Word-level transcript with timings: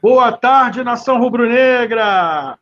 Boa 0.00 0.30
tarde, 0.30 0.84
nação 0.84 1.18
rubro-negra! 1.18 2.56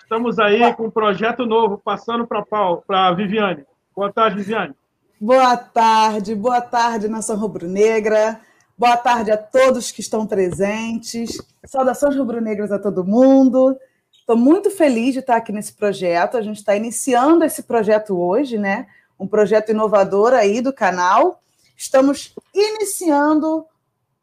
Estamos 0.00 0.38
aí 0.38 0.72
com 0.74 0.84
um 0.84 0.90
projeto 0.90 1.44
novo, 1.44 1.76
passando 1.76 2.24
para 2.24 2.44
a 2.88 3.12
Viviane. 3.12 3.64
Boa 3.96 4.12
tarde, 4.12 4.36
Viviane. 4.36 4.72
Boa 5.20 5.56
tarde, 5.56 6.36
boa 6.36 6.60
tarde, 6.60 7.08
nação 7.08 7.36
rubro-negra. 7.36 8.40
Boa 8.78 8.96
tarde 8.96 9.32
a 9.32 9.36
todos 9.36 9.90
que 9.90 10.00
estão 10.00 10.24
presentes. 10.24 11.36
Saudações 11.66 12.16
rubro-negras 12.16 12.70
a 12.70 12.78
todo 12.78 13.04
mundo. 13.04 13.76
Estou 14.12 14.36
muito 14.36 14.70
feliz 14.70 15.14
de 15.14 15.18
estar 15.18 15.34
aqui 15.34 15.50
nesse 15.50 15.72
projeto. 15.72 16.36
A 16.36 16.42
gente 16.42 16.58
está 16.58 16.76
iniciando 16.76 17.44
esse 17.44 17.64
projeto 17.64 18.16
hoje, 18.16 18.56
né? 18.56 18.86
Um 19.18 19.26
projeto 19.26 19.70
inovador 19.70 20.32
aí 20.32 20.60
do 20.60 20.72
canal. 20.72 21.40
Estamos 21.76 22.32
iniciando 22.54 23.66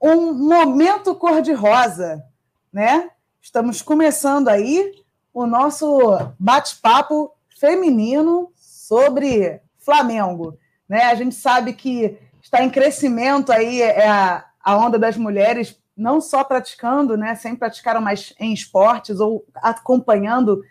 um 0.02 0.34
momento 0.34 1.14
cor-de-rosa, 1.16 2.24
né? 2.71 3.09
Estamos 3.41 3.82
começando 3.82 4.47
aí 4.47 4.91
o 5.33 5.46
nosso 5.46 6.00
bate-papo 6.37 7.32
feminino 7.59 8.51
sobre 8.55 9.61
Flamengo, 9.78 10.57
né? 10.87 11.04
A 11.04 11.15
gente 11.15 11.36
sabe 11.36 11.73
que 11.73 12.18
está 12.42 12.64
em 12.64 12.69
crescimento 12.69 13.51
aí 13.51 13.82
é 13.82 14.07
a, 14.07 14.45
onda 14.65 14.97
das 15.00 15.18
mulheres 15.18 15.79
não 15.95 16.21
só 16.21 16.43
praticando, 16.43 17.18
né? 17.18 17.36
Sempre 17.36 17.59
praticaram 17.59 18.01
mais 18.01 18.33
em 18.39 18.54
esportes 18.54 19.20
ou 19.20 19.45
acompanhando 19.56 20.64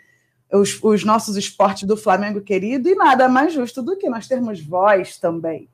os, 0.52 0.82
os 0.82 1.04
nossos 1.04 1.36
esportes 1.36 1.84
do 1.84 1.96
Flamengo 1.96 2.40
querido, 2.40 2.88
e 2.88 2.94
nada 2.94 3.28
mais 3.28 3.52
justo 3.52 3.82
do 3.82 3.96
que 3.96 4.08
nós 4.08 4.26
termos 4.26 4.60
voz 4.60 5.18
também. 5.18 5.68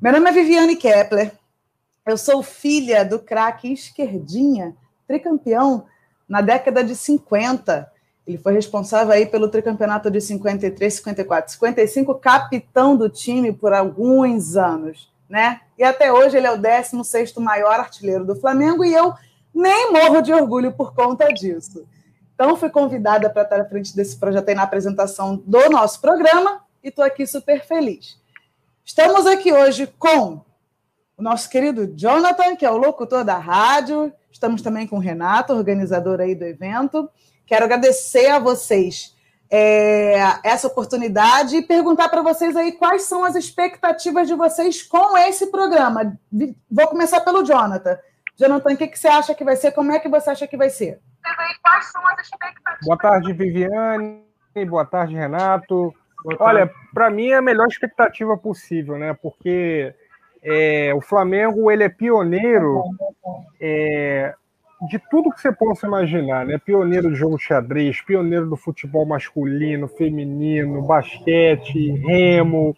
Meu 0.00 0.12
nome 0.12 0.28
é 0.28 0.32
Viviane 0.32 0.76
Kepler, 0.76 1.32
eu 2.04 2.18
sou 2.18 2.42
filha 2.42 3.04
do 3.04 3.18
craque 3.18 3.72
Esquerdinha, 3.72 4.76
tricampeão 5.06 5.86
na 6.28 6.40
década 6.40 6.82
de 6.82 6.94
50. 6.94 7.90
Ele 8.26 8.38
foi 8.38 8.52
responsável 8.54 9.12
aí 9.12 9.26
pelo 9.26 9.48
tricampeonato 9.48 10.10
de 10.10 10.20
53, 10.20 10.94
54, 10.94 11.52
55, 11.52 12.14
capitão 12.16 12.96
do 12.96 13.08
time 13.08 13.52
por 13.52 13.72
alguns 13.72 14.56
anos, 14.56 15.12
né? 15.28 15.60
E 15.78 15.84
até 15.84 16.12
hoje 16.12 16.36
ele 16.36 16.46
é 16.46 16.52
o 16.52 16.58
16º 16.58 17.40
maior 17.40 17.78
artilheiro 17.78 18.24
do 18.24 18.34
Flamengo 18.34 18.84
e 18.84 18.92
eu 18.92 19.14
nem 19.54 19.92
morro 19.92 20.20
de 20.20 20.32
orgulho 20.32 20.72
por 20.72 20.94
conta 20.94 21.32
disso. 21.32 21.86
Então 22.34 22.56
fui 22.56 22.68
convidada 22.68 23.30
para 23.30 23.42
estar 23.42 23.60
à 23.60 23.64
frente 23.64 23.94
desse 23.94 24.16
projeto 24.16 24.48
aí 24.48 24.54
na 24.54 24.64
apresentação 24.64 25.42
do 25.46 25.70
nosso 25.70 26.00
programa 26.00 26.60
e 26.82 26.88
estou 26.88 27.04
aqui 27.04 27.26
super 27.26 27.64
feliz. 27.64 28.18
Estamos 28.84 29.26
aqui 29.26 29.52
hoje 29.52 29.86
com 29.98 30.40
o 31.16 31.22
nosso 31.22 31.48
querido 31.48 31.86
Jonathan, 31.96 32.54
que 32.56 32.66
é 32.66 32.70
o 32.70 32.76
locutor 32.76 33.24
da 33.24 33.38
rádio. 33.38 34.12
Estamos 34.30 34.60
também 34.60 34.86
com 34.86 34.96
o 34.96 35.00
Renato, 35.00 35.54
organizador 35.54 36.20
aí 36.20 36.34
do 36.34 36.44
evento. 36.44 37.08
Quero 37.46 37.64
agradecer 37.64 38.26
a 38.28 38.38
vocês 38.38 39.16
é, 39.50 40.16
essa 40.44 40.66
oportunidade 40.66 41.56
e 41.56 41.62
perguntar 41.62 42.08
para 42.08 42.20
vocês 42.20 42.54
aí 42.56 42.72
quais 42.72 43.02
são 43.02 43.24
as 43.24 43.34
expectativas 43.34 44.28
de 44.28 44.34
vocês 44.34 44.82
com 44.82 45.16
esse 45.16 45.46
programa. 45.50 46.18
Vou 46.70 46.88
começar 46.88 47.20
pelo 47.20 47.44
Jonathan. 47.44 47.98
Jonathan, 48.36 48.74
o 48.74 48.76
que, 48.76 48.88
que 48.88 48.98
você 48.98 49.08
acha 49.08 49.34
que 49.34 49.44
vai 49.44 49.56
ser? 49.56 49.72
Como 49.72 49.92
é 49.92 49.98
que 49.98 50.08
você 50.08 50.30
acha 50.30 50.46
que 50.46 50.56
vai 50.56 50.68
ser? 50.68 51.00
Quais 51.62 51.86
são 51.86 52.06
as 52.08 52.20
expectativas? 52.20 52.78
Boa 52.84 52.98
tarde, 52.98 53.32
Viviane. 53.32 54.22
Boa 54.68 54.84
tarde, 54.84 55.14
Renato. 55.14 55.94
Boa 56.22 56.36
tarde. 56.36 56.42
Olha, 56.42 56.70
para 56.92 57.08
mim 57.08 57.28
é 57.28 57.36
a 57.36 57.42
melhor 57.42 57.66
expectativa 57.68 58.36
possível, 58.36 58.98
né? 58.98 59.14
Porque 59.14 59.94
é, 60.48 60.94
o 60.94 61.00
Flamengo 61.00 61.72
ele 61.72 61.82
é 61.82 61.88
pioneiro 61.88 62.84
é, 63.60 64.32
de 64.88 64.96
tudo 65.10 65.32
que 65.32 65.40
você 65.40 65.50
possa 65.50 65.88
imaginar, 65.88 66.46
né? 66.46 66.56
Pioneiro 66.56 67.08
do 67.10 67.16
jogo 67.16 67.36
xadrez, 67.36 68.00
pioneiro 68.00 68.48
do 68.48 68.56
futebol 68.56 69.04
masculino, 69.04 69.88
feminino, 69.88 70.82
basquete, 70.82 71.90
remo. 71.96 72.76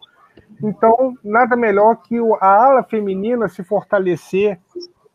Então, 0.62 1.14
nada 1.22 1.56
melhor 1.56 1.96
que 1.96 2.16
a 2.40 2.48
ala 2.48 2.82
feminina 2.82 3.48
se 3.48 3.62
fortalecer 3.62 4.58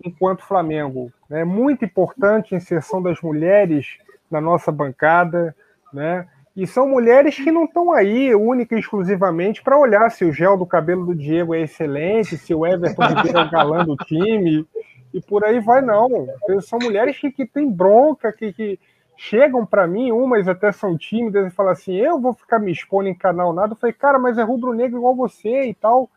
enquanto 0.06 0.46
Flamengo. 0.46 1.12
É 1.31 1.44
muito 1.44 1.84
importante 1.84 2.53
a 2.53 2.58
inserção 2.58 3.02
das 3.02 3.20
mulheres 3.20 3.97
na 4.30 4.40
nossa 4.40 4.72
bancada, 4.72 5.56
né? 5.91 6.28
E 6.56 6.68
são 6.68 6.88
mulheres 6.88 7.36
que 7.36 7.52
não 7.52 7.66
estão 7.66 7.91
aí 7.91 8.34
única 8.36 8.75
e 8.75 8.80
exclusivamente 8.80 9.64
para 9.64 9.78
olhar 9.78 10.09
se 10.12 10.24
o 10.24 10.31
gel 10.31 10.56
do 10.56 10.68
cabelo 10.68 11.06
do 11.08 11.16
Diego 11.16 11.56
é 11.56 11.62
excelente, 11.62 12.38
se 12.38 12.53
o 12.53 12.66
Everton 12.66 13.08
Ribeiro 13.08 13.40
é 13.40 13.44
o 13.44 13.50
galã 13.50 13.84
do 13.84 13.96
time, 13.97 14.66
e 15.12 15.19
por 15.19 15.44
aí 15.44 15.59
vai, 15.59 15.81
não. 15.81 16.28
São 16.62 16.78
mulheres 16.80 17.18
que, 17.18 17.31
que 17.31 17.46
têm 17.46 17.72
bronca, 17.72 18.31
que, 18.31 18.53
que 18.53 18.80
chegam 19.18 19.66
para 19.66 19.88
mim, 19.88 20.12
umas 20.12 20.47
até 20.47 20.72
são 20.72 20.97
tímidas 20.97 21.47
e 21.47 21.56
falam 21.56 21.72
assim: 21.72 21.96
eu 21.96 22.19
vou 22.19 22.34
ficar 22.34 22.59
me 22.59 22.72
expondo 22.72 23.08
em 23.08 23.16
canal 23.16 23.53
nada. 23.53 23.74
Eu 23.74 23.78
falei, 23.78 23.94
cara, 23.94 24.20
mas 24.20 24.38
é 24.38 24.44
rubro-negro 24.44 24.97
igual 24.97 25.16
você 25.16 25.70
e 25.70 25.74
tal. 25.74 26.09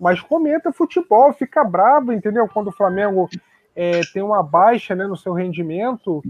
Mas 0.00 0.20
comenta 0.20 0.72
futebol, 0.72 1.32
fica 1.32 1.64
bravo, 1.64 2.12
entendeu? 2.12 2.46
Quando 2.48 2.68
o 2.68 2.72
Flamengo 2.72 3.28
é, 3.74 4.00
tem 4.12 4.22
uma 4.22 4.42
baixa 4.42 4.94
né, 4.94 5.06
no 5.06 5.16
seu 5.16 5.32
rendimento 5.32 6.22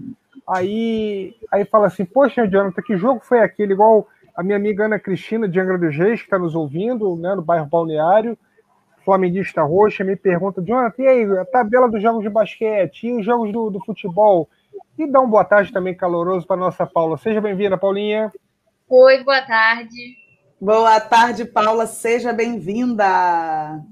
Aí, 0.49 1.34
aí 1.51 1.65
fala 1.65 1.89
assim, 1.89 2.05
poxa, 2.05 2.47
Jonathan, 2.47 2.81
que 2.83 2.97
jogo 2.97 3.21
foi 3.21 3.41
aquele? 3.41 3.73
Igual 3.73 4.07
a 4.37 4.43
minha 4.43 4.57
amiga 4.57 4.84
Ana 4.84 4.99
Cristina 4.99 5.49
de 5.49 5.59
Angra 5.59 5.77
dos 5.77 5.97
Reis, 5.97 6.21
que 6.21 6.27
está 6.27 6.39
nos 6.39 6.55
ouvindo, 6.55 7.17
né, 7.17 7.34
no 7.34 7.43
bairro 7.43 7.67
Balneário, 7.67 8.39
flamenguista 9.05 9.62
roxa, 9.62 10.05
me 10.05 10.15
pergunta, 10.15 10.62
Jonathan, 10.62 11.03
e 11.03 11.09
aí, 11.09 11.39
a 11.39 11.45
tabela 11.45 11.89
dos 11.89 12.03
jogos 12.03 12.23
de 12.23 12.29
basquete, 12.29 13.09
e 13.09 13.12
os 13.12 13.25
jogos 13.25 13.53
do, 13.53 13.71
do 13.71 13.85
futebol? 13.85 14.49
E 14.99 15.11
dá 15.11 15.21
uma 15.21 15.29
boa 15.29 15.45
tarde 15.45 15.73
também 15.73 15.95
caloroso 15.95 16.47
para 16.47 16.56
nossa 16.56 16.87
Paula. 16.87 17.17
Seja 17.17 17.41
bem-vinda, 17.41 17.77
Paulinha. 17.77 18.33
Oi, 18.89 19.25
boa 19.25 19.43
tarde. 19.43 20.17
Boa 20.61 21.01
tarde, 21.01 21.45
Paula. 21.45 21.87
Seja 21.87 22.33
bem-vinda. 22.33 23.05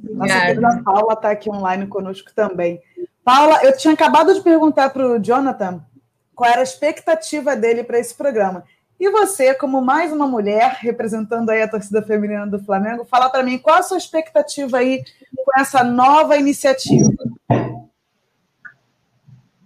Nossa 0.03 0.41
querida 0.41 0.82
Paula 0.84 1.12
está 1.12 1.31
aqui 1.31 1.50
online 1.50 1.87
conosco 1.87 2.31
também. 2.34 2.81
Paula, 3.25 3.60
eu 3.62 3.76
tinha 3.76 3.93
acabado 3.93 4.32
de 4.34 4.41
perguntar 4.41 4.91
para 4.91 5.06
o 5.06 5.19
Jonathan 5.19 5.84
qual 6.34 6.50
era 6.50 6.60
a 6.60 6.64
expectativa 6.64 7.56
dele 7.56 7.84
para 7.84 7.98
esse 7.98 8.14
programa. 8.14 8.64
E 8.98 9.10
você, 9.10 9.54
como 9.54 9.80
mais 9.80 10.12
uma 10.12 10.26
mulher 10.26 10.78
representando 10.80 11.50
aí 11.50 11.62
a 11.62 11.68
torcida 11.68 12.02
feminina 12.02 12.46
do 12.46 12.58
Flamengo, 12.58 13.04
fala 13.04 13.28
para 13.28 13.42
mim 13.42 13.58
qual 13.58 13.76
a 13.76 13.82
sua 13.82 13.98
expectativa 13.98 14.78
aí 14.78 15.02
com 15.36 15.60
essa 15.60 15.82
nova 15.82 16.36
iniciativa. 16.36 17.10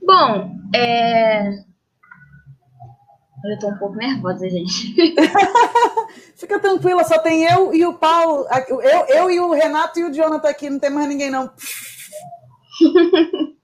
Bom, 0.03 0.57
é... 0.75 1.51
eu 1.51 3.55
estou 3.55 3.71
um 3.71 3.79
pouco 3.79 3.97
nervosa, 3.97 4.49
gente. 4.49 4.95
Fica 6.35 6.59
tranquila, 6.59 7.05
só 7.05 7.19
tem 7.19 7.45
eu 7.45 7.75
e 7.75 7.85
o 7.85 7.95
Paulo, 7.95 8.47
eu, 8.69 8.81
eu 8.81 9.31
e 9.31 9.39
o 9.39 9.53
Renato 9.53 10.01
e 10.01 10.05
o 10.05 10.13
Jonathan 10.13 10.49
aqui, 10.49 10.71
não 10.71 10.79
tem 10.79 10.89
mais 10.89 11.07
ninguém 11.07 11.31
não. 11.31 11.51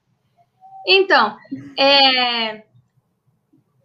então, 0.87 1.37
é 1.79 2.65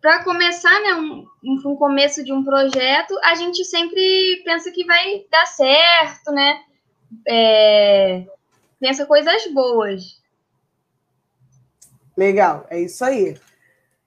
para 0.02 0.24
começar, 0.24 0.80
né, 0.82 0.94
um, 0.96 1.26
um 1.44 1.76
começo 1.76 2.24
de 2.24 2.32
um 2.32 2.44
projeto, 2.44 3.18
a 3.24 3.36
gente 3.36 3.64
sempre 3.66 4.42
pensa 4.46 4.72
que 4.72 4.86
vai 4.86 5.26
dar 5.30 5.46
certo, 5.46 6.32
né? 6.32 6.62
É, 7.28 8.26
pensa 8.80 9.06
coisas 9.06 9.46
boas. 9.54 10.22
Legal, 12.16 12.66
é 12.70 12.80
isso 12.82 13.04
aí. 13.04 13.38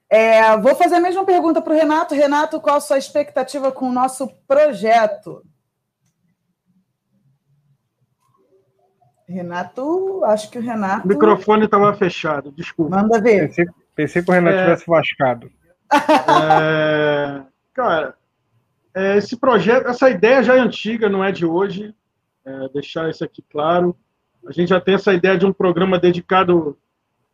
É, 0.09 0.55
vou 0.57 0.75
fazer 0.75 0.95
a 0.95 0.99
mesma 0.99 1.25
pergunta 1.25 1.61
para 1.61 1.73
o 1.73 1.75
Renato. 1.75 2.13
Renato, 2.13 2.61
qual 2.61 2.77
a 2.77 2.81
sua 2.81 2.97
expectativa 2.97 3.71
com 3.71 3.89
o 3.89 3.93
nosso 3.93 4.27
projeto? 4.47 5.43
Renato, 9.27 10.23
acho 10.25 10.51
que 10.51 10.59
o 10.59 10.61
Renato. 10.61 11.05
O 11.05 11.09
microfone 11.09 11.65
estava 11.65 11.93
fechado, 11.95 12.51
desculpa. 12.51 12.95
Manda 12.95 13.19
ver. 13.19 13.47
Pensei, 13.47 13.65
pensei 13.95 14.21
que 14.21 14.29
o 14.29 14.33
Renato 14.33 14.57
é... 14.57 14.63
tivesse 14.63 14.85
vascado. 14.85 15.51
É, 15.93 17.43
cara, 17.73 18.15
é, 18.93 19.17
esse 19.17 19.37
projeto, 19.37 19.87
essa 19.87 20.09
ideia 20.09 20.43
já 20.43 20.55
é 20.55 20.59
antiga, 20.59 21.09
não 21.09 21.23
é 21.23 21.31
de 21.31 21.45
hoje. 21.45 21.93
É, 22.45 22.69
deixar 22.69 23.09
isso 23.09 23.23
aqui 23.23 23.41
claro. 23.49 23.95
A 24.45 24.51
gente 24.51 24.69
já 24.69 24.81
tem 24.81 24.95
essa 24.95 25.13
ideia 25.13 25.37
de 25.37 25.45
um 25.45 25.53
programa 25.53 25.97
dedicado, 25.97 26.77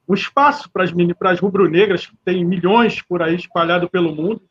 um 0.08 0.14
espaço 0.14 0.70
para 0.72 0.84
as 0.84 1.40
rubro-negras, 1.40 2.06
que 2.06 2.16
tem 2.24 2.46
milhões 2.46 3.02
por 3.02 3.22
aí 3.22 3.36
espalhado 3.36 3.90
pelo 3.90 4.14
mundo. 4.14 4.42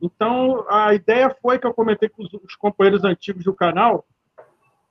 Então, 0.00 0.66
a 0.68 0.92
ideia 0.94 1.34
foi 1.40 1.58
que 1.58 1.66
eu 1.66 1.72
comentei 1.72 2.08
com 2.08 2.22
os, 2.22 2.32
os 2.34 2.54
companheiros 2.54 3.04
antigos 3.04 3.44
do 3.44 3.54
canal, 3.54 4.04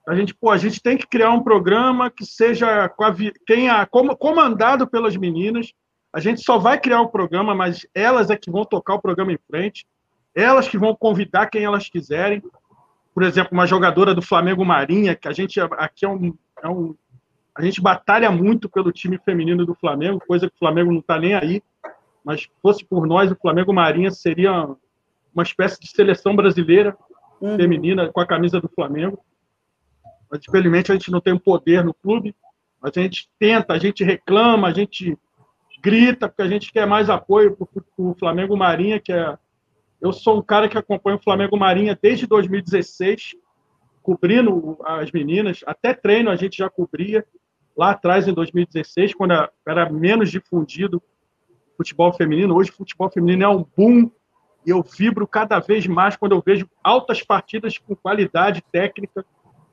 a 0.07 0.15
gente, 0.15 0.33
pô, 0.33 0.49
a 0.49 0.57
gente 0.57 0.81
tem 0.81 0.97
que 0.97 1.07
criar 1.07 1.31
um 1.31 1.43
programa 1.43 2.11
que 2.11 2.25
seja 2.25 2.91
quem 3.47 3.69
a, 3.69 3.85
comandado 3.85 4.85
pelas 4.85 5.15
meninas, 5.15 5.73
a 6.13 6.19
gente 6.19 6.43
só 6.43 6.59
vai 6.59 6.79
criar 6.79 7.01
o 7.01 7.09
programa, 7.09 7.55
mas 7.55 7.87
elas 7.93 8.29
é 8.29 8.37
que 8.37 8.51
vão 8.51 8.63
tocar 8.63 8.93
o 8.93 9.01
programa 9.01 9.33
em 9.33 9.39
frente. 9.49 9.85
Elas 10.35 10.67
que 10.67 10.77
vão 10.77 10.95
convidar 10.95 11.47
quem 11.47 11.63
elas 11.63 11.89
quiserem. 11.89 12.41
Por 13.15 13.23
exemplo, 13.23 13.49
uma 13.53 13.65
jogadora 13.65 14.13
do 14.13 14.21
Flamengo 14.21 14.63
Marinha, 14.63 15.15
que 15.15 15.27
a 15.27 15.31
gente 15.31 15.59
aqui 15.59 16.05
é 16.05 16.09
um, 16.09 16.33
é 16.61 16.67
um, 16.67 16.95
A 17.55 17.63
gente 17.63 17.81
batalha 17.81 18.29
muito 18.29 18.69
pelo 18.69 18.91
time 18.91 19.17
feminino 19.17 19.65
do 19.65 19.73
Flamengo, 19.73 20.21
coisa 20.27 20.47
que 20.47 20.55
o 20.55 20.59
Flamengo 20.59 20.91
não 20.91 20.99
está 20.99 21.19
nem 21.19 21.33
aí. 21.33 21.63
Mas 22.23 22.47
fosse 22.61 22.85
por 22.85 23.07
nós, 23.07 23.31
o 23.31 23.35
Flamengo 23.35 23.73
Marinha 23.73 24.11
seria 24.11 24.69
uma 25.33 25.43
espécie 25.43 25.79
de 25.79 25.87
seleção 25.89 26.35
brasileira 26.35 26.95
uhum. 27.41 27.57
feminina 27.57 28.11
com 28.11 28.21
a 28.21 28.27
camisa 28.27 28.61
do 28.61 28.69
Flamengo. 28.69 29.19
Mas, 30.29 30.41
infelizmente, 30.47 30.91
a 30.91 30.95
gente 30.95 31.11
não 31.11 31.19
tem 31.19 31.33
um 31.33 31.39
poder 31.39 31.83
no 31.83 31.93
clube. 31.93 32.35
A 32.81 32.89
gente 32.93 33.29
tenta, 33.39 33.73
a 33.73 33.79
gente 33.79 34.03
reclama, 34.03 34.67
a 34.67 34.73
gente 34.73 35.17
grita, 35.83 36.29
porque 36.29 36.41
a 36.41 36.47
gente 36.47 36.71
quer 36.71 36.87
mais 36.87 37.09
apoio 37.09 37.57
para 37.57 37.67
o 37.97 38.15
Flamengo 38.15 38.55
Marinha, 38.55 38.99
que 38.99 39.11
é. 39.11 39.37
Eu 40.01 40.11
sou 40.11 40.37
um 40.37 40.41
cara 40.41 40.67
que 40.67 40.77
acompanha 40.77 41.17
o 41.17 41.23
Flamengo 41.23 41.57
Marinha 41.57 41.97
desde 42.01 42.27
2016, 42.27 43.35
cobrindo 44.01 44.77
as 44.85 45.11
meninas, 45.11 45.61
até 45.65 45.93
treino 45.93 46.29
a 46.29 46.35
gente 46.35 46.57
já 46.57 46.69
cobria 46.69 47.25
lá 47.75 47.91
atrás, 47.91 48.27
em 48.27 48.33
2016, 48.33 49.13
quando 49.13 49.33
era 49.65 49.89
menos 49.89 50.29
difundido 50.29 51.01
futebol 51.77 52.11
feminino. 52.13 52.55
Hoje 52.55 52.71
futebol 52.71 53.09
feminino 53.09 53.43
é 53.43 53.49
um 53.49 53.65
boom 53.77 54.11
e 54.65 54.69
eu 54.69 54.83
vibro 54.83 55.25
cada 55.25 55.59
vez 55.59 55.87
mais 55.87 56.15
quando 56.15 56.33
eu 56.33 56.43
vejo 56.45 56.69
altas 56.83 57.21
partidas 57.21 57.77
com 57.77 57.95
qualidade 57.95 58.61
técnica, 58.71 59.25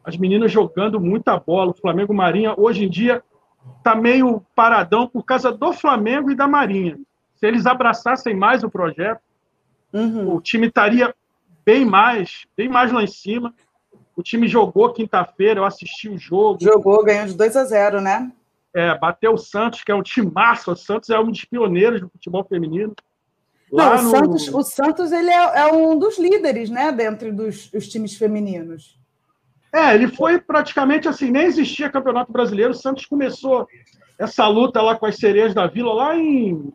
as 0.04 0.16
meninas 0.16 0.50
jogando 0.50 1.00
muita 1.00 1.38
bola. 1.38 1.72
O 1.72 1.76
Flamengo 1.76 2.14
Marinha, 2.14 2.54
hoje 2.56 2.84
em 2.84 2.88
dia, 2.88 3.22
está 3.78 3.94
meio 3.94 4.44
paradão 4.54 5.06
por 5.06 5.24
causa 5.24 5.50
do 5.52 5.72
Flamengo 5.72 6.30
e 6.30 6.34
da 6.34 6.46
Marinha. 6.46 6.98
Se 7.36 7.46
eles 7.46 7.66
abraçassem 7.66 8.34
mais 8.34 8.62
o 8.62 8.70
projeto, 8.70 9.20
uhum. 9.92 10.34
o 10.34 10.40
time 10.40 10.66
estaria 10.66 11.14
bem 11.64 11.84
mais, 11.84 12.46
bem 12.56 12.68
mais 12.68 12.92
lá 12.92 13.02
em 13.02 13.06
cima. 13.06 13.54
O 14.14 14.22
time 14.22 14.46
jogou 14.46 14.92
quinta-feira, 14.92 15.60
eu 15.60 15.64
assisti 15.64 16.08
o 16.08 16.18
jogo. 16.18 16.58
Jogou, 16.60 17.02
ganhou 17.02 17.26
de 17.26 17.34
2 17.34 17.56
a 17.56 17.64
0, 17.64 18.00
né? 18.00 18.30
É, 18.74 18.96
bateu 18.98 19.32
o 19.32 19.38
Santos, 19.38 19.82
que 19.82 19.90
é 19.90 19.94
um 19.94 20.02
time 20.02 20.30
massa. 20.30 20.72
O 20.72 20.76
Santos 20.76 21.10
é 21.10 21.18
um 21.18 21.30
dos 21.30 21.44
pioneiros 21.44 22.00
do 22.00 22.10
futebol 22.10 22.44
feminino. 22.44 22.94
Não, 23.72 23.96
o, 23.96 24.02
no... 24.02 24.10
Santos, 24.10 24.48
o 24.48 24.62
Santos 24.62 25.12
ele 25.12 25.30
é, 25.30 25.60
é, 25.60 25.72
um 25.72 25.98
dos 25.98 26.18
líderes, 26.18 26.68
né, 26.68 26.92
dentro 26.92 27.32
dos, 27.32 27.68
dos 27.68 27.88
times 27.88 28.16
femininos. 28.16 28.99
É, 29.72 29.94
ele 29.94 30.08
foi 30.08 30.40
praticamente 30.40 31.08
assim, 31.08 31.30
nem 31.30 31.44
existia 31.44 31.90
Campeonato 31.90 32.32
Brasileiro. 32.32 32.72
O 32.72 32.74
Santos 32.74 33.06
começou 33.06 33.66
essa 34.18 34.46
luta 34.48 34.82
lá 34.82 34.96
com 34.96 35.06
as 35.06 35.16
sereias 35.16 35.54
da 35.54 35.66
Vila 35.66 35.92
lá 35.92 36.16
em 36.16 36.72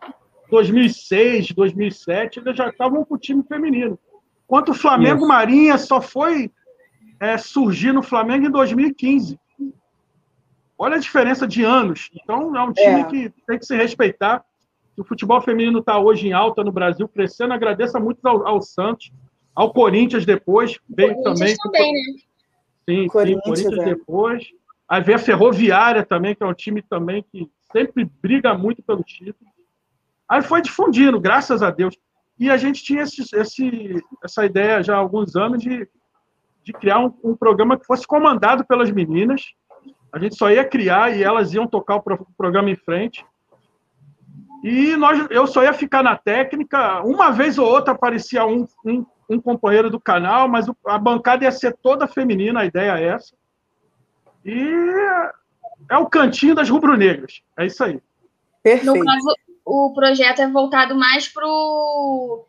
2006, 0.49 1.51
2007. 1.51 2.39
Eles 2.39 2.57
já 2.57 2.69
estavam 2.69 3.03
com 3.03 3.15
o 3.15 3.19
time 3.19 3.43
feminino. 3.43 3.99
Enquanto 4.45 4.69
o 4.69 4.75
Flamengo 4.75 5.19
Isso. 5.19 5.27
Marinha 5.27 5.77
só 5.77 5.99
foi 5.99 6.51
é, 7.19 7.37
surgir 7.37 7.91
no 7.91 8.03
Flamengo 8.03 8.45
em 8.45 8.51
2015. 8.51 9.39
Olha 10.77 10.95
a 10.95 10.99
diferença 10.99 11.47
de 11.47 11.63
anos. 11.63 12.09
Então, 12.13 12.55
é 12.55 12.61
um 12.61 12.73
time 12.73 13.01
é. 13.01 13.03
que 13.05 13.33
tem 13.47 13.59
que 13.59 13.65
se 13.65 13.75
respeitar 13.75 14.43
o 14.97 15.03
futebol 15.03 15.41
feminino 15.41 15.79
está 15.79 15.99
hoje 15.99 16.27
em 16.27 16.33
alta 16.33 16.63
no 16.63 16.71
Brasil, 16.71 17.07
crescendo. 17.07 17.53
Agradeço 17.53 17.99
muito 17.99 18.25
ao, 18.25 18.47
ao 18.47 18.61
Santos, 18.61 19.11
ao 19.53 19.73
Corinthians 19.73 20.25
depois, 20.25 20.79
veio 20.89 21.21
também. 21.21 21.55
também 21.57 21.93
né? 21.93 21.99
Sim, 22.89 23.07
Corinthians, 23.07 23.59
sim, 23.59 23.65
Corinthians 23.65 23.87
é. 23.87 23.95
depois. 23.95 24.43
Aí 24.87 25.01
vem 25.01 25.15
a 25.15 25.19
Ferroviária 25.19 26.05
também, 26.05 26.35
que 26.35 26.43
é 26.43 26.45
um 26.45 26.53
time 26.53 26.81
também 26.81 27.25
que 27.31 27.49
sempre 27.71 28.09
briga 28.21 28.53
muito 28.53 28.83
pelo 28.83 29.03
título. 29.03 29.49
Aí 30.29 30.41
foi 30.41 30.61
difundindo, 30.61 31.19
graças 31.19 31.61
a 31.61 31.71
Deus. 31.71 31.95
E 32.37 32.49
a 32.49 32.57
gente 32.57 32.83
tinha 32.83 33.03
esse, 33.03 33.23
esse, 33.33 34.03
essa 34.23 34.45
ideia 34.45 34.83
já 34.83 34.95
há 34.95 34.99
alguns 34.99 35.35
anos 35.35 35.61
de, 35.61 35.87
de 36.63 36.73
criar 36.73 36.99
um, 36.99 37.13
um, 37.23 37.35
programa 37.35 37.77
que 37.77 37.85
fosse 37.85 38.05
comandado 38.05 38.65
pelas 38.65 38.91
meninas. 38.91 39.41
A 40.11 40.19
gente 40.19 40.35
só 40.35 40.49
ia 40.51 40.65
criar 40.65 41.15
e 41.15 41.23
elas 41.23 41.53
iam 41.53 41.67
tocar 41.67 41.95
o, 41.95 42.01
pro, 42.01 42.15
o 42.15 42.33
programa 42.37 42.69
em 42.69 42.75
frente. 42.75 43.25
E 44.63 44.95
nós, 44.95 45.27
eu 45.29 45.47
só 45.47 45.63
ia 45.63 45.73
ficar 45.73 46.03
na 46.03 46.17
técnica. 46.17 47.01
Uma 47.03 47.31
vez 47.31 47.57
ou 47.57 47.67
outra 47.67 47.93
aparecia 47.93 48.45
um, 48.45 48.67
um, 48.85 49.05
um 49.29 49.39
companheiro 49.39 49.89
do 49.89 49.99
canal, 49.99 50.47
mas 50.47 50.67
a 50.85 50.97
bancada 50.97 51.43
ia 51.43 51.51
ser 51.51 51.75
toda 51.81 52.07
feminina, 52.07 52.61
a 52.61 52.65
ideia 52.65 52.99
é 52.99 53.07
essa. 53.07 53.35
E 54.43 54.55
é 55.89 55.97
o 55.97 56.07
cantinho 56.07 56.55
das 56.55 56.69
rubro-negras. 56.69 57.41
É 57.57 57.65
isso 57.65 57.83
aí. 57.83 57.99
Perfeito. 58.63 58.95
No 58.95 59.03
caso, 59.03 59.35
o 59.65 59.93
projeto 59.93 60.41
é 60.41 60.47
voltado 60.47 60.95
mais 60.95 61.27
para 61.27 61.45
o 61.45 62.45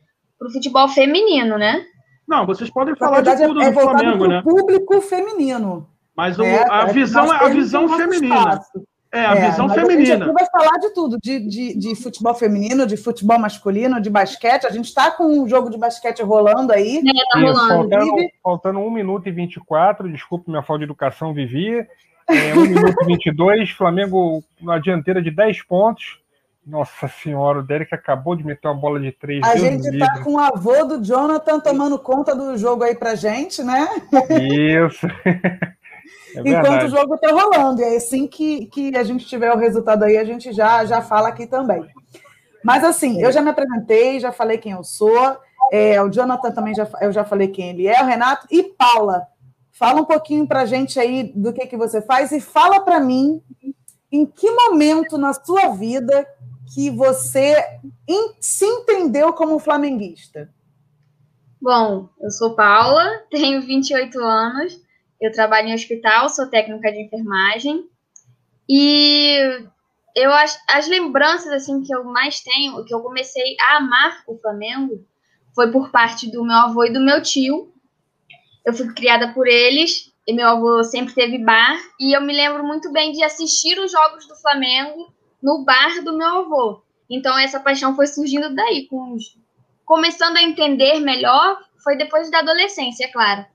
futebol 0.52 0.88
feminino, 0.88 1.56
né? 1.56 1.84
Não, 2.26 2.44
vocês 2.44 2.69
podem 2.70 2.96
falar 2.96 3.17
verdade, 3.17 3.40
de 3.40 3.46
tudo 3.46 3.62
é, 3.62 3.67
é 3.67 3.70
do 3.70 3.81
Flamengo, 3.81 4.26
né? 4.26 4.43
público 4.43 5.00
feminino. 5.00 5.88
Mas 6.17 6.38
o, 6.38 6.43
é, 6.43 6.64
a, 6.69 6.87
visão, 6.87 7.32
é 7.32 7.44
a 7.44 7.49
visão 7.49 7.88
feminina. 7.88 8.34
Espaço. 8.37 8.87
É, 9.16 9.24
a 9.24 9.34
é, 9.34 9.50
visão 9.50 9.68
feminina. 9.70 10.14
A 10.14 10.26
gente 10.26 10.32
vai 10.34 10.46
falar 10.46 10.78
de 10.78 10.90
tudo, 10.90 11.16
de, 11.22 11.40
de, 11.40 11.78
de, 11.78 11.94
futebol 11.94 12.34
feminino, 12.34 12.86
de 12.86 12.98
futebol 12.98 13.38
masculino, 13.38 13.98
de 13.98 14.10
basquete. 14.10 14.66
A 14.66 14.70
gente 14.70 14.84
está 14.84 15.10
com 15.10 15.24
um 15.24 15.48
jogo 15.48 15.70
de 15.70 15.78
basquete 15.78 16.22
rolando 16.22 16.70
aí. 16.70 16.98
É, 16.98 17.32
tá 17.32 17.40
rolando. 17.40 17.88
Faltando, 17.88 18.14
faltando 18.42 18.78
1 18.80 18.90
minuto 18.90 19.26
e 19.26 19.32
24, 19.32 20.12
desculpe 20.12 20.50
minha 20.50 20.62
falta 20.62 20.80
de 20.80 20.84
educação, 20.84 21.32
Vivi. 21.32 21.78
É, 22.28 22.54
1 22.54 22.60
minuto 22.68 22.96
e 23.02 23.06
22, 23.06 23.70
Flamengo 23.70 24.44
na 24.60 24.78
dianteira 24.78 25.22
de 25.22 25.30
10 25.30 25.62
pontos. 25.62 26.20
Nossa 26.66 27.06
senhora, 27.06 27.60
o 27.60 27.62
Derek 27.62 27.94
acabou 27.94 28.34
de 28.34 28.44
meter 28.44 28.66
uma 28.66 28.74
bola 28.74 28.98
de 28.98 29.12
três. 29.12 29.40
A 29.44 29.54
Deus 29.54 29.60
gente 29.60 29.86
está 29.86 30.20
com 30.24 30.34
o 30.34 30.38
avô 30.38 30.84
do 30.84 31.02
Jonathan 31.02 31.60
tomando 31.60 31.96
conta 31.96 32.34
do 32.34 32.58
jogo 32.58 32.82
aí 32.82 32.94
pra 32.94 33.14
gente, 33.14 33.62
né? 33.62 33.88
Isso. 34.30 35.06
É 36.35 36.41
enquanto 36.41 36.85
o 36.85 36.88
jogo 36.88 37.14
está 37.14 37.31
rolando. 37.31 37.81
E 37.81 37.85
é 37.85 37.97
assim 37.97 38.26
que, 38.26 38.67
que 38.67 38.97
a 38.97 39.03
gente 39.03 39.26
tiver 39.26 39.53
o 39.53 39.58
resultado 39.58 40.03
aí, 40.05 40.17
a 40.17 40.25
gente 40.25 40.53
já, 40.53 40.85
já 40.85 41.03
fala 41.03 41.29
aqui 41.29 41.47
também. 41.47 41.85
Mas 42.64 42.82
assim, 42.85 43.23
eu 43.23 43.31
já 43.31 43.41
me 43.41 43.50
apresentei, 43.50 44.19
já 44.19 44.32
falei 44.32 44.58
quem 44.58 44.73
eu 44.73 44.85
sou. 44.85 45.37
É, 45.73 46.00
o 46.03 46.11
Jonathan 46.11 46.53
também 46.53 46.75
já, 46.75 46.88
eu 47.00 47.12
já 47.12 47.25
falei 47.25 47.49
quem 47.49 47.70
ele 47.70 47.87
é, 47.87 48.03
o 48.03 48.06
Renato 48.06 48.47
e 48.50 48.62
Paula. 48.62 49.26
Fala 49.73 50.00
um 50.00 50.05
pouquinho 50.05 50.47
para 50.47 50.62
a 50.62 50.67
gente 50.67 50.99
aí 50.99 51.32
do 51.35 51.53
que, 51.53 51.67
que 51.67 51.76
você 51.76 52.00
faz 52.00 52.32
e 52.32 52.41
fala 52.41 52.81
para 52.81 52.99
mim 52.99 53.43
em 54.11 54.25
que 54.25 54.50
momento 54.50 55.19
na 55.19 55.32
sua 55.32 55.69
vida 55.69 56.26
que 56.75 56.91
você 56.91 57.55
se 58.41 58.64
entendeu 58.64 59.32
como 59.32 59.59
flamenguista. 59.59 60.50
Bom, 61.61 62.09
eu 62.20 62.31
sou 62.31 62.55
Paula, 62.55 63.23
tenho 63.31 63.62
28 63.62 64.19
anos, 64.19 64.81
eu 65.20 65.32
trabalho 65.32 65.68
em 65.68 65.74
hospital, 65.74 66.28
sou 66.28 66.48
técnica 66.48 66.92
de 66.92 67.02
enfermagem. 67.02 67.88
E 68.68 69.36
eu 70.14 70.32
as, 70.32 70.58
as 70.68 70.88
lembranças 70.88 71.52
assim 71.52 71.82
que 71.82 71.94
eu 71.94 72.04
mais 72.04 72.40
tenho, 72.40 72.85
que 72.85 72.94
eu 72.94 73.00
comecei 73.00 73.56
a 73.61 73.76
amar 73.78 74.23
o 74.26 74.37
Flamengo, 74.38 75.06
foi 75.54 75.70
por 75.70 75.90
parte 75.90 76.30
do 76.30 76.44
meu 76.44 76.56
avô 76.56 76.85
e 76.85 76.92
do 76.92 77.00
meu 77.00 77.23
tio. 77.23 77.73
Eu 78.64 78.75
fui 78.75 78.92
criada 78.92 79.32
por 79.32 79.46
eles, 79.46 80.12
e 80.26 80.32
meu 80.32 80.49
avô 80.49 80.82
sempre 80.82 81.14
teve 81.14 81.38
bar, 81.38 81.78
e 82.00 82.16
eu 82.16 82.20
me 82.20 82.35
lembro 82.35 82.64
muito 82.64 82.92
bem 82.92 83.12
de 83.12 83.23
assistir 83.23 83.78
os 83.78 83.92
jogos 83.92 84.26
do 84.26 84.35
Flamengo 84.37 85.14
no 85.42 85.64
bar 85.64 86.02
do 86.02 86.16
meu 86.16 86.38
avô. 86.40 86.82
Então 87.08 87.38
essa 87.38 87.61
paixão 87.61 87.94
foi 87.94 88.08
surgindo 88.08 88.54
daí, 88.54 88.87
com 88.88 89.16
começando 89.85 90.37
a 90.37 90.42
entender 90.42 90.99
melhor, 90.99 91.61
foi 91.82 91.96
depois 91.96 92.28
da 92.28 92.40
adolescência, 92.40 93.04
é 93.04 93.08
claro 93.08 93.46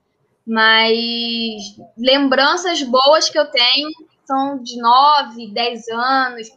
mas 0.46 1.76
lembranças 1.96 2.82
boas 2.82 3.28
que 3.28 3.38
eu 3.38 3.50
tenho 3.50 3.88
são 4.24 4.62
de 4.62 4.80
9, 4.80 5.52
10 5.52 5.88
anos. 5.88 6.48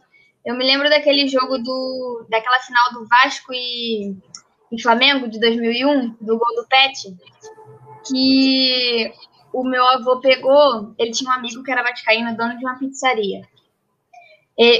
Eu 0.44 0.56
me 0.56 0.64
lembro 0.64 0.88
daquele 0.88 1.26
jogo 1.28 1.58
do 1.58 2.26
daquela 2.28 2.60
final 2.60 2.92
do 2.92 3.06
Vasco 3.06 3.52
e, 3.52 4.16
e 4.72 4.82
Flamengo 4.82 5.28
de 5.28 5.40
2001, 5.40 6.16
do 6.20 6.38
gol 6.38 6.54
do 6.54 6.66
Pet, 6.68 7.16
que 8.06 9.12
o 9.52 9.64
meu 9.64 9.86
avô 9.86 10.20
pegou, 10.20 10.94
ele 10.98 11.10
tinha 11.10 11.30
um 11.30 11.34
amigo 11.34 11.62
que 11.62 11.70
era 11.70 11.82
vascaíno, 11.82 12.36
dono 12.36 12.56
de 12.58 12.64
uma 12.64 12.78
pizzaria. 12.78 13.42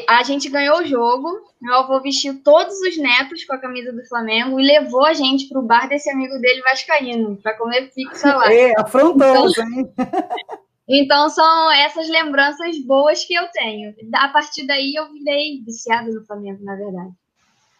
A 0.08 0.22
gente 0.22 0.48
ganhou 0.48 0.78
o 0.78 0.86
jogo, 0.86 1.28
meu 1.60 1.74
avô 1.74 2.00
vestiu 2.00 2.42
todos 2.42 2.80
os 2.80 2.96
netos 2.96 3.44
com 3.44 3.54
a 3.54 3.58
camisa 3.58 3.92
do 3.92 4.06
Flamengo 4.06 4.58
e 4.58 4.66
levou 4.66 5.04
a 5.04 5.12
gente 5.12 5.48
para 5.48 5.60
o 5.60 5.62
bar 5.62 5.86
desse 5.86 6.08
amigo 6.08 6.38
dele 6.38 6.62
vascaíno, 6.62 7.36
para 7.42 7.58
comer 7.58 7.92
pizza 7.94 8.34
lá. 8.34 8.50
É, 8.50 8.72
afrontoso, 8.80 9.60
então, 9.60 9.78
hein? 9.78 9.92
Então 10.88 11.28
são 11.28 11.72
essas 11.72 12.08
lembranças 12.08 12.78
boas 12.86 13.24
que 13.24 13.34
eu 13.34 13.48
tenho. 13.52 13.92
A 14.14 14.28
partir 14.28 14.66
daí 14.66 14.94
eu 14.94 15.12
virei 15.12 15.60
viciada 15.64 16.10
no 16.12 16.24
Flamengo, 16.24 16.62
na 16.62 16.76
verdade. 16.76 17.10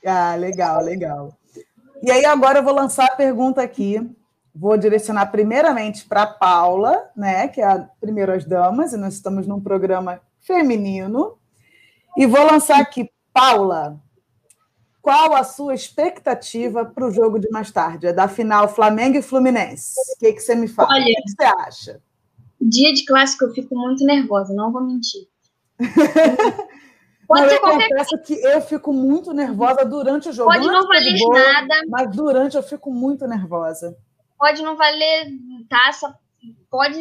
Ah, 0.04 0.34
legal, 0.34 0.82
legal. 0.82 1.32
E 2.02 2.10
aí 2.10 2.24
agora 2.24 2.58
eu 2.58 2.64
vou 2.64 2.74
lançar 2.74 3.06
a 3.06 3.16
pergunta 3.16 3.62
aqui. 3.62 4.00
Vou 4.54 4.76
direcionar 4.76 5.26
primeiramente 5.26 6.04
para 6.04 6.26
Paula, 6.26 7.10
né, 7.16 7.46
que 7.46 7.60
é 7.60 7.64
a 7.64 7.88
primeira 8.00 8.36
damas, 8.38 8.92
e 8.92 8.96
nós 8.96 9.14
estamos 9.14 9.46
num 9.46 9.60
programa 9.60 10.20
feminino. 10.40 11.38
E 12.16 12.26
vou 12.26 12.44
lançar 12.44 12.80
aqui, 12.80 13.11
Paula. 13.32 14.00
Qual 15.02 15.37
a 15.37 15.44
sua 15.44 15.75
expectativa 15.75 16.85
para 16.85 17.06
o 17.06 17.11
jogo 17.11 17.38
de 17.38 17.49
mais 17.50 17.70
tarde? 17.70 18.06
É 18.06 18.12
da 18.12 18.26
final 18.26 18.68
Flamengo 18.68 19.16
e 19.18 19.23
Fluminense. 19.23 19.94
O 20.14 20.18
que, 20.18 20.32
que 20.32 20.40
você 20.40 20.54
me 20.54 20.66
fala? 20.66 20.94
Olha, 20.94 21.04
o 21.04 21.06
que 21.06 21.30
você 21.30 21.44
acha? 21.44 22.00
Dia 22.61 22.92
de 22.92 23.04
clássico 23.04 23.44
eu 23.44 23.52
fico 23.52 23.76
muito 23.76 24.04
nervosa, 24.04 24.52
não 24.54 24.73
vou 24.73 24.82
mentir. 24.82 25.28
Pode 27.28 27.49
ser 27.49 27.56
eu 27.56 27.61
qualquer 27.61 27.88
confesso 27.88 28.18
que 28.23 28.35
eu 28.35 28.61
fico 28.61 28.92
muito 28.92 29.32
nervosa 29.32 29.85
durante 29.85 30.28
o 30.28 30.32
jogo. 30.32 30.50
Pode 30.50 30.66
não 30.66 30.87
valer 30.87 31.18
boa, 31.18 31.38
nada. 31.38 31.75
Mas 31.88 32.16
durante 32.16 32.56
eu 32.56 32.62
fico 32.62 32.90
muito 32.90 33.26
nervosa. 33.26 33.96
Pode 34.38 34.62
não 34.62 34.76
valer 34.76 35.28
taça, 35.68 36.16
pode. 36.70 36.99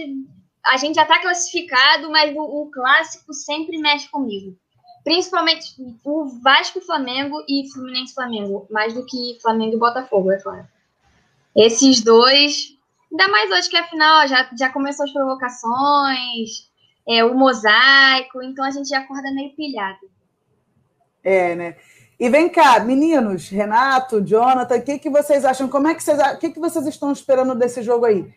A 0.65 0.77
gente 0.77 0.95
já 0.95 1.03
está 1.03 1.21
classificado, 1.21 2.09
mas 2.09 2.35
o, 2.35 2.41
o, 2.41 2.71
clássico 2.71 3.33
sempre 3.33 3.77
mexe 3.77 4.09
comigo. 4.09 4.57
Principalmente 5.05 5.75
o 6.03 6.25
Vasco 6.41 6.81
Flamengo 6.81 7.37
e 7.47 7.71
Fluminense 7.71 8.15
Flamengo, 8.15 8.65
mais 8.71 8.91
do 8.95 9.05
que 9.05 9.37
Flamengo 9.39 9.75
e 9.75 9.79
Botafogo, 9.79 10.31
é 10.31 10.41
claro. 10.41 10.67
Esses 11.55 12.03
dois, 12.03 12.75
ainda 13.11 13.27
mais 13.27 13.51
hoje 13.51 13.69
que 13.69 13.77
é 13.77 13.81
a 13.81 13.87
final, 13.87 14.27
já, 14.27 14.49
já 14.57 14.69
começou 14.69 15.05
as 15.05 15.13
provocações, 15.13 16.71
é, 17.07 17.23
o 17.23 17.35
mosaico, 17.35 18.41
então 18.41 18.65
a 18.65 18.71
gente 18.71 18.89
já 18.89 18.97
acorda 18.97 19.31
meio 19.31 19.55
pilhado. 19.55 20.09
É, 21.23 21.55
né? 21.55 21.75
E 22.19 22.27
vem 22.27 22.49
cá, 22.49 22.79
meninos, 22.79 23.47
Renato, 23.47 24.25
Jonathan, 24.25 24.77
o 24.77 24.81
que, 24.81 24.97
que 24.97 25.09
vocês 25.11 25.45
acham? 25.45 25.67
Como 25.67 25.87
é 25.87 25.93
que 25.93 26.01
vocês, 26.01 26.17
o 26.17 26.39
que, 26.39 26.49
que 26.49 26.59
vocês 26.59 26.87
estão 26.87 27.11
esperando 27.11 27.53
desse 27.53 27.83
jogo 27.83 28.05
aí? 28.05 28.33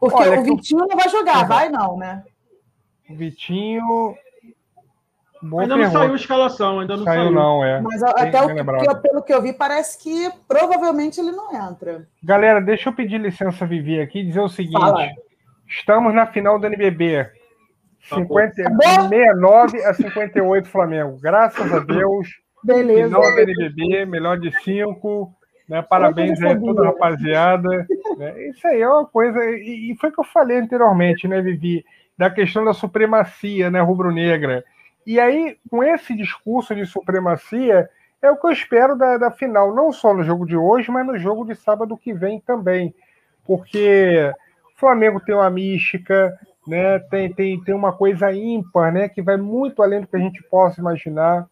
Porque 0.00 0.16
Olha, 0.16 0.40
o 0.40 0.42
Vitinho 0.42 0.86
não 0.86 0.96
vai 0.96 1.08
jogar, 1.10 1.46
vai 1.46 1.68
não, 1.68 1.98
né? 1.98 2.24
O 3.10 3.14
Vitinho. 3.14 4.16
Boa 5.42 5.62
ainda 5.62 5.74
pergunta. 5.74 5.94
não 5.94 6.00
saiu 6.00 6.12
a 6.12 6.16
escalação, 6.16 6.80
ainda 6.80 6.96
não 6.96 7.04
saiu. 7.04 7.22
saiu. 7.22 7.32
não, 7.32 7.64
é. 7.64 7.80
Mas 7.80 8.02
até 8.02 8.42
o, 8.42 8.48
que, 8.48 8.94
pelo 9.00 9.22
que 9.22 9.32
eu 9.32 9.40
vi, 9.40 9.52
parece 9.52 9.98
que 9.98 10.30
provavelmente 10.46 11.18
ele 11.18 11.32
não 11.32 11.54
entra. 11.54 12.06
Galera, 12.22 12.60
deixa 12.60 12.90
eu 12.90 12.92
pedir 12.92 13.18
licença, 13.18 13.64
Vivi, 13.66 14.00
aqui 14.00 14.20
e 14.20 14.26
dizer 14.26 14.40
o 14.40 14.48
seguinte: 14.48 14.78
Fala. 14.78 15.08
estamos 15.66 16.14
na 16.14 16.26
final 16.26 16.58
do 16.58 16.66
NBB. 16.66 17.26
50, 18.02 18.54
69 18.54 19.84
a 19.84 19.94
58 19.94 20.68
Flamengo. 20.68 21.18
Graças 21.20 21.72
a 21.72 21.78
Deus. 21.80 22.28
Beleza. 22.62 23.08
Final 23.08 23.22
do 23.22 23.40
NBB, 23.40 24.06
melhor 24.06 24.38
de 24.38 24.52
cinco. 24.62 25.34
Né? 25.68 25.80
Parabéns 25.82 26.42
aí 26.42 26.52
a 26.52 26.60
toda 26.60 26.82
a 26.82 26.86
rapaziada. 26.86 27.68
Né? 28.18 28.48
Isso 28.48 28.66
aí 28.66 28.80
é 28.80 28.88
uma 28.88 29.06
coisa. 29.06 29.38
E, 29.50 29.92
e 29.92 29.96
foi 29.96 30.10
o 30.10 30.12
que 30.12 30.20
eu 30.20 30.24
falei 30.24 30.58
anteriormente, 30.58 31.28
né, 31.28 31.40
Vivi? 31.40 31.84
Da 32.18 32.28
questão 32.28 32.64
da 32.64 32.74
supremacia 32.74 33.70
né, 33.70 33.80
rubro-negra. 33.80 34.64
E 35.06 35.18
aí, 35.18 35.56
com 35.70 35.82
esse 35.82 36.14
discurso 36.14 36.74
de 36.74 36.84
supremacia, 36.86 37.88
é 38.22 38.30
o 38.30 38.36
que 38.36 38.46
eu 38.46 38.50
espero 38.50 38.96
da, 38.96 39.16
da 39.16 39.30
final, 39.30 39.74
não 39.74 39.92
só 39.92 40.12
no 40.12 40.22
jogo 40.22 40.46
de 40.46 40.56
hoje, 40.56 40.90
mas 40.90 41.06
no 41.06 41.18
jogo 41.18 41.44
de 41.44 41.54
sábado 41.54 41.96
que 41.96 42.12
vem 42.12 42.40
também. 42.40 42.94
Porque 43.46 44.32
o 44.76 44.78
Flamengo 44.78 45.20
tem 45.20 45.34
uma 45.34 45.48
mística, 45.50 46.38
né? 46.66 46.98
Tem, 46.98 47.32
tem, 47.32 47.62
tem 47.62 47.74
uma 47.74 47.92
coisa 47.92 48.32
ímpar, 48.32 48.92
né? 48.92 49.08
Que 49.08 49.22
vai 49.22 49.36
muito 49.36 49.82
além 49.82 50.02
do 50.02 50.06
que 50.06 50.16
a 50.16 50.20
gente 50.20 50.42
possa 50.44 50.80
imaginar, 50.80 51.46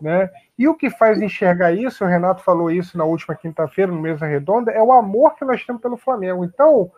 né? 0.00 0.30
E 0.56 0.68
o 0.68 0.74
que 0.74 0.90
faz 0.90 1.20
enxergar 1.20 1.72
isso, 1.72 2.04
o 2.04 2.08
Renato 2.08 2.42
falou 2.42 2.70
isso 2.70 2.96
na 2.96 3.04
última 3.04 3.34
quinta-feira, 3.34 3.90
no 3.90 4.00
Mesa 4.00 4.26
Redonda, 4.26 4.70
é 4.70 4.80
o 4.82 4.92
amor 4.92 5.34
que 5.34 5.44
nós 5.44 5.64
temos 5.64 5.82
pelo 5.82 5.96
Flamengo. 5.96 6.44
Então, 6.44 6.90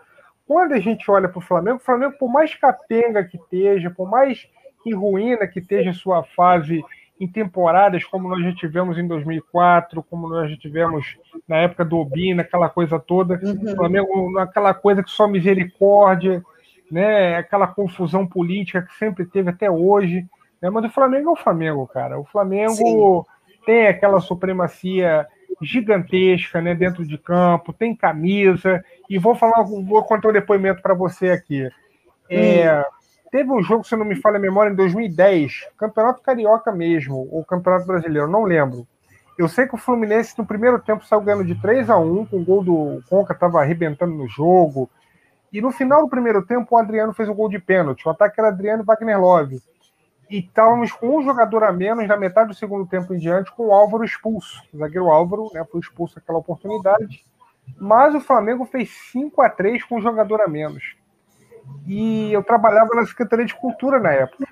quando 0.46 0.72
a 0.72 0.80
gente 0.80 1.10
olha 1.10 1.28
para 1.28 1.38
o 1.38 1.42
Flamengo, 1.42 1.78
o 1.78 1.84
Flamengo, 1.84 2.16
por 2.18 2.30
mais 2.30 2.54
capenga 2.54 3.24
que 3.24 3.38
esteja, 3.38 3.90
por 3.90 4.08
mais 4.08 4.46
ruína 4.92 5.46
que 5.46 5.60
esteja 5.60 5.92
sua 5.92 6.22
fase 6.22 6.84
em 7.20 7.28
temporadas 7.28 8.04
como 8.04 8.28
nós 8.28 8.42
já 8.42 8.52
tivemos 8.54 8.98
em 8.98 9.06
2004, 9.06 10.02
como 10.02 10.28
nós 10.28 10.50
já 10.50 10.56
tivemos 10.56 11.16
na 11.46 11.58
época 11.58 11.84
do 11.84 11.98
Obina, 11.98 12.42
aquela 12.42 12.68
coisa 12.68 12.98
toda, 12.98 13.40
uhum. 13.42 13.72
o 13.72 13.76
Flamengo, 13.76 14.38
aquela 14.38 14.74
coisa 14.74 15.02
que 15.02 15.10
só 15.10 15.28
misericórdia, 15.28 16.42
né? 16.90 17.36
Aquela 17.36 17.66
confusão 17.66 18.26
política 18.26 18.82
que 18.82 18.94
sempre 18.96 19.24
teve 19.24 19.50
até 19.50 19.70
hoje. 19.70 20.26
Né? 20.60 20.70
Mas 20.70 20.84
o 20.84 20.90
Flamengo 20.90 21.30
é 21.30 21.32
o 21.32 21.36
Flamengo, 21.36 21.86
cara. 21.86 22.18
O 22.18 22.24
Flamengo 22.24 22.74
Sim. 22.74 23.54
tem 23.64 23.86
aquela 23.86 24.20
supremacia 24.20 25.26
gigantesca, 25.62 26.60
né? 26.60 26.74
Dentro 26.74 27.06
de 27.06 27.16
campo, 27.16 27.72
tem 27.72 27.94
camisa. 27.94 28.84
E 29.08 29.18
vou 29.18 29.34
falar, 29.34 29.62
vou 29.62 30.02
contar 30.04 30.28
um 30.28 30.32
depoimento 30.32 30.82
para 30.82 30.94
você 30.94 31.30
aqui. 31.30 31.68
É, 32.28 32.80
hum. 32.80 32.84
Teve 33.34 33.50
um 33.50 33.60
jogo, 33.60 33.82
se 33.82 33.96
não 33.96 34.04
me 34.04 34.14
falha 34.14 34.36
a 34.36 34.40
memória, 34.40 34.70
em 34.70 34.76
2010, 34.76 35.66
Campeonato 35.76 36.22
Carioca 36.22 36.70
mesmo, 36.70 37.28
ou 37.32 37.44
Campeonato 37.44 37.84
Brasileiro, 37.84 38.30
não 38.30 38.44
lembro. 38.44 38.86
Eu 39.36 39.48
sei 39.48 39.66
que 39.66 39.74
o 39.74 39.76
Fluminense 39.76 40.38
no 40.38 40.46
primeiro 40.46 40.78
tempo 40.78 41.04
saiu 41.04 41.20
ganhando 41.20 41.44
de 41.44 41.60
3 41.60 41.90
a 41.90 41.98
1 41.98 42.26
com 42.26 42.36
o 42.36 42.44
gol 42.44 42.62
do 42.62 43.02
Conca, 43.10 43.32
estava 43.32 43.60
arrebentando 43.60 44.14
no 44.14 44.28
jogo. 44.28 44.88
E 45.52 45.60
no 45.60 45.72
final 45.72 46.02
do 46.02 46.08
primeiro 46.08 46.46
tempo, 46.46 46.76
o 46.76 46.78
Adriano 46.78 47.12
fez 47.12 47.28
um 47.28 47.34
gol 47.34 47.48
de 47.48 47.58
pênalti. 47.58 48.06
O 48.06 48.10
ataque 48.10 48.38
era 48.38 48.50
Adriano 48.50 48.84
e 48.84 48.86
Wagner 48.86 49.20
Love. 49.20 49.60
E 50.30 50.38
estávamos 50.38 50.92
com 50.92 51.18
um 51.18 51.24
jogador 51.24 51.64
a 51.64 51.72
menos 51.72 52.06
na 52.06 52.16
metade 52.16 52.50
do 52.50 52.54
segundo 52.54 52.86
tempo 52.86 53.12
em 53.12 53.18
diante, 53.18 53.50
com 53.50 53.66
o 53.66 53.72
Álvaro 53.72 54.04
expulso. 54.04 54.62
O 54.72 54.78
zagueiro 54.78 55.10
Álvaro 55.10 55.50
né, 55.52 55.64
foi 55.72 55.80
expulso 55.80 56.14
naquela 56.14 56.38
oportunidade. 56.38 57.24
Mas 57.80 58.14
o 58.14 58.20
Flamengo 58.20 58.64
fez 58.64 58.90
5 59.10 59.42
a 59.42 59.50
3 59.50 59.82
com 59.82 59.96
um 59.96 60.00
jogador 60.00 60.40
a 60.40 60.46
menos. 60.46 60.94
E 61.86 62.32
eu 62.32 62.42
trabalhava 62.42 62.94
na 62.94 63.06
Secretaria 63.06 63.44
de 63.44 63.54
Cultura 63.54 63.98
na 63.98 64.12
época. 64.12 64.46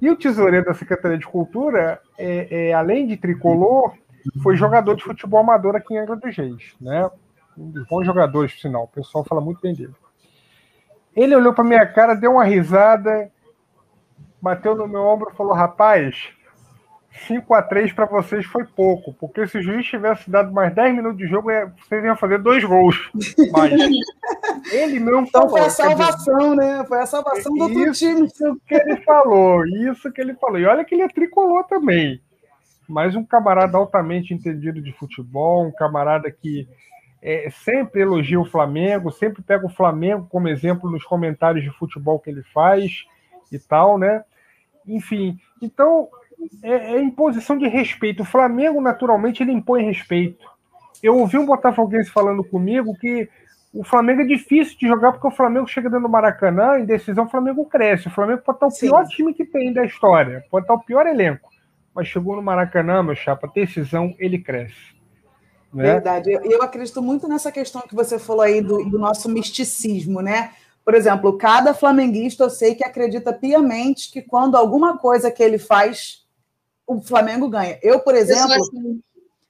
E 0.00 0.10
o 0.10 0.16
tesoureiro 0.16 0.66
da 0.66 0.74
Secretaria 0.74 1.18
de 1.18 1.26
Cultura, 1.26 2.00
é, 2.16 2.68
é, 2.68 2.72
além 2.72 3.06
de 3.06 3.16
tricolor, 3.16 3.94
foi 4.42 4.56
jogador 4.56 4.94
de 4.94 5.02
futebol 5.02 5.40
amador 5.40 5.74
aqui 5.74 5.94
em 5.94 5.98
Angra 5.98 6.16
dos 6.16 6.36
Reis. 6.36 6.74
Né? 6.80 7.10
Um 7.56 7.70
dos 7.70 7.86
bons 7.86 8.04
jogadores, 8.04 8.52
por 8.52 8.60
sinal. 8.60 8.84
O 8.84 8.88
pessoal 8.88 9.24
fala 9.24 9.40
muito 9.40 9.60
bem 9.60 9.74
dele. 9.74 9.94
Ele 11.16 11.34
olhou 11.34 11.52
para 11.52 11.64
minha 11.64 11.84
cara, 11.84 12.14
deu 12.14 12.32
uma 12.32 12.44
risada, 12.44 13.30
bateu 14.40 14.76
no 14.76 14.86
meu 14.86 15.02
ombro 15.02 15.30
e 15.32 15.36
falou: 15.36 15.52
Rapaz, 15.52 16.30
5 17.26 17.54
a 17.54 17.62
3 17.62 17.92
para 17.92 18.06
vocês 18.06 18.44
foi 18.46 18.64
pouco, 18.64 19.12
porque 19.14 19.46
se 19.46 19.58
o 19.58 19.62
juiz 19.62 19.86
tivesse 19.86 20.30
dado 20.30 20.52
mais 20.52 20.74
10 20.74 20.94
minutos 20.94 21.18
de 21.18 21.26
jogo, 21.26 21.48
vocês 21.78 22.04
iam 22.04 22.16
fazer 22.16 22.38
dois 22.38 22.62
gols. 22.64 23.10
Mas 23.52 23.72
ele 24.72 25.00
não 25.00 25.22
então 25.22 25.42
falou. 25.42 25.50
Foi 25.50 25.60
a 25.60 25.70
salvação, 25.70 26.54
né? 26.54 26.84
Foi 26.86 26.98
a 26.98 27.06
salvação 27.06 27.54
do 27.54 27.62
outro 27.62 27.92
time. 27.92 28.26
Isso 28.26 28.60
que 28.66 28.74
ele 28.74 28.96
falou, 28.98 29.66
isso 29.66 30.12
que 30.12 30.20
ele 30.20 30.34
falou. 30.34 30.58
E 30.58 30.66
olha 30.66 30.84
que 30.84 30.94
ele 30.94 31.02
é 31.02 31.08
tricolor 31.08 31.64
também. 31.64 32.20
Mas 32.88 33.14
um 33.14 33.24
camarada 33.24 33.76
altamente 33.76 34.32
entendido 34.32 34.80
de 34.80 34.92
futebol, 34.92 35.66
um 35.66 35.72
camarada 35.72 36.30
que 36.30 36.68
é, 37.20 37.50
sempre 37.50 38.02
elogia 38.02 38.40
o 38.40 38.44
Flamengo, 38.44 39.10
sempre 39.10 39.42
pega 39.42 39.66
o 39.66 39.70
Flamengo 39.70 40.26
como 40.30 40.48
exemplo 40.48 40.90
nos 40.90 41.04
comentários 41.04 41.64
de 41.64 41.70
futebol 41.70 42.18
que 42.18 42.30
ele 42.30 42.42
faz 42.54 43.04
e 43.50 43.58
tal, 43.58 43.98
né? 43.98 44.24
Enfim, 44.86 45.38
então 45.60 46.08
é, 46.62 46.96
é 46.96 47.00
imposição 47.00 47.56
de 47.56 47.68
respeito. 47.68 48.22
O 48.22 48.26
Flamengo, 48.26 48.80
naturalmente, 48.80 49.42
ele 49.42 49.52
impõe 49.52 49.84
respeito. 49.84 50.46
Eu 51.02 51.18
ouvi 51.18 51.38
um 51.38 51.46
botafoguense 51.46 52.10
falando 52.10 52.42
comigo 52.42 52.96
que 52.98 53.28
o 53.72 53.84
Flamengo 53.84 54.22
é 54.22 54.24
difícil 54.24 54.76
de 54.78 54.88
jogar 54.88 55.12
porque 55.12 55.26
o 55.26 55.30
Flamengo 55.30 55.66
chega 55.68 55.88
dentro 55.88 56.06
do 56.06 56.10
Maracanã, 56.10 56.78
em 56.78 56.84
decisão 56.84 57.24
o 57.24 57.28
Flamengo 57.28 57.64
cresce. 57.66 58.08
O 58.08 58.10
Flamengo 58.10 58.42
pode 58.42 58.56
estar 58.56 58.66
o 58.66 58.70
Sim. 58.70 58.86
pior 58.86 59.06
time 59.06 59.34
que 59.34 59.44
tem 59.44 59.72
da 59.72 59.84
história, 59.84 60.44
pode 60.50 60.64
estar 60.64 60.74
o 60.74 60.80
pior 60.80 61.06
elenco. 61.06 61.48
Mas 61.94 62.08
chegou 62.08 62.36
no 62.36 62.42
Maracanã, 62.42 63.02
meu 63.02 63.14
chapa, 63.14 63.50
decisão, 63.54 64.14
ele 64.18 64.38
cresce. 64.38 64.96
Né? 65.72 65.84
Verdade. 65.84 66.32
Eu, 66.32 66.42
eu, 66.42 66.62
acredito 66.62 67.02
muito 67.02 67.28
nessa 67.28 67.52
questão 67.52 67.82
que 67.82 67.94
você 67.94 68.18
falou 68.18 68.42
aí 68.42 68.60
do, 68.60 68.84
do, 68.84 68.98
nosso 68.98 69.28
misticismo, 69.28 70.22
né? 70.22 70.52
Por 70.84 70.94
exemplo, 70.94 71.36
cada 71.36 71.74
flamenguista 71.74 72.44
eu 72.44 72.50
sei 72.50 72.74
que 72.74 72.82
acredita 72.82 73.32
piamente 73.32 74.10
que 74.10 74.22
quando 74.22 74.56
alguma 74.56 74.96
coisa 74.96 75.30
que 75.30 75.42
ele 75.42 75.58
faz, 75.58 76.24
o 76.88 77.00
Flamengo 77.02 77.48
ganha. 77.48 77.78
Eu, 77.82 78.00
por 78.00 78.14
exemplo. 78.14 78.50
Eu, 78.50 78.62
assim. 78.62 79.00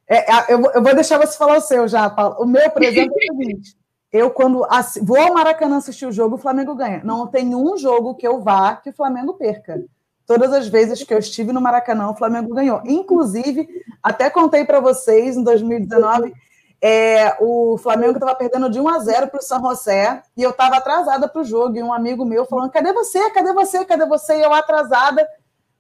é, 0.09 0.53
eu, 0.53 0.61
eu, 0.75 0.83
vou 0.83 0.95
deixar 0.95 1.19
você 1.19 1.39
falar 1.39 1.57
o 1.57 1.63
seu 1.63 1.87
já, 1.87 2.11
Paulo. 2.11 2.37
O 2.41 2.47
meu, 2.47 2.69
por 2.71 2.83
exemplo, 2.83 3.15
é 3.17 3.33
o 3.33 3.37
seguinte. 3.37 3.79
Eu, 4.13 4.31
quando 4.31 4.67
vou 5.03 5.21
ao 5.21 5.35
Maracanã 5.35 5.77
assistir 5.77 6.07
o 6.07 6.13
jogo, 6.13 6.35
o 6.35 6.39
Flamengo 6.39 6.75
ganha. 6.75 7.01
Não 7.05 7.27
tem 7.29 7.55
um 7.55 7.77
jogo 7.77 8.17
que 8.17 8.27
eu 8.27 8.41
vá 8.41 8.75
que 8.75 8.91
o 8.91 8.93
Flamengo 8.95 9.35
perca. 9.35 9.85
Todas 10.27 10.53
as 10.53 10.67
vezes 10.67 11.03
que 11.05 11.15
eu 11.15 11.19
estive 11.19 11.53
no 11.53 11.61
Maracanã, 11.61 12.11
o 12.11 12.17
Flamengo 12.17 12.55
ganhou. 12.55 12.83
Inclusive, 12.85 13.69
até 14.03 14.29
contei 14.29 14.65
para 14.65 14.81
vocês 14.81 15.37
em 15.37 15.43
2019, 15.45 16.33
é, 16.81 17.37
o 17.41 17.77
Flamengo 17.79 18.15
estava 18.15 18.35
perdendo 18.35 18.71
de 18.71 18.81
1 18.81 18.89
a 18.89 18.99
0 18.99 19.29
para 19.29 19.41
o 19.41 19.43
São 19.43 19.61
José 19.61 20.23
e 20.37 20.43
eu 20.43 20.51
estava 20.51 20.77
atrasada 20.77 21.29
para 21.29 21.43
o 21.43 21.45
jogo. 21.45 21.77
E 21.77 21.83
um 21.83 21.93
amigo 21.93 22.25
meu 22.25 22.45
falando: 22.47 22.71
cadê 22.71 22.93
você? 22.93 23.31
Cadê 23.31 23.53
você? 23.53 23.85
Cadê 23.85 24.07
você? 24.07 24.39
E 24.39 24.43
eu 24.43 24.53
atrasada. 24.53 25.27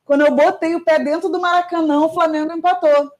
Quando 0.08 0.22
eu 0.22 0.34
botei 0.34 0.74
o 0.74 0.82
pé 0.82 0.98
dentro 0.98 1.28
do 1.28 1.38
Maracanã, 1.38 2.00
o 2.00 2.14
Flamengo 2.14 2.50
empatou. 2.50 3.12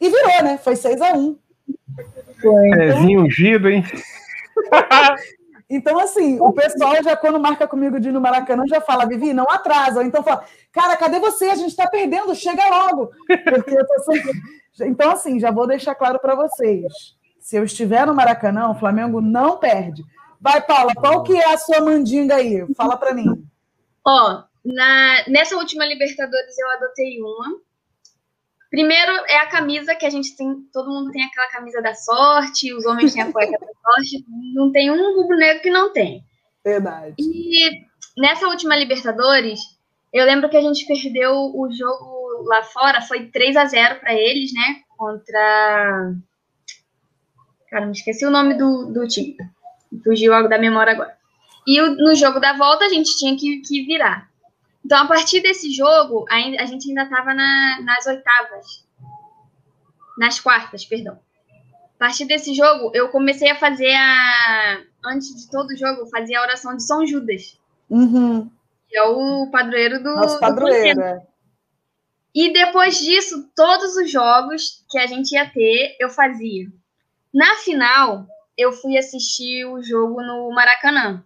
E 0.00 0.08
virou, 0.08 0.42
né? 0.42 0.58
Foi 0.58 0.74
6 0.74 1.00
a 1.00 1.12
1 1.12 1.38
Pezinho 2.42 3.22
ungido, 3.22 3.68
hein? 3.70 3.84
Então, 5.70 5.98
assim, 5.98 6.38
o 6.40 6.52
pessoal 6.52 6.94
já, 7.02 7.16
quando 7.16 7.40
marca 7.40 7.66
comigo 7.66 7.98
de 7.98 8.10
ir 8.10 8.12
no 8.12 8.20
Maracanã, 8.20 8.64
já 8.68 8.82
fala, 8.82 9.06
Vivi, 9.06 9.32
não 9.32 9.46
atrasa. 9.48 10.00
Ou 10.00 10.04
então 10.04 10.22
fala, 10.22 10.44
cara, 10.70 10.94
cadê 10.94 11.18
você? 11.18 11.46
A 11.46 11.54
gente 11.54 11.70
está 11.70 11.88
perdendo, 11.88 12.34
chega 12.34 12.68
logo. 12.68 13.10
Porque 13.26 13.70
eu 13.70 13.86
tô 13.86 13.98
sempre... 14.00 14.32
Então, 14.86 15.12
assim, 15.12 15.40
já 15.40 15.50
vou 15.50 15.66
deixar 15.66 15.94
claro 15.94 16.18
para 16.18 16.34
vocês. 16.34 16.92
Se 17.40 17.56
eu 17.56 17.64
estiver 17.64 18.06
no 18.06 18.14
Maracanã, 18.14 18.68
o 18.68 18.74
Flamengo 18.74 19.20
não 19.20 19.56
perde. 19.56 20.04
Vai, 20.40 20.60
Paula, 20.60 20.92
qual 20.94 21.22
que 21.22 21.34
é 21.34 21.54
a 21.54 21.56
sua 21.56 21.80
mandinga 21.80 22.34
aí? 22.34 22.66
Fala 22.76 22.96
para 22.96 23.14
mim. 23.14 23.48
Ó, 24.04 24.42
na, 24.64 25.28
nessa 25.28 25.56
última 25.56 25.84
Libertadores 25.84 26.58
eu 26.58 26.70
adotei 26.70 27.20
uma. 27.20 27.60
Primeiro 28.70 29.12
é 29.28 29.36
a 29.36 29.48
camisa 29.48 29.94
que 29.94 30.06
a 30.06 30.10
gente 30.10 30.36
tem, 30.36 30.52
todo 30.72 30.90
mundo 30.90 31.12
tem 31.12 31.22
aquela 31.22 31.48
camisa 31.48 31.80
da 31.80 31.94
sorte, 31.94 32.74
os 32.74 32.84
homens 32.84 33.12
têm 33.12 33.22
a 33.22 33.30
cueca 33.30 33.58
da 33.58 33.66
sorte, 33.66 34.24
não 34.54 34.72
tem 34.72 34.90
um 34.90 35.14
rubro-negro 35.14 35.62
que 35.62 35.70
não 35.70 35.92
tem. 35.92 36.24
Verdade. 36.64 37.14
E 37.18 37.84
nessa 38.16 38.48
última 38.48 38.74
Libertadores, 38.74 39.60
eu 40.12 40.24
lembro 40.24 40.48
que 40.48 40.56
a 40.56 40.62
gente 40.62 40.86
perdeu 40.86 41.32
o 41.32 41.68
jogo 41.72 42.44
lá 42.46 42.62
fora, 42.62 43.02
foi 43.02 43.26
3 43.26 43.56
a 43.56 43.66
0 43.66 44.00
para 44.00 44.14
eles, 44.14 44.52
né? 44.52 44.82
Contra. 44.96 46.14
Cara, 47.68 47.86
me 47.86 47.92
esqueci 47.92 48.24
o 48.24 48.30
nome 48.30 48.54
do, 48.54 48.92
do 48.92 49.06
time. 49.06 49.36
Fugiu 50.02 50.34
algo 50.34 50.48
da 50.48 50.58
memória 50.58 50.92
agora. 50.92 51.16
E 51.66 51.80
o, 51.80 51.94
no 51.96 52.14
jogo 52.14 52.40
da 52.40 52.56
volta 52.56 52.86
a 52.86 52.88
gente 52.88 53.16
tinha 53.16 53.36
que, 53.36 53.60
que 53.60 53.84
virar. 53.84 54.28
Então, 54.84 55.02
a 55.02 55.06
partir 55.06 55.40
desse 55.40 55.70
jogo, 55.70 56.26
a, 56.28 56.66
gente 56.66 56.88
ainda 56.88 57.04
estava 57.04 57.32
na, 57.32 57.80
nas 57.82 58.06
oitavas. 58.06 58.84
Nas 60.18 60.38
quartas, 60.38 60.84
perdão. 60.84 61.18
A 61.96 61.98
partir 61.98 62.26
desse 62.26 62.54
jogo, 62.54 62.90
eu 62.94 63.08
comecei 63.08 63.50
a 63.50 63.56
fazer 63.56 63.94
a. 63.94 64.82
Antes 65.06 65.34
de 65.34 65.50
todo 65.50 65.76
jogo, 65.76 66.02
eu 66.02 66.06
fazia 66.06 66.38
a 66.38 66.42
oração 66.42 66.76
de 66.76 66.82
São 66.82 67.06
Judas. 67.06 67.58
Uhum. 67.88 68.50
Que 68.88 68.96
é 68.96 69.02
o 69.04 69.48
padroeiro 69.50 70.02
do. 70.02 70.14
Nosso 70.14 70.38
padroeiro. 70.38 71.00
Do 71.00 71.34
e 72.34 72.52
depois 72.52 72.98
disso, 72.98 73.48
todos 73.54 73.96
os 73.96 74.10
jogos 74.10 74.84
que 74.90 74.98
a 74.98 75.06
gente 75.06 75.32
ia 75.32 75.48
ter, 75.48 75.96
eu 76.00 76.10
fazia. 76.10 76.66
Na 77.32 77.54
final, 77.56 78.26
eu 78.58 78.72
fui 78.72 78.98
assistir 78.98 79.64
o 79.66 79.80
jogo 79.80 80.20
no 80.20 80.50
Maracanã. 80.50 81.24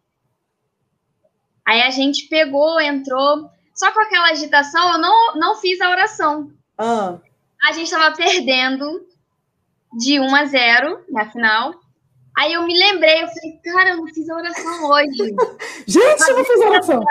Aí 1.68 1.82
a 1.82 1.90
gente 1.90 2.28
pegou, 2.28 2.80
entrou. 2.80 3.50
Só 3.74 3.92
com 3.92 4.00
aquela 4.00 4.30
agitação, 4.30 4.94
eu 4.94 4.98
não, 4.98 5.34
não 5.34 5.56
fiz 5.56 5.78
a 5.82 5.90
oração. 5.90 6.50
Ah. 6.78 7.18
A 7.62 7.72
gente 7.72 7.92
estava 7.92 8.16
perdendo 8.16 9.06
de 9.98 10.18
1 10.18 10.34
a 10.34 10.44
0 10.46 11.04
na 11.10 11.30
final. 11.30 11.74
Aí 12.38 12.54
eu 12.54 12.62
me 12.62 12.76
lembrei, 12.76 13.22
eu 13.22 13.28
falei, 13.28 13.60
cara, 13.62 13.90
eu 13.90 13.96
não 13.98 14.06
fiz 14.06 14.30
a 14.30 14.36
oração 14.36 14.90
hoje. 14.90 15.36
gente, 15.86 16.30
eu 16.30 16.36
não 16.38 16.44
fiz 16.46 16.60
a 16.62 16.68
oração. 16.68 17.04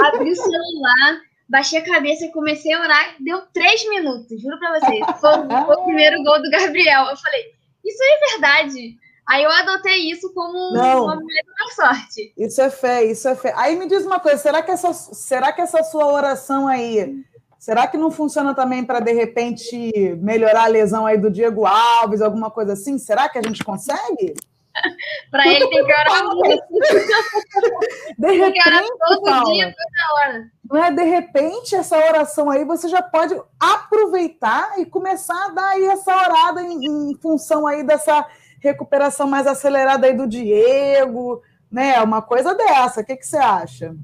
Abri 0.00 0.32
o 0.32 0.36
celular, 0.36 1.20
baixei 1.48 1.78
a 1.78 1.84
cabeça 1.84 2.26
e 2.26 2.32
comecei 2.32 2.74
a 2.74 2.82
orar. 2.82 3.14
Deu 3.18 3.40
três 3.54 3.88
minutos, 3.88 4.38
juro 4.42 4.58
pra 4.58 4.78
vocês. 4.78 5.02
Foi, 5.18 5.32
foi 5.64 5.76
o 5.76 5.84
primeiro 5.84 6.22
gol 6.22 6.42
do 6.42 6.50
Gabriel. 6.50 7.06
Eu 7.06 7.16
falei, 7.16 7.54
isso 7.82 8.02
é 8.02 8.30
verdade. 8.32 8.98
Aí 9.28 9.44
eu 9.44 9.50
adotei 9.50 10.10
isso 10.10 10.32
como 10.32 10.72
Não. 10.72 11.04
uma 11.04 11.16
mulher 11.16 11.44
da 11.44 11.74
sorte. 11.74 12.32
Isso 12.34 12.62
é 12.62 12.70
fé, 12.70 13.04
isso 13.04 13.28
é 13.28 13.36
fé. 13.36 13.52
Aí 13.56 13.76
me 13.76 13.86
diz 13.86 14.06
uma 14.06 14.18
coisa, 14.18 14.38
será 14.38 14.62
que 14.62 14.70
essa, 14.70 14.90
será 14.94 15.52
que 15.52 15.60
essa 15.60 15.82
sua 15.82 16.06
oração 16.06 16.66
aí, 16.66 17.14
será 17.58 17.86
que 17.86 17.98
não 17.98 18.10
funciona 18.10 18.54
também 18.54 18.82
para 18.82 19.00
de 19.00 19.12
repente 19.12 19.92
melhorar 20.22 20.64
a 20.64 20.68
lesão 20.68 21.04
aí 21.04 21.18
do 21.18 21.30
Diego 21.30 21.66
Alves, 21.66 22.22
alguma 22.22 22.50
coisa 22.50 22.72
assim? 22.72 22.96
Será 22.98 23.28
que 23.28 23.38
a 23.38 23.42
gente 23.42 23.62
consegue? 23.62 24.34
para 25.30 25.46
ele 25.46 25.68
tem 25.68 25.84
que 25.84 25.92
orar 25.92 26.24
muito. 26.24 26.64
De 28.18 28.32
repente, 28.32 28.88
todo 28.98 29.22
Paula, 29.22 29.52
dia, 29.52 29.74
toda 29.74 30.22
hora. 30.22 30.50
não 30.70 30.84
é? 30.84 30.90
De 30.90 31.02
repente, 31.02 31.74
essa 31.74 31.98
oração 31.98 32.50
aí 32.50 32.64
você 32.64 32.88
já 32.88 33.02
pode 33.02 33.38
aproveitar 33.60 34.78
e 34.78 34.86
começar 34.86 35.46
a 35.46 35.48
dar 35.50 35.68
aí 35.70 35.84
essa 35.84 36.16
orada 36.16 36.62
em, 36.62 37.10
em 37.10 37.14
função 37.16 37.66
aí 37.66 37.82
dessa 37.82 38.26
recuperação 38.60 39.26
mais 39.26 39.46
acelerada 39.46 40.06
aí 40.06 40.14
do 40.14 40.26
Diego, 40.26 41.42
né? 41.70 42.00
Uma 42.02 42.22
coisa 42.22 42.54
dessa. 42.54 43.00
O 43.00 43.04
que, 43.04 43.16
que 43.16 43.26
você 43.26 43.36
acha? 43.36 43.94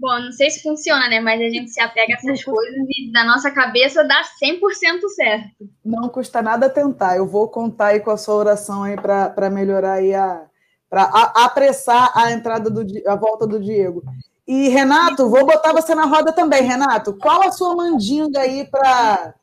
Bom, 0.00 0.18
não 0.18 0.32
sei 0.32 0.50
se 0.50 0.62
funciona, 0.62 1.08
né? 1.08 1.20
Mas 1.20 1.40
a 1.42 1.50
gente 1.50 1.70
se 1.70 1.78
apega 1.78 2.14
a 2.14 2.16
essas 2.16 2.42
coisas 2.42 2.74
e 2.88 3.12
da 3.12 3.22
nossa 3.22 3.50
cabeça 3.50 4.02
dá 4.02 4.22
100% 4.42 5.08
certo. 5.14 5.68
Não 5.84 6.08
custa 6.08 6.40
nada 6.40 6.70
tentar. 6.70 7.16
Eu 7.16 7.26
vou 7.26 7.48
contar 7.48 7.88
aí 7.88 8.00
com 8.00 8.10
a 8.10 8.16
sua 8.16 8.36
oração 8.36 8.82
aí 8.82 8.96
para 8.96 9.50
melhorar 9.50 9.94
aí 9.94 10.14
a 10.14 10.46
para 10.88 11.04
apressar 11.04 12.10
a 12.16 12.32
entrada 12.32 12.68
do 12.68 12.84
a 13.06 13.14
volta 13.14 13.46
do 13.46 13.60
Diego. 13.60 14.02
E 14.44 14.68
Renato, 14.68 15.28
vou 15.28 15.46
botar 15.46 15.72
você 15.72 15.94
na 15.94 16.04
roda 16.04 16.32
também, 16.32 16.62
Renato. 16.64 17.16
Qual 17.16 17.44
a 17.44 17.52
sua 17.52 17.76
mandinga 17.76 18.40
aí 18.40 18.66
para 18.68 19.34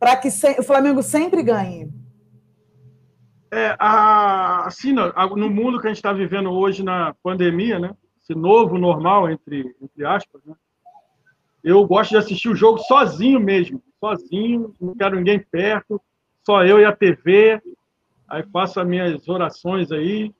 para 0.00 0.16
que 0.16 0.32
se, 0.32 0.58
o 0.58 0.64
Flamengo 0.64 1.00
sempre 1.00 1.44
ganhe? 1.44 1.88
É, 3.54 3.76
a, 3.78 4.66
assim, 4.66 4.94
no, 4.94 5.50
mundo 5.50 5.78
que 5.78 5.86
a 5.86 5.90
gente 5.90 5.98
está 5.98 6.10
vivendo 6.10 6.50
hoje 6.50 6.82
na 6.82 7.14
pandemia, 7.22 7.78
né? 7.78 7.94
Esse 8.18 8.34
novo 8.34 8.78
normal, 8.78 9.30
entre, 9.30 9.76
entre 9.78 10.06
aspas, 10.06 10.40
né? 10.46 10.54
Eu 11.62 11.86
gosto 11.86 12.12
de 12.12 12.16
assistir 12.16 12.48
o 12.48 12.56
jogo 12.56 12.78
sozinho 12.78 13.38
mesmo, 13.38 13.82
sozinho, 14.00 14.74
não 14.80 14.94
quero 14.94 15.16
ninguém 15.16 15.38
perto, 15.38 16.00
só 16.46 16.64
eu 16.64 16.80
e 16.80 16.86
a 16.86 16.96
TV. 16.96 17.60
Aí 18.26 18.42
faço 18.50 18.80
as 18.80 18.86
minhas 18.86 19.28
orações 19.28 19.92
aí 19.92 20.32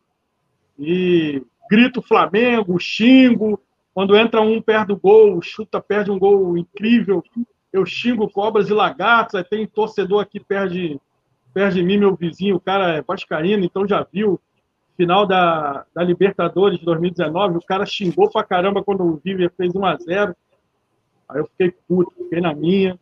e 0.78 1.44
grito 1.70 2.00
Flamengo, 2.00 2.80
xingo. 2.80 3.60
Quando 3.92 4.16
entra 4.16 4.40
um 4.40 4.60
perto 4.62 4.88
do 4.88 4.96
gol, 4.96 5.42
chuta, 5.42 5.82
perde 5.82 6.10
um 6.10 6.18
gol 6.18 6.56
incrível, 6.56 7.22
eu 7.70 7.84
xingo 7.84 8.30
cobras 8.30 8.70
e 8.70 8.72
lagartos. 8.72 9.34
Aí 9.34 9.44
tem 9.44 9.66
torcedor 9.66 10.22
aqui 10.22 10.40
perto 10.40 10.72
de, 10.72 10.98
perto 11.52 11.74
de 11.74 11.82
mim, 11.82 11.98
meu 11.98 12.14
vizinho, 12.14 12.56
o 12.56 12.60
cara 12.60 12.96
é 12.96 13.02
vascaíno, 13.02 13.64
então 13.64 13.86
já 13.86 14.06
viu 14.10 14.40
final 14.96 15.26
da, 15.26 15.84
da 15.94 16.02
Libertadores 16.02 16.78
de 16.78 16.84
2019, 16.84 17.58
o 17.58 17.62
cara 17.62 17.86
xingou 17.86 18.30
pra 18.30 18.44
caramba 18.44 18.82
quando 18.82 19.02
o 19.02 19.20
River 19.24 19.52
fez 19.56 19.74
1 19.74 19.84
a 19.84 19.96
0 19.96 20.36
Aí 21.28 21.40
eu 21.40 21.46
fiquei 21.46 21.74
puto, 21.88 22.12
fiquei 22.16 22.40
na 22.40 22.54
minha. 22.54 22.98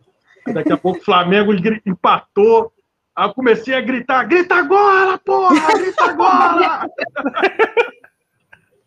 Aí 0.47 0.55
daqui 0.55 0.73
a 0.73 0.77
pouco 0.77 1.01
o 1.01 1.05
Flamengo 1.05 1.53
empatou. 1.85 2.73
Aí 3.15 3.29
eu 3.29 3.35
comecei 3.35 3.75
a 3.75 3.81
gritar: 3.81 4.25
grita 4.25 4.55
agora, 4.55 5.19
porra! 5.19 5.75
Grita 5.77 6.05
agora! 6.05 6.89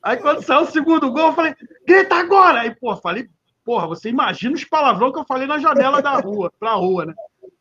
Aí 0.02 0.18
quando 0.18 0.42
saiu 0.44 0.62
o 0.62 0.72
segundo 0.72 1.12
gol, 1.12 1.28
eu 1.28 1.34
falei: 1.34 1.54
grita 1.86 2.16
agora! 2.16 2.62
Aí, 2.62 2.74
pô, 2.76 2.96
falei: 2.96 3.30
porra, 3.66 3.88
você 3.88 4.10
imagina 4.10 4.56
os 4.56 4.64
palavrões 4.64 5.14
que 5.14 5.20
eu 5.20 5.26
falei 5.26 5.46
na 5.46 5.60
janela 5.60 6.02
da 6.02 6.18
rua, 6.20 6.52
pra 6.58 6.74
rua, 6.74 7.06
né? 7.06 7.14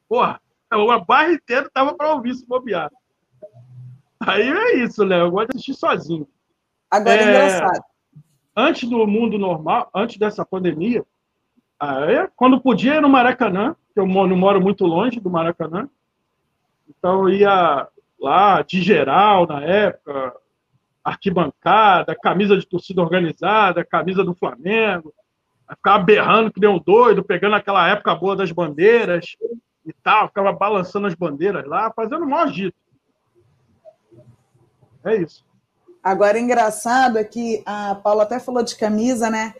Porra, 0.09 0.41
o 0.77 1.05
bairro 1.05 1.35
inteiro 1.35 1.71
tava 1.73 1.95
pra 1.95 2.15
ouvir 2.15 2.35
se 2.35 2.47
bobear. 2.47 2.91
Aí 4.21 4.49
é 4.49 4.77
isso, 4.77 5.05
Léo. 5.05 5.27
Eu 5.27 5.31
gosto 5.31 5.51
de 5.51 5.57
assistir 5.57 5.75
sozinho. 5.75 6.27
Agora 6.91 7.21
é, 7.21 7.29
engraçado. 7.29 7.85
Antes 8.55 8.89
do 8.89 9.07
mundo 9.07 9.39
normal, 9.39 9.91
antes 9.95 10.19
dessa 10.19 10.45
pandemia, 10.45 11.05
aí, 11.81 12.29
quando 12.37 12.61
podia 12.61 12.97
ir 12.97 13.01
no 13.01 13.09
Maracanã, 13.09 13.75
que 13.93 14.01
eu 14.01 14.07
não 14.07 14.37
moro 14.37 14.61
muito 14.61 14.85
longe 14.85 15.19
do 15.21 15.31
Maracanã, 15.31 15.89
então 16.89 17.29
eu 17.29 17.35
ia 17.35 17.89
lá 18.21 18.63
de 18.63 18.83
geral 18.83 19.47
na 19.47 19.63
época, 19.63 20.35
arquibancada, 21.03 22.15
camisa 22.15 22.57
de 22.57 22.67
torcida 22.67 23.01
organizada, 23.01 23.85
camisa 23.85 24.23
do 24.23 24.35
Flamengo, 24.35 25.13
ficava 25.71 26.03
berrando 26.03 26.53
que 26.53 26.61
nem 26.61 26.69
um 26.69 26.79
doido, 26.79 27.25
pegando 27.25 27.57
aquela 27.57 27.89
época 27.89 28.15
boa 28.15 28.37
das 28.37 28.53
bandeiras 28.53 29.37
e 29.85 29.92
tal, 29.92 30.29
ficava 30.29 30.53
balançando 30.53 31.07
as 31.07 31.14
bandeiras 31.14 31.66
lá, 31.66 31.92
fazendo 31.92 32.25
o 32.25 32.29
maior 32.29 32.47
agito. 32.47 32.77
É 35.05 35.16
isso. 35.16 35.45
Agora, 36.03 36.38
engraçado 36.38 37.18
é 37.18 37.25
que 37.25 37.62
a 37.64 37.95
Paula 37.95 38.25
até 38.25 38.38
falou 38.38 38.62
de 38.62 38.77
camisa, 38.77 39.31
né? 39.31 39.55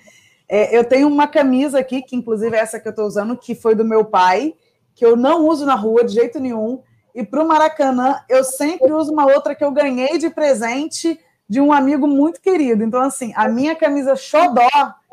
É, 0.48 0.76
eu 0.76 0.85
tenho 0.85 1.08
uma 1.08 1.26
camisa 1.26 1.78
aqui, 1.78 2.02
que 2.02 2.16
inclusive 2.16 2.54
é 2.56 2.61
essa 2.61 2.78
que 2.78 2.87
eu 2.87 2.90
estou 2.90 3.06
usando, 3.06 3.37
que 3.37 3.54
foi 3.54 3.74
do 3.74 3.85
meu 3.85 4.04
pai, 4.04 4.54
que 4.94 5.04
eu 5.04 5.16
não 5.16 5.46
uso 5.46 5.64
na 5.64 5.74
rua 5.74 6.04
de 6.04 6.14
jeito 6.14 6.38
nenhum. 6.38 6.82
E 7.14 7.24
para 7.24 7.42
o 7.42 7.48
Maracanã, 7.48 8.20
eu 8.28 8.42
sempre 8.42 8.92
uso 8.92 9.12
uma 9.12 9.26
outra 9.26 9.54
que 9.54 9.64
eu 9.64 9.70
ganhei 9.70 10.18
de 10.18 10.30
presente 10.30 11.18
de 11.48 11.61
um 11.61 11.72
amigo 11.72 12.06
muito 12.06 12.40
querido. 12.40 12.82
Então, 12.82 13.00
assim, 13.00 13.32
a 13.37 13.48
minha 13.48 13.76
camisa 13.76 14.16
xodó 14.16 14.68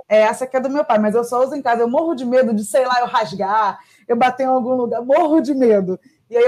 é 0.07 0.21
essa 0.21 0.47
que 0.47 0.57
é 0.57 0.59
do 0.59 0.69
meu 0.69 0.83
pai, 0.83 0.97
mas 0.97 1.13
eu 1.13 1.23
só 1.23 1.43
uso 1.43 1.55
em 1.55 1.61
casa. 1.61 1.81
Eu 1.81 1.89
morro 1.89 2.15
de 2.15 2.25
medo 2.25 2.53
de, 2.53 2.65
sei 2.65 2.85
lá, 2.85 2.99
eu 2.99 3.05
rasgar, 3.05 3.79
eu 4.09 4.17
bater 4.17 4.43
em 4.43 4.47
algum 4.47 4.73
lugar, 4.73 5.05
morro 5.05 5.39
de 5.39 5.53
medo. 5.53 5.99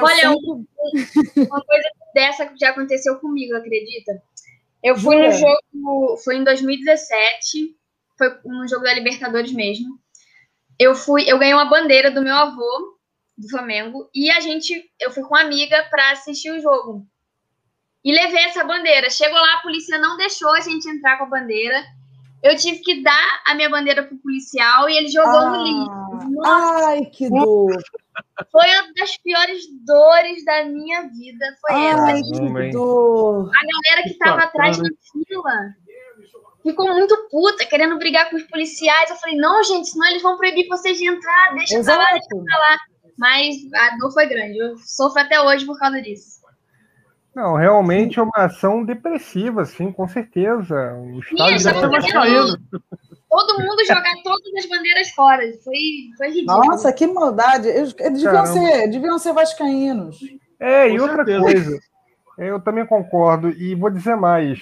Olha, 0.01 0.29
sempre... 0.29 1.47
uma 1.47 1.63
coisa 1.63 1.89
dessa 2.13 2.47
que 2.47 2.57
já 2.59 2.71
aconteceu 2.71 3.19
comigo, 3.19 3.55
acredita? 3.55 4.21
Eu 4.83 4.97
fui 4.97 5.15
no 5.15 5.31
jogo, 5.31 6.17
foi 6.23 6.37
em 6.37 6.43
2017, 6.43 7.77
foi 8.17 8.29
no 8.45 8.67
jogo 8.67 8.83
da 8.83 8.95
Libertadores 8.95 9.53
mesmo. 9.53 9.99
Eu 10.79 10.95
fui, 10.95 11.23
eu 11.27 11.37
ganhei 11.37 11.53
uma 11.53 11.69
bandeira 11.69 12.09
do 12.09 12.23
meu 12.23 12.33
avô 12.33 12.97
do 13.37 13.47
Flamengo 13.47 14.09
e 14.13 14.31
a 14.31 14.39
gente, 14.39 14.91
eu 14.99 15.11
fui 15.11 15.21
com 15.21 15.35
uma 15.35 15.41
amiga 15.41 15.85
para 15.91 16.11
assistir 16.11 16.49
o 16.49 16.59
jogo. 16.59 17.05
E 18.03 18.11
levei 18.11 18.43
essa 18.45 18.63
bandeira. 18.63 19.07
Chegou 19.11 19.37
lá, 19.37 19.53
a 19.53 19.61
polícia 19.61 19.99
não 19.99 20.17
deixou 20.17 20.51
a 20.51 20.61
gente 20.61 20.89
entrar 20.89 21.19
com 21.19 21.25
a 21.25 21.29
bandeira. 21.29 21.79
Eu 22.41 22.57
tive 22.57 22.79
que 22.79 23.03
dar 23.03 23.43
a 23.45 23.53
minha 23.53 23.69
bandeira 23.69 24.01
pro 24.01 24.17
policial 24.17 24.89
e 24.89 24.97
ele 24.97 25.09
jogou 25.09 25.37
ah, 25.37 25.49
no 25.51 25.63
lixo. 25.63 26.10
Nossa, 26.29 26.87
ai, 26.87 27.05
que 27.05 27.29
dor! 27.29 27.77
Foi 28.51 28.67
uma 28.67 28.93
das 28.97 29.17
piores 29.17 29.63
dores 29.85 30.43
da 30.45 30.65
minha 30.65 31.01
vida. 31.03 31.45
Foi 31.61 31.75
ai, 31.75 31.87
essa. 31.87 32.23
Que 32.23 32.71
dor. 32.71 33.49
A 33.49 33.61
galera 33.61 34.03
que 34.03 34.09
estava 34.09 34.41
atrás 34.43 34.77
na 34.77 34.89
fila 35.11 35.75
ficou 36.63 36.87
muito 36.93 37.15
puta, 37.29 37.65
querendo 37.65 37.97
brigar 37.97 38.29
com 38.29 38.35
os 38.35 38.43
policiais. 38.43 39.09
Eu 39.09 39.15
falei, 39.17 39.35
não, 39.35 39.63
gente, 39.63 39.89
senão 39.89 40.07
eles 40.09 40.21
vão 40.21 40.37
proibir 40.37 40.67
vocês 40.67 40.97
de 40.97 41.07
entrar, 41.07 41.53
deixa 41.55 41.77
Exato. 41.77 41.97
pra 41.97 42.05
lá, 42.05 42.11
deixa 42.11 42.45
pra 42.45 42.59
lá. 42.59 42.77
Mas 43.17 43.55
a 43.73 43.97
dor 43.97 44.11
foi 44.11 44.25
grande, 44.27 44.57
eu 44.57 44.77
sofro 44.77 45.21
até 45.21 45.41
hoje 45.41 45.65
por 45.65 45.77
causa 45.77 46.01
disso. 46.01 46.41
Não, 47.35 47.55
realmente 47.55 48.19
é 48.19 48.23
uma 48.23 48.45
ação 48.45 48.83
depressiva, 48.83 49.63
sim, 49.63 49.91
com 49.91 50.07
certeza. 50.07 50.93
O 50.95 51.19
estádio 51.19 51.59
Sim, 51.59 51.73
todo, 51.73 52.59
todo 53.31 53.61
mundo 53.61 53.85
jogar 53.85 54.13
todas 54.23 54.53
as 54.57 54.67
bandeiras 54.67 55.09
fora. 55.09 55.41
Foi, 55.63 55.77
foi 56.17 56.27
ridículo. 56.27 56.65
Nossa, 56.65 56.91
que 56.91 57.07
maldade. 57.07 57.67
Eles, 57.69 57.93
deviam, 57.93 58.45
ser, 58.45 58.87
deviam 58.89 59.17
ser 59.17 59.33
vascaínos. 59.33 60.19
É, 60.59 60.89
e 60.89 60.99
outra 60.99 61.25
coisa, 61.25 61.79
eu 62.37 62.59
também 62.59 62.85
concordo, 62.85 63.49
e 63.49 63.73
vou 63.73 63.89
dizer 63.89 64.15
mais. 64.15 64.61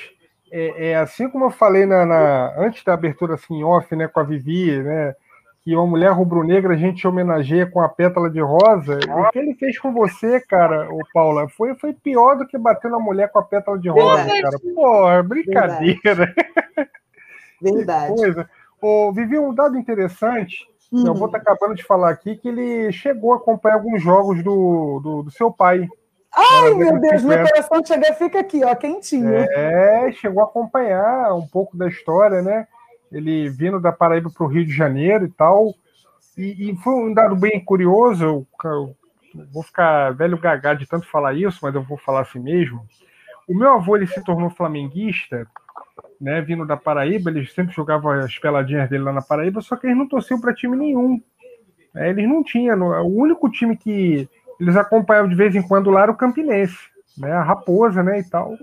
É, 0.52 0.92
é 0.92 0.96
assim 0.96 1.30
como 1.30 1.46
eu 1.46 1.52
falei 1.52 1.86
na, 1.86 2.06
na, 2.06 2.56
antes 2.58 2.84
da 2.84 2.94
abertura 2.94 3.36
assim, 3.36 3.64
off, 3.64 3.94
né, 3.96 4.08
com 4.08 4.20
a 4.20 4.24
Vivi, 4.24 4.82
né? 4.82 5.14
que 5.62 5.76
uma 5.76 5.86
mulher 5.86 6.12
rubro-negra 6.12 6.74
a 6.74 6.78
gente 6.78 7.08
homenageia 7.08 7.70
com 7.70 7.82
a 7.82 7.90
pétala 7.90 8.30
de 8.30 8.42
rosa. 8.42 8.98
O 9.08 9.30
que 9.30 9.40
ele 9.40 9.54
fez 9.56 9.78
com 9.78 9.94
você, 9.94 10.40
cara, 10.40 10.90
o 10.92 11.00
Paula, 11.14 11.48
foi, 11.50 11.76
foi 11.76 11.94
pior 11.94 12.38
do 12.38 12.48
que 12.48 12.58
bater 12.58 12.90
na 12.90 13.00
mulher 13.00 13.30
com 13.30 13.40
a 13.40 13.44
pétala 13.44 13.78
de 13.78 13.90
rosa, 13.90 14.24
Verdade. 14.24 14.42
cara. 14.42 14.58
Pô, 14.74 15.24
brincadeira. 15.24 16.34
Verdade. 17.62 18.14
coisa. 18.16 18.50
Oh, 18.82 19.12
Vivi, 19.12 19.38
um 19.38 19.54
dado 19.54 19.78
interessante, 19.78 20.66
uhum. 20.92 21.08
eu 21.08 21.14
vou 21.14 21.28
estar 21.28 21.40
tá 21.40 21.52
acabando 21.52 21.76
de 21.76 21.84
falar 21.84 22.10
aqui, 22.10 22.36
que 22.36 22.48
ele 22.48 22.92
chegou 22.92 23.34
a 23.34 23.38
acompanhar 23.38 23.76
alguns 23.76 24.02
jogos 24.02 24.44
do, 24.44 25.00
do, 25.04 25.24
do 25.24 25.32
seu 25.32 25.52
pai. 25.52 25.88
Ai, 26.34 26.74
meu 26.76 27.00
Deus, 27.00 27.24
meu 27.24 27.44
coração 27.44 27.84
chega, 27.86 28.14
fica 28.14 28.40
aqui, 28.40 28.64
ó, 28.64 28.76
quentinho. 28.76 29.34
É, 29.34 30.12
chegou 30.14 30.44
a 30.44 30.46
acompanhar 30.46 31.34
um 31.34 31.46
pouco 31.48 31.76
da 31.76 31.88
história, 31.88 32.42
né? 32.42 32.68
ele 33.12 33.50
vindo 33.50 33.80
da 33.80 33.92
Paraíba 33.92 34.30
para 34.30 34.44
o 34.44 34.48
Rio 34.48 34.66
de 34.66 34.72
Janeiro 34.72 35.26
e 35.26 35.30
tal. 35.30 35.74
E, 36.38 36.70
e, 36.70 36.76
foi 36.78 36.94
um 36.94 37.14
dado 37.14 37.36
bem 37.36 37.64
curioso, 37.64 38.24
eu, 38.24 38.48
eu, 38.64 38.96
vou 39.52 39.64
ficar 39.64 40.14
velho 40.14 40.38
gagá 40.38 40.74
de 40.74 40.88
tanto 40.88 41.10
falar 41.10 41.34
isso, 41.34 41.60
mas 41.62 41.76
eu 41.76 41.84
vou 41.84 41.98
falar 41.98 42.22
assim 42.22 42.40
mesmo. 42.40 42.86
O 43.48 43.54
meu 43.54 43.74
avô 43.74 43.98
ele 43.98 44.08
se 44.08 44.24
tornou 44.24 44.50
flamenguista, 44.50 45.48
né, 46.20 46.42
vindo 46.42 46.66
da 46.66 46.76
Paraíba, 46.76 47.30
ele 47.30 47.46
sempre 47.48 47.74
jogava 47.74 48.20
as 48.20 48.38
peladinhas 48.38 48.90
dele 48.90 49.04
lá 49.04 49.14
na 49.14 49.22
Paraíba, 49.22 49.62
só 49.62 49.76
que 49.76 49.88
eles 49.88 49.98
não 49.98 50.08
torciam 50.08 50.40
para 50.40 50.54
time 50.54 50.76
nenhum. 50.76 51.22
É, 51.96 52.10
eles 52.10 52.28
não 52.28 52.44
tinham, 52.44 52.78
o 53.04 53.16
único 53.16 53.50
time 53.50 53.76
que 53.76 54.28
eles 54.60 54.76
acompanhavam 54.76 55.30
de 55.30 55.36
vez 55.36 55.56
em 55.56 55.62
quando 55.62 55.90
lá 55.90 56.04
era 56.04 56.12
o 56.12 56.18
Campinense, 56.18 56.78
né, 57.18 57.32
a 57.32 57.42
Raposa, 57.42 58.04
né, 58.04 58.20
e 58.20 58.30
tal. 58.30 58.58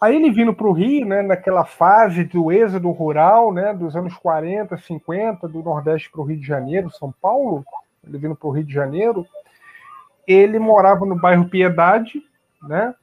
Aí 0.00 0.16
ele 0.16 0.30
vindo 0.30 0.52
para 0.52 0.66
o 0.66 0.72
Rio, 0.72 1.06
né, 1.06 1.22
naquela 1.22 1.64
fase 1.64 2.24
do 2.24 2.52
êxodo 2.52 2.90
rural, 2.90 3.52
né, 3.52 3.72
dos 3.72 3.96
anos 3.96 4.14
40, 4.14 4.76
50, 4.76 5.48
do 5.48 5.62
Nordeste 5.62 6.10
para 6.10 6.20
o 6.20 6.24
Rio 6.24 6.38
de 6.38 6.46
Janeiro, 6.46 6.90
São 6.90 7.14
Paulo, 7.22 7.64
ele 8.06 8.18
vindo 8.18 8.36
para 8.36 8.48
o 8.48 8.50
Rio 8.50 8.64
de 8.64 8.74
Janeiro, 8.74 9.24
ele 10.26 10.58
morava 10.58 11.06
no 11.06 11.16
bairro 11.16 11.48
Piedade, 11.48 12.22
né, 12.62 12.94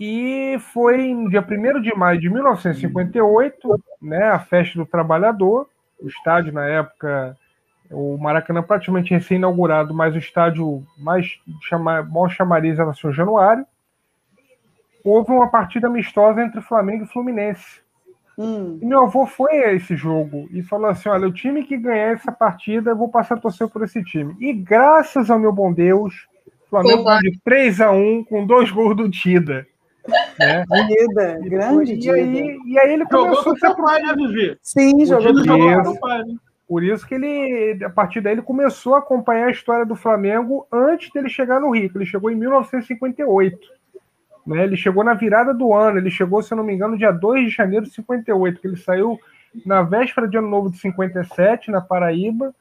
e 0.00 0.58
foi 0.72 1.14
no 1.14 1.30
dia 1.30 1.40
1 1.40 1.80
de 1.80 1.94
maio 1.94 2.20
de 2.20 2.28
1958, 2.28 3.82
né, 4.02 4.24
a 4.24 4.38
festa 4.38 4.78
do 4.78 4.86
trabalhador, 4.86 5.68
o 6.00 6.08
estádio 6.08 6.52
na 6.52 6.66
época, 6.66 7.36
o 7.90 8.18
Maracanã 8.18 8.62
praticamente 8.62 9.14
recém-inaugurado, 9.14 9.94
mas 9.94 10.14
o 10.14 10.18
estádio 10.18 10.84
mais 10.98 11.38
chama, 11.62 12.02
mal 12.02 12.28
chamariz 12.28 12.78
era 12.78 12.92
São 12.92 13.12
Januário, 13.12 13.64
houve 15.04 15.30
uma 15.30 15.48
partida 15.48 15.86
amistosa 15.86 16.42
entre 16.42 16.60
Flamengo 16.60 17.04
e 17.04 17.08
Fluminense. 17.08 17.84
Hum. 18.36 18.80
E 18.82 18.86
meu 18.86 19.04
avô 19.04 19.26
foi 19.26 19.64
a 19.64 19.72
esse 19.72 19.94
jogo 19.94 20.48
e 20.50 20.60
falou 20.60 20.90
assim: 20.90 21.08
olha, 21.08 21.28
o 21.28 21.32
time 21.32 21.62
que 21.62 21.76
ganhar 21.76 22.14
essa 22.14 22.32
partida, 22.32 22.90
eu 22.90 22.96
vou 22.96 23.08
passar 23.08 23.36
a 23.36 23.40
torcer 23.40 23.68
por 23.68 23.84
esse 23.84 24.02
time. 24.02 24.34
E 24.40 24.52
graças 24.52 25.30
ao 25.30 25.38
meu 25.38 25.52
bom 25.52 25.72
Deus, 25.72 26.26
o 26.66 26.70
Flamengo 26.70 27.02
Opa. 27.02 27.20
de 27.20 27.38
3 27.44 27.80
a 27.80 27.92
1 27.92 28.24
com 28.24 28.44
dois 28.44 28.72
gols 28.72 28.96
do 28.96 29.08
Tida. 29.08 29.64
Né? 30.38 30.64
Grande 31.42 31.94
e, 31.94 32.10
aí, 32.10 32.58
e 32.66 32.78
aí 32.78 32.92
ele 32.92 33.04
jogou 33.10 33.42
com 33.42 33.56
seu 33.56 33.74
pai, 33.76 34.02
né, 34.02 34.14
Vivi? 34.14 34.58
Sim, 34.62 35.04
jogou 35.06 35.34
com 35.34 35.84
seu 35.84 36.00
pai. 36.00 36.22
Né? 36.22 36.36
Por 36.66 36.82
isso 36.82 37.06
que 37.06 37.14
ele, 37.14 37.84
a 37.84 37.90
partir 37.90 38.20
daí, 38.20 38.32
ele 38.32 38.42
começou 38.42 38.94
a 38.94 38.98
acompanhar 38.98 39.48
a 39.48 39.50
história 39.50 39.84
do 39.84 39.94
Flamengo 39.94 40.66
antes 40.72 41.10
dele 41.12 41.28
chegar 41.28 41.60
no 41.60 41.70
Rio. 41.70 41.90
Ele 41.94 42.06
chegou 42.06 42.30
em 42.30 42.34
1958. 42.34 43.58
Né? 44.46 44.64
Ele 44.64 44.76
chegou 44.76 45.04
na 45.04 45.14
virada 45.14 45.52
do 45.52 45.72
ano, 45.74 45.98
ele 45.98 46.10
chegou, 46.10 46.42
se 46.42 46.52
eu 46.52 46.56
não 46.56 46.64
me 46.64 46.74
engano, 46.74 46.98
dia 46.98 47.12
2 47.12 47.44
de 47.44 47.50
janeiro 47.50 47.86
de 47.86 47.92
58, 47.92 48.60
que 48.60 48.66
ele 48.66 48.76
saiu 48.76 49.18
na 49.64 49.82
véspera 49.82 50.26
de 50.26 50.36
ano 50.36 50.48
novo 50.48 50.70
de 50.70 50.78
57, 50.78 51.70
na 51.70 51.80
Paraíba, 51.80 52.54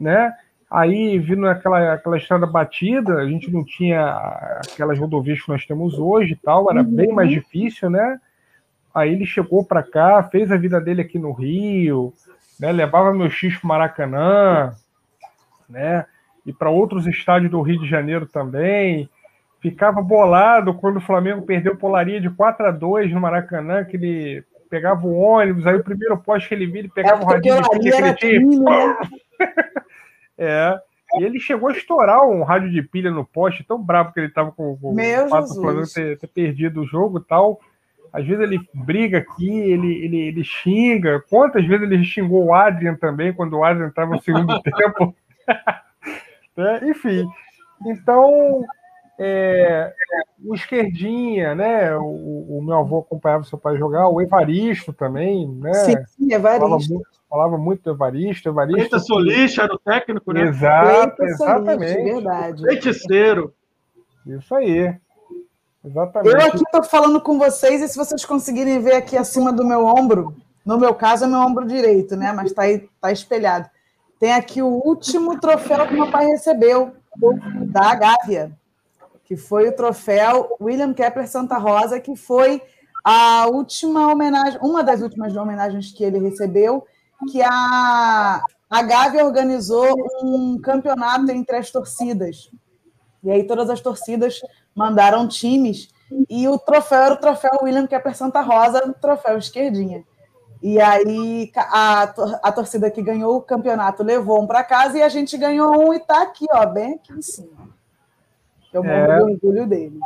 né? 0.00 0.32
Aí, 0.70 1.18
vindo 1.18 1.48
aquela, 1.48 1.94
aquela 1.94 2.16
estrada 2.16 2.46
batida, 2.46 3.16
a 3.16 3.26
gente 3.26 3.50
não 3.50 3.64
tinha 3.64 4.06
aquelas 4.64 4.96
rodovias 4.98 5.42
que 5.42 5.48
nós 5.48 5.66
temos 5.66 5.98
hoje 5.98 6.34
e 6.34 6.36
tal, 6.36 6.70
era 6.70 6.80
uhum. 6.80 6.94
bem 6.94 7.12
mais 7.12 7.28
difícil, 7.28 7.90
né? 7.90 8.20
Aí 8.94 9.12
ele 9.12 9.26
chegou 9.26 9.64
para 9.64 9.82
cá, 9.82 10.22
fez 10.22 10.52
a 10.52 10.56
vida 10.56 10.80
dele 10.80 11.00
aqui 11.00 11.18
no 11.18 11.32
Rio, 11.32 12.12
né? 12.58 12.70
levava 12.70 13.12
meu 13.12 13.28
X 13.28 13.56
para 13.56 13.68
Maracanã, 13.68 14.72
né? 15.68 16.06
E 16.46 16.52
para 16.52 16.70
outros 16.70 17.04
estádios 17.06 17.50
do 17.50 17.60
Rio 17.62 17.80
de 17.80 17.88
Janeiro 17.88 18.26
também 18.26 19.08
ficava 19.60 20.00
bolado 20.00 20.72
quando 20.74 20.96
o 20.98 21.02
Flamengo 21.02 21.42
perdeu 21.42 21.76
polaria 21.76 22.20
de 22.20 22.30
4 22.30 22.66
a 22.66 22.70
2 22.70 23.12
no 23.12 23.20
Maracanã, 23.20 23.84
que 23.84 23.96
ele 23.96 24.44
pegava 24.70 25.04
o 25.04 25.18
ônibus, 25.18 25.66
aí 25.66 25.74
o 25.74 25.84
primeiro 25.84 26.16
poste 26.16 26.48
que 26.48 26.54
ele 26.54 26.66
via, 26.66 26.80
ele 26.82 26.88
pegava 26.88 27.22
é, 27.22 27.24
o 27.24 27.26
radinho 27.26 27.56
ele 27.56 28.14
tinha. 28.14 28.40
É. 30.40 30.80
E 31.18 31.24
ele 31.24 31.38
chegou 31.38 31.68
a 31.68 31.72
estourar 31.72 32.26
um 32.26 32.42
rádio 32.42 32.70
de 32.70 32.82
pilha 32.82 33.10
no 33.10 33.24
poste, 33.24 33.64
tão 33.64 33.82
bravo 33.82 34.12
que 34.12 34.20
ele 34.20 34.28
estava 34.28 34.50
com, 34.50 34.76
com 34.76 34.94
Meu 34.94 35.26
o 35.26 35.28
fato 35.28 35.48
do 35.48 35.60
Flamengo 35.60 35.92
ter, 35.92 36.18
ter, 36.18 36.26
perdido 36.28 36.80
o 36.80 36.86
jogo 36.86 37.18
e 37.18 37.24
tal. 37.24 37.60
Às 38.12 38.26
vezes 38.26 38.42
ele 38.42 38.58
briga 38.72 39.18
aqui, 39.18 39.50
ele, 39.50 40.04
ele, 40.04 40.18
ele 40.18 40.44
xinga. 40.44 41.22
Quantas 41.28 41.64
vezes 41.66 41.90
ele 41.90 42.04
xingou 42.04 42.46
o 42.46 42.54
Adrian 42.54 42.94
também, 42.94 43.32
quando 43.32 43.54
o 43.56 43.64
Adrian 43.64 43.88
estava 43.88 44.12
no 44.12 44.22
segundo 44.22 44.60
tempo? 44.62 45.14
é, 46.56 46.88
enfim. 46.88 47.28
Então, 47.86 48.64
é, 49.22 49.92
o 50.42 50.54
Esquerdinha, 50.54 51.54
né? 51.54 51.94
O, 51.94 52.56
o, 52.56 52.62
meu 52.64 52.78
avô 52.78 53.00
acompanhava 53.00 53.44
seu 53.44 53.58
pai 53.58 53.76
jogar, 53.76 54.08
o 54.08 54.18
Evaristo 54.18 54.94
também, 54.94 55.46
né? 55.46 55.74
Sim, 55.74 55.94
sim 56.06 56.32
Evaristo. 56.32 56.66
Falava 56.66 56.84
muito, 56.88 57.08
falava 57.28 57.58
muito 57.58 57.82
do 57.82 57.90
Evaristo. 57.90 58.48
Evaristo 58.48 58.80
Eita 58.80 58.98
Solista 58.98 59.62
era 59.64 59.74
o 59.74 59.78
técnico, 59.78 60.32
né? 60.32 60.44
Exato, 60.44 61.22
exatamente. 61.22 62.02
Verdade. 62.02 62.62
Feiticeiro. 62.62 63.52
Isso 64.26 64.54
aí. 64.54 64.96
Exatamente. 65.84 66.34
Eu 66.34 66.40
aqui 66.40 66.62
estou 66.62 66.82
falando 66.82 67.20
com 67.20 67.38
vocês, 67.38 67.82
e 67.82 67.88
se 67.88 67.98
vocês 67.98 68.24
conseguirem 68.24 68.80
ver 68.80 68.94
aqui 68.94 69.18
acima 69.18 69.52
do 69.52 69.66
meu 69.66 69.84
ombro, 69.84 70.34
no 70.64 70.78
meu 70.78 70.94
caso 70.94 71.26
é 71.26 71.28
meu 71.28 71.40
ombro 71.40 71.66
direito, 71.66 72.16
né? 72.16 72.32
Mas 72.32 72.46
está 72.46 72.62
aí, 72.62 72.88
tá 72.98 73.12
espelhado. 73.12 73.68
Tem 74.18 74.32
aqui 74.32 74.62
o 74.62 74.80
último 74.82 75.38
troféu 75.38 75.86
que 75.86 75.92
meu 75.92 76.10
pai 76.10 76.24
recebeu 76.24 76.94
da 77.66 77.94
Gávea 77.94 78.58
que 79.30 79.36
foi 79.36 79.68
o 79.68 79.72
troféu 79.76 80.56
William 80.60 80.92
Kepler 80.92 81.28
Santa 81.28 81.56
Rosa, 81.56 82.00
que 82.00 82.16
foi 82.16 82.60
a 83.04 83.46
última 83.46 84.10
homenagem, 84.12 84.58
uma 84.60 84.82
das 84.82 85.02
últimas 85.02 85.36
homenagens 85.36 85.92
que 85.92 86.02
ele 86.02 86.18
recebeu, 86.18 86.84
que 87.30 87.40
a, 87.40 88.42
a 88.68 88.82
Gávea 88.82 89.24
organizou 89.24 89.86
um 90.20 90.60
campeonato 90.60 91.30
entre 91.30 91.54
as 91.54 91.70
torcidas. 91.70 92.50
E 93.22 93.30
aí 93.30 93.44
todas 93.44 93.70
as 93.70 93.80
torcidas 93.80 94.40
mandaram 94.74 95.28
times, 95.28 95.90
e 96.28 96.48
o 96.48 96.58
troféu 96.58 96.98
era 96.98 97.14
o 97.14 97.20
troféu 97.20 97.52
William 97.62 97.86
Kepler 97.86 98.16
Santa 98.16 98.40
Rosa, 98.40 98.84
o 98.84 98.94
troféu 98.94 99.38
esquerdinha. 99.38 100.02
E 100.60 100.80
aí 100.80 101.52
a, 101.56 102.02
a 102.42 102.50
torcida 102.50 102.90
que 102.90 103.00
ganhou 103.00 103.36
o 103.36 103.42
campeonato 103.42 104.02
levou 104.02 104.42
um 104.42 104.46
para 104.48 104.64
casa 104.64 104.98
e 104.98 105.02
a 105.02 105.08
gente 105.08 105.38
ganhou 105.38 105.86
um 105.86 105.94
e 105.94 105.98
está 105.98 106.20
aqui, 106.20 106.46
ó, 106.52 106.66
bem 106.66 106.94
aqui 106.94 107.12
em 107.12 107.22
cima. 107.22 107.78
Eu 108.72 108.82
morro 108.82 109.12
é. 109.12 109.18
do 109.18 109.24
orgulho 109.24 109.66
dele. 109.66 109.98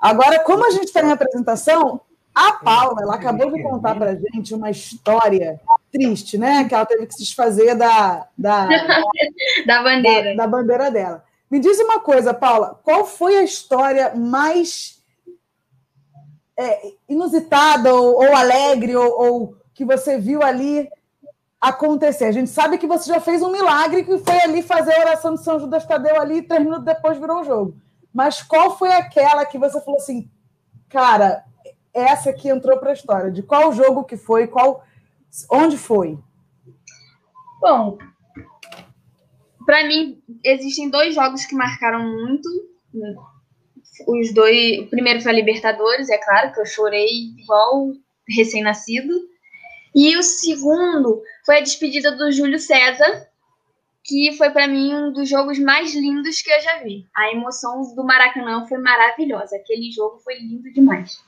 Agora, 0.00 0.40
como 0.40 0.66
a 0.66 0.70
gente 0.70 0.86
está 0.86 1.02
em 1.02 1.10
apresentação, 1.10 2.00
a 2.34 2.52
Paula 2.52 3.02
ela 3.02 3.14
acabou 3.14 3.50
de 3.50 3.62
contar 3.62 3.94
para 3.94 4.10
a 4.10 4.14
gente 4.14 4.54
uma 4.54 4.70
história 4.70 5.58
triste, 5.90 6.36
né? 6.36 6.68
Que 6.68 6.74
ela 6.74 6.84
teve 6.84 7.06
que 7.06 7.14
se 7.14 7.20
desfazer 7.20 7.74
da, 7.74 8.28
da, 8.36 8.66
da 9.66 9.82
bandeira. 9.82 10.36
Da, 10.36 10.42
da, 10.42 10.46
bandeira 10.46 10.90
dela. 10.90 11.24
Me 11.50 11.58
diz 11.58 11.78
uma 11.80 12.00
coisa, 12.00 12.34
Paula, 12.34 12.78
qual 12.84 13.06
foi 13.06 13.36
a 13.36 13.42
história 13.42 14.14
mais 14.14 15.02
é, 16.58 16.92
inusitada 17.08 17.94
ou, 17.94 18.16
ou 18.16 18.36
alegre 18.36 18.94
ou, 18.94 19.20
ou, 19.20 19.56
que 19.72 19.84
você 19.84 20.18
viu 20.18 20.42
ali 20.42 20.88
acontecer. 21.60 22.24
A 22.26 22.32
gente 22.32 22.50
sabe 22.50 22.78
que 22.78 22.86
você 22.86 23.08
já 23.12 23.20
fez 23.20 23.42
um 23.42 23.50
milagre 23.50 24.04
que 24.04 24.18
foi 24.18 24.40
ali 24.40 24.62
fazer 24.62 24.94
a 24.94 25.00
oração 25.00 25.34
de 25.34 25.42
São 25.42 25.58
Judas 25.58 25.86
Tadeu 25.86 26.20
ali 26.20 26.38
e 26.38 26.42
três 26.42 26.62
minutos 26.62 26.84
depois 26.84 27.18
virou 27.18 27.40
o 27.40 27.44
jogo. 27.44 27.76
Mas 28.12 28.42
qual 28.42 28.76
foi 28.78 28.92
aquela 28.92 29.44
que 29.44 29.58
você 29.58 29.80
falou 29.80 29.98
assim, 29.98 30.30
cara, 30.88 31.44
essa 31.92 32.32
que 32.32 32.48
entrou 32.48 32.78
para 32.78 32.90
a 32.90 32.94
história? 32.94 33.30
De 33.30 33.42
qual 33.42 33.72
jogo 33.72 34.04
que 34.04 34.16
foi, 34.16 34.46
qual, 34.46 34.84
onde 35.50 35.76
foi? 35.76 36.18
Bom, 37.60 37.98
para 39.64 39.84
mim 39.86 40.22
existem 40.44 40.88
dois 40.88 41.14
jogos 41.14 41.44
que 41.44 41.54
marcaram 41.54 42.00
muito. 42.00 42.48
Os 44.06 44.32
dois, 44.32 44.80
o 44.80 44.86
primeiro 44.88 45.20
foi 45.20 45.32
a 45.32 45.34
Libertadores, 45.34 46.08
é 46.08 46.18
claro 46.18 46.52
que 46.52 46.60
eu 46.60 46.66
chorei 46.66 47.08
igual 47.38 47.92
recém-nascido. 48.28 49.12
E 49.94 50.16
o 50.16 50.22
segundo 50.22 51.22
foi 51.46 51.58
a 51.58 51.62
despedida 51.62 52.10
do 52.10 52.30
Júlio 52.32 52.58
César, 52.58 53.28
que 54.04 54.32
foi 54.36 54.50
para 54.50 54.66
mim 54.66 54.92
um 54.92 55.12
dos 55.12 55.28
jogos 55.28 55.58
mais 55.58 55.94
lindos 55.94 56.42
que 56.42 56.50
eu 56.50 56.60
já 56.60 56.82
vi. 56.82 57.08
A 57.16 57.30
emoção 57.30 57.94
do 57.94 58.04
Maracanã 58.04 58.66
foi 58.66 58.78
maravilhosa. 58.78 59.56
Aquele 59.56 59.90
jogo 59.92 60.18
foi 60.18 60.38
lindo 60.38 60.72
demais. 60.72 61.22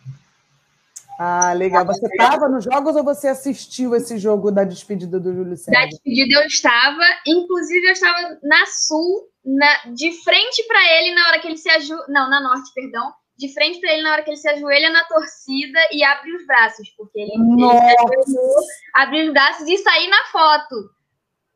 Ah, 1.18 1.52
legal. 1.52 1.84
Você 1.84 2.06
estava 2.06 2.48
nos 2.48 2.64
jogos 2.64 2.94
ou 2.94 3.02
você 3.02 3.28
assistiu 3.28 3.94
esse 3.94 4.18
jogo 4.18 4.52
da 4.52 4.62
despedida 4.64 5.18
do 5.18 5.34
Júlio 5.34 5.56
César? 5.56 5.72
Da 5.72 5.86
despedida 5.86 6.40
eu 6.40 6.46
estava, 6.46 7.02
inclusive 7.26 7.86
eu 7.86 7.92
estava 7.92 8.38
na 8.42 8.66
Sul, 8.66 9.28
na, 9.44 9.92
de 9.92 10.12
frente 10.22 10.62
para 10.68 10.80
ele 10.98 11.14
na 11.14 11.28
hora 11.28 11.40
que 11.40 11.48
ele 11.48 11.56
se 11.56 11.68
ajoelha, 11.68 12.04
não, 12.08 12.30
na 12.30 12.40
Norte, 12.40 12.72
perdão, 12.72 13.12
de 13.38 13.54
frente 13.54 13.80
para 13.80 13.92
ele 13.92 14.02
na 14.02 14.12
hora 14.12 14.22
que 14.24 14.30
ele 14.30 14.36
se 14.36 14.48
ajoelha 14.48 14.90
na 14.90 15.04
torcida 15.04 15.78
e 15.92 16.02
abre 16.02 16.34
os 16.34 16.44
braços, 16.44 16.88
porque 16.96 17.20
ele, 17.20 17.32
ele 17.32 17.56
se 17.56 18.34
ajoelhou, 18.34 18.56
abriu 18.94 19.26
os 19.26 19.32
braços 19.32 19.68
e 19.68 19.78
sair 19.78 20.08
na 20.08 20.24
foto. 20.32 20.90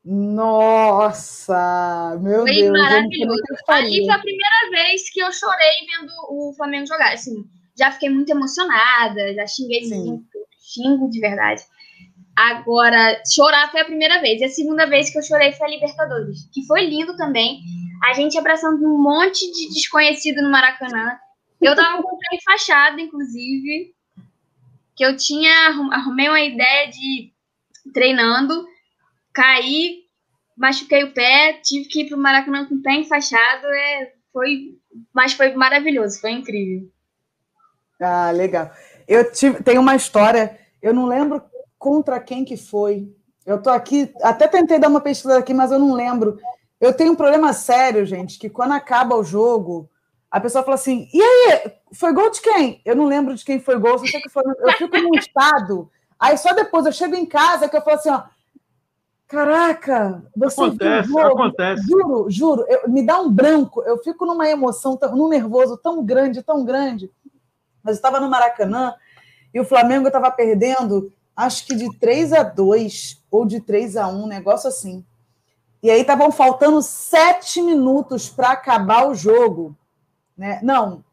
Nossa, 0.04 1.56
meu 2.20 2.42
foi 2.42 2.54
Deus. 2.54 2.70
Maravilhoso. 2.70 3.42
Ali 3.68 4.04
foi 4.04 4.14
a 4.14 4.18
primeira 4.18 4.70
vez 4.70 5.10
que 5.10 5.20
eu 5.20 5.32
chorei 5.32 5.86
vendo 5.86 6.12
o 6.28 6.52
Flamengo 6.56 6.86
jogar. 6.86 7.12
Assim, 7.12 7.44
já 7.78 7.90
fiquei 7.90 8.10
muito 8.10 8.30
emocionada, 8.30 9.34
já 9.34 9.46
xinguei 9.46 9.88
muito, 9.88 10.38
xingo 10.60 11.10
de 11.10 11.20
verdade. 11.20 11.62
Agora, 12.34 13.20
chorar 13.32 13.70
foi 13.70 13.80
a 13.80 13.84
primeira 13.84 14.20
vez. 14.20 14.40
E 14.40 14.44
a 14.44 14.48
segunda 14.48 14.86
vez 14.86 15.10
que 15.10 15.18
eu 15.18 15.22
chorei 15.22 15.52
foi 15.52 15.66
a 15.66 15.70
Libertadores, 15.70 16.48
que 16.52 16.66
foi 16.66 16.86
lindo 16.86 17.16
também. 17.16 17.60
A 18.04 18.14
gente 18.14 18.38
abraçando 18.38 18.84
um 18.84 19.00
monte 19.00 19.40
de 19.52 19.68
desconhecido 19.72 20.42
no 20.42 20.50
Maracanã. 20.50 21.16
Eu 21.62 21.76
tava 21.76 22.02
com 22.02 22.14
o 22.14 22.18
pé 22.18 22.36
enfaixado, 22.36 23.00
inclusive, 23.00 23.94
que 24.96 25.04
eu 25.04 25.16
tinha 25.16 25.52
arrumei 25.92 26.28
uma 26.28 26.40
ideia 26.40 26.90
de 26.90 27.32
treinando 27.92 28.66
caí, 29.32 30.02
machuquei 30.56 31.04
o 31.04 31.14
pé, 31.14 31.60
tive 31.62 31.88
que 31.88 32.02
ir 32.02 32.08
para 32.08 32.16
o 32.16 32.20
Maracanã 32.20 32.66
com 32.66 32.74
o 32.74 32.82
pé 32.82 32.94
enfaixado, 32.96 33.66
é, 33.66 34.12
foi, 34.32 34.78
mas 35.12 35.32
foi 35.32 35.54
maravilhoso, 35.54 36.20
foi 36.20 36.32
incrível. 36.32 36.88
Ah, 38.00 38.30
legal. 38.30 38.70
Eu 39.08 39.32
tive, 39.32 39.62
tem 39.62 39.78
uma 39.78 39.96
história, 39.96 40.58
eu 40.80 40.92
não 40.92 41.06
lembro 41.06 41.42
contra 41.78 42.20
quem 42.20 42.44
que 42.44 42.56
foi. 42.56 43.08
Eu 43.44 43.60
tô 43.60 43.70
aqui, 43.70 44.12
até 44.22 44.46
tentei 44.46 44.78
dar 44.78 44.88
uma 44.88 45.00
pesquisa 45.00 45.38
aqui, 45.38 45.54
mas 45.54 45.72
eu 45.72 45.78
não 45.78 45.94
lembro. 45.94 46.38
Eu 46.80 46.92
tenho 46.92 47.12
um 47.12 47.16
problema 47.16 47.52
sério, 47.52 48.04
gente, 48.04 48.38
que 48.38 48.50
quando 48.50 48.72
acaba 48.72 49.16
o 49.16 49.24
jogo, 49.24 49.88
a 50.32 50.40
pessoa 50.40 50.64
fala 50.64 50.76
assim: 50.76 51.08
e 51.12 51.22
aí, 51.22 51.72
foi 51.92 52.12
gol 52.14 52.30
de 52.30 52.40
quem? 52.40 52.80
Eu 52.86 52.96
não 52.96 53.04
lembro 53.04 53.34
de 53.34 53.44
quem 53.44 53.60
foi 53.60 53.78
gol, 53.78 53.98
só 53.98 54.06
sei 54.06 54.22
que 54.22 54.30
foi. 54.30 54.42
Eu 54.42 54.72
fico 54.72 54.96
num 54.98 55.14
estado. 55.20 55.90
Aí 56.18 56.38
só 56.38 56.54
depois 56.54 56.86
eu 56.86 56.92
chego 56.92 57.14
em 57.14 57.26
casa 57.26 57.68
que 57.68 57.76
eu 57.76 57.82
falo 57.82 57.96
assim: 57.96 58.08
ó, 58.08 58.22
Caraca, 59.28 60.22
você 60.36 60.60
acontece, 60.60 61.08
viu, 61.08 61.18
acontece. 61.20 61.82
Juro, 61.86 62.26
juro, 62.30 62.66
eu, 62.68 62.88
me 62.88 63.04
dá 63.04 63.18
um 63.18 63.30
branco. 63.30 63.82
Eu 63.82 63.96
fico 63.96 64.26
numa 64.26 64.48
emoção, 64.48 64.98
num 65.14 65.28
nervoso 65.28 65.76
tão 65.76 66.04
grande, 66.04 66.42
tão 66.42 66.64
grande. 66.64 67.10
Mas 67.82 67.96
eu 67.96 67.98
estava 67.98 68.20
no 68.20 68.28
Maracanã 68.28 68.94
e 69.52 69.58
o 69.58 69.64
Flamengo 69.64 70.06
estava 70.06 70.30
perdendo, 70.30 71.10
acho 71.34 71.66
que 71.66 71.74
de 71.74 71.94
3 71.98 72.32
a 72.34 72.42
2 72.42 73.22
ou 73.30 73.46
de 73.46 73.60
3 73.60 73.96
a 73.96 74.06
1, 74.06 74.22
um 74.22 74.26
negócio 74.26 74.68
assim. 74.68 75.04
E 75.82 75.90
aí 75.90 76.02
estavam 76.02 76.30
faltando 76.30 76.80
sete 76.80 77.60
minutos 77.60 78.28
para 78.28 78.50
acabar 78.50 79.08
o 79.08 79.14
jogo. 79.14 79.74
Né? 80.36 80.60
Não, 80.62 81.04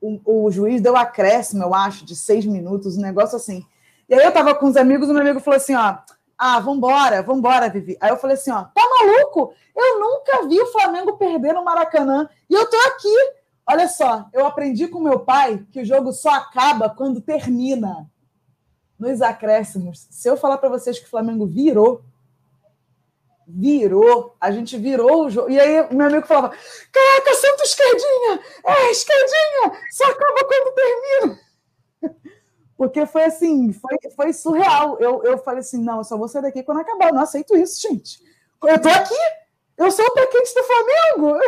o, 0.00 0.44
o, 0.46 0.50
juiz 0.50 0.80
deu 0.80 0.96
acréscimo, 0.96 1.62
eu 1.62 1.74
acho, 1.74 2.04
de 2.04 2.14
seis 2.14 2.44
minutos, 2.44 2.96
um 2.96 3.02
negócio 3.02 3.36
assim. 3.36 3.64
E 4.08 4.14
aí 4.14 4.22
eu 4.22 4.28
estava 4.28 4.54
com 4.54 4.66
os 4.66 4.76
amigos, 4.76 5.08
e 5.08 5.12
meu 5.12 5.22
amigo 5.22 5.40
falou 5.40 5.56
assim: 5.56 5.74
ó 5.74 5.98
ah, 6.38 6.60
vambora, 6.60 7.20
vambora, 7.20 7.68
Vivi. 7.68 7.98
Aí 8.00 8.10
eu 8.10 8.16
falei 8.16 8.36
assim: 8.36 8.52
ó, 8.52 8.62
tá 8.62 8.82
maluco? 9.00 9.52
Eu 9.76 9.98
nunca 9.98 10.46
vi 10.46 10.60
o 10.60 10.70
Flamengo 10.70 11.16
perder 11.16 11.52
no 11.52 11.64
Maracanã 11.64 12.28
e 12.48 12.54
eu 12.54 12.70
tô 12.70 12.76
aqui. 12.76 13.32
Olha 13.66 13.88
só, 13.88 14.26
eu 14.32 14.46
aprendi 14.46 14.86
com 14.86 15.00
meu 15.00 15.20
pai 15.20 15.66
que 15.72 15.80
o 15.80 15.84
jogo 15.84 16.12
só 16.12 16.30
acaba 16.30 16.88
quando 16.88 17.20
termina. 17.20 18.08
Nos 18.96 19.20
acréscimos. 19.20 20.08
Se 20.10 20.28
eu 20.28 20.36
falar 20.36 20.58
para 20.58 20.68
vocês 20.68 20.98
que 20.98 21.06
o 21.06 21.10
Flamengo 21.10 21.46
virou, 21.46 22.02
virou, 23.48 24.36
a 24.38 24.50
gente 24.50 24.76
virou 24.76 25.24
o 25.24 25.30
jogo. 25.30 25.50
E 25.50 25.58
aí 25.58 25.94
meu 25.94 26.06
amigo 26.06 26.26
falava: 26.26 26.54
Caraca, 26.92 27.34
Santo 27.34 27.62
esquerdinha! 27.62 28.40
É, 28.64 28.90
esquerdinha! 28.90 29.80
Só 29.90 30.04
acaba 30.04 30.44
quando 30.44 30.74
termina. 30.74 31.40
Porque 32.76 33.06
foi 33.06 33.24
assim, 33.24 33.72
foi, 33.72 33.96
foi 34.14 34.32
surreal. 34.32 34.98
Eu, 35.00 35.22
eu 35.24 35.38
falei 35.38 35.60
assim: 35.60 35.82
não, 35.82 35.98
eu 35.98 36.04
só 36.04 36.16
vou 36.16 36.28
sair 36.28 36.42
daqui 36.42 36.62
quando 36.62 36.80
acabar. 36.80 37.08
Eu 37.08 37.14
não 37.14 37.22
aceito 37.22 37.56
isso, 37.56 37.80
gente. 37.80 38.20
Eu 38.62 38.80
tô 38.80 38.88
aqui, 38.88 39.14
eu 39.78 39.90
sou 39.90 40.04
o 40.04 40.12
pé 40.12 40.26
quente 40.26 40.54
do 40.54 40.64
Flamengo. 40.64 41.38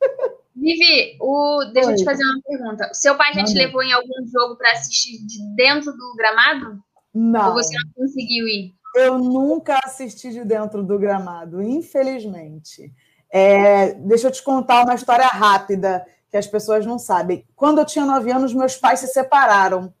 Vivi, 0.56 1.16
o... 1.20 1.64
deixa 1.72 1.88
Oi. 1.88 1.94
eu 1.94 1.98
te 1.98 2.04
fazer 2.04 2.24
uma 2.24 2.42
pergunta. 2.42 2.92
Seu 2.92 3.16
pai 3.16 3.32
já 3.32 3.44
te 3.44 3.54
levou 3.54 3.82
em 3.82 3.92
algum 3.92 4.26
jogo 4.26 4.56
para 4.56 4.72
assistir 4.72 5.24
de 5.24 5.54
dentro 5.54 5.92
do 5.92 6.14
gramado? 6.16 6.82
Não. 7.14 7.48
Ou 7.48 7.54
você 7.54 7.74
não 7.74 7.92
conseguiu 7.94 8.46
ir? 8.46 8.74
Eu 8.94 9.18
nunca 9.18 9.78
assisti 9.84 10.30
de 10.30 10.44
dentro 10.44 10.82
do 10.82 10.98
gramado, 10.98 11.62
infelizmente. 11.62 12.92
É, 13.32 13.94
deixa 13.94 14.26
eu 14.26 14.32
te 14.32 14.42
contar 14.42 14.84
uma 14.84 14.94
história 14.94 15.26
rápida 15.26 16.04
que 16.30 16.36
as 16.36 16.46
pessoas 16.46 16.84
não 16.84 16.98
sabem. 16.98 17.44
Quando 17.54 17.78
eu 17.78 17.84
tinha 17.84 18.04
nove 18.04 18.30
anos, 18.30 18.54
meus 18.54 18.76
pais 18.76 19.00
se 19.00 19.08
separaram. 19.08 19.92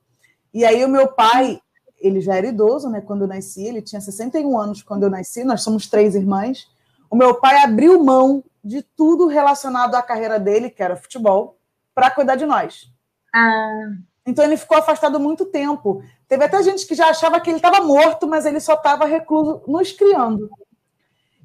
E 0.52 0.64
aí 0.64 0.84
o 0.84 0.88
meu 0.88 1.08
pai, 1.08 1.60
ele 1.98 2.20
já 2.20 2.36
era 2.36 2.48
idoso, 2.48 2.88
né? 2.88 3.00
Quando 3.00 3.22
eu 3.22 3.28
nasci, 3.28 3.64
ele 3.64 3.82
tinha 3.82 4.00
61 4.00 4.58
anos 4.58 4.82
quando 4.82 5.04
eu 5.04 5.10
nasci, 5.10 5.44
nós 5.44 5.62
somos 5.62 5.88
três 5.88 6.14
irmãs. 6.14 6.66
O 7.08 7.16
meu 7.16 7.34
pai 7.34 7.62
abriu 7.62 8.02
mão 8.02 8.42
de 8.62 8.82
tudo 8.82 9.26
relacionado 9.26 9.94
à 9.94 10.02
carreira 10.02 10.38
dele, 10.38 10.70
que 10.70 10.82
era 10.82 10.96
futebol, 10.96 11.58
para 11.94 12.10
cuidar 12.10 12.36
de 12.36 12.46
nós. 12.46 12.90
Ah. 13.34 13.90
Então 14.26 14.44
ele 14.44 14.56
ficou 14.56 14.78
afastado 14.78 15.18
muito 15.18 15.46
tempo. 15.46 16.02
Teve 16.30 16.44
até 16.44 16.62
gente 16.62 16.86
que 16.86 16.94
já 16.94 17.08
achava 17.08 17.40
que 17.40 17.50
ele 17.50 17.56
estava 17.56 17.84
morto, 17.84 18.28
mas 18.28 18.46
ele 18.46 18.60
só 18.60 18.74
estava 18.74 19.04
recluso 19.04 19.64
nos 19.66 19.90
criando. 19.90 20.48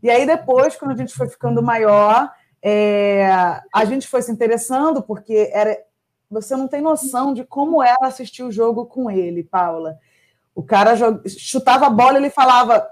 E 0.04 0.12
aí 0.12 0.28
depois, 0.28 0.76
quando 0.76 0.92
a 0.92 0.96
gente 0.96 1.12
foi 1.12 1.28
ficando 1.28 1.64
maior, 1.64 2.32
é, 2.62 3.26
a 3.74 3.84
gente 3.84 4.08
foi 4.08 4.22
se 4.22 4.32
interessando, 4.32 5.02
porque 5.02 5.50
era 5.52 5.76
você 6.30 6.56
não 6.56 6.68
tem 6.68 6.82
noção 6.82 7.34
de 7.34 7.44
como 7.44 7.82
era 7.82 7.98
assistir 8.04 8.44
o 8.44 8.52
jogo 8.52 8.86
com 8.86 9.10
ele, 9.10 9.44
Paula. 9.44 9.98
O 10.54 10.62
cara 10.62 10.94
chutava 11.28 11.88
a 11.88 11.90
bola 11.90 12.20
e 12.20 12.22
ele 12.22 12.30
falava 12.30 12.88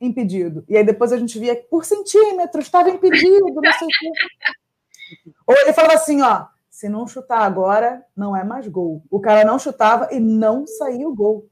impedido. 0.00 0.64
E 0.68 0.76
aí 0.76 0.82
depois 0.82 1.12
a 1.12 1.18
gente 1.18 1.38
via 1.38 1.54
por 1.70 1.84
centímetros, 1.84 2.64
estava 2.64 2.90
impedido, 2.90 3.46
não 3.46 3.72
sei 3.74 3.86
o 3.86 3.90
quê. 4.00 5.32
Ou 5.46 5.56
ele 5.56 5.72
falava 5.72 5.94
assim, 5.94 6.20
ó, 6.20 6.46
se 6.78 6.88
não 6.88 7.08
chutar 7.08 7.40
agora, 7.40 8.04
não 8.16 8.36
é 8.36 8.44
mais 8.44 8.68
gol. 8.68 9.02
O 9.10 9.18
cara 9.18 9.44
não 9.44 9.58
chutava 9.58 10.10
e 10.12 10.20
não 10.20 10.64
saiu 10.64 11.12
gol. 11.12 11.48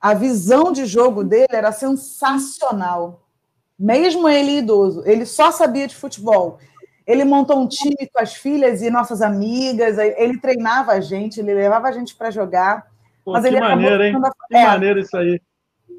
A 0.00 0.14
visão 0.14 0.70
de 0.70 0.86
jogo 0.86 1.24
dele 1.24 1.48
era 1.50 1.72
sensacional. 1.72 3.26
Mesmo 3.76 4.28
ele 4.28 4.58
idoso, 4.58 5.02
ele 5.04 5.26
só 5.26 5.50
sabia 5.50 5.88
de 5.88 5.96
futebol. 5.96 6.60
Ele 7.04 7.24
montou 7.24 7.58
um 7.58 7.66
time 7.66 8.08
com 8.12 8.20
as 8.20 8.34
filhas 8.34 8.82
e 8.82 8.88
nossas 8.88 9.20
amigas. 9.20 9.98
Ele 9.98 10.38
treinava 10.38 10.92
a 10.92 11.00
gente, 11.00 11.40
ele 11.40 11.52
levava 11.52 11.88
a 11.88 11.92
gente 11.92 12.14
para 12.14 12.30
jogar. 12.30 12.86
Pô, 13.24 13.32
mas 13.32 13.42
que 13.42 13.48
ele 13.48 13.58
maneiro, 13.58 14.04
hein? 14.04 14.16
Que 14.48 14.56
é, 14.56 14.64
maneiro 14.64 15.00
isso 15.00 15.16
aí. 15.16 15.40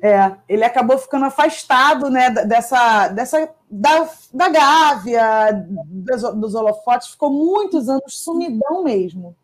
É, 0.02 0.34
ele 0.48 0.64
acabou 0.64 0.98
ficando 0.98 1.26
afastado, 1.26 2.10
né, 2.10 2.30
dessa, 2.30 3.10
dessa 3.10 3.50
da, 3.70 4.10
da 4.34 4.50
Gávea, 4.50 5.68
dos, 5.86 6.22
dos 6.36 6.56
holofotes, 6.56 7.10
ficou 7.10 7.30
muitos 7.30 7.90
anos 7.90 8.20
sumidão 8.24 8.84
mesmo. 8.84 9.36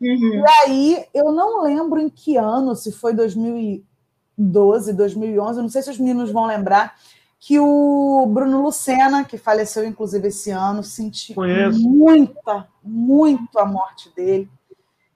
Uhum. 0.00 0.44
E 0.44 0.44
aí, 0.64 1.04
eu 1.14 1.30
não 1.30 1.62
lembro 1.62 2.00
em 2.00 2.08
que 2.08 2.36
ano, 2.36 2.74
se 2.74 2.90
foi 2.90 3.14
2012, 3.14 4.92
2011, 4.92 5.62
não 5.62 5.68
sei 5.68 5.82
se 5.82 5.90
os 5.90 5.98
meninos 5.98 6.32
vão 6.32 6.46
lembrar, 6.46 6.96
que 7.38 7.58
o 7.58 8.26
Bruno 8.28 8.62
Lucena, 8.62 9.24
que 9.24 9.38
faleceu 9.38 9.84
inclusive 9.84 10.28
esse 10.28 10.50
ano, 10.50 10.82
senti 10.82 11.34
Conheço. 11.34 11.80
muita, 11.88 12.68
muito 12.82 13.58
a 13.58 13.64
morte 13.64 14.12
dele. 14.14 14.50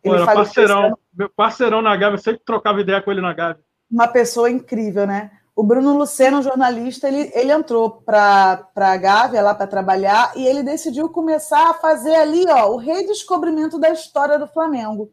Ele 0.03 0.19
Pô, 0.19 0.25
parceirão, 0.25 0.99
meu 1.13 1.29
parceirão 1.29 1.83
na 1.83 1.97
Gávea, 1.97 2.19
sempre 2.19 2.43
trocava 2.45 2.81
ideia 2.81 3.03
com 3.03 3.11
ele 3.11 3.21
na 3.21 3.33
Gávea. 3.33 3.66
Uma 3.91 4.09
pessoa 4.09 4.51
incrível, 4.51 5.07
né? 5.07 5.31
O 5.55 5.63
Bruno 5.63 5.97
Lucena, 5.97 6.39
um 6.39 6.43
jornalista, 6.43 7.09
ele, 7.09 7.33
ele 7.35 7.51
entrou 7.51 7.91
para 7.91 8.69
a 8.77 8.97
Gávea 8.97 9.41
lá 9.41 9.55
para 9.55 9.67
trabalhar 9.67 10.33
e 10.37 10.47
ele 10.47 10.63
decidiu 10.63 11.09
começar 11.09 11.71
a 11.71 11.75
fazer 11.75 12.15
ali 12.15 12.45
ó, 12.47 12.73
o 12.73 12.77
redescobrimento 12.77 13.79
da 13.79 13.89
história 13.89 14.39
do 14.39 14.47
Flamengo. 14.47 15.11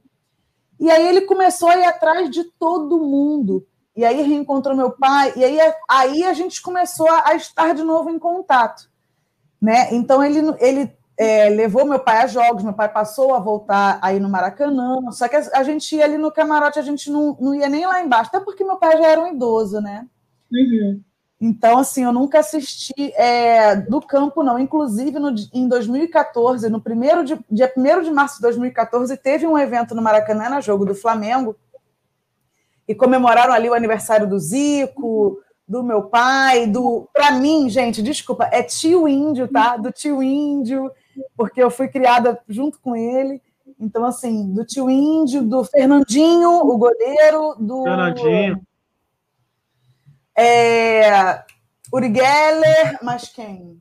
E 0.77 0.91
aí 0.91 1.07
ele 1.07 1.21
começou 1.21 1.69
a 1.69 1.77
ir 1.77 1.85
atrás 1.85 2.29
de 2.29 2.43
todo 2.59 2.99
mundo. 2.99 3.65
E 3.95 4.03
aí 4.03 4.21
reencontrou 4.21 4.75
meu 4.75 4.91
pai, 4.91 5.31
e 5.35 5.45
aí, 5.45 5.59
aí 5.87 6.23
a 6.23 6.33
gente 6.33 6.61
começou 6.61 7.09
a 7.09 7.35
estar 7.35 7.73
de 7.73 7.83
novo 7.83 8.09
em 8.09 8.19
contato. 8.19 8.89
Né? 9.61 9.93
Então 9.93 10.21
ele, 10.21 10.39
ele 10.59 10.93
é, 11.17 11.49
levou 11.49 11.85
meu 11.85 11.99
pai 11.99 12.23
a 12.23 12.27
jogos, 12.27 12.63
meu 12.63 12.73
pai 12.73 12.89
passou 12.89 13.33
a 13.33 13.39
voltar 13.39 13.99
aí 14.01 14.19
no 14.19 14.29
Maracanã, 14.29 15.11
só 15.11 15.27
que 15.27 15.35
a, 15.35 15.63
gente 15.63 15.95
ia 15.95 16.05
ali 16.05 16.17
no 16.17 16.31
camarote, 16.31 16.79
a 16.79 16.83
gente 16.83 17.11
não, 17.11 17.37
não 17.39 17.53
ia 17.53 17.69
nem 17.69 17.85
lá 17.85 18.01
embaixo, 18.01 18.29
até 18.29 18.39
porque 18.39 18.63
meu 18.63 18.77
pai 18.77 18.97
já 18.97 19.07
era 19.07 19.21
um 19.21 19.27
idoso, 19.27 19.79
né? 19.79 20.07
Uhum. 20.51 21.01
Então, 21.39 21.77
assim, 21.79 22.05
eu 22.05 22.13
nunca 22.13 22.39
assisti 22.39 23.13
é, 23.15 23.75
do 23.75 23.99
campo, 23.99 24.41
não. 24.43 24.57
Inclusive, 24.57 25.19
no, 25.19 25.35
em 25.53 25.67
2014, 25.67 26.69
no 26.69 26.79
primeiro 26.79 27.23
de, 27.23 27.37
dia 27.51 27.71
1 27.75 28.01
de 28.03 28.11
março 28.11 28.37
de 28.37 28.43
2014, 28.43 29.17
teve 29.17 29.45
um 29.45 29.57
evento 29.57 29.93
no 29.93 30.01
Maracanã, 30.01 30.49
na 30.49 30.61
jogo 30.61 30.85
do 30.85 30.95
Flamengo, 30.95 31.55
e 32.87 32.95
comemoraram 32.95 33.53
ali 33.53 33.69
o 33.69 33.73
aniversário 33.73 34.25
do 34.27 34.39
Zico, 34.39 35.37
do 35.67 35.83
meu 35.83 36.03
pai, 36.03 36.65
do. 36.65 37.09
Para 37.11 37.31
mim, 37.31 37.69
gente, 37.69 38.01
desculpa, 38.01 38.49
é 38.51 38.63
tio 38.63 39.07
índio, 39.07 39.47
tá? 39.47 39.75
Do 39.75 39.91
tio 39.91 40.23
índio, 40.23 40.91
porque 41.35 41.61
eu 41.61 41.69
fui 41.69 41.87
criada 41.87 42.39
junto 42.47 42.79
com 42.79 42.95
ele. 42.95 43.41
Então, 43.79 44.05
assim, 44.05 44.53
do 44.53 44.65
tio 44.65 44.89
índio, 44.89 45.41
do 45.43 45.63
Fernandinho, 45.63 46.49
o 46.49 46.77
goleiro, 46.77 47.55
do. 47.59 47.83
Fernandinho. 47.83 48.61
É, 50.37 51.43
Uri 51.93 52.13
Geller, 52.13 52.99
mas 53.03 53.29
quem? 53.29 53.79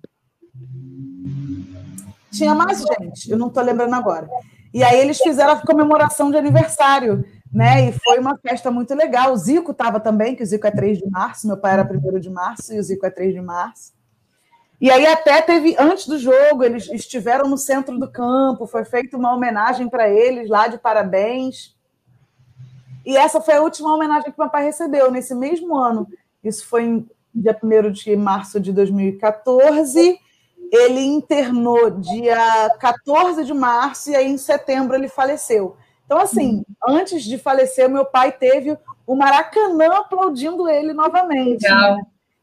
Tinha 2.30 2.54
mais 2.54 2.82
gente, 2.82 3.30
eu 3.30 3.38
não 3.38 3.48
estou 3.48 3.62
lembrando 3.62 3.94
agora. 3.94 4.28
E 4.72 4.82
aí 4.82 5.00
eles 5.00 5.18
fizeram 5.18 5.52
a 5.52 5.60
comemoração 5.60 6.30
de 6.30 6.36
aniversário, 6.36 7.24
né? 7.52 7.88
E 7.88 7.92
foi 7.92 8.18
uma 8.18 8.38
festa 8.38 8.70
muito 8.70 8.94
legal. 8.94 9.32
O 9.32 9.36
Zico 9.36 9.72
estava 9.72 10.00
também, 10.00 10.34
que 10.34 10.42
o 10.42 10.46
Zico 10.46 10.66
é 10.66 10.70
3 10.70 10.98
de 10.98 11.10
março, 11.10 11.46
meu 11.46 11.56
pai 11.56 11.72
era 11.72 11.88
1 11.90 12.20
de 12.20 12.30
março 12.30 12.72
e 12.72 12.78
o 12.78 12.82
Zico 12.82 13.04
é 13.04 13.10
3 13.10 13.34
de 13.34 13.40
março. 13.40 13.92
E 14.82 14.90
aí 14.90 15.06
até 15.06 15.40
teve, 15.40 15.76
antes 15.78 16.08
do 16.08 16.18
jogo, 16.18 16.64
eles 16.64 16.88
estiveram 16.90 17.48
no 17.48 17.56
centro 17.56 17.96
do 18.00 18.10
campo, 18.10 18.66
foi 18.66 18.84
feita 18.84 19.16
uma 19.16 19.32
homenagem 19.32 19.88
para 19.88 20.08
eles 20.08 20.50
lá 20.50 20.66
de 20.66 20.76
parabéns. 20.76 21.76
E 23.06 23.16
essa 23.16 23.40
foi 23.40 23.54
a 23.54 23.62
última 23.62 23.94
homenagem 23.94 24.32
que 24.32 24.38
meu 24.38 24.50
pai 24.50 24.64
recebeu 24.64 25.08
nesse 25.08 25.36
mesmo 25.36 25.76
ano. 25.76 26.08
Isso 26.42 26.66
foi 26.66 26.82
em 26.82 27.08
dia 27.32 27.56
1 27.62 27.92
de 27.92 28.16
março 28.16 28.58
de 28.58 28.72
2014. 28.72 30.18
Ele 30.72 31.00
internou 31.00 31.88
dia 31.88 32.68
14 32.80 33.44
de 33.44 33.54
março 33.54 34.10
e 34.10 34.16
aí 34.16 34.26
em 34.26 34.36
setembro 34.36 34.96
ele 34.96 35.08
faleceu. 35.08 35.76
Então, 36.04 36.18
assim, 36.18 36.64
antes 36.88 37.22
de 37.22 37.38
falecer, 37.38 37.88
meu 37.88 38.04
pai 38.04 38.32
teve 38.32 38.76
o 39.06 39.14
Maracanã 39.14 39.98
aplaudindo 39.98 40.68
ele 40.68 40.92
novamente. 40.92 41.62
Né? 41.62 42.02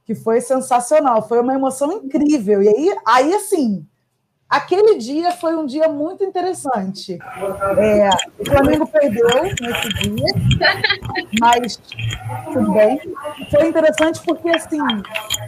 Que 0.10 0.16
foi 0.16 0.42
sensacional, 0.42 1.28
foi 1.28 1.40
uma 1.40 1.54
emoção 1.54 1.92
incrível. 1.92 2.64
E 2.64 2.68
aí, 2.68 2.98
aí 3.06 3.32
assim, 3.36 3.86
Aquele 4.50 4.98
dia 4.98 5.32
foi 5.34 5.56
um 5.56 5.64
dia 5.64 5.88
muito 5.88 6.24
interessante. 6.24 7.20
É, 7.78 8.10
o 8.40 8.46
Flamengo 8.46 8.88
perdeu 8.88 9.44
nesse 9.44 9.90
dia, 10.00 10.26
mas 11.40 11.80
tudo 12.52 12.72
bem. 12.72 13.00
Foi 13.52 13.68
interessante 13.68 14.20
porque, 14.26 14.50
assim, 14.50 14.80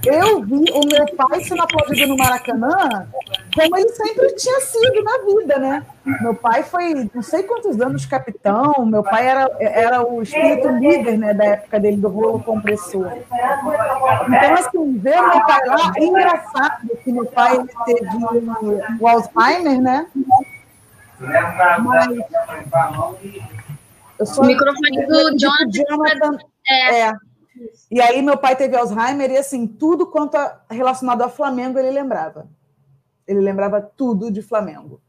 eu 0.05 0.43
vi 0.43 0.65
o 0.71 0.85
meu 0.85 1.15
pai 1.15 1.43
sendo 1.43 1.63
aplaudido 1.63 2.09
no 2.09 2.15
Maracanã 2.15 3.07
como 3.53 3.77
ele 3.77 3.89
sempre 3.89 4.33
tinha 4.35 4.59
sido 4.61 5.03
na 5.03 5.17
vida, 5.19 5.59
né? 5.59 5.85
Meu 6.21 6.33
pai 6.33 6.63
foi 6.63 7.09
não 7.13 7.21
sei 7.21 7.43
quantos 7.43 7.79
anos 7.79 8.05
capitão, 8.05 8.85
meu 8.85 9.03
pai 9.03 9.27
era, 9.27 9.49
era 9.59 10.03
o 10.03 10.21
espírito 10.21 10.67
líder 10.69 11.17
né, 11.17 11.33
da 11.33 11.45
época 11.45 11.79
dele, 11.79 11.97
do 11.97 12.07
rolo 12.07 12.41
compressor. 12.41 13.11
Então, 14.27 14.53
assim, 14.53 14.97
ver 14.97 15.21
meu 15.21 15.45
pai 15.45 15.65
lá, 15.65 15.93
é 15.95 16.03
engraçado 16.03 16.89
que 17.03 17.11
meu 17.11 17.25
pai 17.25 17.59
teve 17.85 18.07
o 18.99 19.07
Alzheimer, 19.07 19.81
né? 19.81 20.07
Mas, 21.19 22.07
eu 24.17 24.25
sou, 24.25 24.43
o 24.43 24.47
microfone 24.47 25.05
do 25.05 25.37
Jonathan. 25.37 25.69
Jonathan 25.69 26.37
é. 26.67 27.01
é. 27.01 27.13
E 27.91 28.01
aí 28.01 28.21
meu 28.21 28.37
pai 28.37 28.55
teve 28.55 28.75
Alzheimer 28.75 29.29
e 29.29 29.37
assim, 29.37 29.67
tudo 29.67 30.07
quanto 30.07 30.35
a, 30.35 30.61
relacionado 30.69 31.21
ao 31.21 31.29
Flamengo 31.29 31.77
ele 31.77 31.91
lembrava. 31.91 32.47
Ele 33.31 33.39
lembrava 33.39 33.81
tudo 33.81 34.29
de 34.29 34.41
Flamengo. 34.41 35.01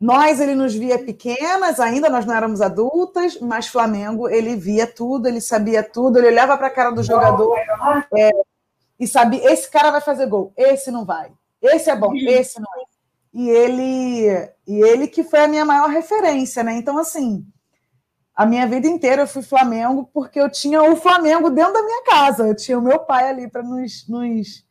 Nós, 0.00 0.40
ele 0.40 0.54
nos 0.54 0.74
via 0.74 0.98
pequenas, 0.98 1.80
ainda 1.80 2.08
nós 2.08 2.24
não 2.24 2.34
éramos 2.34 2.60
adultas, 2.60 3.40
mas 3.40 3.66
Flamengo, 3.66 4.28
ele 4.28 4.54
via 4.54 4.86
tudo, 4.86 5.26
ele 5.26 5.40
sabia 5.40 5.82
tudo, 5.82 6.18
ele 6.18 6.28
olhava 6.28 6.56
para 6.56 6.68
a 6.68 6.70
cara 6.70 6.90
do 6.90 7.02
jogador 7.02 7.56
é, 8.16 8.30
e 8.98 9.06
sabia: 9.08 9.52
esse 9.52 9.68
cara 9.68 9.90
vai 9.90 10.00
fazer 10.00 10.26
gol, 10.26 10.52
esse 10.56 10.90
não 10.92 11.04
vai, 11.04 11.32
esse 11.60 11.90
é 11.90 11.96
bom, 11.96 12.14
esse 12.14 12.60
não 12.60 12.68
é. 12.80 12.84
E 13.34 13.50
ele, 13.50 14.50
e 14.66 14.80
ele 14.82 15.08
que 15.08 15.24
foi 15.24 15.40
a 15.40 15.48
minha 15.48 15.64
maior 15.64 15.88
referência, 15.88 16.62
né? 16.62 16.74
Então, 16.74 16.96
assim, 16.96 17.44
a 18.34 18.46
minha 18.46 18.68
vida 18.68 18.86
inteira 18.86 19.22
eu 19.22 19.28
fui 19.28 19.42
Flamengo 19.42 20.08
porque 20.14 20.40
eu 20.40 20.48
tinha 20.48 20.80
o 20.80 20.94
Flamengo 20.94 21.50
dentro 21.50 21.72
da 21.72 21.82
minha 21.82 22.04
casa, 22.04 22.46
eu 22.46 22.54
tinha 22.54 22.78
o 22.78 22.82
meu 22.82 23.00
pai 23.00 23.28
ali 23.28 23.50
para 23.50 23.64
nos, 23.64 24.08
nos 24.08 24.64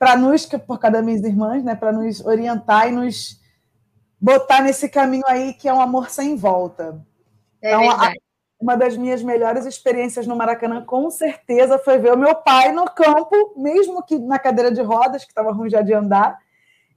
para 0.00 0.16
nos, 0.16 0.46
por 0.46 0.78
cada 0.78 0.96
das 0.96 1.04
minhas 1.04 1.22
irmãs, 1.22 1.62
né, 1.62 1.74
para 1.74 1.92
nos 1.92 2.24
orientar 2.24 2.88
e 2.88 2.90
nos 2.90 3.38
botar 4.18 4.62
nesse 4.62 4.88
caminho 4.88 5.24
aí 5.26 5.52
que 5.52 5.68
é 5.68 5.74
um 5.74 5.80
amor 5.80 6.08
sem 6.08 6.36
volta. 6.36 7.04
É 7.60 7.74
então, 7.74 7.90
a, 7.90 8.14
uma 8.58 8.78
das 8.78 8.96
minhas 8.96 9.22
melhores 9.22 9.66
experiências 9.66 10.26
no 10.26 10.34
Maracanã, 10.34 10.82
com 10.82 11.10
certeza, 11.10 11.78
foi 11.78 11.98
ver 11.98 12.14
o 12.14 12.18
meu 12.18 12.34
pai 12.34 12.72
no 12.72 12.86
campo, 12.86 13.52
mesmo 13.58 14.02
que 14.02 14.18
na 14.18 14.38
cadeira 14.38 14.72
de 14.72 14.80
rodas, 14.80 15.22
que 15.22 15.32
estava 15.32 15.52
ruim 15.52 15.68
já 15.68 15.82
de 15.82 15.92
andar. 15.92 16.38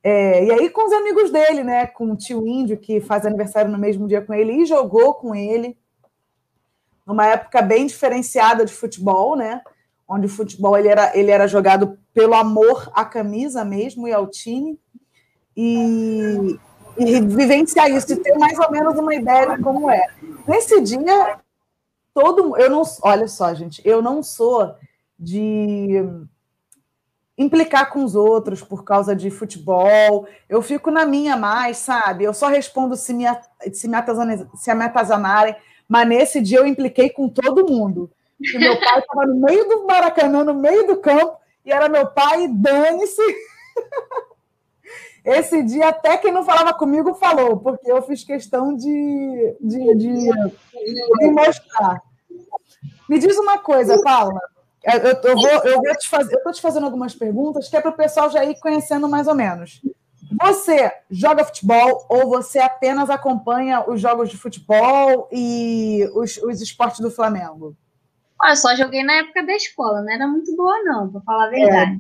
É, 0.02 0.46
e 0.46 0.52
aí 0.54 0.70
com 0.70 0.86
os 0.86 0.94
amigos 0.94 1.30
dele, 1.30 1.62
né? 1.62 1.86
Com 1.88 2.10
o 2.10 2.16
tio 2.16 2.48
Índio, 2.48 2.78
que 2.78 3.02
faz 3.02 3.26
aniversário 3.26 3.70
no 3.70 3.78
mesmo 3.78 4.08
dia 4.08 4.22
com 4.22 4.34
ele, 4.34 4.62
e 4.62 4.66
jogou 4.66 5.14
com 5.16 5.36
ele. 5.36 5.78
Numa 7.06 7.28
época 7.28 7.62
bem 7.62 7.86
diferenciada 7.86 8.64
de 8.64 8.72
futebol, 8.72 9.36
né? 9.36 9.62
Onde 10.08 10.28
o 10.28 10.30
futebol 10.30 10.78
ele 10.78 10.88
era, 10.88 11.18
ele 11.18 11.32
era 11.32 11.48
jogado 11.48 11.98
pelo 12.14 12.36
amor 12.36 12.92
à 12.94 13.04
camisa 13.04 13.66
mesmo 13.66 14.08
e 14.08 14.14
ao 14.14 14.28
time. 14.28 14.80
E, 15.56 16.58
e 16.98 17.22
vivenciar 17.22 17.90
isso, 17.90 18.14
e 18.14 18.18
ter 18.18 18.38
mais 18.38 18.58
ou 18.60 18.72
menos 18.72 18.98
uma 18.98 19.14
ideia 19.14 19.56
de 19.56 19.64
como 19.64 19.90
é. 19.90 20.08
Nesse 20.48 20.82
dia, 20.82 21.40
todo 22.14 22.58
eu 22.58 22.70
não, 22.70 22.84
olha 23.02 23.28
só, 23.28 23.54
gente, 23.54 23.82
eu 23.86 24.02
não 24.02 24.22
sou 24.22 24.76
de 25.18 26.04
implicar 27.38 27.90
com 27.90 28.04
os 28.04 28.16
outros 28.16 28.62
por 28.62 28.84
causa 28.84 29.16
de 29.16 29.30
futebol. 29.32 30.28
Eu 30.48 30.62
fico 30.62 30.92
na 30.92 31.06
minha 31.06 31.36
mais, 31.36 31.78
sabe? 31.78 32.24
Eu 32.24 32.34
só 32.34 32.48
respondo 32.48 32.96
se 32.96 33.14
me, 33.14 33.26
se 33.72 33.88
me, 33.88 33.96
atazanarem, 33.96 34.48
se 34.56 34.74
me 34.74 34.84
atazanarem, 34.84 35.56
mas 35.88 36.08
nesse 36.08 36.42
dia 36.42 36.60
eu 36.60 36.68
impliquei 36.68 37.10
com 37.10 37.28
todo 37.28 37.68
mundo. 37.68 38.12
E 38.40 38.58
meu 38.58 38.80
pai 38.80 39.00
estava 39.00 39.26
no 39.26 39.36
meio 39.36 39.68
do 39.68 39.86
Maracanã, 39.86 40.44
no 40.44 40.54
meio 40.54 40.86
do 40.86 40.98
campo, 40.98 41.38
e 41.66 41.72
era 41.72 41.90
meu 41.90 42.08
pai, 42.08 42.48
dane-se. 42.48 43.22
Esse 45.24 45.64
dia, 45.64 45.88
até 45.88 46.18
quem 46.18 46.34
não 46.34 46.44
falava 46.44 46.74
comigo 46.74 47.14
falou, 47.14 47.58
porque 47.58 47.90
eu 47.90 48.02
fiz 48.02 48.26
questão 48.26 48.76
de, 48.76 49.56
de, 49.62 49.96
de, 49.96 50.32
de 51.20 51.32
mostrar. 51.32 52.02
Me 53.08 53.18
diz 53.20 53.38
uma 53.38 53.58
coisa, 53.58 54.02
Paula. 54.04 54.42
Eu, 54.84 55.00
eu, 55.00 55.36
vou, 55.36 55.50
eu 55.64 55.82
vou 55.82 55.96
te 55.96 56.10
fazer, 56.10 56.34
eu 56.34 56.40
estou 56.40 56.52
te 56.52 56.62
fazendo 56.62 56.86
algumas 56.86 57.16
perguntas 57.16 57.70
que 57.70 57.78
é 57.78 57.82
para 57.82 57.92
o 57.92 57.96
pessoal 57.96 58.30
já 58.30 58.44
ir 58.44 58.60
conhecendo 58.60 59.08
mais 59.08 59.28
ou 59.28 59.36
menos. 59.36 59.82
Você 60.42 60.92
joga 61.10 61.46
futebol 61.46 62.06
ou 62.10 62.28
você 62.28 62.60
apenas 62.60 63.10
acompanha 63.10 63.90
os 63.90 64.02
jogos 64.02 64.30
de 64.30 64.38
futebol 64.38 65.30
e 65.32 66.10
os, 66.16 66.38
os 66.38 66.62
esportes 66.62 67.00
do 67.00 67.12
Flamengo? 67.12 67.78
Olha, 68.44 68.58
só 68.58 68.76
joguei 68.76 69.04
na 69.04 69.14
época 69.14 69.42
da 69.42 69.56
escola, 69.56 70.02
não 70.02 70.12
era 70.12 70.28
muito 70.28 70.54
boa, 70.54 70.84
não, 70.84 71.10
para 71.10 71.22
falar 71.22 71.46
a 71.46 71.50
verdade. 71.50 71.98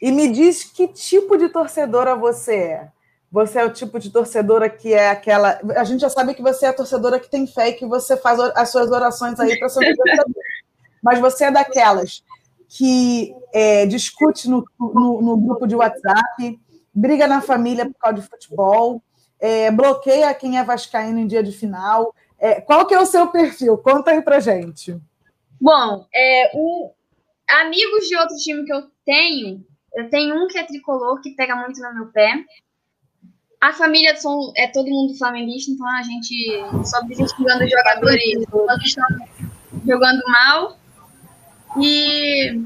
É. 0.00 0.06
E 0.08 0.10
me 0.10 0.32
diz 0.32 0.64
que 0.64 0.88
tipo 0.88 1.36
de 1.36 1.50
torcedora 1.50 2.16
você 2.16 2.54
é. 2.54 2.88
Você 3.30 3.58
é 3.58 3.64
o 3.64 3.72
tipo 3.72 4.00
de 4.00 4.10
torcedora 4.10 4.70
que 4.70 4.94
é 4.94 5.10
aquela. 5.10 5.60
A 5.76 5.84
gente 5.84 6.00
já 6.00 6.08
sabe 6.08 6.34
que 6.34 6.40
você 6.40 6.64
é 6.64 6.68
a 6.70 6.72
torcedora 6.72 7.20
que 7.20 7.30
tem 7.30 7.46
fé 7.46 7.68
e 7.68 7.74
que 7.74 7.84
você 7.84 8.16
faz 8.16 8.40
as 8.40 8.70
suas 8.70 8.90
orações 8.90 9.38
aí 9.38 9.58
para 9.58 9.68
sua 9.68 9.82
Mas 11.02 11.18
você 11.18 11.44
é 11.44 11.50
daquelas 11.50 12.24
que 12.66 13.34
é, 13.52 13.84
discute 13.84 14.48
no, 14.48 14.64
no, 14.80 15.20
no, 15.20 15.36
grupo 15.36 15.66
de 15.66 15.76
WhatsApp, 15.76 16.58
briga 16.94 17.26
na 17.26 17.42
família 17.42 17.84
por 17.84 17.98
causa 17.98 18.22
de 18.22 18.26
futebol, 18.26 19.02
é, 19.38 19.70
bloqueia 19.70 20.32
quem 20.32 20.58
é 20.58 20.64
vascaíno 20.64 21.18
em 21.18 21.26
dia 21.26 21.42
de 21.42 21.52
final. 21.52 22.14
É, 22.38 22.58
qual 22.60 22.86
que 22.86 22.94
é 22.94 22.98
o 22.98 23.06
seu 23.06 23.26
perfil? 23.26 23.76
Conta 23.76 24.12
aí 24.12 24.22
pra 24.22 24.40
gente. 24.40 24.98
Bom, 25.62 26.04
é, 26.12 26.50
o, 26.54 26.92
amigos 27.48 28.08
de 28.08 28.16
outro 28.16 28.36
time 28.36 28.64
que 28.64 28.72
eu 28.72 28.82
tenho, 29.06 29.64
eu 29.94 30.10
tenho 30.10 30.34
um 30.34 30.48
que 30.48 30.58
é 30.58 30.64
tricolor, 30.64 31.20
que 31.20 31.36
pega 31.36 31.54
muito 31.54 31.80
no 31.80 31.94
meu 31.94 32.06
pé. 32.06 32.44
a 33.60 33.72
família 33.72 34.16
são, 34.16 34.52
é 34.56 34.66
todo 34.66 34.90
mundo 34.90 35.16
flamenguista, 35.16 35.70
então 35.70 35.86
a 35.88 36.02
gente 36.02 36.34
só 36.84 37.06
vive 37.06 37.28
xingando 37.28 37.62
os 37.62 37.70
jogadores 37.70 38.44
quando 38.50 38.82
estão 38.82 39.06
jogando 39.86 40.20
mal. 40.26 40.76
E, 41.80 42.60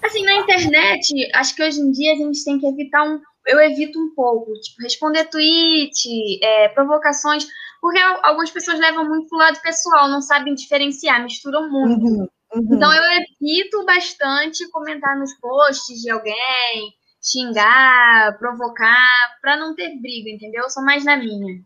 assim, 0.00 0.22
na 0.22 0.36
internet, 0.36 1.28
acho 1.34 1.52
que 1.52 1.64
hoje 1.64 1.80
em 1.80 1.90
dia 1.90 2.12
a 2.12 2.16
gente 2.16 2.44
tem 2.44 2.60
que 2.60 2.66
evitar 2.68 3.02
um. 3.02 3.20
Eu 3.44 3.60
evito 3.60 3.98
um 3.98 4.14
pouco, 4.14 4.52
tipo, 4.60 4.82
responder 4.82 5.24
tweet, 5.24 6.38
é, 6.44 6.68
provocações, 6.68 7.44
porque 7.80 7.98
algumas 8.22 8.50
pessoas 8.50 8.78
levam 8.78 9.08
muito 9.08 9.28
pro 9.28 9.38
lado 9.38 9.60
pessoal, 9.62 10.08
não 10.08 10.20
sabem 10.20 10.54
diferenciar, 10.54 11.24
misturam 11.24 11.68
muito. 11.68 12.06
Uhum, 12.06 12.28
uhum. 12.58 12.74
Então 12.74 12.92
eu 12.92 13.02
evito 13.22 13.84
bastante 13.84 14.68
comentar 14.70 15.18
nos 15.18 15.34
posts 15.34 16.00
de 16.00 16.10
alguém, 16.10 16.92
xingar, 17.22 18.38
provocar, 18.38 19.38
para 19.40 19.56
não 19.56 19.74
ter 19.74 20.00
briga, 20.00 20.30
entendeu? 20.30 20.64
Eu 20.64 20.70
sou 20.70 20.84
mais 20.84 21.04
na 21.04 21.16
minha. 21.16 21.62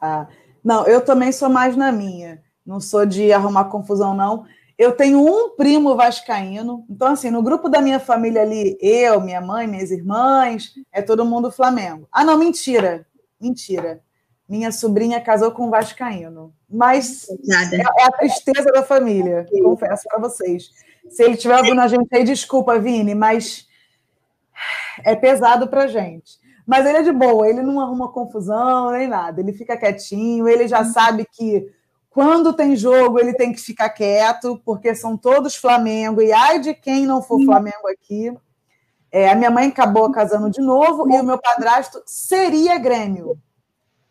Ah, 0.00 0.26
não, 0.64 0.86
eu 0.86 1.04
também 1.04 1.32
sou 1.32 1.48
mais 1.48 1.76
na 1.76 1.90
minha. 1.90 2.42
Não 2.64 2.80
sou 2.80 3.06
de 3.06 3.32
arrumar 3.32 3.64
confusão, 3.64 4.14
não. 4.14 4.44
Eu 4.76 4.92
tenho 4.92 5.24
um 5.24 5.56
primo 5.56 5.96
vascaíno. 5.96 6.84
Então, 6.88 7.08
assim, 7.08 7.30
no 7.30 7.42
grupo 7.42 7.68
da 7.68 7.80
minha 7.80 7.98
família 7.98 8.42
ali, 8.42 8.78
eu, 8.80 9.20
minha 9.20 9.40
mãe, 9.40 9.66
minhas 9.66 9.90
irmãs, 9.90 10.72
é 10.92 11.02
todo 11.02 11.24
mundo 11.24 11.50
Flamengo. 11.50 12.06
Ah, 12.12 12.24
não, 12.24 12.38
mentira. 12.38 13.04
Mentira. 13.40 14.00
Minha 14.48 14.70
sobrinha 14.70 15.20
casou 15.20 15.50
com 15.50 15.66
um 15.66 15.70
vascaíno. 15.70 16.54
Mas 16.70 17.26
é, 17.72 17.76
é, 17.76 18.04
a 18.04 18.12
tristeza 18.12 18.70
da 18.70 18.82
família, 18.82 19.46
confesso 19.62 20.04
para 20.08 20.20
vocês. 20.20 20.70
Se 21.08 21.22
ele 21.22 21.34
estiver 21.34 21.56
ouvindo 21.56 21.80
a 21.80 21.88
gente 21.88 22.08
aí, 22.12 22.24
desculpa, 22.24 22.78
Vini, 22.78 23.14
mas 23.14 23.66
é 25.02 25.16
pesado 25.16 25.68
para 25.68 25.86
gente. 25.86 26.38
Mas 26.66 26.84
ele 26.84 26.98
é 26.98 27.02
de 27.02 27.12
boa, 27.12 27.48
ele 27.48 27.62
não 27.62 27.80
arruma 27.80 28.12
confusão 28.12 28.90
nem 28.90 29.08
nada, 29.08 29.40
ele 29.40 29.54
fica 29.54 29.76
quietinho, 29.76 30.46
ele 30.46 30.68
já 30.68 30.84
sabe 30.84 31.26
que 31.32 31.66
quando 32.10 32.52
tem 32.52 32.76
jogo 32.76 33.18
ele 33.18 33.32
tem 33.32 33.52
que 33.52 33.60
ficar 33.60 33.88
quieto, 33.88 34.60
porque 34.64 34.94
são 34.94 35.16
todos 35.16 35.56
Flamengo, 35.56 36.20
e 36.20 36.30
ai 36.30 36.58
de 36.58 36.74
quem 36.74 37.06
não 37.06 37.22
for 37.22 37.42
Flamengo 37.42 37.88
aqui. 37.90 38.30
É, 39.10 39.30
a 39.30 39.34
minha 39.34 39.50
mãe 39.50 39.68
acabou 39.68 40.12
casando 40.12 40.50
de 40.50 40.60
novo 40.60 41.10
e 41.10 41.18
o 41.18 41.24
meu 41.24 41.38
padrasto 41.38 42.02
seria 42.04 42.78
Grêmio. 42.78 43.38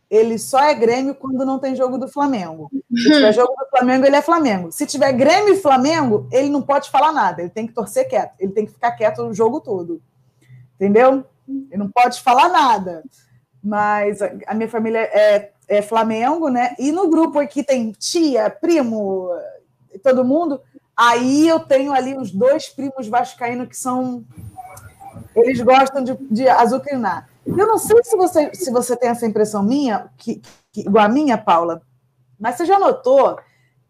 Ele 0.10 0.38
só 0.38 0.60
é 0.60 0.74
Grêmio 0.74 1.16
quando 1.16 1.45
não 1.45 1.60
tem 1.60 1.76
jogo 1.76 1.97
do 1.97 2.08
Flamengo. 2.08 2.70
Se 2.95 3.03
tiver 3.03 3.34
jogo 3.34 3.53
do 3.53 3.70
Flamengo, 3.70 4.05
ele 4.05 4.16
é 4.16 4.22
Flamengo. 4.22 4.72
Se 4.72 4.86
tiver 4.86 5.12
Grêmio 5.12 5.53
e 5.53 5.58
Flamengo, 5.58 6.28
ele 6.32 6.49
não 6.49 6.62
pode 6.62 6.89
falar 6.89 7.12
nada, 7.12 7.41
ele 7.41 7.49
tem 7.49 7.68
que 7.68 7.74
torcer 7.74 8.08
quieto, 8.08 8.34
ele 8.39 8.53
tem 8.53 8.66
que 8.66 8.72
ficar 8.72 8.91
quieto 8.93 9.24
o 9.24 9.34
jogo 9.34 9.60
todo 9.60 10.01
entendeu? 10.78 11.26
Ele 11.47 11.78
não 11.78 11.89
pode 11.89 12.22
falar 12.22 12.49
nada. 12.49 13.03
Mas 13.62 14.20
a 14.22 14.53
minha 14.53 14.70
família 14.70 14.99
é, 14.99 15.51
é 15.68 15.82
Flamengo, 15.82 16.47
né? 16.47 16.76
E 16.80 16.91
no 16.91 17.10
grupo 17.10 17.39
aqui 17.39 17.64
tem 17.64 17.91
tia, 17.91 18.49
primo, 18.49 19.30
todo 20.03 20.24
mundo. 20.24 20.62
Aí 20.95 21.47
eu 21.47 21.60
tenho 21.60 21.91
ali 21.91 22.16
os 22.16 22.32
dois 22.32 22.70
primos 22.70 23.08
vascaínos 23.08 23.68
que 23.68 23.76
são. 23.76 24.24
Eles 25.36 25.60
gostam 25.62 26.03
de, 26.03 26.16
de 26.32 26.47
azucrinar. 26.47 27.28
Eu 27.47 27.67
não 27.67 27.77
sei 27.77 28.03
se 28.03 28.15
você, 28.15 28.53
se 28.53 28.71
você 28.71 28.95
tem 28.95 29.09
essa 29.09 29.25
impressão 29.25 29.63
minha, 29.63 30.09
que, 30.17 30.41
que, 30.71 30.81
igual 30.81 31.05
a 31.05 31.09
minha, 31.09 31.37
Paula, 31.37 31.81
mas 32.39 32.55
você 32.55 32.65
já 32.65 32.77
notou 32.77 33.39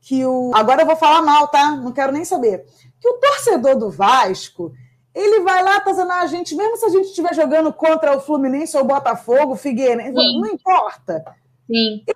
que 0.01 0.25
o. 0.25 0.51
Agora 0.53 0.83
eu 0.83 0.85
vou 0.85 0.95
falar 0.95 1.21
mal, 1.21 1.47
tá? 1.47 1.71
Não 1.71 1.91
quero 1.91 2.11
nem 2.11 2.23
saber. 2.23 2.65
Que 2.99 3.09
o 3.09 3.19
torcedor 3.19 3.77
do 3.77 3.89
Vasco 3.89 4.71
ele 5.17 5.39
vai 5.39 5.63
lá 5.63 5.77
atazanar 5.77 6.21
a 6.21 6.27
gente, 6.27 6.55
mesmo 6.55 6.77
se 6.77 6.85
a 6.85 6.89
gente 6.89 7.05
estiver 7.05 7.33
jogando 7.33 7.73
contra 7.73 8.15
o 8.15 8.21
Fluminense 8.21 8.77
ou 8.77 8.83
o 8.83 8.87
Botafogo, 8.87 9.53
o 9.53 9.57
Figueirense, 9.57 10.15
Sim. 10.15 10.39
não 10.39 10.47
importa. 10.47 11.23
Sim. 11.65 12.03
Eu, 12.05 12.15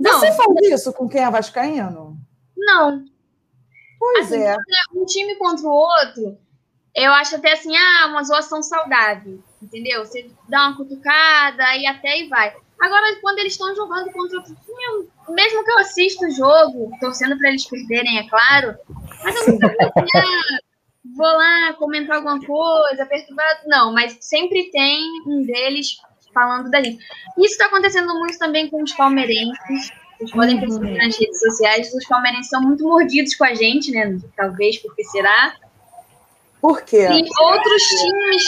você 0.00 0.28
não. 0.30 0.36
faz 0.36 0.72
isso 0.72 0.92
com 0.92 1.08
quem 1.08 1.22
é 1.22 1.30
vascaíno? 1.30 2.18
Não. 2.56 3.04
Pois 3.96 4.26
assim, 4.26 4.42
é. 4.42 4.56
Um 4.92 5.04
time 5.04 5.36
contra 5.36 5.64
o 5.64 5.70
outro, 5.70 6.36
eu 6.96 7.12
acho 7.12 7.36
até 7.36 7.52
assim, 7.52 7.76
ah, 7.76 8.08
uma 8.08 8.24
zoação 8.24 8.60
saudável, 8.60 9.38
entendeu? 9.62 10.04
Você 10.04 10.30
dá 10.48 10.68
uma 10.68 10.76
cutucada 10.76 11.76
e 11.76 11.86
até 11.86 12.10
aí 12.10 12.28
vai. 12.28 12.54
Agora, 12.80 13.20
quando 13.20 13.38
eles 13.38 13.52
estão 13.52 13.74
jogando 13.74 14.10
contra 14.10 14.38
outro 14.38 14.54
time, 14.54 15.08
mesmo 15.28 15.64
que 15.64 15.70
eu 15.70 15.78
assista 15.78 16.26
o 16.26 16.30
jogo, 16.30 16.90
torcendo 16.98 17.36
para 17.38 17.50
eles 17.50 17.66
perderem, 17.66 18.18
é 18.18 18.28
claro, 18.28 18.74
mas 19.22 19.46
eu 19.46 19.52
nunca 19.52 19.68
vi, 19.68 20.08
ah, 20.16 20.58
vou 21.14 21.26
lá 21.26 21.74
comentar 21.74 22.16
alguma 22.16 22.40
coisa, 22.40 23.04
perturbado. 23.06 23.60
Não, 23.66 23.92
mas 23.92 24.16
sempre 24.20 24.70
tem 24.70 25.02
um 25.26 25.42
deles 25.42 25.98
falando 26.32 26.70
da 26.70 26.82
gente. 26.82 27.04
Isso 27.38 27.52
está 27.52 27.66
acontecendo 27.66 28.14
muito 28.14 28.38
também 28.38 28.68
com 28.70 28.82
os 28.82 28.92
palmeirenses. 28.94 29.92
Vocês 30.16 30.32
podem 30.32 30.54
uhum. 30.56 30.60
perceber 30.60 30.98
nas 30.98 31.18
redes 31.18 31.40
sociais, 31.40 31.94
os 31.94 32.06
palmeirenses 32.06 32.50
são 32.50 32.60
muito 32.60 32.84
mordidos 32.84 33.34
com 33.34 33.44
a 33.44 33.54
gente, 33.54 33.90
né? 33.90 34.18
Talvez 34.36 34.78
porque 34.78 35.02
será. 35.04 35.56
Por 36.60 36.82
quê? 36.82 37.08
E 37.10 37.24
outros 37.42 37.82
times, 37.82 38.44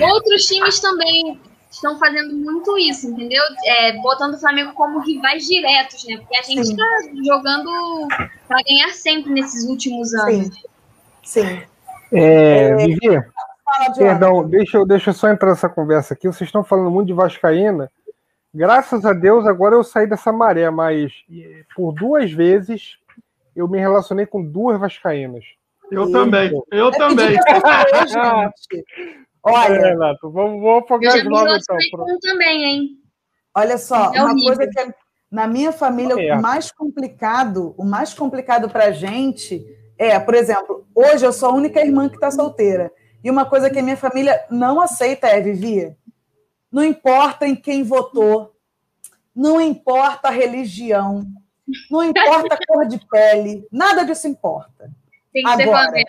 outros 0.00 0.46
times 0.46 0.80
também 0.80 1.40
estão 1.70 1.98
fazendo 1.98 2.34
muito 2.34 2.76
isso, 2.78 3.08
entendeu? 3.08 3.42
É, 3.64 3.92
botando 4.00 4.34
o 4.34 4.38
Flamengo 4.38 4.72
como 4.72 5.00
rivais 5.00 5.46
diretos, 5.46 6.04
né? 6.06 6.16
Porque 6.16 6.36
a 6.36 6.42
gente 6.42 6.62
está 6.62 6.86
jogando 7.24 8.08
para 8.46 8.62
ganhar 8.66 8.90
sempre 8.92 9.32
nesses 9.32 9.68
últimos 9.68 10.14
anos. 10.14 10.46
Sim. 10.46 10.62
Sim. 11.22 11.62
É, 12.10 12.74
Vivi, 12.76 13.20
perdão, 13.96 14.48
deixa 14.48 14.78
eu, 14.78 14.86
deixa 14.86 15.10
eu 15.10 15.14
só 15.14 15.28
entrar 15.28 15.50
nessa 15.50 15.68
conversa 15.68 16.14
aqui. 16.14 16.26
Vocês 16.26 16.48
estão 16.48 16.64
falando 16.64 16.90
muito 16.90 17.08
de 17.08 17.12
Vascaína. 17.12 17.90
Graças 18.54 19.04
a 19.04 19.12
Deus, 19.12 19.46
agora 19.46 19.74
eu 19.74 19.84
saí 19.84 20.06
dessa 20.06 20.32
maré, 20.32 20.70
mas 20.70 21.12
por 21.76 21.92
duas 21.92 22.32
vezes 22.32 22.96
eu 23.54 23.68
me 23.68 23.78
relacionei 23.78 24.24
com 24.24 24.42
duas 24.42 24.80
Vascaínas. 24.80 25.44
Eu 25.90 26.08
e... 26.08 26.12
também, 26.12 26.50
eu 26.72 26.88
é 26.88 26.98
também. 26.98 27.38
Olha, 29.52 29.74
é, 29.74 29.90
Renato, 29.90 30.30
vamos, 30.30 30.62
vamos 30.62 30.84
afogar 30.84 31.16
as 31.16 31.24
mãos 31.24 31.64
então. 31.70 32.18
também, 32.20 32.64
hein? 32.64 32.88
Olha 33.54 33.78
só, 33.78 34.12
é 34.14 34.22
uma 34.22 34.34
coisa 34.34 34.66
que 34.66 34.80
é, 34.80 34.94
na 35.30 35.46
minha 35.46 35.72
família 35.72 36.14
é. 36.20 36.34
o 36.34 36.42
mais 36.42 36.70
complicado, 36.70 37.74
o 37.76 37.84
mais 37.84 38.14
complicado 38.14 38.68
para 38.68 38.92
gente 38.92 39.64
é, 39.98 40.18
por 40.20 40.34
exemplo, 40.34 40.86
hoje 40.94 41.26
eu 41.26 41.32
sou 41.32 41.50
a 41.50 41.54
única 41.54 41.80
irmã 41.80 42.08
que 42.08 42.14
está 42.14 42.30
solteira. 42.30 42.92
E 43.22 43.28
uma 43.28 43.44
coisa 43.44 43.68
que 43.68 43.80
a 43.80 43.82
minha 43.82 43.96
família 43.96 44.40
não 44.48 44.80
aceita 44.80 45.26
é, 45.26 45.40
Vivi, 45.40 45.94
não 46.70 46.84
importa 46.84 47.46
em 47.48 47.56
quem 47.56 47.82
votou, 47.82 48.54
não 49.34 49.60
importa 49.60 50.28
a 50.28 50.30
religião, 50.30 51.26
não 51.90 52.04
importa 52.04 52.54
a 52.54 52.66
cor 52.66 52.86
de 52.86 53.04
pele, 53.10 53.66
nada 53.72 54.04
disso 54.04 54.28
importa. 54.28 54.88
Tem 55.32 55.42
que 55.42 55.62
Agora, 55.62 55.90
ser 55.90 56.04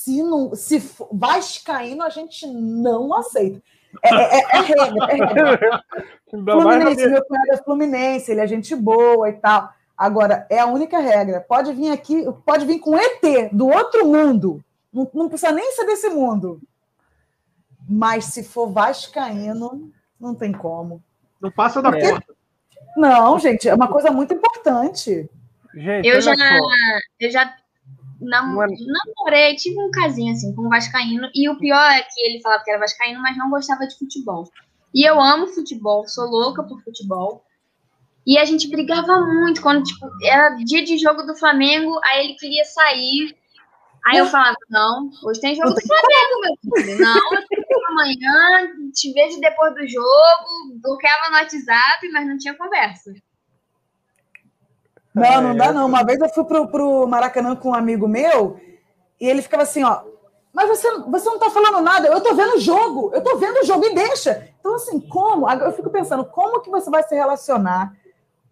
se 0.00 0.22
não, 0.22 0.54
se 0.54 0.82
vascaíno, 1.12 2.02
a 2.02 2.08
gente 2.08 2.46
não 2.46 3.14
aceita. 3.14 3.60
É, 4.02 4.14
é, 4.14 4.38
é, 4.38 4.44
é 4.50 4.60
regra, 4.60 5.06
é 5.10 5.14
regra. 5.14 5.84
Fluminense, 6.30 7.06
meu 7.06 7.24
cunhado 7.26 7.52
é 7.52 7.56
Fluminense, 7.58 8.30
ele 8.30 8.40
é 8.40 8.46
gente 8.46 8.74
boa 8.74 9.28
e 9.28 9.34
tal. 9.34 9.68
Agora, 9.94 10.46
é 10.48 10.58
a 10.58 10.64
única 10.64 10.98
regra. 10.98 11.44
Pode 11.46 11.74
vir 11.74 11.90
aqui, 11.90 12.24
pode 12.46 12.64
vir 12.64 12.78
com 12.78 12.96
ET 12.96 13.52
do 13.52 13.68
outro 13.68 14.06
mundo. 14.06 14.64
Não, 14.90 15.08
não 15.12 15.28
precisa 15.28 15.52
nem 15.52 15.70
ser 15.72 15.84
desse 15.84 16.08
mundo. 16.08 16.62
Mas 17.86 18.26
se 18.26 18.42
for 18.42 18.70
vascaíno, 18.70 19.92
não 20.18 20.34
tem 20.34 20.50
como. 20.50 21.02
Não 21.38 21.50
passa 21.50 21.82
da 21.82 21.90
é. 21.90 22.00
porta. 22.00 22.34
Não, 22.96 23.38
gente, 23.38 23.68
é 23.68 23.74
uma 23.74 23.88
coisa 23.88 24.10
muito 24.10 24.32
importante. 24.32 25.28
Gente, 25.74 26.08
eu 26.08 26.20
já, 26.22 26.34
eu 27.20 27.30
já 27.30 27.54
nam 28.20 28.54
namorei, 28.54 29.56
tive 29.56 29.80
um 29.80 29.90
casinho 29.90 30.32
assim 30.32 30.54
com 30.54 30.66
o 30.66 30.68
Vascaíno, 30.68 31.28
e 31.34 31.48
o 31.48 31.58
pior 31.58 31.90
é 31.90 32.02
que 32.02 32.20
ele 32.20 32.40
falava 32.40 32.62
que 32.62 32.70
era 32.70 32.80
Vascaíno, 32.80 33.20
mas 33.20 33.36
não 33.36 33.50
gostava 33.50 33.86
de 33.86 33.98
futebol. 33.98 34.48
E 34.94 35.08
eu 35.08 35.20
amo 35.20 35.46
futebol, 35.46 36.06
sou 36.06 36.26
louca 36.26 36.62
por 36.62 36.82
futebol. 36.82 37.44
E 38.26 38.36
a 38.38 38.44
gente 38.44 38.68
brigava 38.68 39.20
muito 39.20 39.62
quando, 39.62 39.82
tipo, 39.82 40.06
era 40.24 40.54
dia 40.56 40.84
de 40.84 40.98
jogo 40.98 41.22
do 41.22 41.36
Flamengo, 41.36 41.98
aí 42.04 42.26
ele 42.26 42.34
queria 42.34 42.64
sair. 42.64 43.36
Aí 44.06 44.18
eu 44.18 44.26
falava, 44.26 44.56
não, 44.68 45.10
hoje 45.24 45.40
tem 45.40 45.54
jogo 45.54 45.70
do 45.70 45.80
Flamengo, 45.86 46.40
meu 46.40 46.84
filho. 46.84 47.00
Não, 47.00 47.34
eu 47.34 47.46
tenho 47.48 47.86
amanhã, 47.88 48.68
te 48.94 49.12
vejo 49.12 49.40
depois 49.40 49.74
do 49.74 49.86
jogo, 49.88 50.80
bloqueava 50.82 51.30
no 51.30 51.36
WhatsApp, 51.36 52.08
mas 52.12 52.26
não 52.26 52.38
tinha 52.38 52.56
conversa. 52.56 53.12
Não, 55.14 55.42
não 55.42 55.56
dá 55.56 55.72
não. 55.72 55.86
Uma 55.86 56.04
vez 56.04 56.20
eu 56.20 56.28
fui 56.28 56.44
pro, 56.44 56.68
pro 56.68 57.06
Maracanã 57.06 57.56
com 57.56 57.70
um 57.70 57.74
amigo 57.74 58.06
meu 58.06 58.60
e 59.20 59.28
ele 59.28 59.42
ficava 59.42 59.64
assim, 59.64 59.82
ó, 59.82 60.02
mas 60.52 60.68
você, 60.68 60.88
você 61.08 61.28
não 61.28 61.38
tá 61.38 61.50
falando 61.50 61.80
nada, 61.80 62.08
eu 62.08 62.20
tô 62.20 62.34
vendo 62.34 62.56
o 62.56 62.60
jogo, 62.60 63.10
eu 63.14 63.22
tô 63.22 63.36
vendo 63.36 63.58
o 63.58 63.64
jogo 63.64 63.84
e 63.86 63.94
deixa. 63.94 64.48
Então, 64.58 64.74
assim, 64.74 65.00
como? 65.00 65.48
Eu 65.50 65.72
fico 65.72 65.90
pensando, 65.90 66.24
como 66.24 66.60
que 66.60 66.70
você 66.70 66.90
vai 66.90 67.02
se 67.02 67.14
relacionar 67.14 67.92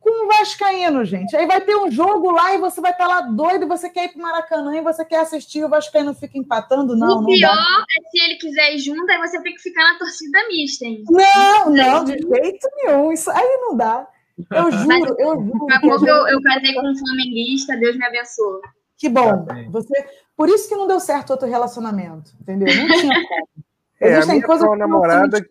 com 0.01 0.25
um 0.25 0.29
Vascaíno, 0.29 1.05
gente. 1.05 1.37
Aí 1.37 1.45
vai 1.45 1.61
ter 1.61 1.77
um 1.77 1.91
jogo 1.91 2.31
lá 2.31 2.55
e 2.55 2.59
você 2.59 2.81
vai 2.81 2.93
estar 2.93 3.07
lá 3.07 3.21
doido, 3.23 3.67
você 3.67 3.91
quer 3.91 4.05
ir 4.05 4.13
para 4.13 4.23
Maracanã 4.23 4.77
e 4.77 4.81
você 4.81 5.05
quer 5.05 5.21
assistir, 5.21 5.65
o 5.65 5.69
Vascaíno 5.69 6.15
fica 6.15 6.39
empatando, 6.39 6.97
não. 6.97 7.21
O 7.21 7.27
pior 7.27 7.51
é 7.51 8.11
se 8.11 8.25
ele 8.25 8.37
quiser 8.37 8.75
ir 8.75 8.79
junto, 8.79 9.11
aí 9.11 9.19
você 9.19 9.43
tem 9.43 9.55
que 9.55 9.63
ficar 9.63 9.93
na 9.93 9.99
torcida 9.99 10.39
mista, 10.49 10.85
hein? 10.85 11.03
Não, 11.09 11.71
não, 11.71 12.05
de 12.05 12.13
jeito 12.13 12.69
nenhum. 12.77 13.13
Isso 13.13 13.31
aí 13.31 13.59
não 13.61 13.77
dá. 13.77 14.07
Eu 14.51 14.71
juro, 14.71 15.17
eu 15.19 15.43
juro. 15.91 16.07
Eu, 16.07 16.29
eu 16.29 16.43
casei 16.43 16.75
com 16.75 16.89
um 16.89 16.97
flamenguista, 16.97 17.77
Deus 17.77 17.97
me 17.97 18.05
abençoe. 18.05 18.61
Que 18.97 19.09
bom. 19.09 19.45
Tá 19.45 19.55
você, 19.71 19.95
por 20.37 20.49
isso 20.49 20.69
que 20.69 20.77
não 20.77 20.87
deu 20.87 21.01
certo 21.01 21.31
outro 21.31 21.49
relacionamento, 21.49 22.33
entendeu? 22.41 22.69
Não 22.75 22.87
tinha 22.97 23.15
como. 23.29 23.69
É, 24.01 24.15
a 24.15 24.27
minha 24.27 24.45
atual 24.45 24.77
namorada, 24.77 25.47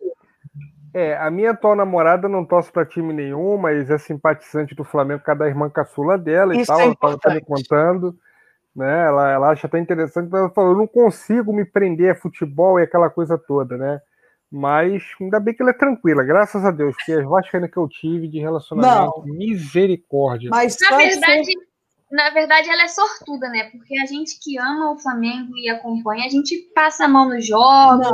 é, 0.94 1.16
a 1.18 1.30
minha 1.30 1.50
atual 1.50 1.76
namorada 1.76 2.28
não 2.28 2.44
torce 2.44 2.72
para 2.72 2.86
time 2.86 3.12
nenhum, 3.12 3.58
mas 3.58 3.90
é 3.90 3.98
simpatizante 3.98 4.74
do 4.74 4.84
Flamengo, 4.84 5.22
cada 5.22 5.46
irmã 5.46 5.68
caçula 5.68 6.16
dela 6.16 6.54
isso 6.54 6.62
e 6.62 6.66
tal, 6.66 6.80
é 6.80 6.84
ela 6.84 7.14
estava 7.14 7.34
me 7.34 7.40
contando, 7.42 8.16
né? 8.74 9.06
Ela, 9.06 9.30
ela 9.32 9.50
acha 9.50 9.66
até 9.66 9.78
interessante, 9.78 10.30
mas 10.30 10.40
ela 10.40 10.50
falou, 10.50 10.72
eu 10.72 10.78
não 10.78 10.86
consigo 10.86 11.52
me 11.52 11.64
prender 11.64 12.12
a 12.12 12.18
futebol 12.18 12.80
e 12.80 12.84
aquela 12.84 13.10
coisa 13.10 13.36
toda, 13.36 13.76
né? 13.76 14.00
Mas 14.50 15.02
ainda 15.20 15.38
bem 15.38 15.54
que 15.54 15.62
ela 15.62 15.70
é 15.70 15.74
tranquila, 15.74 16.24
graças 16.24 16.64
a 16.64 16.70
Deus, 16.70 16.96
porque 16.96 17.12
as 17.12 17.24
vascaínas 17.24 17.70
que 17.70 17.76
eu 17.76 17.88
tive 17.88 18.28
de 18.28 18.38
relacionamento, 18.38 19.22
não. 19.26 19.34
misericórdia. 19.34 20.48
Mas 20.50 20.76
na 20.80 20.96
verdade, 20.96 21.44
ser 21.44 21.68
na 22.10 22.30
verdade, 22.30 22.70
ela 22.70 22.84
é 22.84 22.88
sortuda, 22.88 23.48
né? 23.50 23.64
Porque 23.70 23.98
a 23.98 24.06
gente 24.06 24.38
que 24.42 24.58
ama 24.58 24.92
o 24.92 24.98
Flamengo 24.98 25.52
e 25.58 25.68
acompanha, 25.68 26.24
a 26.24 26.28
gente 26.30 26.56
passa 26.74 27.04
a 27.04 27.08
mão 27.08 27.28
nos 27.28 27.46
jogos. 27.46 28.08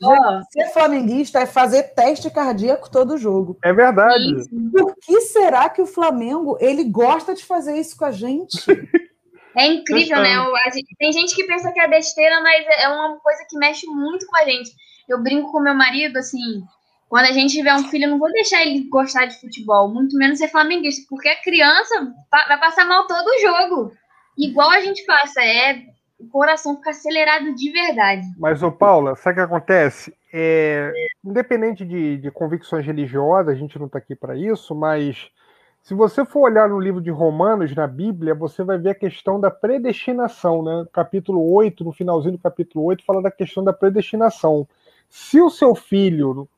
Não, 0.00 0.14
não. 0.16 0.42
Ser 0.50 0.68
flamenguista 0.72 1.38
é 1.38 1.46
fazer 1.46 1.94
teste 1.94 2.28
cardíaco 2.28 2.90
todo 2.90 3.16
jogo. 3.16 3.56
É 3.62 3.72
verdade. 3.72 4.34
Isso. 4.34 4.50
Por 4.72 4.96
que 4.96 5.20
será 5.20 5.68
que 5.68 5.80
o 5.80 5.86
Flamengo 5.86 6.58
ele 6.60 6.82
gosta 6.82 7.34
de 7.34 7.44
fazer 7.44 7.78
isso 7.78 7.96
com 7.96 8.04
a 8.04 8.10
gente? 8.10 8.58
É 9.56 9.66
incrível, 9.68 10.18
né? 10.18 10.36
Tem 10.98 11.12
gente 11.12 11.34
que 11.34 11.44
pensa 11.44 11.72
que 11.72 11.80
é 11.80 11.88
besteira, 11.88 12.42
mas 12.42 12.66
é 12.78 12.88
uma 12.88 13.16
coisa 13.20 13.46
que 13.48 13.56
mexe 13.56 13.86
muito 13.86 14.26
com 14.26 14.36
a 14.36 14.44
gente. 14.44 14.70
Eu 15.08 15.22
brinco 15.22 15.52
com 15.52 15.60
meu 15.60 15.74
marido, 15.74 16.18
assim, 16.18 16.62
quando 17.08 17.26
a 17.26 17.32
gente 17.32 17.54
tiver 17.54 17.74
um 17.74 17.88
filho, 17.88 18.04
eu 18.04 18.10
não 18.10 18.18
vou 18.18 18.30
deixar 18.32 18.62
ele 18.62 18.88
gostar 18.88 19.26
de 19.26 19.40
futebol, 19.40 19.92
muito 19.92 20.16
menos 20.16 20.38
ser 20.38 20.48
flamenguista, 20.48 21.06
porque 21.08 21.28
a 21.28 21.42
criança 21.42 22.12
vai 22.30 22.58
passar 22.58 22.84
mal 22.84 23.06
todo 23.06 23.26
o 23.26 23.40
jogo. 23.40 23.92
Igual 24.36 24.70
a 24.70 24.80
gente 24.80 25.04
passa, 25.04 25.42
é 25.42 25.82
o 26.18 26.26
coração 26.28 26.76
fica 26.76 26.90
acelerado 26.90 27.54
de 27.54 27.70
verdade. 27.70 28.26
Mas, 28.38 28.62
ô 28.62 28.72
Paula, 28.72 29.14
sabe 29.16 29.34
o 29.34 29.36
que 29.36 29.54
acontece? 29.54 30.14
É, 30.32 30.92
independente 31.24 31.84
de, 31.84 32.16
de 32.18 32.30
convicções 32.30 32.84
religiosas, 32.84 33.54
a 33.54 33.58
gente 33.58 33.78
não 33.78 33.86
está 33.86 33.98
aqui 33.98 34.14
para 34.14 34.36
isso, 34.36 34.74
mas 34.74 35.30
se 35.82 35.94
você 35.94 36.24
for 36.24 36.40
olhar 36.40 36.68
no 36.68 36.80
livro 36.80 37.00
de 37.00 37.10
Romanos, 37.10 37.74
na 37.74 37.86
Bíblia, 37.86 38.34
você 38.34 38.64
vai 38.64 38.76
ver 38.76 38.90
a 38.90 38.94
questão 38.94 39.38
da 39.38 39.50
predestinação, 39.50 40.62
né? 40.62 40.84
Capítulo 40.92 41.52
8, 41.52 41.84
no 41.84 41.92
finalzinho 41.92 42.32
do 42.32 42.42
capítulo 42.42 42.84
8, 42.86 43.04
fala 43.04 43.22
da 43.22 43.30
questão 43.30 43.62
da 43.62 43.72
predestinação. 43.72 44.66
Se 45.08 45.40
o 45.40 45.50
seu 45.50 45.74
filho 45.74 46.48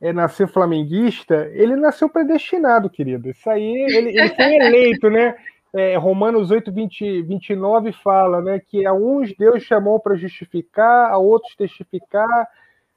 é, 0.00 0.12
nascer 0.12 0.48
flamenguista, 0.48 1.48
ele 1.52 1.76
nasceu 1.76 2.08
predestinado, 2.08 2.90
querido. 2.90 3.30
Isso 3.30 3.48
aí, 3.48 3.86
ele, 3.90 4.18
ele 4.18 4.28
foi 4.28 4.56
eleito, 4.56 5.10
né? 5.10 5.34
É, 5.72 5.96
Romanos 5.96 6.50
8, 6.50 6.72
20, 6.72 7.22
29 7.22 7.92
fala 7.92 8.40
né, 8.40 8.58
que 8.66 8.86
a 8.86 8.94
uns 8.94 9.34
Deus 9.36 9.62
chamou 9.62 10.00
para 10.00 10.16
justificar, 10.16 11.10
a 11.10 11.18
outros 11.18 11.54
testificar, 11.54 12.48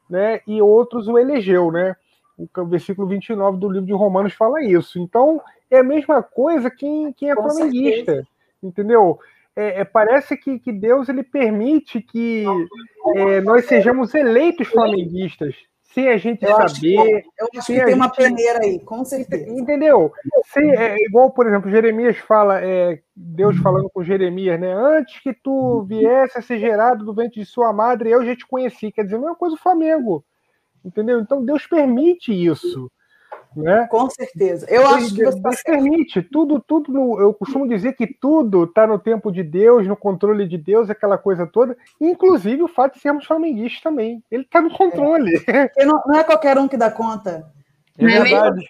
né, 0.10 0.39
e 0.47 0.62
outros 0.62 1.07
o 1.07 1.18
elegeu. 1.18 1.72
Né? 1.72 1.95
O 2.38 2.66
versículo 2.66 3.07
29 3.07 3.57
do 3.57 3.70
livro 3.70 3.88
de 3.88 3.93
Romanos 3.93 4.34
fala 4.34 4.64
isso. 4.64 4.97
Então, 4.97 5.41
é 5.70 5.80
a 5.80 5.84
mesma 5.84 6.24
coisa 6.24 6.70
quem, 6.70 7.12
quem 7.14 7.30
é 7.30 7.36
Com 7.36 7.49
flamenguista. 7.49 8.14
Certeza. 8.14 8.28
Entendeu? 8.64 9.20
É, 9.60 9.82
é, 9.82 9.84
parece 9.84 10.38
que, 10.38 10.57
que 10.57 10.72
Deus 10.72 11.10
ele 11.10 11.22
permite 11.22 12.01
que 12.01 12.45
é, 13.16 13.41
nós 13.41 13.66
sejamos 13.66 14.16
eleitos 14.16 14.68
flamenguistas 14.70 15.53
sem 15.93 16.07
a 16.07 16.18
gente 16.18 16.45
eu 16.45 16.55
saber. 16.55 17.26
Eu 17.38 17.47
acho 17.57 17.68
que 17.68 17.74
tem 17.74 17.86
gente... 17.88 17.93
uma 17.93 18.10
peneira 18.10 18.60
aí, 18.62 18.80
com 18.80 19.03
certeza. 19.03 19.49
Entendeu? 19.49 20.14
Sem, 20.45 20.72
é, 20.72 20.95
igual, 21.03 21.32
por 21.32 21.45
exemplo, 21.45 21.70
Jeremias 21.70 22.18
fala, 22.20 22.62
é, 22.64 23.01
Deus 23.14 23.57
falando 23.57 23.89
com 23.89 24.01
Jeremias, 24.01 24.60
né? 24.60 24.72
Antes 24.72 25.20
que 25.20 25.34
tu 25.34 25.84
viesse 25.84 26.38
a 26.38 26.41
ser 26.41 26.60
gerado 26.60 27.03
do 27.03 27.14
ventre 27.14 27.41
de 27.41 27.45
sua 27.45 27.74
madre, 27.74 28.12
eu 28.12 28.24
já 28.24 28.36
te 28.36 28.47
conheci. 28.47 28.93
Quer 28.93 29.03
dizer, 29.03 29.18
não 29.18 29.28
é 29.28 29.32
uma 29.32 29.38
coisa 29.38 29.57
do 29.57 29.62
Flamengo. 29.62 30.24
Entendeu? 30.86 31.20
Então 31.20 31.43
Deus 31.43 31.68
permite 31.68 32.32
isso. 32.32 32.89
Né? 33.56 33.88
Com 33.88 34.10
certeza. 34.10 34.68
Eu 34.70 34.88
acho 34.88 35.14
que 35.14 35.26
você 35.26 35.39
Deus 35.39 35.64
permite 35.64 36.22
tudo, 36.22 36.60
tudo. 36.60 36.91
No, 36.91 37.20
eu 37.20 37.34
costumo 37.34 37.68
dizer 37.68 37.93
que 37.93 38.06
tudo 38.06 38.66
está 38.66 38.86
no 38.86 39.00
tempo 39.00 39.32
de 39.32 39.41
Deus, 39.43 39.88
no 39.88 39.97
controle 39.97 40.47
de 40.47 40.58
Deus, 40.58 40.89
aquela 40.89 41.18
coisa 41.18 41.47
toda. 41.47 41.76
Inclusive 42.00 42.62
o 42.62 42.68
fato 42.68 42.95
de 42.95 43.02
sermos 43.02 43.26
flamenguistas 43.26 43.82
também. 43.82 44.24
Ele 44.30 44.43
está 44.43 44.62
no 44.62 44.72
controle. 44.72 45.32
É. 45.50 45.86
Não, 45.86 46.02
não, 46.06 46.16
é 46.20 46.24
qualquer 46.24 46.58
um 46.58 46.68
que 46.68 46.78
dá 46.78 46.91
conta. 46.91 47.52
É 47.97 48.06
verdade. 48.06 48.66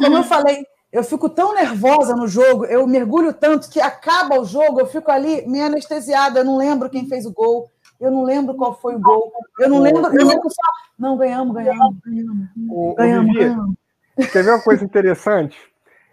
Como 0.00 0.16
eu 0.16 0.24
falei, 0.24 0.64
eu 0.90 1.04
fico 1.04 1.28
tão 1.28 1.54
nervosa 1.54 2.16
no 2.16 2.26
jogo, 2.26 2.64
eu 2.64 2.86
mergulho 2.86 3.32
tanto 3.32 3.68
que 3.68 3.80
acaba 3.80 4.40
o 4.40 4.44
jogo, 4.44 4.80
eu 4.80 4.86
fico 4.86 5.10
ali 5.10 5.46
meio 5.46 5.66
anestesiada, 5.66 6.40
eu 6.40 6.44
não 6.44 6.56
lembro 6.56 6.88
quem 6.88 7.06
fez 7.06 7.26
o 7.26 7.32
gol. 7.32 7.68
Eu 8.00 8.10
não 8.10 8.22
lembro 8.22 8.54
qual 8.54 8.78
foi 8.78 8.96
o 8.96 9.00
gol. 9.00 9.32
Eu 9.58 9.68
não 9.68 9.80
lembro. 9.80 10.02
Eu 10.06 10.26
lembro 10.26 10.50
só. 10.50 10.62
Não, 10.98 11.16
ganhamos, 11.16 11.54
ganhamos, 11.54 11.96
ganhamos. 12.04 12.48
Ganhamos, 12.96 13.34
ganhamos. 13.34 13.83
Quer 14.32 14.44
ver 14.44 14.50
uma 14.50 14.62
coisa 14.62 14.84
interessante? 14.84 15.56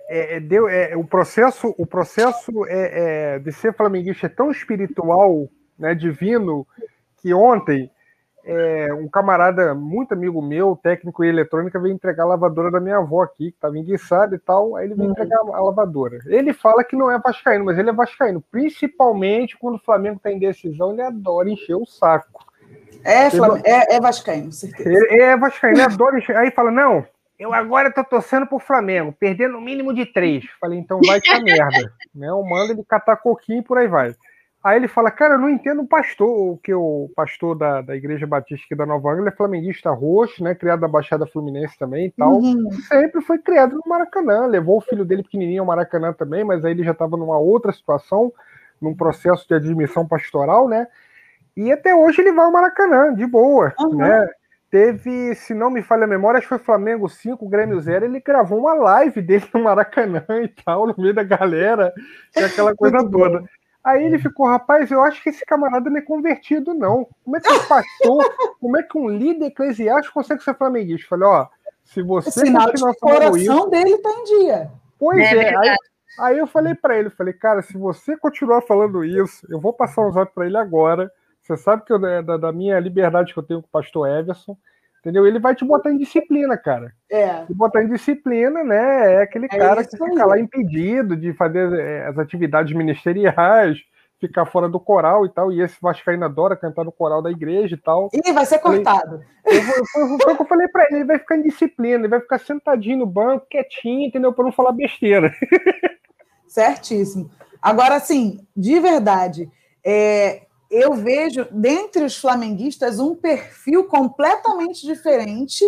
É, 0.10 0.36
é, 0.36 0.40
deu, 0.40 0.68
é, 0.68 0.96
o 0.96 1.06
processo, 1.06 1.74
o 1.78 1.86
processo 1.86 2.66
é, 2.68 3.36
é, 3.36 3.40
de 3.40 3.52
ser 3.52 3.74
flamenguista 3.74 4.26
é 4.26 4.30
tão 4.30 4.52
espiritual, 4.52 5.48
né, 5.80 5.96
divino, 5.96 6.68
que 7.22 7.34
ontem 7.34 7.90
é, 8.44 8.94
um 8.94 9.08
camarada 9.08 9.74
muito 9.74 10.14
amigo 10.14 10.42
meu, 10.42 10.76
técnico 10.76 11.24
em 11.24 11.30
eletrônica, 11.30 11.80
veio 11.80 11.94
entregar 11.94 12.24
a 12.24 12.28
lavadora 12.28 12.72
da 12.72 12.80
minha 12.80 12.98
avó 12.98 13.24
aqui, 13.24 13.52
que 13.52 13.58
estava 13.58 13.78
enguiçada 13.78 14.36
e 14.36 14.40
tal, 14.40 14.76
aí 14.76 14.86
ele 14.86 14.96
veio 14.96 15.08
uhum. 15.08 15.12
entregar 15.14 15.40
a 15.40 15.62
lavadora. 15.62 16.20
Ele 16.26 16.52
fala 16.52 16.84
que 16.84 16.96
não 16.96 17.12
é 17.12 17.20
vascaíno, 17.20 17.66
mas 17.66 17.78
ele 17.78 17.90
é 17.90 17.94
vascaíno, 17.94 18.44
principalmente 18.52 19.58
quando 19.58 19.76
o 19.76 19.84
Flamengo 19.84 20.18
está 20.18 20.32
em 20.32 20.40
decisão, 20.40 20.92
ele 20.92 21.04
adora 21.04 21.50
encher 21.50 21.76
o 21.76 21.86
saco. 21.86 22.46
É, 23.04 23.28
é, 23.64 23.96
é 23.96 24.00
vascaíno, 24.00 24.52
certeza. 24.52 24.90
Ele 24.90 25.22
é 25.22 25.38
vascaíno, 25.38 25.78
ele 25.78 25.84
adora 25.84 26.18
encher, 26.18 26.36
aí 26.36 26.52
fala, 26.52 26.70
não, 26.72 27.06
eu 27.42 27.54
agora 27.56 27.92
tô 27.92 28.04
torcendo 28.04 28.46
pro 28.46 28.60
Flamengo, 28.60 29.12
perdendo 29.20 29.54
no 29.54 29.62
mínimo 29.62 29.92
de 29.96 30.06
três. 30.06 30.46
Falei, 30.60 30.78
então 30.78 31.00
vai 31.04 31.20
pra 31.20 31.42
merda. 31.42 31.92
né? 32.14 32.28
Eu 32.28 32.44
mando 32.44 32.74
ele 32.74 32.84
catar 32.88 33.18
coquinho 33.18 33.62
e 33.62 33.64
por 33.64 33.80
aí 33.80 33.88
vai. 33.88 34.16
Aí 34.64 34.78
ele 34.78 34.88
fala, 34.88 35.10
cara, 35.10 35.34
eu 35.34 35.40
não 35.40 35.50
entendo 35.50 35.82
o 35.82 35.88
pastor, 35.88 36.30
o 36.30 36.58
que 36.58 36.72
o 36.72 37.10
pastor 37.16 37.58
da, 37.58 37.82
da 37.82 37.96
Igreja 37.96 38.28
Batista 38.28 38.64
aqui 38.64 38.76
da 38.76 38.86
Nova 38.86 39.12
Angra 39.12 39.30
é 39.30 39.36
flamenguista 39.36 39.90
roxo, 39.90 40.44
né? 40.44 40.54
Criado 40.54 40.82
da 40.82 40.88
Baixada 40.88 41.26
Fluminense 41.26 41.76
também 41.80 42.06
e 42.06 42.12
tal. 42.12 42.34
Uhum. 42.34 42.70
Sempre 42.88 43.22
foi 43.22 43.40
criado 43.40 43.74
no 43.74 43.90
Maracanã. 43.90 44.46
Levou 44.46 44.78
o 44.78 44.82
filho 44.82 45.04
dele 45.04 45.24
pequenininho 45.24 45.64
ao 45.64 45.66
Maracanã 45.66 46.14
também, 46.14 46.44
mas 46.44 46.64
aí 46.64 46.74
ele 46.74 46.84
já 46.84 46.92
estava 46.92 47.18
numa 47.18 47.40
outra 47.40 47.72
situação, 47.72 48.32
num 48.80 48.96
processo 48.96 49.48
de 49.48 49.56
admissão 49.56 50.08
pastoral, 50.08 50.70
né? 50.70 50.86
E 51.58 51.72
até 51.72 51.96
hoje 51.96 52.22
ele 52.22 52.32
vai 52.32 52.46
ao 52.46 52.52
Maracanã, 52.52 53.16
de 53.16 53.26
boa, 53.26 53.74
uhum. 53.80 53.96
né? 53.96 54.30
Teve, 54.72 55.36
se 55.36 55.54
não 55.54 55.70
me 55.70 55.84
falha 55.84 56.06
a 56.06 56.08
memória, 56.08 56.38
acho 56.38 56.48
que 56.48 56.56
foi 56.56 56.64
Flamengo 56.64 57.10
5, 57.10 57.48
Grêmio 57.50 57.80
0, 57.80 58.06
ele 58.06 58.22
gravou 58.22 58.60
uma 58.60 58.74
live 58.74 59.22
dele 59.22 59.46
no 59.54 59.64
Maracanã 59.64 60.24
e 60.42 60.48
tal, 60.48 60.88
no 60.88 60.96
meio 60.98 61.14
da 61.14 61.24
galera, 61.24 61.94
e 62.36 62.40
aquela 62.40 62.74
coisa 62.74 62.98
toda. 63.08 63.44
Aí 63.84 64.06
ele 64.06 64.18
ficou, 64.18 64.48
rapaz, 64.48 64.90
eu 64.90 65.02
acho 65.02 65.22
que 65.22 65.30
esse 65.30 65.46
camarada 65.46 65.90
não 65.90 65.98
é 65.98 66.02
convertido, 66.02 66.74
não. 66.74 67.08
Como 67.26 67.36
é 67.36 67.42
que 67.42 67.52
um 67.52 67.68
pastor, 67.68 68.54
como 68.62 68.78
é 68.78 68.84
que 68.84 68.98
um 68.98 69.10
líder 69.10 69.48
eclesiástico 69.48 70.14
consegue 70.14 70.44
ser 70.44 70.56
flamenguista? 70.56 71.10
Falei, 71.10 71.28
ó, 71.28 71.48
se 71.84 72.02
você 72.02 72.46
Sinal 72.46 72.70
o 72.70 72.96
coração 72.96 73.38
isso, 73.38 73.70
dele 73.70 73.98
tá 73.98 74.10
em 74.10 74.24
dia. 74.24 74.72
Pois 74.98 75.20
é, 75.20 75.36
é 75.36 75.58
aí, 75.58 75.76
aí, 76.20 76.38
eu 76.38 76.46
falei 76.46 76.76
para 76.76 76.98
ele, 76.98 77.10
falei, 77.10 77.34
cara, 77.34 77.64
se 77.64 77.76
você 77.76 78.16
continuar 78.16 78.62
falando 78.62 79.04
isso, 79.04 79.46
eu 79.50 79.60
vou 79.60 79.74
passar 79.74 80.08
um 80.08 80.12
zap 80.12 80.32
para 80.34 80.46
ele 80.46 80.58
agora, 80.58 81.12
você 81.42 81.58
sabe 81.58 81.84
que 81.86 81.92
eu, 81.92 82.00
da, 82.00 82.38
da, 82.38 82.52
minha 82.52 82.80
liberdade 82.80 83.34
que 83.34 83.40
eu 83.40 83.44
tenho 83.44 83.62
com 83.62 83.68
o 83.68 83.72
pastor 83.72 84.08
Everson, 84.08 84.56
entendeu? 85.00 85.26
Ele 85.26 85.40
vai 85.40 85.56
te 85.56 85.66
botar 85.66 85.92
em 85.92 85.98
disciplina, 85.98 86.56
cara. 86.56 86.94
É. 87.10 87.46
Te 87.46 87.54
botar 87.54 87.84
em 87.84 87.90
disciplina, 87.90 88.64
né? 88.64 89.16
É 89.16 89.22
aquele 89.24 89.46
é 89.46 89.58
cara 89.58 89.84
que 89.84 89.98
fica 89.98 90.26
lá 90.26 90.40
impedido 90.40 91.18
de 91.18 91.34
fazer 91.34 91.74
é, 91.74 92.08
as 92.08 92.18
atividades 92.18 92.74
ministeriais, 92.76 93.80
ficar 94.22 94.46
fora 94.46 94.70
do 94.70 94.80
coral 94.80 95.26
e 95.26 95.30
tal. 95.30 95.52
E 95.52 95.62
esse 95.62 95.76
Vascaíno 95.82 96.26
adora 96.26 96.56
cantar 96.56 96.86
no 96.86 96.92
coral 96.92 97.24
da 97.24 97.32
igreja 97.32 97.74
e 97.74 97.80
tal. 97.80 98.10
Ih, 98.14 98.32
vai 98.32 98.46
ser 98.46 98.60
cortado. 98.60 99.24
Foi 100.22 100.34
o 100.34 100.36
que 100.38 100.44
eu 100.44 100.48
falei 100.48 100.68
pra 100.68 100.86
ele, 100.86 100.98
ele 100.98 101.06
vai 101.06 101.18
ficar 101.18 101.38
em 101.38 101.44
disciplina, 101.44 101.96
ele 101.96 102.08
vai 102.08 102.20
ficar 102.20 102.38
sentadinho 102.38 103.00
no 103.00 103.08
banco, 103.08 103.48
quietinho, 103.50 104.08
entendeu? 104.08 104.32
Pra 104.32 104.46
não 104.46 104.52
falar 104.52 104.74
besteira. 104.74 105.34
Certíssimo. 106.48 107.32
Agora, 107.60 107.96
assim, 107.96 108.46
de 108.56 108.80
verdade, 108.80 109.50
é, 109.84 110.44
eu 110.72 110.94
vejo, 110.94 111.46
dentre 111.52 112.04
os 112.04 112.18
flamenguistas, 112.18 113.00
um 113.00 113.14
perfil 113.14 113.84
completamente 113.84 114.86
diferente 114.86 115.66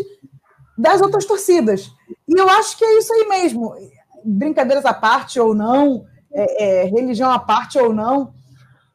das 0.78 1.02
outras 1.02 1.26
torcidas. 1.26 1.92
E 2.28 2.40
eu 2.40 2.50
acho 2.50 2.78
que 2.78 2.86
é 2.86 2.98
isso 2.98 3.14
aí 3.14 3.28
mesmo. 3.28 3.76
brincadeiras 4.24 4.86
à 4.86 4.94
parte 4.94 5.40
ou 5.40 5.54
não, 5.54 6.06
é, 6.32 6.64
é, 6.64 6.84
religião 6.86 7.30
à 7.30 7.38
parte 7.38 7.78
ou 7.78 7.94
não, 7.94 8.34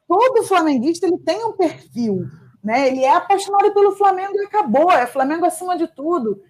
todo 0.07 0.43
flamenguista 0.43 1.05
ele 1.05 1.19
tem 1.19 1.45
um 1.45 1.53
perfil, 1.53 2.25
né? 2.63 2.87
Ele 2.87 3.03
é 3.03 3.13
apaixonado 3.13 3.71
pelo 3.73 3.95
Flamengo 3.95 4.33
e 4.35 4.45
acabou, 4.45 4.91
é 4.91 5.05
Flamengo 5.05 5.45
acima 5.45 5.77
de 5.77 5.87
tudo. 5.87 6.41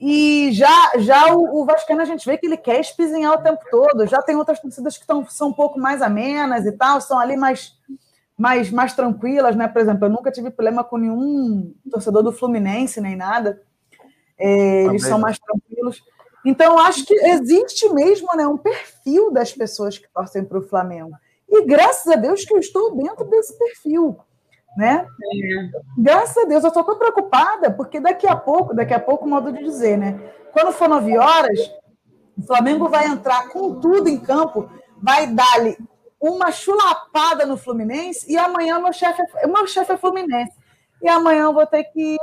E 0.00 0.50
já, 0.52 0.92
já 0.98 1.34
o, 1.34 1.64
o 1.64 1.66
a 1.68 2.04
gente 2.04 2.24
vê 2.24 2.38
que 2.38 2.46
ele 2.46 2.56
quer 2.56 2.80
espizinhar 2.80 3.32
o 3.34 3.42
tempo 3.42 3.60
todo. 3.68 4.06
Já 4.06 4.22
tem 4.22 4.36
outras 4.36 4.60
torcidas 4.60 4.96
que 4.96 5.06
tão, 5.06 5.28
são 5.28 5.48
um 5.48 5.52
pouco 5.52 5.78
mais 5.78 6.00
amenas 6.00 6.64
e 6.64 6.72
tal, 6.72 7.00
são 7.00 7.18
ali 7.18 7.36
mais, 7.36 7.76
mais, 8.38 8.70
mais 8.70 8.94
tranquilas, 8.94 9.56
né? 9.56 9.66
Por 9.66 9.82
exemplo, 9.82 10.06
eu 10.06 10.10
nunca 10.10 10.30
tive 10.30 10.48
problema 10.48 10.84
com 10.84 10.96
nenhum 10.96 11.74
torcedor 11.90 12.22
do 12.22 12.32
Fluminense 12.32 13.00
nem 13.00 13.16
nada. 13.16 13.60
É, 14.38 14.84
eles 14.84 15.02
são 15.02 15.18
mais 15.18 15.36
tranquilos. 15.40 16.00
Então, 16.44 16.78
acho 16.78 17.04
que 17.04 17.14
existe 17.14 17.92
mesmo 17.92 18.28
né, 18.36 18.46
um 18.46 18.56
perfil 18.56 19.32
das 19.32 19.52
pessoas 19.52 19.98
que 19.98 20.08
torcem 20.14 20.44
para 20.44 20.58
o 20.58 20.62
Flamengo. 20.62 21.10
E 21.48 21.64
graças 21.64 22.06
a 22.12 22.14
Deus 22.14 22.44
que 22.44 22.54
eu 22.54 22.58
estou 22.58 22.96
dentro 22.96 23.24
desse 23.24 23.58
perfil. 23.58 24.16
Né? 24.76 25.04
É. 25.04 25.80
Graças 25.98 26.36
a 26.36 26.46
Deus, 26.46 26.62
eu 26.62 26.72
só 26.72 26.80
estou 26.80 26.96
preocupada, 26.96 27.72
porque 27.72 27.98
daqui 27.98 28.28
a 28.28 28.36
pouco, 28.36 28.72
daqui 28.72 28.94
a 28.94 29.00
pouco, 29.00 29.26
modo 29.26 29.50
de 29.50 29.64
dizer, 29.64 29.98
né? 29.98 30.20
Quando 30.52 30.70
for 30.70 30.88
nove 30.88 31.18
horas, 31.18 31.58
o 32.36 32.42
Flamengo 32.46 32.88
vai 32.88 33.06
entrar 33.06 33.48
com 33.48 33.80
tudo 33.80 34.08
em 34.08 34.20
campo, 34.20 34.70
vai 35.02 35.26
dar-lhe 35.26 35.76
uma 36.20 36.50
chulapada 36.50 37.46
no 37.46 37.56
Fluminense, 37.56 38.30
e 38.30 38.36
amanhã 38.36 38.78
meu 38.78 38.92
chefe 38.92 39.22
é, 39.36 39.46
meu 39.46 39.66
chefe 39.66 39.92
é 39.92 39.96
Fluminense. 39.96 40.52
E 41.00 41.08
amanhã 41.08 41.44
eu 41.44 41.52
vou 41.52 41.66
ter 41.66 41.84
que 41.84 42.16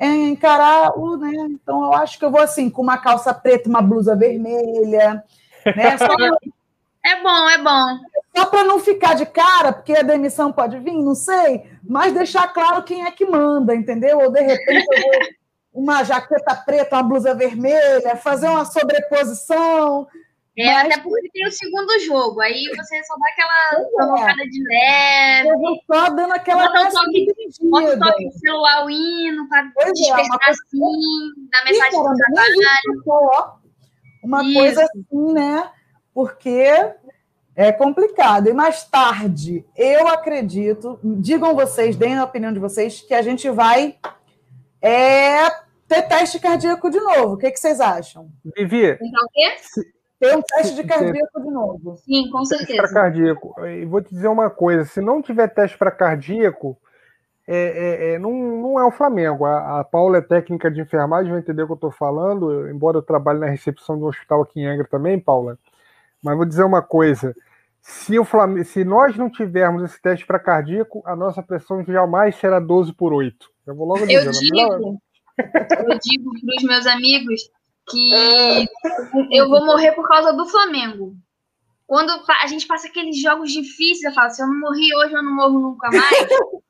encarar 0.00 0.98
o, 0.98 1.16
né? 1.16 1.32
Então 1.50 1.84
eu 1.84 1.94
acho 1.94 2.18
que 2.18 2.24
eu 2.24 2.30
vou 2.30 2.40
assim, 2.40 2.68
com 2.68 2.82
uma 2.82 2.98
calça 2.98 3.32
preta, 3.32 3.68
uma 3.68 3.80
blusa 3.80 4.16
vermelha, 4.16 5.24
né? 5.64 5.98
Só 5.98 6.06
é 7.04 7.22
bom, 7.22 7.48
é 7.50 7.58
bom. 7.58 7.98
Só 8.36 8.46
para 8.46 8.64
não 8.64 8.80
ficar 8.80 9.14
de 9.14 9.26
cara, 9.26 9.72
porque 9.72 9.92
a 9.92 10.02
demissão 10.02 10.52
pode 10.52 10.78
vir, 10.80 10.94
não 10.94 11.14
sei, 11.14 11.70
mas 11.88 12.12
deixar 12.12 12.52
claro 12.52 12.82
quem 12.82 13.04
é 13.04 13.10
que 13.12 13.24
manda, 13.24 13.74
entendeu? 13.74 14.18
Ou 14.18 14.30
de 14.30 14.40
repente 14.40 14.86
eu 14.90 15.02
vou 15.02 15.34
uma 15.74 16.04
jaqueta 16.04 16.54
preta, 16.54 16.96
uma 16.96 17.02
blusa 17.02 17.34
vermelha, 17.34 18.16
fazer 18.16 18.48
uma 18.48 18.64
sobreposição. 18.64 20.06
É, 20.56 20.72
mas... 20.72 20.86
até 20.86 21.02
porque 21.02 21.28
tem 21.30 21.46
o 21.46 21.50
segundo 21.50 21.98
jogo, 22.00 22.40
aí 22.40 22.64
você 22.76 23.02
só 23.04 23.14
dá 23.16 23.28
aquela 23.28 23.88
provocada 23.96 24.42
é. 24.42 24.46
de 24.46 24.62
leve. 24.62 25.48
Eu 25.48 25.58
vou 25.58 25.76
só 25.86 26.10
dando 26.10 26.32
aquela. 26.32 26.68
Bota 26.68 26.88
um 26.88 26.90
toque, 26.90 27.26
bota 27.62 27.96
um 27.96 27.98
toque 27.98 28.28
de 28.28 28.38
celular, 28.38 28.84
o 28.84 28.90
hino, 28.90 29.48
para 29.48 29.62
despertar 29.92 30.38
é, 30.46 30.50
assim, 30.50 30.80
dar 31.50 31.64
mensagem 31.64 32.02
do 32.02 32.14
trabalho. 32.14 33.60
Uma 34.22 34.42
Isso. 34.42 34.54
coisa 34.54 34.84
assim, 34.84 35.32
né? 35.32 35.70
porque 36.14 36.94
é 37.56 37.72
complicado. 37.72 38.48
E 38.48 38.54
mais 38.54 38.84
tarde, 38.84 39.66
eu 39.76 40.06
acredito, 40.06 40.98
digam 41.02 41.54
vocês, 41.54 41.96
deem 41.96 42.16
a 42.16 42.24
opinião 42.24 42.52
de 42.52 42.60
vocês, 42.60 43.02
que 43.02 43.12
a 43.12 43.20
gente 43.20 43.50
vai 43.50 43.96
é, 44.80 45.50
ter 45.88 46.02
teste 46.02 46.38
cardíaco 46.38 46.88
de 46.88 47.00
novo. 47.00 47.34
O 47.34 47.36
que, 47.36 47.50
que 47.50 47.58
vocês 47.58 47.80
acham? 47.80 48.30
Vivi. 48.56 48.92
Então, 48.92 49.24
o 49.24 49.30
quê? 49.32 49.56
Ter 50.18 50.36
um 50.36 50.42
teste 50.42 50.76
de 50.76 50.84
cardíaco 50.84 51.42
de 51.42 51.50
novo. 51.50 51.96
Sim, 51.96 52.30
com 52.30 52.44
certeza. 52.44 52.82
Para 52.82 52.92
cardíaco. 52.92 53.54
E 53.66 53.84
vou 53.84 54.00
te 54.00 54.10
dizer 54.10 54.28
uma 54.28 54.48
coisa: 54.48 54.84
se 54.84 55.00
não 55.00 55.20
tiver 55.20 55.48
teste 55.48 55.76
para 55.76 55.90
cardíaco, 55.90 56.78
é, 57.46 57.56
é, 57.56 58.14
é, 58.14 58.18
não, 58.18 58.32
não 58.32 58.80
é 58.80 58.84
o 58.84 58.90
Flamengo. 58.90 59.44
A, 59.44 59.80
a 59.80 59.84
Paula 59.84 60.18
é 60.18 60.22
técnica 60.22 60.70
de 60.70 60.80
enfermagem, 60.80 61.30
vai 61.30 61.40
entender 61.40 61.62
o 61.62 61.66
que 61.66 61.72
eu 61.72 61.76
estou 61.76 61.90
falando, 61.90 62.68
embora 62.68 62.98
eu 62.98 63.02
trabalhe 63.02 63.40
na 63.40 63.46
recepção 63.46 63.98
do 63.98 64.06
hospital 64.06 64.42
aqui 64.42 64.60
em 64.60 64.66
Angra 64.66 64.86
também, 64.86 65.18
Paula. 65.18 65.58
Mas 66.22 66.36
vou 66.36 66.46
dizer 66.46 66.64
uma 66.64 66.80
coisa: 66.80 67.34
se, 67.80 68.18
o 68.18 68.24
Flamengo, 68.24 68.64
se 68.64 68.82
nós 68.84 69.16
não 69.16 69.28
tivermos 69.28 69.82
esse 69.82 70.00
teste 70.00 70.26
para 70.26 70.38
cardíaco, 70.38 71.02
a 71.04 71.14
nossa 71.14 71.42
pressão 71.42 71.84
jamais 71.84 72.36
será 72.36 72.58
12 72.58 72.94
por 72.94 73.12
8. 73.12 73.50
Eu 73.66 73.74
vou 73.74 73.86
logo 73.86 74.06
dizer. 74.06 74.26
Eu 74.26 74.30
digo, 74.30 75.00
eu 75.36 75.98
digo 76.02 76.30
para 76.40 76.56
os 76.56 76.62
meus 76.62 76.86
amigos 76.86 77.50
que 77.88 78.66
eu 79.30 79.48
vou 79.48 79.64
morrer 79.64 79.92
por 79.92 80.06
causa 80.08 80.32
do 80.32 80.46
Flamengo. 80.46 81.14
Quando 81.86 82.10
a 82.40 82.46
gente 82.46 82.66
passa 82.66 82.88
aqueles 82.88 83.20
jogos 83.20 83.52
difíceis, 83.52 84.04
eu 84.04 84.12
falo: 84.12 84.30
se 84.30 84.42
eu 84.42 84.46
não 84.46 84.60
morri 84.60 84.94
hoje, 84.96 85.14
eu 85.14 85.22
não 85.22 85.34
morro 85.34 85.58
nunca 85.60 85.90
mais. 85.90 86.28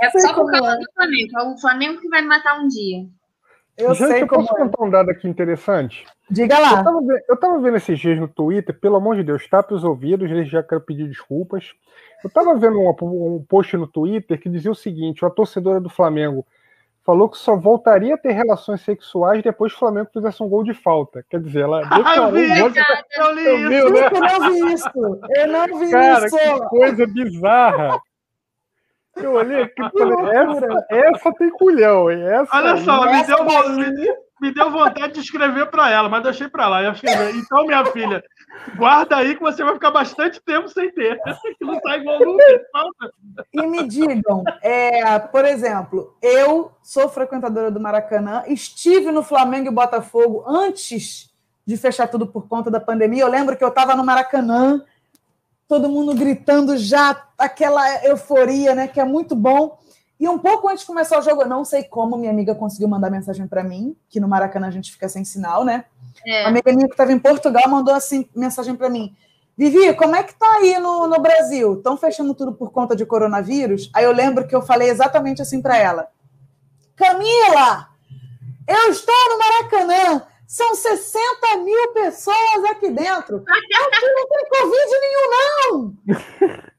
É 0.00 0.10
só 0.18 0.32
por 0.34 0.50
causa 0.50 0.72
é. 0.72 0.78
do 0.78 0.92
Flamengo. 0.94 1.38
É 1.38 1.42
o 1.42 1.58
Flamengo 1.58 2.00
que 2.00 2.08
vai 2.08 2.22
me 2.22 2.28
matar 2.28 2.58
um 2.60 2.68
dia. 2.68 3.06
Eu 3.76 3.94
Gente, 3.94 4.08
sei 4.08 4.22
eu 4.22 4.26
posso 4.26 4.54
é. 4.54 4.58
contar 4.58 4.84
um 4.84 4.90
dado 4.90 5.10
aqui 5.10 5.26
interessante? 5.26 6.04
Diga 6.30 6.58
lá. 6.58 6.78
Eu 6.78 6.84
tava, 6.84 7.00
vendo, 7.00 7.20
eu 7.28 7.36
tava, 7.36 7.58
vendo 7.60 7.76
esses 7.76 7.98
dias 7.98 8.18
no 8.18 8.28
Twitter, 8.28 8.78
pelo 8.78 8.96
amor 8.96 9.16
de 9.16 9.22
Deus, 9.22 9.48
tape 9.48 9.74
os 9.74 9.84
ouvidos, 9.84 10.30
eles 10.30 10.50
já 10.50 10.62
quero 10.62 10.80
pedir 10.80 11.08
desculpas. 11.08 11.72
Eu 12.22 12.30
tava 12.30 12.54
vendo 12.56 12.78
um, 12.78 13.36
um 13.36 13.44
post 13.48 13.76
no 13.76 13.86
Twitter 13.86 14.40
que 14.40 14.48
dizia 14.48 14.70
o 14.70 14.74
seguinte: 14.74 15.24
uma 15.24 15.30
torcedora 15.30 15.80
do 15.80 15.88
Flamengo 15.88 16.46
falou 17.04 17.28
que 17.28 17.38
só 17.38 17.56
voltaria 17.56 18.14
a 18.14 18.18
ter 18.18 18.32
relações 18.32 18.80
sexuais 18.82 19.42
depois 19.42 19.72
que 19.72 19.76
o 19.76 19.80
Flamengo 19.80 20.10
fizesse 20.12 20.42
um 20.42 20.48
gol 20.48 20.62
de 20.62 20.74
falta. 20.74 21.24
Quer 21.28 21.40
dizer, 21.40 21.62
ela 21.62 21.80
declarou 21.88 22.38
eu 22.38 22.70
vi, 22.70 22.80
eu 23.16 23.32
li 23.32 23.42
isso. 23.42 23.68
Viu, 23.68 23.90
né? 23.90 24.06
Eu 24.06 24.20
não 24.20 24.52
vi 24.52 24.72
isso. 24.72 24.90
Eu 25.30 25.48
não 25.48 25.78
vi 25.78 25.90
Cara, 25.90 26.26
isso. 26.26 26.36
que 26.36 26.68
coisa 26.68 27.06
bizarra. 27.06 28.00
Eu 29.16 29.32
olhei 29.32 29.62
aqui 29.62 29.82
e 29.82 29.90
falei, 29.90 30.36
essa, 30.36 30.86
essa 30.88 31.34
tem 31.34 31.50
culhão, 31.50 32.10
hein? 32.10 32.22
Essa 32.22 32.56
Olha 32.56 32.76
só, 32.78 33.04
me 33.04 33.26
deu, 33.26 33.44
me, 33.44 34.14
me 34.40 34.54
deu 34.54 34.70
vontade 34.70 35.14
de 35.14 35.20
escrever 35.20 35.66
para 35.66 35.90
ela, 35.90 36.08
mas 36.08 36.22
deixei 36.22 36.48
para 36.48 36.68
lá. 36.68 36.80
Então, 37.34 37.66
minha 37.66 37.84
filha, 37.86 38.22
guarda 38.76 39.16
aí 39.16 39.34
que 39.34 39.40
você 39.40 39.62
vai 39.62 39.74
ficar 39.74 39.90
bastante 39.90 40.40
tempo 40.40 40.68
sem 40.68 40.90
ter. 40.92 41.20
Que 41.58 41.64
não 41.64 41.80
tá 41.80 41.96
igual 41.96 42.18
nunca. 42.18 42.44
E 43.52 43.66
me 43.66 43.86
digam, 43.86 44.42
é, 44.62 45.18
por 45.18 45.44
exemplo, 45.44 46.16
eu 46.22 46.72
sou 46.82 47.08
frequentadora 47.08 47.70
do 47.70 47.80
Maracanã, 47.80 48.44
estive 48.46 49.10
no 49.10 49.22
Flamengo 49.22 49.68
e 49.68 49.74
Botafogo 49.74 50.44
antes 50.46 51.30
de 51.66 51.76
fechar 51.76 52.08
tudo 52.08 52.26
por 52.26 52.48
conta 52.48 52.70
da 52.70 52.80
pandemia. 52.80 53.22
Eu 53.22 53.28
lembro 53.28 53.56
que 53.56 53.64
eu 53.64 53.68
estava 53.68 53.94
no 53.94 54.04
Maracanã 54.04 54.82
todo 55.68 55.88
mundo 55.88 56.12
gritando 56.14 56.76
já, 56.76 57.28
aquela 57.38 58.04
euforia, 58.04 58.74
né? 58.74 58.88
Que 58.88 58.98
é 58.98 59.04
muito 59.04 59.36
bom. 59.36 59.78
E 60.18 60.28
um 60.28 60.36
pouco 60.36 60.68
antes 60.68 60.80
de 60.80 60.86
começar 60.86 61.16
o 61.16 61.22
jogo, 61.22 61.42
eu 61.42 61.48
não 61.48 61.64
sei 61.64 61.84
como 61.84 62.18
minha 62.18 62.32
amiga 62.32 62.56
conseguiu 62.56 62.88
mandar 62.88 63.08
mensagem 63.08 63.46
para 63.46 63.62
mim, 63.62 63.96
que 64.08 64.18
no 64.18 64.26
Maracanã 64.26 64.66
a 64.66 64.70
gente 64.70 64.90
fica 64.90 65.08
sem 65.08 65.24
sinal, 65.24 65.64
né? 65.64 65.84
É. 66.26 66.44
A 66.44 66.48
amiga 66.48 66.72
minha 66.72 66.86
que 66.86 66.94
estava 66.94 67.12
em 67.12 67.18
Portugal 67.18 67.62
mandou 67.68 67.94
assim 67.94 68.28
mensagem 68.34 68.76
para 68.76 68.88
mim. 68.88 69.14
Vivi, 69.56 69.94
como 69.94 70.16
é 70.16 70.22
que 70.22 70.34
tá 70.34 70.56
aí 70.56 70.78
no, 70.78 71.06
no 71.06 71.20
Brasil? 71.20 71.74
Estão 71.74 71.96
fechando 71.96 72.34
tudo 72.34 72.52
por 72.54 72.70
conta 72.72 72.96
de 72.96 73.04
coronavírus? 73.04 73.90
Aí 73.92 74.04
eu 74.04 74.12
lembro 74.12 74.46
que 74.46 74.54
eu 74.54 74.62
falei 74.62 74.88
exatamente 74.88 75.42
assim 75.42 75.60
para 75.60 75.76
ela. 75.76 76.08
Camila, 76.96 77.88
eu 78.66 78.90
estou 78.90 79.14
no 79.28 79.38
Maracanã. 79.38 80.26
São 80.46 80.74
60 80.74 81.22
mil 81.58 81.92
pessoas 81.92 82.64
aqui 82.70 82.90
dentro. 82.90 83.44
Aqui 83.46 84.06
não 84.14 84.28
tem 84.28 84.48
Covid 84.48 84.90
nenhum, 85.00 85.30
não! 85.30 85.96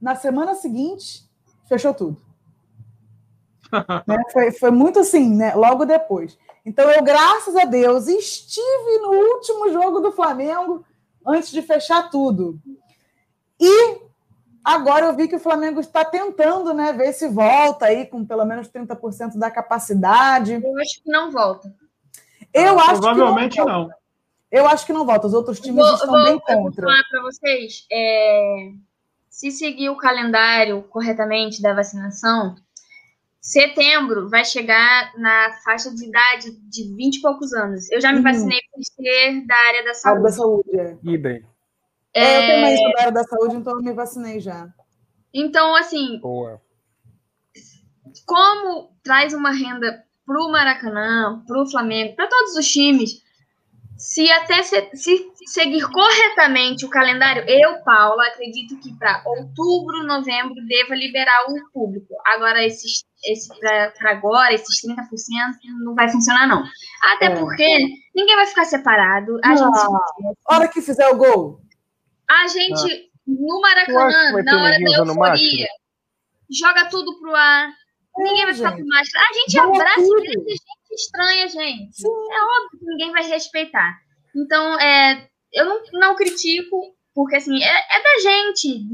Na 0.00 0.14
semana 0.14 0.54
seguinte, 0.54 1.24
fechou 1.68 1.92
tudo. 1.92 2.20
né? 4.06 4.22
foi, 4.32 4.52
foi 4.52 4.70
muito 4.70 5.00
assim, 5.00 5.34
né? 5.34 5.54
Logo 5.54 5.84
depois. 5.84 6.38
Então, 6.66 6.90
eu, 6.90 7.00
graças 7.04 7.54
a 7.54 7.64
Deus, 7.64 8.08
estive 8.08 8.98
no 9.00 9.10
último 9.10 9.72
jogo 9.72 10.00
do 10.00 10.10
Flamengo 10.10 10.84
antes 11.24 11.52
de 11.52 11.62
fechar 11.62 12.10
tudo. 12.10 12.58
E 13.58 14.00
agora 14.64 15.06
eu 15.06 15.14
vi 15.14 15.28
que 15.28 15.36
o 15.36 15.40
Flamengo 15.40 15.78
está 15.78 16.04
tentando 16.04 16.74
né, 16.74 16.92
ver 16.92 17.12
se 17.12 17.28
volta 17.28 17.86
aí 17.86 18.04
com 18.04 18.26
pelo 18.26 18.44
menos 18.44 18.68
30% 18.68 19.38
da 19.38 19.48
capacidade. 19.48 20.54
Eu 20.54 20.78
acho 20.80 21.02
que 21.04 21.08
não 21.08 21.30
volta. 21.30 21.72
Eu 22.52 22.80
acho 22.80 23.00
Provavelmente 23.00 23.58
não, 23.58 23.66
não, 23.66 23.90
Eu 24.50 24.66
acho 24.66 24.84
que 24.84 24.92
não 24.92 25.06
volta. 25.06 25.28
Os 25.28 25.34
outros 25.34 25.60
times 25.60 25.84
vou, 25.84 25.94
estão 25.94 26.08
vou, 26.08 26.24
bem 26.24 26.40
contra. 26.40 26.84
Vou 26.84 26.90
falar 26.90 27.04
para 27.08 27.22
vocês. 27.22 27.86
É, 27.92 28.72
se 29.30 29.52
seguir 29.52 29.88
o 29.88 29.96
calendário 29.96 30.82
corretamente 30.90 31.62
da 31.62 31.72
vacinação, 31.72 32.56
setembro 33.46 34.28
vai 34.28 34.44
chegar 34.44 35.12
na 35.16 35.52
faixa 35.64 35.88
de 35.94 36.04
idade 36.04 36.50
de 36.68 36.92
20 36.96 37.16
e 37.16 37.20
poucos 37.20 37.52
anos. 37.52 37.88
Eu 37.92 38.00
já 38.00 38.10
me 38.10 38.18
uhum. 38.18 38.24
vacinei 38.24 38.58
por 38.72 38.82
ser 38.82 39.46
da 39.46 39.54
área 39.54 39.84
da 39.84 39.94
saúde. 39.94 40.22
da 40.24 40.28
saúde, 40.30 40.80
é. 40.80 40.98
Idem. 41.04 41.46
É... 42.12 42.24
é, 42.24 42.36
eu 42.36 42.54
também 42.56 42.76
sou 42.76 42.92
da 42.92 43.00
área 43.00 43.12
da 43.12 43.22
saúde, 43.22 43.56
então 43.56 43.72
eu 43.74 43.82
me 43.84 43.92
vacinei 43.92 44.40
já. 44.40 44.68
Então, 45.32 45.76
assim, 45.76 46.18
Boa. 46.20 46.60
como 48.26 48.90
traz 49.04 49.32
uma 49.32 49.52
renda 49.52 50.04
para 50.26 50.42
o 50.42 50.50
Maracanã, 50.50 51.44
para 51.46 51.62
o 51.62 51.70
Flamengo, 51.70 52.16
para 52.16 52.26
todos 52.26 52.56
os 52.56 52.66
times, 52.66 53.22
se 54.06 54.30
até 54.30 54.62
se, 54.62 54.88
se, 54.94 55.32
seguir 55.46 55.82
corretamente 55.90 56.86
o 56.86 56.88
calendário, 56.88 57.42
eu, 57.48 57.82
Paula, 57.82 58.24
acredito 58.28 58.78
que 58.78 58.96
para 58.96 59.20
outubro, 59.26 60.04
novembro, 60.04 60.54
deva 60.68 60.94
liberar 60.94 61.46
o 61.48 61.72
público. 61.72 62.14
Agora, 62.24 62.64
esses, 62.64 63.04
esse 63.24 63.48
para 63.58 64.12
agora, 64.12 64.54
esses 64.54 64.80
30% 64.80 64.94
não 65.82 65.96
vai 65.96 66.08
funcionar, 66.08 66.46
não. 66.46 66.62
Até 67.02 67.26
é. 67.26 67.34
porque 67.34 67.78
ninguém 68.14 68.36
vai 68.36 68.46
ficar 68.46 68.64
separado. 68.64 69.40
A 69.42 69.56
gente... 69.56 69.76
hora 70.48 70.68
que 70.68 70.80
fizer 70.80 71.08
o 71.08 71.16
gol. 71.16 71.60
A 72.30 72.46
gente, 72.46 72.92
ah. 72.92 73.20
no 73.26 73.60
Maracanã, 73.60 74.42
na 74.44 74.62
hora 74.62 74.78
da 74.78 74.98
euforia, 74.98 75.66
joga 76.48 76.88
tudo 76.88 77.18
pro 77.18 77.34
ar. 77.34 77.70
É, 78.18 78.22
ninguém 78.22 78.44
vai 78.44 78.54
ficar 78.54 78.76
com 78.76 78.86
máscara. 78.86 79.26
A 79.28 79.34
gente 79.34 79.58
abraça 79.58 80.00
e 80.00 80.75
estranha, 80.94 81.48
gente. 81.48 81.96
Sim. 81.96 82.08
É 82.08 82.42
óbvio 82.42 82.78
que 82.78 82.86
ninguém 82.86 83.12
vai 83.12 83.22
respeitar. 83.24 83.98
Então, 84.34 84.78
é, 84.80 85.28
eu 85.52 85.64
não, 85.64 85.80
não 85.92 86.16
critico, 86.16 86.94
porque 87.14 87.36
assim, 87.36 87.62
é, 87.62 87.68
é 87.68 88.02
da 88.02 88.30
gente. 88.30 88.86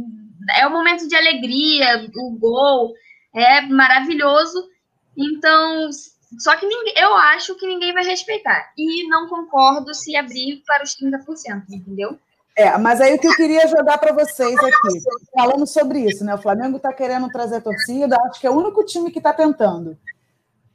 É 0.58 0.66
o 0.66 0.70
um 0.70 0.72
momento 0.72 1.06
de 1.08 1.14
alegria, 1.14 2.08
o 2.16 2.38
gol 2.38 2.92
é 3.34 3.62
maravilhoso. 3.62 4.68
Então, 5.16 5.90
só 6.38 6.56
que 6.56 6.66
ninguém, 6.66 6.94
eu 6.96 7.14
acho 7.14 7.54
que 7.56 7.66
ninguém 7.66 7.92
vai 7.92 8.04
respeitar. 8.04 8.72
E 8.76 9.08
não 9.08 9.28
concordo 9.28 9.94
se 9.94 10.16
abrir 10.16 10.62
para 10.66 10.82
os 10.82 10.96
30%, 10.96 11.64
entendeu? 11.70 12.18
É, 12.56 12.76
mas 12.76 13.00
aí 13.00 13.14
o 13.14 13.18
que 13.18 13.26
eu 13.26 13.34
queria 13.34 13.66
jogar 13.66 13.96
para 13.98 14.12
vocês 14.12 14.54
aqui, 14.58 15.00
falando 15.34 15.66
sobre 15.66 16.00
isso, 16.00 16.22
né? 16.22 16.34
O 16.34 16.42
Flamengo 16.42 16.76
está 16.76 16.92
querendo 16.92 17.28
trazer 17.30 17.56
a 17.56 17.60
torcida, 17.60 18.16
acho 18.26 18.40
que 18.40 18.46
é 18.46 18.50
o 18.50 18.58
único 18.58 18.84
time 18.84 19.10
que 19.10 19.18
está 19.18 19.32
tentando. 19.32 19.96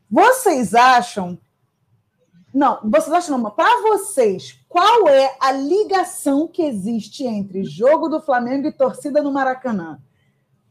Vocês 0.09 0.73
acham. 0.73 1.37
Não, 2.53 2.79
vocês 2.83 3.13
acham 3.13 3.37
não, 3.37 3.51
para 3.51 3.81
vocês, 3.81 4.59
qual 4.67 5.07
é 5.07 5.35
a 5.39 5.51
ligação 5.51 6.47
que 6.47 6.63
existe 6.63 7.23
entre 7.25 7.63
jogo 7.63 8.07
do 8.07 8.21
Flamengo 8.21 8.67
e 8.67 8.71
torcida 8.71 9.21
no 9.21 9.31
Maracanã? 9.31 9.99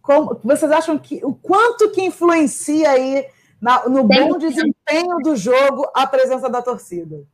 Como, 0.03 0.41
vocês 0.43 0.71
acham 0.73 0.99
que 0.99 1.21
o 1.25 1.35
quanto 1.35 1.91
que 1.91 2.03
influencia 2.03 2.91
aí 2.91 3.29
na, 3.61 3.89
no 3.89 4.05
bom 4.05 4.39
desempenho 4.39 5.19
do 5.19 5.37
jogo 5.37 5.89
a 5.95 6.07
presença 6.07 6.49
da 6.49 6.63
torcida? 6.63 7.25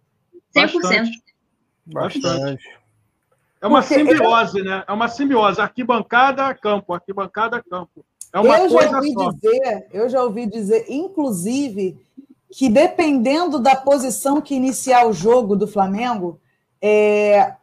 100%. 0.55 0.73
Bastante. 0.73 1.23
Bastante. 1.87 2.83
É 3.61 3.67
uma 3.67 3.81
Porque 3.81 3.95
simbiose, 3.95 4.59
eu... 4.59 4.65
né? 4.65 4.85
É 4.89 4.93
uma 4.93 5.09
simbiose. 5.09 5.61
Arquibancada, 5.61 6.53
campo, 6.55 6.93
arquibancada, 6.93 7.63
campo. 7.63 8.05
É 8.33 8.41
uma 8.41 8.59
eu 8.59 8.69
coisa 8.69 8.89
já 8.89 8.97
ouvi 8.97 9.13
só. 9.13 9.31
dizer, 9.33 9.87
eu 9.93 10.09
já 10.09 10.23
ouvi 10.23 10.47
dizer, 10.47 10.87
inclusive, 10.89 12.01
que 12.51 12.69
dependendo 12.69 13.59
da 13.59 13.77
posição 13.77 14.41
que 14.41 14.55
iniciar 14.55 15.07
o 15.07 15.13
jogo 15.13 15.55
do 15.55 15.67
Flamengo, 15.67 16.41
é, 16.81 17.55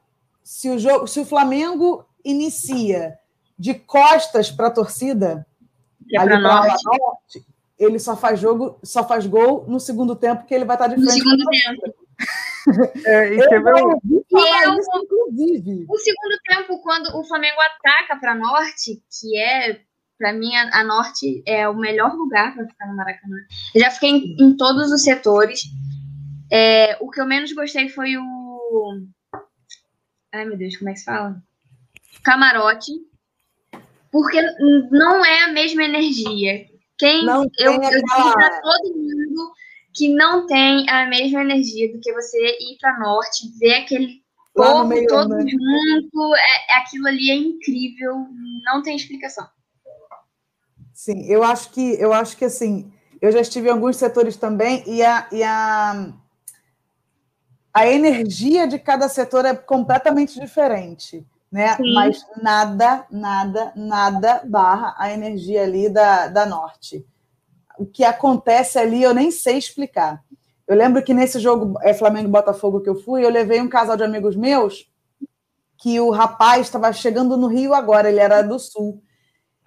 se, 0.44 0.70
o 0.70 0.78
jogo, 0.78 1.08
se 1.08 1.20
o 1.20 1.26
Flamengo 1.26 2.06
inicia 2.24 3.18
de 3.58 3.74
costas 3.74 4.52
para 4.52 4.68
a 4.68 4.72
torcida, 4.72 5.46
é 6.12 6.20
ali 6.20 6.30
para 6.30 6.40
norte. 6.40 6.84
norte, 6.86 7.46
ele 7.78 7.98
só 7.98 8.16
faz 8.16 8.40
jogo, 8.40 8.80
só 8.84 9.08
faz 9.08 9.26
gol 9.26 9.66
no 9.68 9.80
segundo 9.80 10.16
tempo, 10.16 10.46
que 10.46 10.54
ele 10.54 10.66
vai 10.66 10.76
estar 10.76 10.88
de 10.88 10.96
frente. 10.96 11.06
No 11.06 11.12
segundo 11.12 11.46
tempo. 11.50 11.96
É, 13.06 13.34
e 13.34 13.48
quer 13.48 13.64
ver 13.64 13.74
um... 13.74 13.98
isso, 13.98 14.92
inclusive. 14.96 15.86
O 15.90 15.98
segundo 15.98 16.38
tempo, 16.44 16.80
quando 16.82 17.08
o 17.18 17.24
Flamengo 17.24 17.58
ataca 17.62 18.20
para 18.20 18.36
norte, 18.36 19.02
que 19.10 19.40
é 19.40 19.80
para 20.20 20.34
mim, 20.34 20.54
a, 20.54 20.82
a, 20.82 20.84
Norte 20.84 21.42
é 21.48 21.68
o 21.68 21.74
melhor 21.74 22.14
lugar 22.14 22.54
para 22.54 22.68
ficar 22.68 22.88
no 22.88 22.96
Maracanã. 22.98 23.38
Eu 23.74 23.82
já 23.82 23.90
fiquei 23.90 24.10
em, 24.10 24.36
em 24.38 24.58
todos 24.58 24.92
os 24.92 25.02
setores. 25.02 25.64
É, 26.52 26.98
o 27.00 27.10
que 27.10 27.22
eu 27.22 27.26
menos 27.26 27.54
gostei 27.54 27.88
foi 27.88 28.18
o. 28.18 29.02
Ai, 30.34 30.46
meu 30.46 30.58
Deus, 30.58 30.76
como 30.76 30.90
é 30.90 30.94
que 30.94 31.00
se 31.00 31.06
fala? 31.06 31.42
Camarote. 32.22 32.92
Porque 34.12 34.42
não 34.92 35.24
é 35.24 35.44
a 35.44 35.54
mesma 35.54 35.84
energia. 35.84 36.66
Quem 36.98 37.26
não 37.26 37.44
eu, 37.58 37.74
eu 37.74 37.80
digo 37.82 38.34
para 38.34 38.62
todo 38.62 38.98
mundo 38.98 39.54
que 39.96 40.14
não 40.14 40.46
tem 40.46 40.90
a 40.90 41.06
mesma 41.06 41.42
energia 41.42 41.92
do 41.94 42.00
que 42.02 42.12
você 42.12 42.38
ir 42.60 42.78
para 42.82 43.00
norte, 43.00 43.50
ver 43.58 43.76
aquele 43.76 44.22
povo 44.54 45.08
todo 45.08 45.36
né? 45.36 45.46
junto, 45.48 46.36
é, 46.36 46.78
aquilo 46.78 47.08
ali 47.08 47.32
é 47.32 47.36
incrível, 47.36 48.28
não 48.66 48.82
tem 48.82 48.98
explicação. 48.98 49.48
Sim, 51.10 51.26
eu 51.26 51.43
acho 51.43 51.72
que 51.72 51.99
eu 51.99 52.14
acho 52.14 52.38
que 52.38 52.45
assim, 52.45 52.93
eu 53.20 53.32
já 53.32 53.41
estive 53.41 53.68
em 53.68 53.72
alguns 53.72 53.97
setores 53.97 54.38
também 54.38 54.84
e 54.86 55.03
a, 55.03 55.28
e 55.32 55.41
a, 55.41 56.14
a 57.74 57.88
energia 57.88 58.68
de 58.68 58.78
cada 58.78 59.10
setor 59.10 59.43
é 59.43 59.55
completamente 59.55 60.39
diferente, 60.39 61.26
né? 61.51 61.76
Sim. 61.78 61.93
Mas 61.95 62.24
nada, 62.39 63.07
nada, 63.10 63.74
nada 63.76 64.43
barra 64.45 64.93
a 64.99 65.12
energia 65.12 65.64
ali 65.64 65.89
da, 65.89 66.28
da 66.28 66.45
norte. 66.45 67.03
O 67.80 67.88
que 67.88 68.03
acontece 68.03 68.78
ali 68.78 69.01
eu 69.01 69.12
nem 69.12 69.32
sei 69.32 69.57
explicar. 69.57 70.24
Eu 70.68 70.76
lembro 70.76 71.01
que 71.01 71.12
nesse 71.12 71.39
jogo 71.39 71.80
é 71.82 71.91
Flamengo 71.91 72.30
Botafogo 72.30 72.82
que 72.82 72.89
eu 72.89 73.01
fui, 73.01 73.26
eu 73.26 73.32
levei 73.32 73.60
um 73.60 73.68
casal 73.68 73.97
de 73.97 74.03
amigos 74.03 74.36
meus 74.36 74.88
que 75.76 75.99
o 75.99 76.12
rapaz 76.12 76.68
estava 76.68 76.93
chegando 76.93 77.36
no 77.36 77.47
Rio 77.47 77.74
agora, 77.74 78.10
ele 78.10 78.20
era 78.20 78.43
do 78.43 78.60
Sul. 78.60 79.01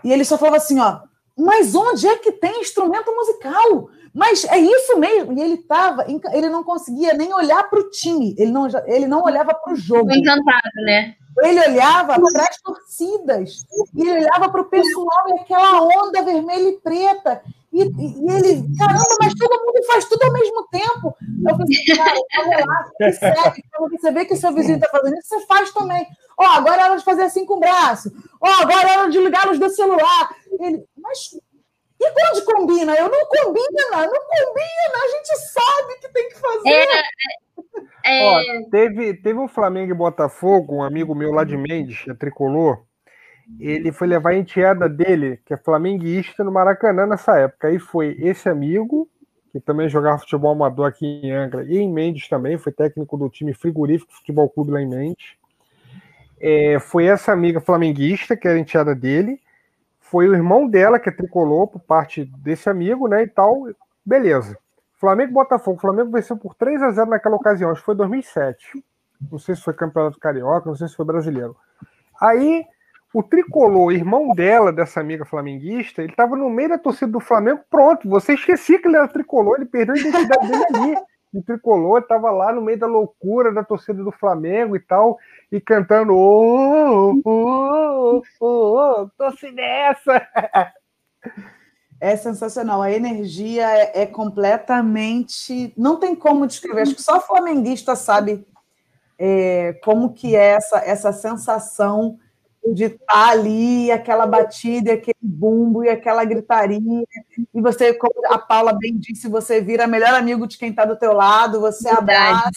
E 0.05 0.13
ele 0.13 0.25
só 0.25 0.39
falava 0.39 0.59
assim, 0.59 0.79
ó, 0.79 1.01
mas 1.37 1.75
onde 1.75 2.07
é 2.07 2.17
que 2.19 2.33
tem 2.33 2.61
instrumento 2.61 3.15
musical? 3.15 3.89
Mas 4.15 4.45
é 4.45 4.59
isso 4.59 4.99
mesmo. 4.99 5.33
E 5.33 5.41
ele 5.41 5.57
tava, 5.57 6.05
ele 6.33 6.49
não 6.49 6.63
conseguia 6.63 7.15
nem 7.15 7.33
olhar 7.33 7.69
para 7.69 7.81
o 7.81 7.91
time, 7.91 8.35
ele 8.39 8.51
não, 8.51 8.69
ele 8.87 9.07
não 9.07 9.23
olhava 9.23 9.55
para 9.55 9.73
o 9.73 9.77
jogo. 9.77 10.13
Encantado, 10.13 10.71
né? 10.85 11.17
Ele 11.43 11.61
olhava 11.61 12.21
para 12.21 12.43
as 12.43 12.61
torcidas, 12.61 13.65
ele 13.97 14.11
olhava 14.11 14.51
para 14.51 14.61
o 14.61 14.67
pessoal 14.67 15.29
e 15.29 15.41
aquela 15.41 15.83
onda 15.83 16.23
vermelha 16.23 16.69
e 16.69 16.81
preta. 16.81 17.43
E, 17.73 17.83
e, 17.83 18.31
ele, 18.31 18.77
caramba, 18.77 19.17
mas 19.21 19.35
todo 19.35 19.65
mundo 19.65 19.87
faz 19.87 20.05
tudo 20.05 20.23
ao 20.25 20.33
mesmo 20.33 20.69
tempo. 20.69 21.17
Eu 21.49 21.57
falei, 21.57 21.77
assim, 21.79 21.97
cara, 21.97 22.51
relaxa, 22.51 23.19
segue. 23.19 23.65
Quando 23.75 23.99
você 23.99 24.13
vê 24.13 24.25
que 24.27 24.35
o 24.35 24.37
seu 24.37 24.53
vizinho 24.53 24.77
está 24.77 24.91
fazendo 24.91 25.17
isso, 25.17 25.29
você 25.29 25.47
faz 25.47 25.73
também. 25.73 26.07
Ó, 26.39 26.45
oh, 26.45 26.51
agora 26.59 26.83
é 26.83 26.85
hora 26.85 26.99
de 26.99 27.05
fazer 27.05 27.23
assim 27.23 27.47
com 27.47 27.55
o 27.55 27.61
braço. 27.61 28.13
Ó, 28.41 28.49
oh, 28.49 28.63
agora 28.63 28.89
é 28.89 28.99
hora 28.99 29.11
de 29.11 29.19
ligar 29.19 29.45
a 29.45 29.49
luz 29.49 29.59
do 29.59 29.71
celular. 29.71 30.31
Ele, 30.61 30.85
mas 30.97 31.31
e 32.03 32.11
quando 32.11 32.45
combina? 32.45 32.95
Eu 32.95 33.09
não 33.09 33.27
combina, 33.27 34.07
não 34.07 34.21
combina, 34.27 35.05
a 35.05 35.09
gente 35.09 35.39
sabe 35.39 36.01
que 36.01 36.09
tem 36.09 36.29
que 36.29 36.39
fazer. 36.39 36.69
É, 38.05 38.19
é... 38.19 38.25
Ó, 38.25 38.71
teve, 38.71 39.15
teve 39.15 39.39
um 39.39 39.47
Flamengo 39.47 39.93
e 39.93 39.97
Botafogo, 39.97 40.77
um 40.77 40.83
amigo 40.83 41.15
meu 41.15 41.31
lá 41.31 41.45
de 41.45 41.57
Mendes, 41.57 42.05
é 42.09 42.15
tricolor, 42.15 42.83
ele 43.61 43.93
foi 43.93 44.07
levar 44.07 44.31
a 44.31 44.37
enteada 44.37 44.89
dele, 44.89 45.41
que 45.45 45.55
é 45.55 45.57
flamenguista, 45.57 46.43
no 46.43 46.53
Maracanã 46.53 47.07
nessa 47.07 47.39
época. 47.39 47.69
Aí 47.69 47.79
foi 47.79 48.17
esse 48.21 48.49
amigo, 48.49 49.09
que 49.53 49.61
também 49.61 49.89
jogava 49.89 50.19
futebol 50.19 50.53
amador 50.53 50.87
aqui 50.87 51.07
em 51.07 51.31
Angra, 51.31 51.65
e 51.65 51.79
em 51.79 51.93
Mendes 51.93 52.29
também, 52.29 52.59
foi 52.59 52.73
técnico 52.73 53.17
do 53.17 53.29
time 53.29 53.53
Frigorífico 53.53 54.13
Futebol 54.13 54.49
Clube 54.49 54.73
lá 54.73 54.81
em 54.81 54.89
Mendes. 54.89 55.35
É, 56.41 56.79
foi 56.81 57.07
essa 57.07 57.33
amiga 57.33 57.61
flamenguista, 57.61 58.37
que 58.37 58.49
era 58.49 58.59
enteada 58.59 58.95
dele, 58.95 59.41
foi 60.13 60.29
o 60.29 60.35
irmão 60.35 60.69
dela 60.69 60.99
que 60.99 61.09
é 61.09 61.13
tricolor 61.13 61.69
por 61.69 61.81
parte 61.81 62.25
desse 62.25 62.69
amigo, 62.69 63.09
né? 63.09 63.23
E 63.23 63.27
tal, 63.27 63.69
beleza. 64.05 64.59
Flamengo 64.99 65.33
Botafogo. 65.33 65.79
O 65.79 65.81
Flamengo 65.81 66.11
venceu 66.11 66.37
por 66.37 66.55
3 66.55 66.83
a 66.83 66.91
0 66.91 67.09
naquela 67.09 67.35
ocasião, 67.35 67.71
acho 67.71 67.81
que 67.81 67.87
foi 67.87 67.95
2007. 67.95 68.85
Não 69.31 69.39
sei 69.39 69.57
se 69.57 69.63
foi 69.63 69.73
campeonato 69.73 70.19
carioca, 70.19 70.69
não 70.69 70.77
sei 70.77 70.87
se 70.87 70.95
foi 70.95 71.07
brasileiro. 71.07 71.57
Aí, 72.21 72.65
o 73.15 73.23
tricolor, 73.23 73.93
irmão 73.93 74.35
dela, 74.35 74.73
dessa 74.73 75.01
amiga 75.01 75.25
flamenguista, 75.25 76.03
ele 76.03 76.13
estava 76.13 76.35
no 76.37 76.49
meio 76.49 76.71
da 76.71 76.79
torcida 76.79 77.13
do 77.13 77.21
Flamengo, 77.21 77.61
pronto. 77.71 78.09
Você 78.09 78.35
esquecia 78.35 78.81
que 78.81 78.89
ele 78.89 78.97
era 78.97 79.09
tricolor, 79.09 79.57
ele 79.57 79.67
perdeu 79.67 79.95
a 79.95 79.99
identidade 79.99 80.49
dele 80.49 80.65
ali. 80.75 80.97
O 81.35 81.43
tricolor 81.43 82.01
estava 82.01 82.31
lá 82.31 82.53
no 82.53 82.61
meio 82.61 82.79
da 82.79 82.87
loucura 82.87 83.53
da 83.53 83.65
torcida 83.65 84.03
do 84.03 84.13
Flamengo 84.13 84.77
e 84.77 84.81
tal 84.81 85.19
e 85.51 85.61
cantando 85.61 86.15
oh, 86.15 87.21
oh, 87.25 88.23
oh, 88.41 88.47
oh, 88.47 89.11
torce 89.17 89.51
nessa. 89.51 90.27
É 92.01 92.17
sensacional. 92.17 92.83
A 92.83 92.91
energia 92.91 93.71
é, 93.71 94.03
é, 94.03 94.07
completamente. 94.07 95.73
Não 95.77 96.01
tem 96.01 96.17
como 96.17 96.47
descrever. 96.47 96.83
Acho 96.83 96.97
que 96.97 97.03
só 97.03 97.21
flamenguista 97.21 97.95
sabe 97.95 98.45
é, 99.19 99.75
como 99.85 100.13
que 100.13 100.35
é 100.35 100.47
essa, 100.55 100.79
essa 100.79 101.13
sensação 101.13 102.19
de 102.73 102.85
estar 102.85 103.31
ali, 103.31 103.91
aquela 103.91 104.27
batida, 104.27 104.93
aquele 104.93 105.17
bumbo 105.21 105.85
e 105.85 105.89
aquela 105.89 106.25
gritaria. 106.25 107.05
E 107.55 107.61
você, 107.61 107.93
como 107.95 108.15
a 108.27 108.39
Paula 108.39 108.73
bem 108.73 108.97
disse, 108.97 109.29
você 109.29 109.61
vira 109.61 109.87
melhor 109.87 110.15
amigo 110.15 110.47
de 110.47 110.57
quem 110.57 110.71
está 110.71 110.85
do 110.85 110.97
teu 110.97 111.13
lado, 111.13 111.61
você 111.61 111.89
abraça 111.89 112.51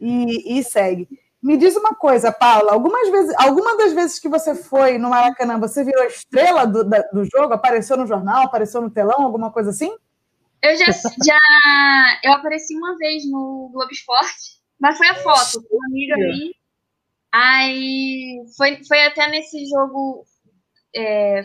e, 0.00 0.58
e 0.58 0.62
segue. 0.62 1.08
Me 1.42 1.56
diz 1.56 1.74
uma 1.74 1.94
coisa, 1.94 2.30
Paula. 2.30 2.72
Algumas 2.72 3.08
vezes, 3.10 3.34
alguma 3.38 3.76
das 3.78 3.92
vezes 3.94 4.18
que 4.18 4.28
você 4.28 4.54
foi 4.54 4.98
no 4.98 5.08
Maracanã, 5.08 5.58
você 5.58 5.82
virou 5.82 6.04
estrela 6.04 6.66
do, 6.66 6.84
da, 6.84 7.00
do 7.12 7.24
jogo? 7.24 7.54
Apareceu 7.54 7.96
no 7.96 8.06
jornal, 8.06 8.42
apareceu 8.42 8.82
no 8.82 8.90
telão, 8.90 9.22
alguma 9.22 9.50
coisa 9.50 9.70
assim? 9.70 9.90
Eu 10.62 10.76
já, 10.76 10.84
já 10.84 12.20
eu 12.22 12.32
apareci 12.34 12.76
uma 12.76 12.94
vez 12.98 13.24
no 13.24 13.70
Globo 13.72 13.90
Esporte 13.90 14.60
Mas 14.78 14.98
foi 14.98 15.08
a 15.08 15.14
foto, 15.14 15.66
uma 15.70 15.86
amiga 15.86 16.14
ali. 16.14 16.54
Aí 17.32 18.42
foi, 18.56 18.82
foi 18.84 19.06
até 19.06 19.28
nesse 19.28 19.64
jogo. 19.66 20.24
É, 20.94 21.42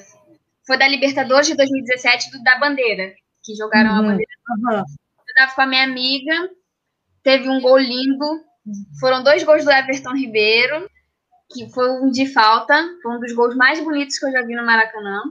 foi 0.65 0.77
da 0.77 0.87
Libertadores 0.87 1.47
de 1.47 1.55
2017 1.55 2.31
do, 2.31 2.43
da 2.43 2.57
Bandeira, 2.57 3.13
que 3.43 3.55
jogaram 3.55 3.91
uhum. 3.91 3.97
a 3.97 4.01
bandeira. 4.01 4.31
Uhum. 4.49 4.77
Eu 4.79 5.35
tava 5.35 5.53
com 5.53 5.61
a 5.61 5.67
minha 5.67 5.83
amiga, 5.83 6.49
teve 7.23 7.49
um 7.49 7.61
gol 7.61 7.77
lindo. 7.77 8.43
Foram 8.99 9.23
dois 9.23 9.43
gols 9.43 9.63
do 9.63 9.71
Everton 9.71 10.15
Ribeiro, 10.15 10.89
que 11.53 11.69
foi 11.69 11.87
um 12.01 12.09
de 12.09 12.25
falta, 12.25 12.83
foi 13.03 13.15
um 13.15 13.19
dos 13.19 13.33
gols 13.33 13.55
mais 13.55 13.79
bonitos 13.79 14.17
que 14.17 14.25
eu 14.25 14.31
já 14.31 14.41
vi 14.41 14.55
no 14.55 14.65
Maracanã. 14.65 15.21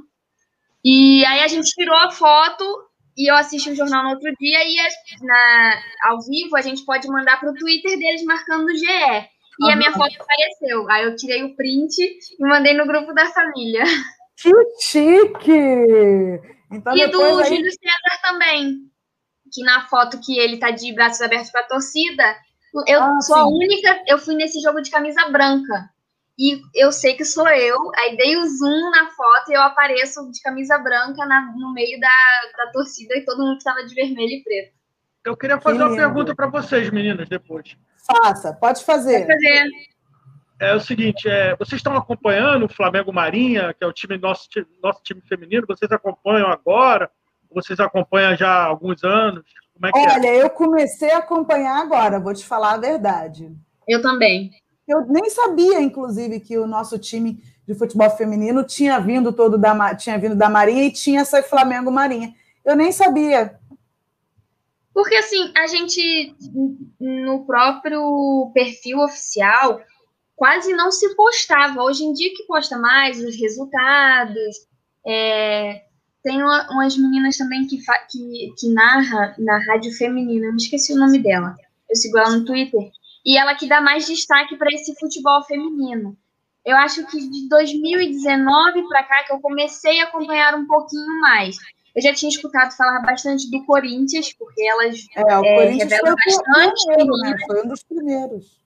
E 0.85 1.25
aí 1.25 1.41
a 1.41 1.49
gente 1.49 1.71
tirou 1.71 1.97
a 1.97 2.13
foto 2.13 2.65
e 3.17 3.31
eu 3.31 3.35
assisti 3.35 3.71
o 3.71 3.77
jornal 3.77 4.05
no 4.05 4.11
outro 4.11 4.31
dia 4.39 4.59
e 4.65 4.77
na, 5.25 5.83
ao 6.05 6.21
vivo 6.21 6.57
a 6.57 6.61
gente 6.61 6.85
pode 6.85 7.09
mandar 7.09 7.41
para 7.41 7.51
o 7.51 7.55
Twitter 7.55 7.99
deles 7.99 8.25
marcando 8.25 8.67
o 8.67 8.77
GE. 8.77 9.34
E 9.61 9.71
a 9.71 9.77
minha 9.77 9.93
foto 9.93 10.15
apareceu. 10.21 10.91
Aí 10.91 11.05
eu 11.05 11.17
tirei 11.17 11.45
o 11.45 11.55
print 11.55 11.97
e 12.01 12.47
mandei 12.47 12.75
no 12.75 12.87
grupo 12.87 13.13
da 13.13 13.27
família. 13.27 13.85
Que 14.37 14.51
chique! 14.81 16.41
Então, 16.71 16.97
e 16.97 17.07
do 17.07 17.23
aí... 17.23 17.47
Júlio 17.47 17.71
César 17.71 18.23
também. 18.23 18.91
Que 19.53 19.63
na 19.63 19.87
foto 19.87 20.21
que 20.21 20.39
ele 20.39 20.59
tá 20.59 20.71
de 20.71 20.93
braços 20.93 21.21
abertos 21.21 21.51
para 21.51 21.61
a 21.61 21.69
torcida, 21.69 22.37
eu 22.89 23.01
ah, 23.01 23.21
sou 23.21 23.37
sim. 23.37 23.43
a 23.43 23.47
única, 23.47 24.03
eu 24.09 24.19
fui 24.19 24.35
nesse 24.35 24.61
jogo 24.61 24.81
de 24.81 24.91
camisa 24.91 25.29
branca. 25.29 25.89
E 26.37 26.61
eu 26.75 26.91
sei 26.91 27.15
que 27.15 27.25
sou 27.25 27.49
eu, 27.49 27.79
aí 27.97 28.17
dei 28.17 28.37
o 28.37 28.45
zoom 28.45 28.91
na 28.91 29.09
foto 29.13 29.51
e 29.53 29.55
eu 29.55 29.63
apareço 29.63 30.29
de 30.33 30.41
camisa 30.43 30.77
branca 30.79 31.25
na, 31.27 31.53
no 31.57 31.73
meio 31.73 32.01
da, 32.01 32.09
da 32.57 32.73
torcida 32.73 33.17
e 33.17 33.25
todo 33.25 33.45
mundo 33.45 33.59
estava 33.59 33.85
de 33.85 33.95
vermelho 33.95 34.33
e 34.33 34.43
preto. 34.43 34.75
Eu 35.25 35.37
queria 35.37 35.61
fazer 35.61 35.79
que 35.79 35.85
uma 35.85 35.97
pergunta 35.97 36.35
para 36.35 36.49
vocês, 36.49 36.91
meninas, 36.91 37.29
depois. 37.29 37.77
Faça, 38.07 38.53
pode 38.53 38.85
fazer. 38.85 39.27
Pode 39.27 39.33
fazer. 39.33 39.69
É 40.61 40.75
o 40.75 40.81
seguinte, 40.81 41.29
é, 41.29 41.57
vocês 41.57 41.79
estão 41.79 41.97
acompanhando 41.97 42.67
o 42.67 42.69
Flamengo 42.69 43.13
Marinha, 43.13 43.75
que 43.75 43.83
é 43.83 43.87
o 43.87 43.93
time 43.93 44.17
nosso, 44.17 44.49
nosso 44.83 45.03
time 45.03 45.21
feminino, 45.21 45.67
vocês 45.67 45.91
acompanham 45.91 46.49
agora? 46.49 47.11
Vocês 47.51 47.79
acompanham 47.81 48.37
já 48.37 48.49
há 48.49 48.65
alguns 48.65 49.03
anos? 49.03 49.45
É, 49.83 49.89
é 49.89 50.15
Olha, 50.15 50.29
é? 50.29 50.43
eu 50.43 50.51
comecei 50.51 51.11
a 51.11 51.19
acompanhar 51.19 51.81
agora, 51.81 52.21
vou 52.21 52.33
te 52.33 52.45
falar 52.45 52.75
a 52.75 52.79
verdade. 52.79 53.53
Eu 53.87 54.01
também. 54.01 54.51
Eu 54.87 55.07
nem 55.07 55.29
sabia, 55.31 55.81
inclusive, 55.81 56.41
que 56.41 56.57
o 56.59 56.67
nosso 56.67 56.99
time 56.99 57.43
de 57.67 57.75
futebol 57.75 58.11
feminino 58.11 58.63
tinha 58.63 59.01
vindo 59.01 59.33
todo 59.33 59.57
da 59.57 59.95
tinha 59.95 60.19
vindo 60.19 60.35
da 60.35 60.49
Marinha 60.49 60.85
e 60.85 60.93
tinha 60.93 61.23
essa 61.23 61.43
Flamengo 61.43 61.91
Marinha. 61.91 62.35
Eu 62.65 62.77
nem 62.77 62.93
sabia. 62.93 63.59
Porque 64.95 65.17
assim, 65.17 65.53
a 65.57 65.67
gente 65.67 66.35
no 67.01 67.45
próprio 67.45 68.51
perfil 68.55 69.01
oficial 69.01 69.83
quase 70.37 70.73
não 70.73 70.91
se 70.91 71.15
postava. 71.17 71.83
Hoje 71.83 72.05
em 72.05 72.13
dia 72.13 72.33
que 72.35 72.47
posta 72.47 72.79
mais 72.79 73.19
os 73.23 73.37
resultados. 73.37 74.57
É, 75.07 75.83
tem 76.23 76.43
uma, 76.43 76.67
umas 76.71 76.97
meninas 76.97 77.37
também 77.37 77.67
que, 77.67 77.77
que, 78.11 78.55
que 78.59 78.73
narra 78.73 79.35
na 79.39 79.59
rádio 79.67 79.93
feminina, 79.93 80.47
eu 80.47 80.53
me 80.53 80.63
esqueci 80.63 80.95
o 80.95 80.97
nome 80.97 81.19
dela. 81.19 81.55
Eu 81.91 81.97
sigo 81.97 82.17
ela 82.17 82.31
no 82.31 82.45
Twitter 82.47 82.91
e 83.27 83.37
ela 83.37 83.55
que 83.55 83.69
dá 83.69 83.81
mais 83.81 84.07
destaque 84.07 84.57
para 84.57 84.73
esse 84.73 84.99
futebol 84.99 85.45
feminino. 85.45 86.17
Eu 86.65 86.77
acho 86.77 87.07
que 87.07 87.19
de 87.19 87.49
2019 87.49 88.89
para 88.89 89.03
cá 89.03 89.25
que 89.25 89.35
eu 89.35 89.41
comecei 89.41 90.01
a 90.01 90.05
acompanhar 90.05 90.55
um 90.55 90.67
pouquinho 90.67 91.21
mais. 91.21 91.57
Eu 91.95 92.03
já 92.03 92.13
tinha 92.13 92.29
escutado 92.29 92.77
falar 92.77 93.01
bastante 93.01 93.49
do 93.51 93.65
Corinthians, 93.65 94.33
porque 94.33 94.67
elas 94.67 95.07
é, 95.17 95.21
é, 95.21 95.71
revelam 95.71 96.17
bastante 96.27 96.87
primeiro, 96.87 97.17
né? 97.19 97.37
Foi 97.47 97.65
um 97.65 97.69
dos 97.69 97.83
primeiros. 97.85 98.65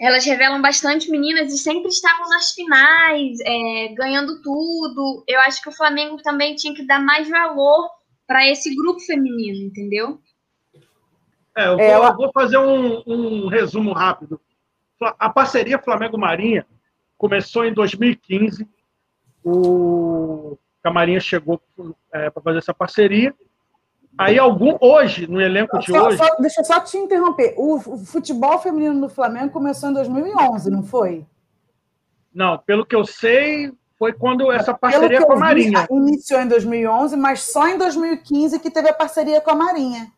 Elas 0.00 0.24
revelam 0.24 0.60
bastante 0.60 1.10
meninas 1.10 1.52
e 1.52 1.58
sempre 1.58 1.88
estavam 1.88 2.28
nas 2.28 2.52
finais, 2.52 3.38
é, 3.44 3.88
ganhando 3.94 4.42
tudo. 4.42 5.24
Eu 5.26 5.40
acho 5.40 5.62
que 5.62 5.68
o 5.68 5.72
Flamengo 5.72 6.16
também 6.22 6.54
tinha 6.54 6.74
que 6.74 6.86
dar 6.86 7.00
mais 7.00 7.28
valor 7.28 7.88
para 8.26 8.46
esse 8.48 8.74
grupo 8.74 9.00
feminino, 9.00 9.66
entendeu? 9.66 10.20
É, 11.56 11.66
eu, 11.66 11.72
é, 11.72 11.76
vou, 11.76 11.80
ela... 11.80 12.08
eu 12.10 12.16
vou 12.16 12.32
fazer 12.32 12.58
um, 12.58 13.02
um, 13.06 13.48
resumo 13.48 13.92
rápido. 13.92 14.40
A 15.00 15.30
parceria 15.30 15.78
Flamengo-Marinha 15.78 16.66
começou 17.16 17.64
em 17.64 17.72
2015. 17.72 18.68
O 19.44 20.58
Camarinha 20.88 21.20
chegou 21.20 21.60
é, 22.12 22.30
para 22.30 22.42
fazer 22.42 22.58
essa 22.58 22.72
parceria. 22.72 23.34
Aí, 24.16 24.38
algum, 24.38 24.76
hoje, 24.80 25.30
no 25.30 25.40
elenco 25.40 25.78
de 25.78 25.92
só, 25.92 26.08
hoje. 26.08 26.16
Só, 26.16 26.36
deixa 26.40 26.60
eu 26.60 26.64
só 26.64 26.80
te 26.80 26.96
interromper. 26.96 27.54
O, 27.56 27.76
o, 27.76 27.98
futebol 27.98 28.58
feminino 28.58 29.00
do 29.02 29.08
Flamengo 29.08 29.52
começou 29.52 29.90
em 29.90 29.92
2011, 29.92 30.70
não 30.70 30.82
foi? 30.82 31.24
Não, 32.34 32.58
pelo 32.58 32.84
que 32.84 32.96
eu 32.96 33.04
sei, 33.04 33.72
foi 33.96 34.12
quando 34.12 34.50
essa 34.50 34.74
parceria 34.74 35.24
com 35.24 35.34
a 35.34 35.36
Marinha. 35.36 35.86
Vi, 35.88 35.96
iniciou 35.96 36.40
em 36.40 36.48
2011, 36.48 37.16
mas 37.16 37.42
só 37.42 37.68
em 37.68 37.78
2015 37.78 38.58
que 38.58 38.70
teve 38.70 38.88
a 38.88 38.94
parceria 38.94 39.40
com 39.40 39.50
a 39.50 39.54
Marinha. 39.54 40.10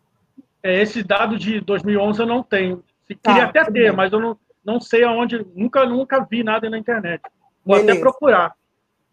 É, 0.63 0.81
esse 0.81 1.03
dado 1.03 1.37
de 1.37 1.61
2011 1.61 2.21
eu 2.21 2.27
não 2.27 2.43
tenho. 2.43 2.83
Queria 3.07 3.21
tá, 3.21 3.45
até 3.45 3.65
ter, 3.65 3.73
bem. 3.73 3.93
mas 3.93 4.13
eu 4.13 4.21
não, 4.21 4.39
não 4.65 4.81
sei 4.81 5.05
aonde. 5.05 5.45
Nunca, 5.55 5.85
nunca 5.85 6.27
vi 6.31 6.43
nada 6.43 6.71
na 6.71 6.79
internet. 6.79 7.23
Vou 7.65 7.77
Beleza. 7.77 7.93
até 7.93 8.01
procurar. 8.01 8.55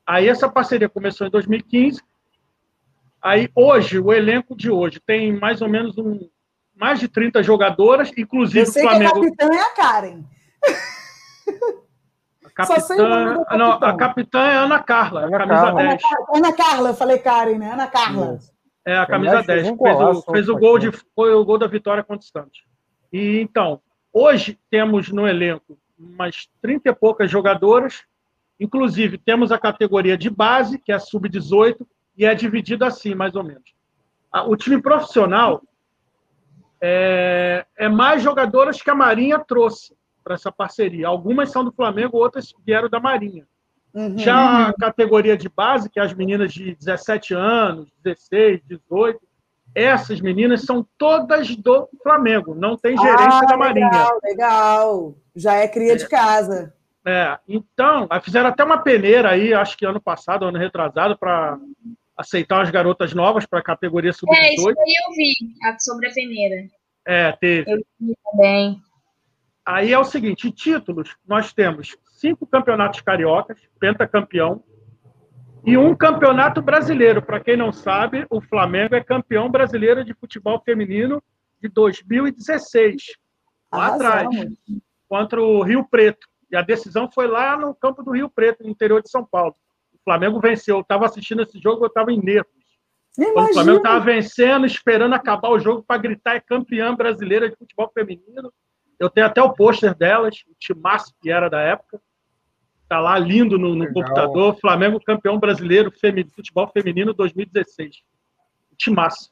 Aí 0.07 0.29
essa 0.29 0.47
parceria 0.47 0.87
começou 0.87 1.27
em 1.27 1.29
2015. 1.29 2.01
Aí 3.21 3.49
hoje, 3.53 3.99
o 3.99 4.13
elenco 4.13 4.55
de 4.55 4.71
hoje 4.71 5.01
tem 5.05 5.37
mais 5.37 5.61
ou 5.61 5.67
menos 5.67 5.97
um, 5.97 6.29
mais 6.73 6.99
de 6.99 7.09
30 7.09 7.43
jogadoradoras, 7.43 8.11
inclusive 8.17 8.61
eu 8.61 8.65
sei 8.71 8.85
o 8.85 8.89
Flamengo. 8.89 9.19
Que 9.19 9.27
a 9.27 9.35
capitã 9.35 9.53
é 9.53 9.61
a 9.61 9.73
Karen. 9.73 10.23
A 12.45 12.65
capitã, 12.65 13.45
não, 13.57 13.71
a 13.73 13.97
capitã 13.97 14.39
é 14.39 14.55
Ana 14.55 14.81
Carla, 14.81 15.25
Ana 15.25 15.37
camisa 15.37 15.61
Carla. 15.61 15.83
10. 15.83 16.01
Ana 16.33 16.53
Carla, 16.53 16.89
eu 16.89 16.95
falei 16.95 17.17
Karen, 17.19 17.57
né? 17.57 17.71
Ana 17.71 17.87
Carla. 17.87 18.39
É, 18.85 18.97
a 18.97 19.05
camisa 19.05 19.43
10. 19.43 19.67
Fez, 19.67 19.77
o, 19.79 20.21
fez 20.21 20.49
o 20.49 20.57
gol 20.57 20.79
de, 20.79 20.91
foi 21.13 21.33
o 21.33 21.43
gol 21.43 21.57
da 21.57 21.67
vitória 21.67 22.03
contra 22.03 22.25
o 22.25 22.29
Santos. 22.29 22.63
E 23.11 23.39
então, 23.41 23.81
hoje 24.13 24.57
temos 24.71 25.11
no 25.11 25.27
elenco 25.27 25.77
umas 25.99 26.47
30 26.61 26.89
e 26.89 26.95
poucas 26.95 27.29
jogadoras, 27.29 28.05
inclusive 28.59 29.17
temos 29.17 29.51
a 29.51 29.59
categoria 29.59 30.17
de 30.17 30.29
base, 30.29 30.79
que 30.79 30.91
é 30.91 30.95
a 30.95 30.99
sub-18, 30.99 31.85
e 32.17 32.25
é 32.25 32.33
dividido 32.33 32.83
assim, 32.83 33.13
mais 33.13 33.35
ou 33.35 33.43
menos. 33.43 33.75
O 34.47 34.55
time 34.55 34.81
profissional 34.81 35.61
é, 36.81 37.65
é 37.77 37.89
mais 37.89 38.21
jogadoras 38.21 38.81
que 38.81 38.89
a 38.89 38.95
Marinha 38.95 39.39
trouxe 39.39 39.95
para 40.23 40.35
essa 40.35 40.51
parceria. 40.51 41.07
Algumas 41.07 41.51
são 41.51 41.63
do 41.63 41.71
Flamengo, 41.71 42.17
outras 42.17 42.53
vieram 42.65 42.89
da 42.89 42.99
Marinha. 42.99 43.47
Uhum. 43.93 44.17
Já 44.17 44.67
a 44.67 44.73
categoria 44.73 45.37
de 45.37 45.49
base, 45.49 45.89
que 45.89 45.99
é 45.99 46.03
as 46.03 46.13
meninas 46.13 46.53
de 46.53 46.75
17 46.75 47.33
anos, 47.33 47.89
16, 48.03 48.61
18, 48.67 49.19
essas 49.73 50.19
meninas 50.21 50.63
são 50.63 50.85
todas 50.97 51.55
do 51.55 51.87
Flamengo, 52.03 52.55
não 52.55 52.77
tem 52.77 52.97
gerência 52.97 53.41
ah, 53.43 53.45
da 53.45 53.57
Marinha. 53.57 53.89
Legal, 53.89 54.19
legal. 54.23 55.15
Já 55.35 55.53
é 55.55 55.67
cria 55.67 55.93
é. 55.93 55.95
de 55.95 56.07
casa. 56.07 56.73
É, 57.07 57.39
então, 57.47 58.05
fizeram 58.21 58.49
até 58.49 58.65
uma 58.65 58.79
peneira 58.79 59.29
aí, 59.29 59.53
acho 59.53 59.77
que 59.77 59.85
ano 59.85 60.01
passado, 60.01 60.43
ano 60.43 60.57
retrasado, 60.57 61.17
para 61.17 61.57
aceitar 62.17 62.61
as 62.61 62.69
garotas 62.69 63.13
novas 63.13 63.45
para 63.45 63.59
a 63.59 63.63
categoria 63.63 64.11
sub-18. 64.11 64.37
É, 64.37 64.53
isso 64.53 64.67
aí 64.67 64.75
eu 64.75 65.13
vi, 65.15 65.33
sobre 65.79 66.09
a 66.09 66.11
peneira. 66.11 66.67
É, 67.05 67.31
teve. 67.31 67.71
Eu 67.71 67.77
vi 67.97 68.13
também. 68.29 68.81
Aí 69.65 69.93
é 69.93 69.97
o 69.97 70.03
seguinte, 70.03 70.51
títulos, 70.51 71.15
nós 71.25 71.53
temos 71.53 71.95
cinco 72.11 72.45
campeonatos 72.45 72.99
cariocas, 72.99 73.57
pentacampeão, 73.79 74.61
e 75.65 75.77
um 75.77 75.95
campeonato 75.95 76.61
brasileiro. 76.61 77.21
Para 77.21 77.39
quem 77.39 77.55
não 77.55 77.71
sabe, 77.71 78.25
o 78.29 78.41
Flamengo 78.41 78.95
é 78.95 79.03
campeão 79.03 79.49
brasileiro 79.49 80.03
de 80.03 80.13
futebol 80.13 80.61
feminino 80.65 81.23
de 81.61 81.69
2016, 81.69 83.17
lá 83.71 83.87
atrás, 83.87 84.27
contra 85.07 85.41
o 85.41 85.63
Rio 85.63 85.87
Preto. 85.89 86.27
E 86.51 86.55
a 86.55 86.61
decisão 86.61 87.09
foi 87.11 87.27
lá 87.27 87.57
no 87.57 87.73
campo 87.75 88.03
do 88.03 88.11
Rio 88.11 88.29
Preto, 88.29 88.63
no 88.63 88.69
interior 88.69 89.01
de 89.01 89.09
São 89.09 89.25
Paulo. 89.25 89.55
O 89.93 89.97
Flamengo 90.03 90.39
venceu. 90.39 90.77
Eu 90.77 90.81
estava 90.81 91.05
assistindo 91.05 91.41
esse 91.41 91.59
jogo, 91.59 91.83
eu 91.83 91.87
estava 91.87 92.11
em 92.11 92.21
nervos. 92.21 92.51
O 93.17 93.53
Flamengo 93.53 93.77
estava 93.77 93.99
vencendo, 93.99 94.65
esperando 94.65 95.13
acabar 95.13 95.49
o 95.49 95.59
jogo 95.59 95.83
para 95.83 95.99
gritar 95.99 96.35
é 96.35 96.39
campeã 96.39 96.95
brasileira 96.95 97.49
de 97.49 97.55
futebol 97.55 97.89
feminino. 97.91 98.53
Eu 98.99 99.09
tenho 99.09 99.25
até 99.25 99.41
o 99.41 99.53
pôster 99.53 99.95
delas, 99.95 100.43
o 100.47 100.53
timaço 100.59 101.13
que 101.21 101.31
era 101.31 101.49
da 101.49 101.59
época. 101.59 101.99
Tá 102.87 102.99
lá 102.99 103.17
lindo 103.17 103.57
no, 103.57 103.75
no 103.75 103.91
computador. 103.91 104.57
Flamengo 104.59 104.99
campeão 105.03 105.39
brasileiro 105.39 105.91
de 105.91 106.31
futebol 106.31 106.67
feminino 106.67 107.13
2016. 107.13 107.97
O 108.71 108.75
timaço. 108.75 109.31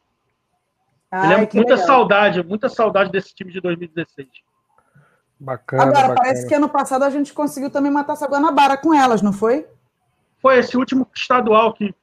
Ai, 1.11 1.37
muita 1.37 1.75
legal. 1.75 1.77
saudade, 1.77 2.43
muita 2.43 2.67
saudade 2.67 3.11
desse 3.11 3.33
time 3.33 3.51
de 3.51 3.61
2016. 3.61 4.27
Bacana. 5.39 5.83
Agora, 5.83 6.07
bacana. 6.07 6.15
parece 6.15 6.47
que 6.47 6.53
ano 6.53 6.69
passado 6.69 7.03
a 7.03 7.09
gente 7.09 7.33
conseguiu 7.33 7.69
também 7.69 7.91
matar 7.91 8.13
essa 8.13 8.27
Guanabara 8.27 8.77
com 8.77 8.93
elas, 8.93 9.21
não 9.21 9.33
foi? 9.33 9.67
Foi 10.41 10.57
esse 10.57 10.77
último 10.77 11.07
estadual 11.13 11.73
que. 11.73 11.93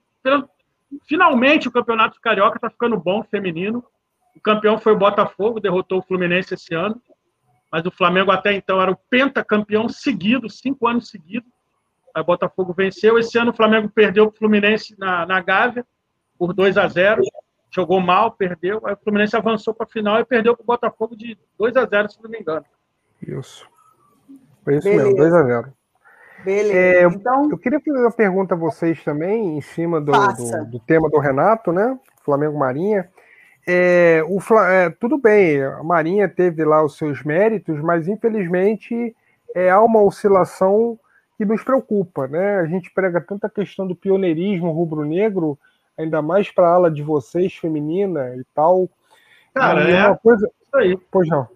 Finalmente 1.05 1.69
o 1.69 1.73
campeonato 1.73 2.21
carioca 2.21 2.59
está 2.59 2.69
ficando 2.69 2.99
bom, 2.99 3.23
feminino. 3.23 3.83
O 4.37 4.41
campeão 4.41 4.79
foi 4.79 4.93
o 4.93 4.99
Botafogo, 4.99 5.59
derrotou 5.59 6.01
o 6.01 6.03
Fluminense 6.03 6.53
esse 6.53 6.75
ano. 6.75 7.01
mas 7.71 7.87
o 7.87 7.91
Flamengo 7.91 8.31
até 8.31 8.53
então 8.53 8.81
era 8.81 8.91
o 8.91 8.97
pentacampeão 9.09 9.89
seguido, 9.89 10.51
cinco 10.51 10.87
anos 10.87 11.09
seguidos. 11.09 11.51
Aí 12.15 12.21
o 12.21 12.27
Botafogo 12.27 12.75
venceu. 12.75 13.19
Esse 13.19 13.39
ano 13.39 13.53
o 13.53 13.57
Flamengo 13.57 13.89
perdeu 13.89 14.27
para 14.27 14.35
o 14.35 14.39
Fluminense 14.39 14.95
na, 14.99 15.25
na 15.25 15.41
Gávea 15.41 15.87
por 16.39 16.53
2 16.53 16.77
a 16.77 16.87
0 16.87 17.23
Jogou 17.75 18.01
mal, 18.01 18.33
perdeu. 18.33 18.83
Aí 18.85 18.93
o 18.93 18.99
Fluminense 18.99 19.35
avançou 19.35 19.73
para 19.73 19.87
a 19.87 19.91
final 19.91 20.21
e 20.21 20.25
perdeu 20.27 20.55
para 20.55 20.63
o 20.63 20.67
Botafogo 20.67 21.17
de 21.17 21.39
2 21.59 21.75
a 21.77 21.87
0 21.87 22.11
se 22.11 22.23
não 22.23 22.29
me 22.29 22.39
engano. 22.39 22.67
Isso. 23.27 23.67
Foi 24.65 24.77
isso 24.77 24.85
Beleza. 24.85 25.05
mesmo, 25.05 25.17
2 25.17 25.35
a 25.35 25.43
0 25.43 25.73
Beleza. 26.45 26.75
É, 26.75 27.05
então, 27.05 27.49
eu 27.51 27.59
queria 27.59 27.81
fazer 27.81 28.01
uma 28.01 28.11
pergunta 28.11 28.55
a 28.55 28.59
vocês 28.59 29.03
também, 29.05 29.57
em 29.57 29.61
cima 29.61 30.01
do, 30.01 30.11
do, 30.11 30.65
do 30.73 30.79
tema 30.81 31.09
do 31.09 31.19
Renato, 31.19 31.73
né? 31.73 31.99
Flamengo 32.25 32.59
Marinha. 32.59 33.09
É, 33.67 34.23
o, 34.27 34.41
é, 34.59 34.91
tudo 34.91 35.19
bem, 35.19 35.63
a 35.63 35.85
Marinha 35.85 36.29
teve 36.29 36.65
lá 36.65 36.83
os 36.83 36.97
seus 36.97 37.23
méritos, 37.23 37.81
mas 37.81 38.09
infelizmente 38.09 39.15
é, 39.55 39.71
há 39.71 39.81
uma 39.81 40.03
oscilação 40.03 40.99
que 41.39 41.45
nos 41.45 41.63
preocupa, 41.63 42.27
né? 42.27 42.59
A 42.59 42.67
gente 42.67 42.93
prega 42.93 43.21
tanta 43.21 43.49
questão 43.49 43.87
do 43.87 43.95
pioneirismo 43.95 44.73
rubro-negro, 44.73 45.57
ainda 45.97 46.21
mais 46.21 46.51
para 46.51 46.67
a 46.67 46.75
ala 46.75 46.91
de 46.91 47.03
vocês, 47.03 47.55
feminina 47.55 48.35
e 48.37 48.45
tal. 48.53 48.89
Cara, 49.55 49.89
é 49.89 50.07
uma 50.09 50.17
coisa. 50.17 50.51
Isso 50.61 50.77
aí. 50.77 50.99
Pois 51.11 51.29
não. 51.29 51.47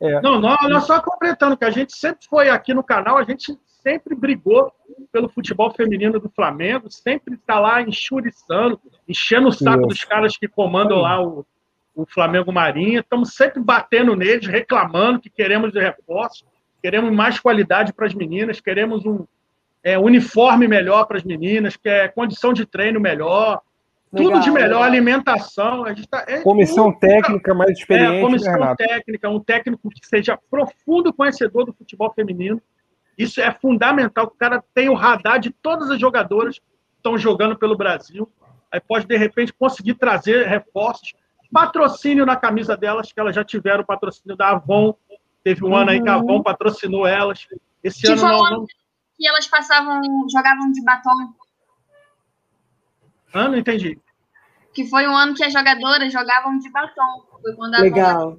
É. 0.00 0.20
Não, 0.20 0.40
nós, 0.40 0.58
nós 0.68 0.84
só 0.84 1.00
completando 1.00 1.56
que 1.56 1.64
a 1.64 1.70
gente 1.70 1.96
sempre 1.96 2.26
foi 2.28 2.48
aqui 2.48 2.74
no 2.74 2.82
canal, 2.82 3.16
a 3.16 3.24
gente 3.24 3.58
sempre 3.82 4.14
brigou 4.14 4.72
pelo 5.12 5.28
futebol 5.28 5.72
feminino 5.72 6.20
do 6.20 6.28
Flamengo, 6.28 6.90
sempre 6.90 7.34
está 7.34 7.58
lá 7.58 7.82
enxuriçando, 7.82 8.80
enchendo 9.08 9.48
o 9.48 9.52
saco 9.52 9.80
Isso. 9.80 9.88
dos 9.88 10.04
caras 10.04 10.36
que 10.36 10.46
comandam 10.46 10.98
lá 10.98 11.22
o, 11.22 11.44
o 11.94 12.06
Flamengo 12.06 12.52
Marinha. 12.52 13.00
Estamos 13.00 13.34
sempre 13.34 13.60
batendo 13.60 14.14
neles, 14.14 14.46
reclamando 14.46 15.20
que 15.20 15.30
queremos 15.30 15.74
reforço, 15.74 16.44
queremos 16.82 17.12
mais 17.12 17.38
qualidade 17.38 17.92
para 17.92 18.06
as 18.06 18.14
meninas, 18.14 18.60
queremos 18.60 19.04
um 19.04 19.26
é, 19.82 19.98
uniforme 19.98 20.68
melhor 20.68 21.06
para 21.06 21.16
as 21.16 21.24
meninas, 21.24 21.76
que 21.76 21.88
é 21.88 22.08
condição 22.08 22.52
de 22.52 22.66
treino 22.66 23.00
melhor, 23.00 23.60
Legal, 24.12 24.32
tudo 24.32 24.42
de 24.42 24.50
melhor, 24.50 24.68
legal. 24.68 24.82
alimentação. 24.82 25.84
A 25.84 25.94
gente 25.94 26.08
tá, 26.08 26.24
é 26.26 26.40
comissão 26.40 26.90
tudo, 26.90 27.00
técnica 27.00 27.54
mais 27.54 27.78
experiente. 27.78 28.16
É, 28.16 28.20
comissão 28.20 28.58
né, 28.58 28.74
técnica, 28.76 29.28
um 29.28 29.40
técnico 29.40 29.88
que 29.88 30.06
seja 30.06 30.38
profundo 30.50 31.12
conhecedor 31.12 31.64
do 31.64 31.72
futebol 31.72 32.12
feminino 32.12 32.60
isso 33.20 33.38
é 33.38 33.52
fundamental, 33.52 34.26
que 34.26 34.34
o 34.34 34.38
cara 34.38 34.64
tem 34.72 34.88
o 34.88 34.94
radar 34.94 35.38
de 35.38 35.50
todas 35.50 35.90
as 35.90 36.00
jogadoras 36.00 36.58
que 36.58 36.64
estão 36.96 37.18
jogando 37.18 37.54
pelo 37.54 37.76
Brasil. 37.76 38.26
Aí 38.72 38.80
pode, 38.80 39.06
de 39.06 39.14
repente, 39.14 39.52
conseguir 39.52 39.94
trazer 39.94 40.46
reforços. 40.46 41.12
Patrocínio 41.52 42.24
na 42.24 42.34
camisa 42.34 42.78
delas, 42.78 43.12
que 43.12 43.20
elas 43.20 43.34
já 43.34 43.44
tiveram 43.44 43.84
patrocínio 43.84 44.36
da 44.38 44.52
Avon. 44.52 44.94
Teve 45.44 45.62
um 45.64 45.68
uhum. 45.68 45.76
ano 45.76 45.90
aí 45.90 46.02
que 46.02 46.08
a 46.08 46.14
Avon 46.14 46.42
patrocinou 46.42 47.06
elas. 47.06 47.46
Esse 47.84 48.00
que 48.00 48.10
ano 48.10 48.22
não, 48.22 48.50
não. 48.50 48.66
Que 49.18 49.28
elas 49.28 49.46
passavam, 49.48 50.00
jogavam 50.32 50.72
de 50.72 50.82
batom. 50.82 51.10
Ah, 53.32 53.48
não 53.48 53.56
entendi. 53.56 53.98
Que 54.72 54.86
foi 54.86 55.06
um 55.06 55.16
ano 55.16 55.34
que 55.34 55.44
as 55.44 55.52
jogadoras 55.52 56.12
jogavam 56.12 56.58
de 56.58 56.70
batom. 56.70 57.26
Foi 57.42 57.54
quando 57.54 57.74
a 57.74 57.80
Legal. 57.80 58.22
Avon 58.32 58.38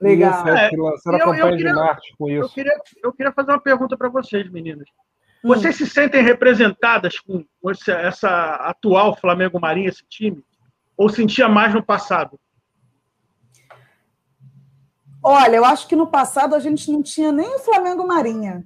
Legal. 0.00 0.48
É, 0.48 0.70
lançaram 0.74 1.18
a 1.18 1.20
campanha 1.20 1.56
queria, 1.56 1.72
de 1.72 1.72
marketing 1.74 2.16
com 2.16 2.30
isso. 2.30 2.40
Eu 2.40 2.48
queria, 2.48 2.80
eu 3.04 3.12
queria 3.12 3.32
fazer 3.32 3.50
uma 3.50 3.60
pergunta 3.60 3.96
para 3.96 4.08
vocês, 4.08 4.50
meninas. 4.50 4.88
Hum. 5.44 5.48
Vocês 5.48 5.76
se 5.76 5.86
sentem 5.86 6.22
representadas 6.22 7.18
com 7.18 7.44
essa, 7.68 7.92
essa 7.92 8.54
atual 8.56 9.16
Flamengo 9.16 9.60
Marinha, 9.60 9.88
esse 9.88 10.04
time? 10.08 10.42
Ou 10.96 11.08
sentia 11.08 11.48
mais 11.48 11.74
no 11.74 11.82
passado? 11.82 12.38
Olha, 15.22 15.56
eu 15.56 15.64
acho 15.66 15.86
que 15.86 15.94
no 15.94 16.06
passado 16.06 16.54
a 16.54 16.58
gente 16.58 16.90
não 16.90 17.02
tinha 17.02 17.30
nem 17.30 17.56
o 17.56 17.58
Flamengo 17.58 18.06
Marinha. 18.06 18.64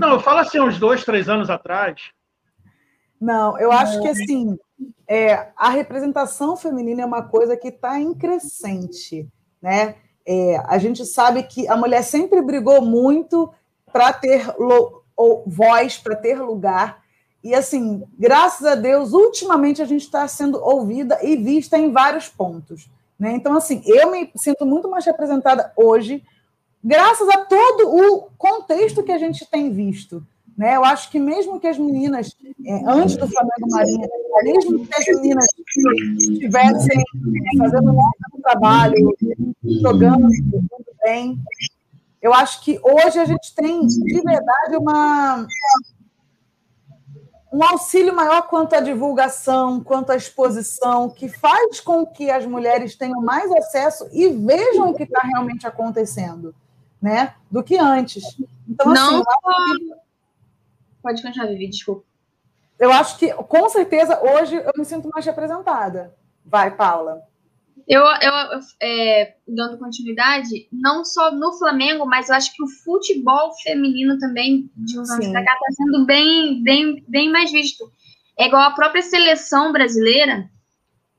Não, 0.00 0.14
eu 0.14 0.20
falo 0.20 0.40
assim, 0.40 0.58
uns 0.58 0.80
dois, 0.80 1.04
três 1.04 1.28
anos 1.28 1.48
atrás. 1.48 2.10
Não, 3.24 3.58
eu 3.58 3.72
acho 3.72 4.02
que 4.02 4.08
assim, 4.08 4.58
é, 5.08 5.48
a 5.56 5.70
representação 5.70 6.58
feminina 6.58 7.00
é 7.00 7.06
uma 7.06 7.22
coisa 7.22 7.56
que 7.56 7.68
está 7.68 7.98
em 7.98 8.12
crescente, 8.12 9.26
né? 9.62 9.94
É, 10.26 10.58
a 10.66 10.76
gente 10.76 11.06
sabe 11.06 11.42
que 11.44 11.66
a 11.66 11.74
mulher 11.74 12.02
sempre 12.02 12.42
brigou 12.42 12.82
muito 12.82 13.50
para 13.90 14.12
ter 14.12 14.44
voz, 15.46 15.96
para 15.96 16.14
ter 16.14 16.38
lugar. 16.38 17.02
E, 17.42 17.54
assim, 17.54 18.04
graças 18.18 18.66
a 18.66 18.74
Deus, 18.74 19.14
ultimamente 19.14 19.80
a 19.80 19.86
gente 19.86 20.02
está 20.02 20.28
sendo 20.28 20.62
ouvida 20.62 21.18
e 21.22 21.34
vista 21.34 21.78
em 21.78 21.92
vários 21.92 22.28
pontos. 22.28 22.90
Né? 23.18 23.32
Então, 23.32 23.56
assim, 23.56 23.82
eu 23.86 24.10
me 24.10 24.30
sinto 24.36 24.66
muito 24.66 24.86
mais 24.86 25.06
representada 25.06 25.72
hoje, 25.74 26.22
graças 26.82 27.26
a 27.30 27.38
todo 27.46 27.88
o 27.88 28.28
contexto 28.36 29.02
que 29.02 29.12
a 29.12 29.18
gente 29.18 29.46
tem 29.46 29.72
visto. 29.72 30.22
Né? 30.56 30.76
Eu 30.76 30.84
acho 30.84 31.10
que 31.10 31.18
mesmo 31.18 31.58
que 31.58 31.66
as 31.66 31.76
meninas, 31.76 32.36
é, 32.64 32.82
antes 32.86 33.16
do 33.16 33.26
Flamengo 33.28 33.70
Marinha, 33.70 34.08
mesmo 34.42 34.86
que 34.86 34.94
as 34.94 35.06
meninas 35.16 35.46
estivessem 36.18 37.02
fazendo 37.58 37.92
um 37.92 37.98
ótimo 37.98 38.42
trabalho, 38.42 39.16
jogando 39.82 40.20
muito 40.20 40.94
bem, 41.02 41.38
eu 42.22 42.32
acho 42.32 42.62
que 42.62 42.80
hoje 42.82 43.18
a 43.18 43.24
gente 43.24 43.54
tem, 43.54 43.84
de 43.86 44.20
verdade, 44.22 44.76
uma, 44.78 45.46
um 47.52 47.62
auxílio 47.62 48.14
maior 48.14 48.42
quanto 48.48 48.74
à 48.74 48.80
divulgação, 48.80 49.82
quanto 49.82 50.10
à 50.10 50.16
exposição, 50.16 51.10
que 51.10 51.28
faz 51.28 51.80
com 51.80 52.06
que 52.06 52.30
as 52.30 52.46
mulheres 52.46 52.96
tenham 52.96 53.20
mais 53.20 53.50
acesso 53.52 54.08
e 54.12 54.28
vejam 54.28 54.90
o 54.90 54.94
que 54.94 55.02
está 55.02 55.20
realmente 55.20 55.66
acontecendo, 55.66 56.54
né? 57.02 57.34
Do 57.50 57.62
que 57.62 57.76
antes. 57.76 58.24
Então, 58.68 58.92
Não 58.92 59.16
assim, 59.16 59.90
Pode 61.04 61.22
continuar, 61.22 61.48
Vivi, 61.48 61.68
desculpa. 61.68 62.02
Eu 62.80 62.90
acho 62.90 63.18
que, 63.18 63.30
com 63.34 63.68
certeza, 63.68 64.18
hoje 64.22 64.56
eu 64.56 64.72
me 64.74 64.86
sinto 64.86 65.06
mais 65.10 65.26
representada. 65.26 66.14
Vai, 66.42 66.74
Paula. 66.74 67.20
Eu, 67.86 68.00
eu 68.00 68.60
é, 68.80 69.34
dando 69.46 69.76
continuidade, 69.76 70.66
não 70.72 71.04
só 71.04 71.30
no 71.30 71.52
Flamengo, 71.58 72.06
mas 72.06 72.30
eu 72.30 72.36
acho 72.36 72.54
que 72.54 72.62
o 72.62 72.68
futebol 72.82 73.52
feminino 73.62 74.18
também, 74.18 74.70
de 74.74 74.98
uns 74.98 75.10
anos 75.10 75.28
para 75.28 75.44
cá, 75.44 75.52
está 75.52 75.84
sendo 75.84 76.06
bem, 76.06 76.62
bem, 76.62 77.04
bem 77.06 77.30
mais 77.30 77.52
visto. 77.52 77.84
É 78.38 78.46
igual 78.46 78.62
a 78.62 78.74
própria 78.74 79.02
seleção 79.02 79.72
brasileira, 79.72 80.48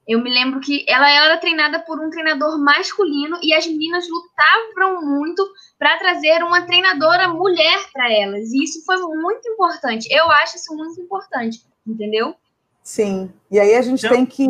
eu 0.07 0.19
me 0.19 0.31
lembro 0.31 0.59
que 0.59 0.83
ela 0.88 1.07
era 1.07 1.38
treinada 1.38 1.79
por 1.79 2.03
um 2.03 2.09
treinador 2.09 2.57
masculino 2.57 3.38
e 3.43 3.53
as 3.53 3.67
meninas 3.67 4.05
lutavam 4.09 5.05
muito 5.05 5.47
para 5.78 5.97
trazer 5.97 6.43
uma 6.43 6.65
treinadora 6.65 7.28
mulher 7.28 7.80
para 7.91 8.11
elas. 8.11 8.51
E 8.51 8.63
isso 8.63 8.84
foi 8.86 8.97
muito 8.97 9.47
importante. 9.49 10.07
Eu 10.11 10.30
acho 10.32 10.57
isso 10.57 10.76
muito 10.76 10.99
importante, 11.01 11.59
entendeu? 11.86 12.36
Sim. 12.84 13.32
E 13.51 13.59
aí 13.59 13.76
a 13.76 13.82
gente 13.82 14.07
tem 14.07 14.26
que 14.26 14.47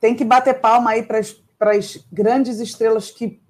tem 0.00 0.14
que 0.16 0.24
bater 0.24 0.60
palma 0.60 0.90
aí 0.90 1.02
para 1.02 1.18
as 1.18 1.96
grandes 2.12 2.58
estrelas 2.58 3.10
que 3.10 3.40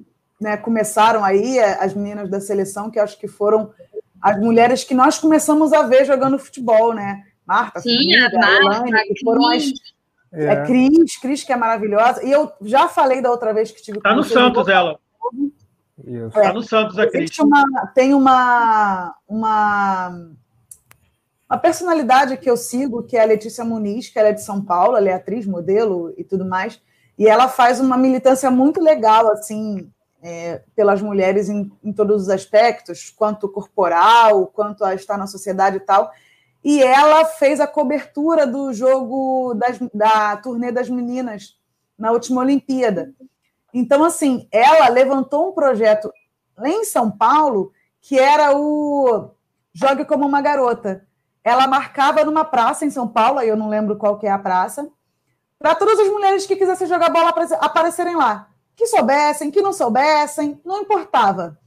né, 0.41 0.57
começaram 0.57 1.25
aí, 1.25 1.59
as 1.59 1.95
meninas 1.95 2.29
da 2.29 2.41
seleção, 2.41 2.91
que 2.91 2.99
acho 2.99 3.19
que 3.19 3.29
foram 3.29 3.73
as 4.21 4.39
mulheres 4.39 4.85
que 4.85 4.95
nós 4.95 5.19
começamos 5.19 5.73
a 5.73 5.83
ver 5.83 6.05
jogando 6.05 6.39
futebol, 6.39 6.93
né? 6.93 7.25
Marta, 7.47 7.81
Sim, 7.81 8.15
a 8.17 8.31
Marta, 8.33 9.03
que 9.05 9.21
foram 9.25 9.49
as 9.51 9.65
é. 10.33 10.47
é 10.47 10.65
Cris, 10.65 11.17
Cris 11.19 11.45
que 11.45 11.53
é 11.53 11.57
maravilhosa. 11.57 12.25
E 12.25 12.31
eu 12.31 12.53
já 12.63 12.89
falei 12.89 13.21
da 13.21 13.31
outra 13.31 13.53
vez 13.53 13.71
que 13.71 13.83
tive 13.83 14.01
Tá 14.01 14.15
no 14.15 14.25
Santos 14.25 14.69
ela. 14.69 14.99
Isso. 15.99 16.39
É, 16.39 16.43
tá 16.43 16.53
no 16.53 16.63
Santos 16.63 16.99
a 16.99 17.09
Cris. 17.09 17.39
Uma, 17.39 17.65
tem 17.95 18.15
uma, 18.15 19.15
uma 19.29 20.31
uma 21.49 21.59
personalidade 21.59 22.39
que 22.39 22.49
eu 22.49 22.57
sigo, 22.57 23.03
que 23.03 23.17
é 23.17 23.23
a 23.23 23.27
Letícia 23.27 23.63
Muniz, 23.63 24.09
que 24.09 24.19
ela 24.19 24.29
é 24.29 24.33
de 24.33 24.43
São 24.43 24.65
Paulo, 24.65 24.97
ela 24.97 25.11
é 25.11 25.13
atriz, 25.13 25.45
modelo 25.47 26.15
e 26.17 26.25
tudo 26.25 26.47
mais. 26.47 26.81
E 27.19 27.29
ela 27.29 27.47
faz 27.47 27.79
uma 27.79 27.99
militância 27.99 28.51
muito 28.51 28.81
legal, 28.81 29.31
assim, 29.31 29.91
é, 30.23 30.63
pelas 30.75 31.03
mulheres 31.03 31.51
em, 31.51 31.71
em, 31.85 31.93
todos 31.93 32.23
os 32.23 32.29
aspectos, 32.31 33.11
quanto 33.11 33.51
corporal, 33.51 34.47
quanto 34.47 34.83
a 34.83 34.95
estar 34.95 35.19
na 35.19 35.27
sociedade 35.27 35.77
e 35.77 35.81
tal 35.81 36.11
e 36.65 36.83
ela 36.83 37.25
fez 37.25 37.59
a 37.61 37.67
cobertura 37.67 38.47
do 38.47 38.73
jogo 38.73 39.55
das, 39.55 39.79
da 39.93 40.37
turnê 40.37 40.71
das 40.71 40.89
meninas 40.89 41.59
na 41.99 42.13
última 42.13 42.41
Olimpíada. 42.41 43.13
Então, 43.73 44.05
assim, 44.05 44.49
ela 44.51 44.89
levantou 44.89 45.49
um 45.49 45.53
projeto 45.53 46.13
lá 46.57 46.69
em 46.69 46.85
São 46.85 47.11
Paulo 47.11 47.73
que 48.01 48.19
era 48.19 48.57
o 48.57 49.31
Jogue 49.73 50.05
como 50.05 50.27
uma 50.27 50.43
Garota. 50.43 51.07
Ela 51.45 51.67
marcava 51.67 52.25
numa 52.25 52.45
praça 52.45 52.85
em 52.85 52.91
São 52.91 53.09
Paulo, 53.09 53.41
eu 53.41 53.57
não 53.57 53.69
lembro 53.69 53.97
qual 53.97 54.19
que 54.19 54.27
é 54.27 54.31
a 54.31 54.39
praça, 54.39 54.89
para 55.59 55.75
todas 55.75 55.99
as 55.99 56.09
mulheres 56.09 56.45
que 56.45 56.57
quisessem 56.57 56.87
jogar 56.87 57.11
bola 57.11 57.33
aparecerem 57.61 58.17
lá. 58.17 58.49
Que 58.75 58.87
soubessem, 58.87 59.51
que 59.51 59.63
não 59.63 59.73
soubessem, 59.73 60.61
não 60.65 60.81
importava. 60.81 61.59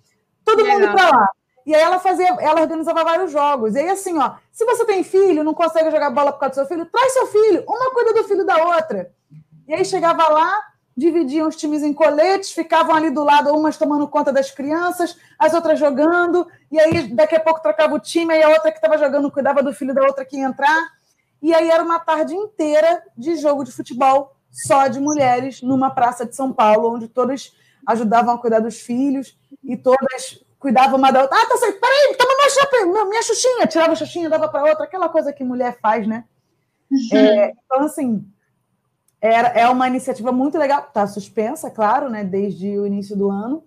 Todo 0.44 0.62
Legal. 0.62 0.80
mundo 0.80 0.92
para 0.92 1.10
lá. 1.10 1.30
E 1.66 1.74
aí 1.74 1.82
ela 1.82 2.00
fazia, 2.00 2.28
ela 2.40 2.62
organizava 2.62 3.04
vários 3.04 3.32
jogos. 3.32 3.74
E 3.74 3.80
aí, 3.80 3.90
assim, 3.90 4.18
ó, 4.18 4.34
se 4.52 4.66
você 4.66 4.86
tem 4.86 5.04
filho, 5.04 5.44
não 5.44 5.54
consegue 5.54 5.90
jogar 5.90 6.12
bola 6.12 6.32
por 6.32 6.40
causa 6.40 6.52
do 6.52 6.56
seu 6.56 6.66
filho, 6.68 6.86
traz 6.86 7.14
seu 7.14 7.28
filho, 7.28 7.64
uma 7.68 7.92
cuida 7.92 8.14
do 8.14 8.24
filho 8.26 8.46
da 8.46 8.58
outra. 8.58 9.12
E 9.68 9.74
aí 9.74 9.84
chegava 9.84 10.28
lá, 10.28 10.64
dividiam 10.96 11.48
os 11.48 11.56
times 11.56 11.84
em 11.84 11.94
coletes, 11.94 12.52
ficavam 12.52 12.96
ali 12.96 13.10
do 13.10 13.24
lado, 13.24 13.54
umas 13.54 13.78
tomando 13.78 14.08
conta 14.08 14.32
das 14.32 14.50
crianças, 14.50 15.18
as 15.38 15.54
outras 15.54 15.78
jogando, 15.78 16.48
e 16.72 16.80
aí 16.80 17.14
daqui 17.14 17.36
a 17.36 17.40
pouco 17.40 17.62
trocava 17.62 17.94
o 17.94 18.00
time, 18.00 18.34
aí 18.34 18.42
a 18.42 18.50
outra 18.50 18.72
que 18.72 18.78
estava 18.78 18.98
jogando 18.98 19.30
cuidava 19.30 19.62
do 19.62 19.74
filho 19.74 19.94
da 19.94 20.04
outra 20.04 20.24
que 20.24 20.38
ia 20.38 20.46
entrar. 20.46 20.90
E 21.42 21.54
aí 21.54 21.70
era 21.70 21.84
uma 21.84 22.00
tarde 22.00 22.34
inteira 22.34 23.04
de 23.18 23.36
jogo 23.36 23.64
de 23.64 23.72
futebol 23.72 24.36
só 24.50 24.88
de 24.88 25.00
mulheres 25.00 25.62
numa 25.62 25.90
praça 25.90 26.26
de 26.26 26.36
São 26.36 26.54
Paulo, 26.54 26.96
onde 26.96 27.10
todas 27.10 27.54
ajudavam 27.86 28.34
a 28.34 28.38
cuidar 28.38 28.62
dos 28.62 28.80
filhos 28.80 29.38
e 29.64 29.76
todas 29.76 30.44
cuidavam 30.58 30.98
uma 30.98 31.12
da 31.12 31.24
outra. 31.24 31.38
Ah, 31.38 31.46
tá 31.46 31.58
certo, 31.58 31.80
peraí, 31.80 32.16
toma 32.18 32.36
minha, 32.36 32.50
chupa, 32.50 33.06
minha 33.10 33.22
xuxinha. 33.22 33.68
Tirava 33.68 33.92
a 33.92 33.96
xuxinha, 33.96 34.30
dava 34.30 34.48
para 34.48 34.64
outra, 34.64 34.86
aquela 34.86 35.10
coisa 35.10 35.34
que 35.34 35.44
mulher 35.44 35.78
faz, 35.82 36.08
né? 36.08 36.24
É, 37.12 37.54
então, 37.66 37.84
assim, 37.84 38.26
era, 39.26 39.48
é 39.50 39.68
uma 39.68 39.88
iniciativa 39.88 40.32
muito 40.32 40.58
legal. 40.58 40.86
Está 40.88 41.08
suspensa, 41.08 41.70
claro, 41.72 42.10
né, 42.10 42.24
desde 42.24 42.78
o 42.78 42.86
início 42.86 43.16
do 43.16 43.30
ano 43.30 43.64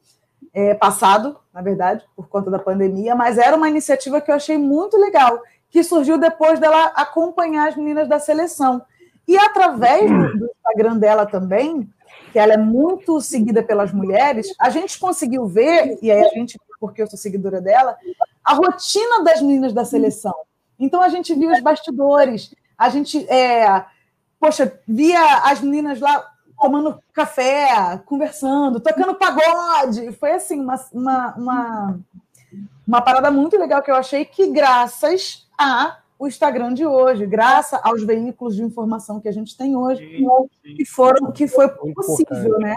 é, 0.52 0.72
passado, 0.74 1.36
na 1.52 1.60
verdade, 1.60 2.04
por 2.14 2.28
conta 2.28 2.50
da 2.50 2.58
pandemia, 2.58 3.14
mas 3.14 3.38
era 3.38 3.56
uma 3.56 3.68
iniciativa 3.68 4.20
que 4.20 4.30
eu 4.30 4.34
achei 4.34 4.56
muito 4.56 4.96
legal, 4.96 5.42
que 5.68 5.82
surgiu 5.82 6.18
depois 6.18 6.60
dela 6.60 6.92
acompanhar 6.94 7.68
as 7.68 7.76
meninas 7.76 8.08
da 8.08 8.18
seleção. 8.20 8.82
E 9.26 9.36
através 9.36 10.08
do, 10.10 10.38
do 10.38 10.46
Instagram 10.46 10.96
dela 10.96 11.26
também, 11.26 11.88
que 12.32 12.38
ela 12.38 12.54
é 12.54 12.56
muito 12.56 13.20
seguida 13.20 13.62
pelas 13.62 13.92
mulheres, 13.92 14.46
a 14.60 14.70
gente 14.70 14.98
conseguiu 14.98 15.46
ver, 15.46 15.98
e 16.00 16.10
aí 16.10 16.24
a 16.24 16.28
gente, 16.28 16.58
porque 16.80 17.02
eu 17.02 17.06
sou 17.06 17.18
seguidora 17.18 17.60
dela, 17.60 17.96
a 18.44 18.54
rotina 18.54 19.24
das 19.24 19.42
meninas 19.42 19.72
da 19.72 19.84
seleção. 19.84 20.34
Então 20.78 21.02
a 21.02 21.08
gente 21.08 21.34
viu 21.34 21.50
os 21.50 21.60
bastidores, 21.60 22.54
a 22.76 22.88
gente, 22.88 23.28
é, 23.28 23.84
poxa, 24.38 24.80
via 24.86 25.42
as 25.44 25.60
meninas 25.60 26.00
lá 26.00 26.24
tomando 26.60 27.00
café, 27.12 28.00
conversando, 28.04 28.80
tocando 28.80 29.14
pagode. 29.14 30.12
Foi 30.12 30.32
assim, 30.32 30.60
uma, 30.60 30.74
uma, 30.92 31.34
uma, 31.36 32.00
uma 32.86 33.02
parada 33.02 33.30
muito 33.30 33.56
legal 33.56 33.82
que 33.82 33.90
eu 33.90 33.96
achei 33.96 34.24
que, 34.24 34.50
graças 34.50 35.48
a 35.56 35.98
o 36.18 36.26
Instagram 36.26 36.74
de 36.74 36.84
hoje, 36.84 37.24
graças 37.26 37.78
aos 37.84 38.02
veículos 38.02 38.56
de 38.56 38.64
informação 38.64 39.20
que 39.20 39.28
a 39.28 39.32
gente 39.32 39.56
tem 39.56 39.76
hoje, 39.76 40.04
sim, 40.04 40.74
que 40.74 40.84
foram 40.84 41.30
que 41.30 41.46
foi 41.46 41.68
possível, 41.68 42.58
né? 42.58 42.74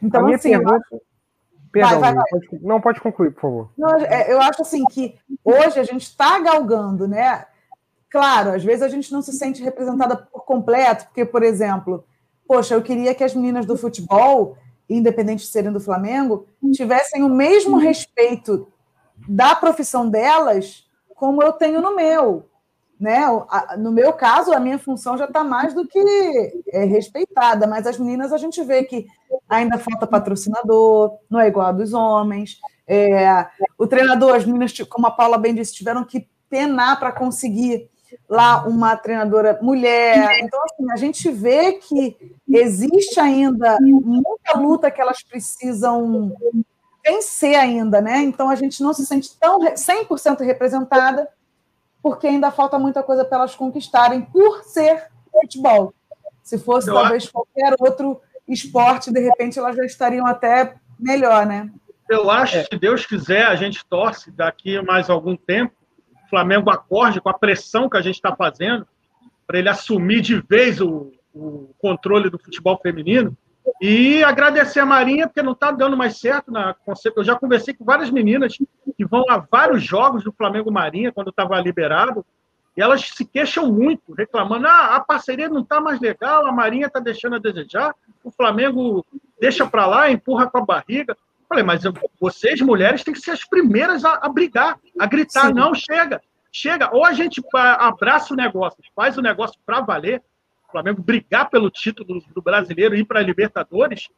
Então, 0.00 0.26
assim, 0.28 0.50
pergunta... 0.50 0.84
Perdão, 1.72 2.00
vai, 2.00 2.14
vai, 2.14 2.14
vai. 2.14 2.24
Pode... 2.30 2.64
não 2.64 2.80
pode 2.80 3.00
concluir, 3.00 3.32
por 3.32 3.40
favor. 3.40 3.70
Não, 3.76 3.96
é, 3.96 4.32
eu 4.32 4.40
acho 4.40 4.62
assim 4.62 4.84
que 4.84 5.18
hoje 5.42 5.80
a 5.80 5.82
gente 5.82 6.02
está 6.02 6.38
galgando, 6.38 7.08
né? 7.08 7.46
Claro, 8.12 8.50
às 8.50 8.62
vezes 8.62 8.82
a 8.82 8.88
gente 8.88 9.10
não 9.10 9.22
se 9.22 9.32
sente 9.32 9.62
representada 9.62 10.14
por 10.16 10.44
completo, 10.44 11.06
porque, 11.06 11.24
por 11.24 11.42
exemplo, 11.42 12.04
poxa, 12.46 12.74
eu 12.74 12.82
queria 12.82 13.14
que 13.14 13.24
as 13.24 13.34
meninas 13.34 13.66
do 13.66 13.76
futebol, 13.76 14.56
independente 14.88 15.44
de 15.44 15.50
serem 15.50 15.72
do 15.72 15.80
Flamengo, 15.80 16.46
tivessem 16.72 17.22
o 17.22 17.28
mesmo 17.28 17.78
respeito 17.78 18.68
da 19.26 19.54
profissão 19.54 20.08
delas 20.08 20.86
como 21.14 21.42
eu 21.42 21.52
tenho 21.52 21.80
no 21.80 21.96
meu 21.96 22.50
né? 23.02 23.18
No 23.78 23.90
meu 23.90 24.12
caso, 24.12 24.52
a 24.52 24.60
minha 24.60 24.78
função 24.78 25.18
já 25.18 25.24
está 25.24 25.42
mais 25.42 25.74
do 25.74 25.84
que 25.84 25.98
é, 26.68 26.84
respeitada, 26.84 27.66
mas 27.66 27.84
as 27.84 27.98
meninas 27.98 28.32
a 28.32 28.38
gente 28.38 28.62
vê 28.62 28.84
que 28.84 29.06
ainda 29.48 29.76
falta 29.76 30.06
patrocinador, 30.06 31.18
não 31.28 31.40
é 31.40 31.48
igual 31.48 31.66
a 31.66 31.72
dos 31.72 31.92
homens. 31.92 32.60
É, 32.86 33.44
o 33.76 33.88
treinador, 33.88 34.36
as 34.36 34.46
meninas, 34.46 34.72
como 34.88 35.08
a 35.08 35.10
Paula 35.10 35.36
bem 35.36 35.52
disse, 35.52 35.74
tiveram 35.74 36.04
que 36.04 36.28
penar 36.48 37.00
para 37.00 37.10
conseguir 37.10 37.90
lá 38.28 38.64
uma 38.66 38.96
treinadora 38.96 39.58
mulher. 39.60 40.38
Então, 40.40 40.60
assim, 40.64 40.90
a 40.90 40.96
gente 40.96 41.30
vê 41.30 41.72
que 41.72 42.34
existe 42.48 43.18
ainda 43.20 43.78
muita 43.80 44.58
luta 44.58 44.90
que 44.90 45.00
elas 45.00 45.22
precisam 45.22 46.34
vencer 47.04 47.56
ainda, 47.56 48.00
né? 48.00 48.18
Então, 48.18 48.48
a 48.48 48.54
gente 48.54 48.82
não 48.82 48.92
se 48.92 49.04
sente 49.04 49.36
tão 49.38 49.60
100% 49.60 50.40
representada 50.40 51.28
porque 52.02 52.26
ainda 52.26 52.50
falta 52.50 52.78
muita 52.78 53.02
coisa 53.02 53.24
para 53.24 53.38
elas 53.38 53.54
conquistarem 53.54 54.22
por 54.22 54.64
ser 54.64 55.08
futebol. 55.30 55.94
Se 56.42 56.58
fosse 56.58 56.88
Eu 56.88 56.94
talvez 56.94 57.24
acho... 57.24 57.32
qualquer 57.32 57.74
outro 57.78 58.20
esporte, 58.48 59.12
de 59.12 59.20
repente 59.20 59.58
elas 59.58 59.76
já 59.76 59.84
estariam 59.84 60.26
até 60.26 60.74
melhor, 60.98 61.46
né? 61.46 61.70
Eu 62.08 62.30
acho, 62.30 62.58
é. 62.58 62.64
se 62.64 62.76
Deus 62.76 63.06
quiser, 63.06 63.46
a 63.46 63.54
gente 63.54 63.84
torce 63.86 64.30
daqui 64.30 64.76
a 64.76 64.82
mais 64.82 65.08
algum 65.08 65.36
tempo, 65.36 65.72
Flamengo 66.32 66.70
acorde 66.70 67.20
com 67.20 67.28
a 67.28 67.34
pressão 67.34 67.90
que 67.90 67.98
a 67.98 68.00
gente 68.00 68.14
está 68.14 68.34
fazendo, 68.34 68.88
para 69.46 69.58
ele 69.58 69.68
assumir 69.68 70.22
de 70.22 70.40
vez 70.40 70.80
o, 70.80 71.12
o 71.34 71.68
controle 71.78 72.30
do 72.30 72.38
futebol 72.38 72.80
feminino, 72.82 73.36
e 73.82 74.24
agradecer 74.24 74.80
a 74.80 74.86
Marinha, 74.86 75.26
porque 75.28 75.42
não 75.42 75.52
está 75.52 75.70
dando 75.70 75.94
mais 75.94 76.18
certo 76.18 76.50
na 76.50 76.72
conceito. 76.72 77.18
Eu 77.18 77.24
já 77.24 77.36
conversei 77.36 77.74
com 77.74 77.84
várias 77.84 78.10
meninas 78.10 78.56
que 78.56 79.04
vão 79.04 79.24
a 79.28 79.36
vários 79.36 79.82
jogos 79.82 80.24
do 80.24 80.32
Flamengo 80.32 80.72
Marinha, 80.72 81.12
quando 81.12 81.28
estava 81.28 81.60
liberado, 81.60 82.24
e 82.74 82.80
elas 82.80 83.02
se 83.10 83.26
queixam 83.26 83.70
muito, 83.70 84.14
reclamando: 84.14 84.66
ah, 84.66 84.96
a 84.96 85.00
parceria 85.00 85.50
não 85.50 85.60
está 85.60 85.82
mais 85.82 86.00
legal, 86.00 86.46
a 86.46 86.52
Marinha 86.52 86.86
está 86.86 86.98
deixando 86.98 87.36
a 87.36 87.38
desejar, 87.38 87.94
o 88.24 88.30
Flamengo 88.30 89.04
deixa 89.38 89.66
para 89.66 89.86
lá, 89.86 90.10
empurra 90.10 90.50
com 90.50 90.56
a 90.56 90.64
barriga. 90.64 91.14
Eu 91.52 91.64
falei, 91.64 91.64
mas 91.64 91.82
vocês, 92.18 92.60
mulheres, 92.60 93.04
têm 93.04 93.12
que 93.12 93.20
ser 93.20 93.32
as 93.32 93.44
primeiras 93.44 94.04
a, 94.04 94.14
a 94.22 94.28
brigar, 94.28 94.78
a 94.98 95.06
gritar: 95.06 95.48
Sim. 95.48 95.52
não, 95.52 95.74
chega, 95.74 96.20
chega. 96.50 96.90
Ou 96.94 97.04
a 97.04 97.12
gente 97.12 97.42
abraça 97.54 98.32
o 98.32 98.36
negócio, 98.36 98.82
faz 98.96 99.18
o 99.18 99.22
negócio 99.22 99.58
para 99.66 99.80
valer, 99.80 100.22
Flamengo 100.70 101.02
brigar 101.02 101.50
pelo 101.50 101.70
título 101.70 102.22
do 102.34 102.40
brasileiro 102.42 102.94
e 102.94 103.00
ir 103.00 103.04
para 103.04 103.20
a 103.20 103.22
Libertadores, 103.22 104.08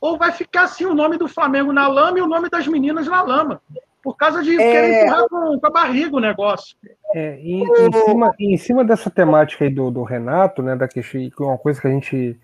ou 0.00 0.18
vai 0.18 0.32
ficar 0.32 0.64
assim 0.64 0.84
o 0.84 0.94
nome 0.94 1.16
do 1.16 1.28
Flamengo 1.28 1.72
na 1.72 1.86
lama 1.86 2.18
e 2.18 2.22
o 2.22 2.26
nome 2.26 2.50
das 2.50 2.66
meninas 2.66 3.06
na 3.06 3.22
lama. 3.22 3.62
Por 4.02 4.16
causa 4.16 4.42
de 4.42 4.54
é... 4.54 4.72
querer 4.72 5.02
empurrar 5.02 5.28
com, 5.28 5.60
com, 5.60 5.66
a 5.66 5.70
barriga 5.70 6.16
o 6.16 6.20
negócio. 6.20 6.76
É, 7.14 7.40
e, 7.40 7.62
em, 7.62 7.92
cima, 7.92 8.34
em 8.38 8.56
cima 8.56 8.84
dessa 8.84 9.08
temática 9.08 9.64
aí 9.64 9.70
do, 9.70 9.90
do 9.90 10.02
Renato, 10.02 10.62
né, 10.62 10.74
da 10.76 10.88
que 10.88 11.00
é 11.00 11.42
uma 11.42 11.56
coisa 11.56 11.80
que 11.80 11.86
a 11.86 11.90
gente 11.90 12.38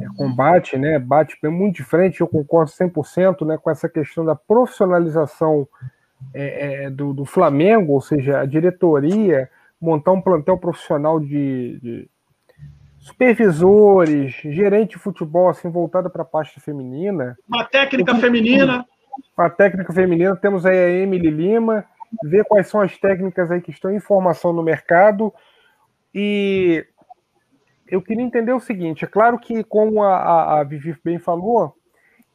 é, 0.00 0.06
combate, 0.16 0.76
né, 0.76 0.98
bate 0.98 1.36
muito 1.44 1.76
de 1.76 1.84
frente, 1.84 2.20
eu 2.20 2.28
concordo 2.28 2.70
100% 2.70 3.46
né, 3.46 3.58
com 3.58 3.70
essa 3.70 3.88
questão 3.88 4.24
da 4.24 4.34
profissionalização 4.34 5.68
é, 6.34 6.84
é, 6.84 6.90
do, 6.90 7.12
do, 7.12 7.24
Flamengo, 7.24 7.92
ou 7.92 8.00
seja, 8.00 8.40
a 8.40 8.46
diretoria 8.46 9.50
montar 9.80 10.12
um 10.12 10.20
plantel 10.20 10.56
profissional 10.56 11.18
de, 11.18 11.78
de 11.82 12.08
supervisores, 12.98 14.32
gerente 14.44 14.90
de 14.90 14.98
futebol 14.98 15.48
assim 15.48 15.68
voltada 15.68 16.08
para 16.08 16.22
a 16.22 16.26
parte 16.26 16.60
feminina. 16.60 17.36
Uma 17.48 17.64
técnica 17.64 18.14
feminina. 18.14 18.86
Uma 19.36 19.50
técnica 19.50 19.92
feminina, 19.92 20.36
temos 20.36 20.64
aí 20.64 20.78
a 20.78 20.88
Emily 20.88 21.30
Lima, 21.30 21.84
ver 22.24 22.44
quais 22.44 22.68
são 22.68 22.80
as 22.80 22.96
técnicas 22.96 23.50
aí 23.50 23.60
que 23.60 23.70
estão 23.70 23.90
em 23.90 24.00
formação 24.00 24.52
no 24.52 24.62
mercado. 24.62 25.32
E 26.14 26.86
eu 27.92 28.00
queria 28.00 28.24
entender 28.24 28.54
o 28.54 28.60
seguinte: 28.60 29.04
é 29.04 29.08
claro 29.08 29.38
que, 29.38 29.62
como 29.62 30.02
a, 30.02 30.16
a, 30.16 30.60
a 30.60 30.64
Vivi 30.64 30.96
bem 31.04 31.18
falou, 31.18 31.76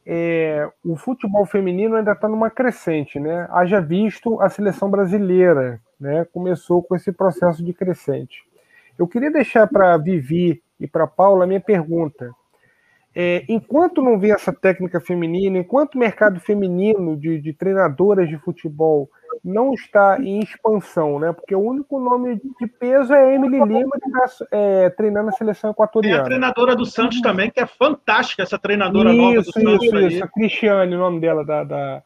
é, 0.06 0.70
o 0.84 0.94
futebol 0.96 1.44
feminino 1.44 1.96
ainda 1.96 2.12
está 2.12 2.28
numa 2.28 2.48
crescente, 2.48 3.18
né? 3.18 3.48
Haja 3.50 3.80
visto 3.80 4.40
a 4.40 4.48
seleção 4.48 4.88
brasileira, 4.88 5.80
né? 6.00 6.24
Começou 6.32 6.80
com 6.80 6.94
esse 6.94 7.10
processo 7.10 7.62
de 7.64 7.74
crescente. 7.74 8.46
Eu 8.96 9.08
queria 9.08 9.32
deixar 9.32 9.66
para 9.66 9.96
Vivi 9.98 10.62
e 10.78 10.86
para 10.86 11.08
Paula 11.08 11.42
a 11.42 11.46
minha 11.46 11.60
pergunta. 11.60 12.32
É, 13.20 13.44
enquanto 13.48 14.00
não 14.00 14.16
vê 14.16 14.30
essa 14.30 14.52
técnica 14.52 15.00
feminina, 15.00 15.58
enquanto 15.58 15.96
o 15.96 15.98
mercado 15.98 16.38
feminino 16.38 17.16
de, 17.16 17.40
de, 17.40 17.52
treinadoras 17.52 18.28
de 18.28 18.38
futebol 18.38 19.10
não 19.44 19.74
está 19.74 20.20
em 20.20 20.38
expansão, 20.38 21.18
né? 21.18 21.32
Porque 21.32 21.52
o 21.52 21.58
único 21.58 21.98
nome 21.98 22.40
de 22.60 22.66
peso 22.68 23.12
é 23.12 23.24
a 23.24 23.34
Emily 23.34 23.58
Lima, 23.58 23.90
que 24.00 24.08
está 24.08 24.46
é, 24.52 24.90
treinando 24.90 25.30
a 25.30 25.32
seleção 25.32 25.72
equatoriana. 25.72 26.18
Tem 26.18 26.22
a 26.22 26.26
treinadora 26.26 26.76
do 26.76 26.86
Santos 26.86 27.20
também, 27.20 27.50
que 27.50 27.58
é 27.58 27.66
fantástica, 27.66 28.44
essa 28.44 28.56
treinadora 28.56 29.10
isso, 29.10 29.20
nova 29.20 29.34
do 29.34 29.52
Santos. 29.52 29.84
Isso, 29.84 29.98
isso, 29.98 30.24
a 30.24 30.28
Cristiane, 30.28 30.94
o 30.94 30.98
nome 30.98 31.20
dela, 31.20 31.44
da, 31.44 31.64
da, 31.64 32.02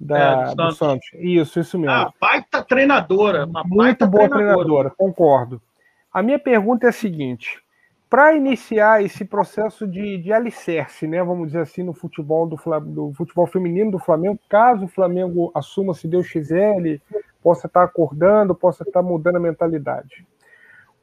da 0.00 0.18
é, 0.18 0.34
do, 0.34 0.48
Santos. 0.48 0.56
do, 0.56 0.72
Santos. 0.72 1.08
Isso, 1.14 1.60
isso 1.60 1.78
mesmo. 1.78 1.94
Ah, 1.94 2.12
baita 2.20 2.60
treinadora. 2.64 3.46
Uma 3.46 3.62
Muito 3.62 3.76
baita 3.76 4.04
boa 4.04 4.28
treinadora. 4.28 4.64
treinadora, 4.64 4.90
concordo. 4.98 5.62
A 6.12 6.24
minha 6.24 6.40
pergunta 6.40 6.86
é 6.86 6.88
a 6.88 6.92
seguinte: 6.92 7.64
para 8.08 8.34
iniciar 8.34 9.02
esse 9.02 9.24
processo 9.24 9.86
de, 9.86 10.18
de 10.18 10.32
alicerce, 10.32 11.06
né, 11.06 11.22
vamos 11.22 11.48
dizer 11.48 11.60
assim, 11.60 11.82
no 11.82 11.92
futebol 11.92 12.46
do, 12.46 12.56
do, 12.80 13.12
futebol 13.14 13.46
feminino 13.46 13.90
do 13.90 13.98
Flamengo, 13.98 14.38
caso 14.48 14.84
o 14.84 14.88
Flamengo 14.88 15.50
assuma, 15.54 15.92
se 15.92 16.06
Deus 16.06 16.30
quiser, 16.30 16.76
ele 16.76 17.02
possa 17.42 17.66
estar 17.66 17.82
acordando, 17.82 18.54
possa 18.54 18.84
estar 18.84 19.02
mudando 19.02 19.36
a 19.36 19.40
mentalidade. 19.40 20.26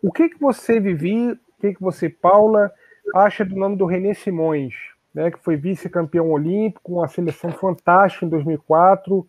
O 0.02 0.12
que 0.12 0.30
que 0.30 0.40
você, 0.40 0.80
Vivi, 0.80 1.32
o 1.32 1.38
que 1.60 1.74
que 1.74 1.82
você, 1.82 2.10
Paula, 2.10 2.72
acha 3.14 3.44
do 3.44 3.56
nome 3.56 3.76
do 3.76 3.86
René 3.86 4.14
Simões, 4.14 4.74
né, 5.14 5.30
que 5.30 5.40
foi 5.40 5.58
vice-campeão 5.58 6.32
olímpico, 6.32 6.94
uma 6.94 7.08
seleção 7.08 7.52
fantástica 7.52 8.26
em 8.26 8.30
2004, 8.30 9.28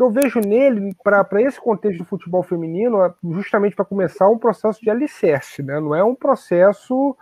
que 0.00 0.04
eu 0.04 0.10
vejo 0.10 0.40
nele, 0.40 0.96
para 1.04 1.42
esse 1.42 1.60
contexto 1.60 1.98
do 1.98 2.06
futebol 2.06 2.42
feminino, 2.42 3.04
é 3.04 3.12
justamente 3.32 3.76
para 3.76 3.84
começar 3.84 4.30
um 4.30 4.38
processo 4.38 4.80
de 4.80 4.88
alicerce, 4.88 5.62
né? 5.62 5.78
não 5.78 5.94
é 5.94 6.02
um 6.02 6.14
processo 6.14 7.14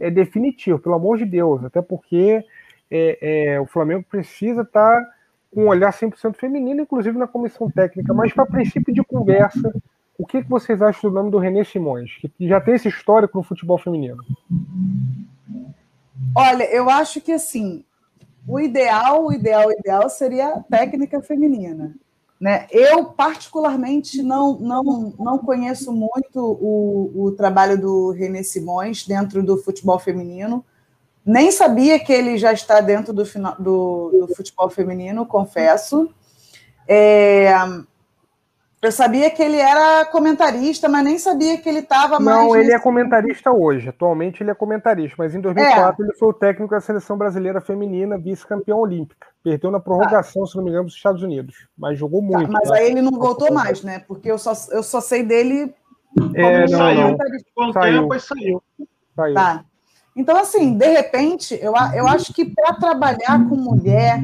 é 0.00 0.10
definitivo, 0.10 0.80
pelo 0.80 0.96
amor 0.96 1.16
de 1.16 1.24
Deus, 1.24 1.62
até 1.64 1.80
porque 1.80 2.44
é, 2.90 3.18
é, 3.52 3.60
o 3.60 3.66
Flamengo 3.66 4.04
precisa 4.10 4.62
estar 4.62 5.00
tá 5.00 5.10
com 5.54 5.66
um 5.66 5.68
olhar 5.68 5.92
100% 5.92 6.34
feminino, 6.34 6.82
inclusive 6.82 7.16
na 7.16 7.28
comissão 7.28 7.70
técnica, 7.70 8.12
mas 8.12 8.32
para 8.32 8.44
princípio 8.44 8.92
de 8.92 9.04
conversa, 9.04 9.72
o 10.18 10.26
que, 10.26 10.42
que 10.42 10.50
vocês 10.50 10.82
acham 10.82 11.10
do 11.10 11.14
nome 11.14 11.30
do 11.30 11.38
René 11.38 11.62
Simões, 11.62 12.16
que 12.20 12.48
já 12.48 12.60
tem 12.60 12.74
esse 12.74 12.88
histórico 12.88 13.38
no 13.38 13.44
futebol 13.44 13.78
feminino? 13.78 14.18
Olha, 16.34 16.64
eu 16.64 16.90
acho 16.90 17.20
que 17.20 17.30
assim, 17.30 17.84
o 18.44 18.58
ideal, 18.58 19.24
o 19.24 19.32
ideal, 19.32 19.68
o 19.68 19.72
ideal 19.72 20.10
seria 20.10 20.48
a 20.48 20.62
técnica 20.64 21.22
feminina. 21.22 21.94
Né? 22.40 22.66
Eu, 22.70 23.06
particularmente, 23.06 24.22
não, 24.22 24.58
não, 24.58 25.14
não 25.18 25.38
conheço 25.38 25.92
muito 25.92 26.38
o, 26.38 27.26
o 27.26 27.32
trabalho 27.32 27.80
do 27.80 28.10
René 28.10 28.42
Simões 28.42 29.06
dentro 29.06 29.42
do 29.42 29.56
futebol 29.56 29.98
feminino. 29.98 30.64
Nem 31.24 31.50
sabia 31.50 31.98
que 31.98 32.12
ele 32.12 32.36
já 32.36 32.52
está 32.52 32.80
dentro 32.80 33.12
do, 33.12 33.24
do, 33.58 34.26
do 34.26 34.34
futebol 34.36 34.68
feminino, 34.68 35.24
confesso. 35.24 36.10
É, 36.86 37.54
eu 38.86 38.92
sabia 38.92 39.30
que 39.30 39.42
ele 39.42 39.56
era 39.56 40.04
comentarista, 40.06 40.88
mas 40.88 41.04
nem 41.04 41.18
sabia 41.18 41.58
que 41.58 41.68
ele 41.68 41.78
estava 41.78 42.18
mais. 42.20 42.36
Não, 42.36 42.54
ele 42.54 42.64
nesse... 42.64 42.76
é 42.76 42.78
comentarista 42.78 43.50
hoje. 43.50 43.88
Atualmente 43.88 44.42
ele 44.42 44.50
é 44.50 44.54
comentarista, 44.54 45.16
mas 45.18 45.34
em 45.34 45.40
2004 45.40 46.02
é. 46.02 46.06
ele 46.06 46.16
foi 46.16 46.28
o 46.28 46.32
técnico 46.32 46.74
da 46.74 46.80
seleção 46.80 47.16
brasileira 47.16 47.60
feminina, 47.60 48.18
vice-campeão 48.18 48.78
olímpica. 48.78 49.26
Perdeu 49.42 49.70
na 49.70 49.80
prorrogação, 49.80 50.42
tá. 50.42 50.48
se 50.48 50.56
não 50.56 50.64
me 50.64 50.70
engano, 50.70 50.86
dos 50.86 50.94
Estados 50.94 51.22
Unidos, 51.22 51.68
mas 51.76 51.98
jogou 51.98 52.20
tá, 52.20 52.26
muito. 52.26 52.52
Tá, 52.52 52.58
mas 52.60 52.68
tá? 52.68 52.76
aí 52.76 52.90
ele 52.90 53.02
não 53.02 53.12
voltou 53.12 53.52
mais, 53.52 53.82
né? 53.82 54.00
Porque 54.06 54.30
eu 54.30 54.38
só, 54.38 54.52
eu 54.70 54.82
só 54.82 55.00
sei 55.00 55.22
dele. 55.22 55.74
É, 56.34 56.60
não, 56.60 56.78
saiu. 56.78 57.16
Com 57.54 57.64
o 57.66 57.72
saiu. 57.72 58.02
tempo, 58.02 58.20
saiu. 58.20 58.62
saiu. 59.14 59.34
Tá. 59.34 59.64
Então, 60.16 60.36
assim, 60.36 60.76
de 60.78 60.88
repente, 60.88 61.58
eu, 61.60 61.72
eu 61.94 62.06
acho 62.06 62.32
que 62.32 62.44
para 62.44 62.74
trabalhar 62.74 63.48
com 63.48 63.56
mulher, 63.56 64.22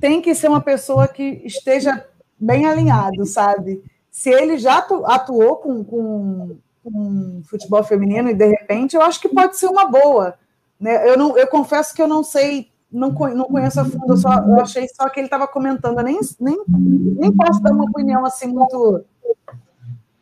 tem 0.00 0.20
que 0.20 0.34
ser 0.34 0.48
uma 0.48 0.60
pessoa 0.60 1.08
que 1.08 1.42
esteja 1.44 2.06
bem 2.44 2.66
alinhado, 2.66 3.24
sabe? 3.24 3.82
Se 4.10 4.30
ele 4.30 4.58
já 4.58 4.78
atuou 4.78 5.56
com, 5.56 5.82
com, 5.82 6.56
com 6.82 7.42
futebol 7.44 7.82
feminino 7.82 8.30
e 8.30 8.34
de 8.34 8.46
repente, 8.46 8.94
eu 8.94 9.02
acho 9.02 9.20
que 9.20 9.28
pode 9.28 9.56
ser 9.56 9.66
uma 9.66 9.86
boa. 9.86 10.38
Né? 10.78 11.08
Eu, 11.08 11.16
não, 11.16 11.36
eu 11.36 11.46
confesso 11.46 11.94
que 11.94 12.02
eu 12.02 12.08
não 12.08 12.22
sei, 12.22 12.70
não, 12.92 13.10
não 13.10 13.44
conheço 13.46 13.80
a 13.80 13.84
fundo, 13.84 14.12
eu, 14.12 14.16
só, 14.16 14.32
eu 14.32 14.60
achei 14.60 14.86
só 14.88 15.08
que 15.08 15.18
ele 15.18 15.26
estava 15.26 15.48
comentando, 15.48 15.98
eu 15.98 16.04
nem, 16.04 16.20
nem, 16.38 16.62
nem 16.68 17.32
posso 17.32 17.60
dar 17.62 17.72
uma 17.72 17.84
opinião 17.84 18.24
assim 18.24 18.48
muito, 18.48 19.04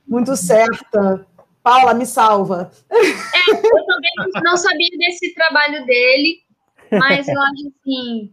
muito 0.06 0.36
certa. 0.36 1.26
Paula, 1.62 1.94
me 1.94 2.04
salva. 2.04 2.70
É, 2.90 3.50
eu 3.50 3.86
também 3.86 4.42
não 4.42 4.56
sabia 4.56 4.98
desse 4.98 5.32
trabalho 5.34 5.86
dele, 5.86 6.40
mas 6.90 7.28
eu 7.28 7.40
acho 7.40 7.68
assim 7.68 8.32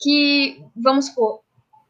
que, 0.00 0.64
vamos 0.74 1.06
supor, 1.06 1.39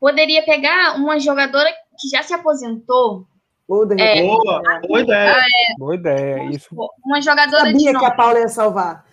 poderia 0.00 0.42
pegar 0.44 0.96
uma 0.96 1.20
jogadora 1.20 1.70
que 2.00 2.08
já 2.08 2.22
se 2.22 2.32
aposentou. 2.32 3.26
Boa, 3.68 3.86
é, 4.00 4.22
boa, 4.22 4.62
boa 4.88 5.00
ideia. 5.00 5.30
É, 5.30 5.78
boa 5.78 5.94
ideia. 5.94 6.44
Isso. 6.50 6.74
Uma 7.04 7.20
jogadora 7.20 7.68
Eu 7.68 7.72
sabia 7.72 7.96
que 7.96 8.04
a 8.04 8.10
Paula 8.10 8.40
ia 8.40 8.48
salvar. 8.48 9.04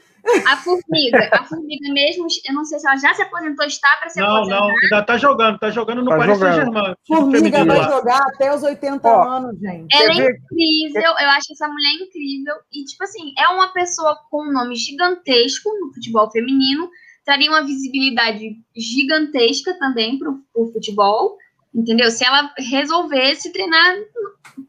A 0.46 0.58
Formiga, 0.58 1.30
a 1.32 1.44
Formiga 1.44 1.94
mesmo, 1.94 2.28
eu 2.46 2.54
não 2.54 2.66
sei 2.66 2.80
se 2.80 2.88
ela 2.88 2.98
já 2.98 3.14
se 3.14 3.22
aposentou, 3.22 3.66
está 3.66 3.96
para 3.98 4.10
se 4.10 4.20
não, 4.20 4.38
aposentar. 4.38 4.60
Não, 4.60 4.68
não, 4.68 4.76
ainda 4.76 5.00
está 5.00 5.18
jogando, 5.18 5.56
está 5.56 5.70
jogando 5.70 6.04
no 6.04 6.10
tá 6.10 6.18
Paris 6.18 6.40
Saint-Germain. 6.40 6.96
Formiga 7.08 7.66
vai 7.66 7.84
jogar 7.84 8.20
até 8.34 8.54
os 8.54 8.64
80 8.64 9.08
Ó, 9.08 9.24
anos, 9.24 9.60
gente. 9.60 9.96
Ela 9.96 10.12
é 10.12 10.16
incrível, 10.16 11.12
eu 11.22 11.30
acho 11.30 11.54
essa 11.54 11.68
mulher 11.68 11.94
incrível. 11.94 12.56
E, 12.74 12.84
tipo 12.84 13.04
assim, 13.04 13.34
é 13.38 13.48
uma 13.50 13.72
pessoa 13.72 14.18
com 14.30 14.44
um 14.44 14.52
nome 14.52 14.76
gigantesco 14.76 15.70
no 15.80 15.94
futebol 15.94 16.30
feminino, 16.30 16.90
traria 17.28 17.52
uma 17.52 17.66
visibilidade 17.66 18.56
gigantesca 18.74 19.78
também 19.78 20.18
para 20.18 20.32
o 20.56 20.72
futebol, 20.72 21.38
entendeu? 21.76 22.10
Se 22.10 22.26
ela 22.26 22.54
resolvesse 22.58 23.52
treinar, 23.52 23.98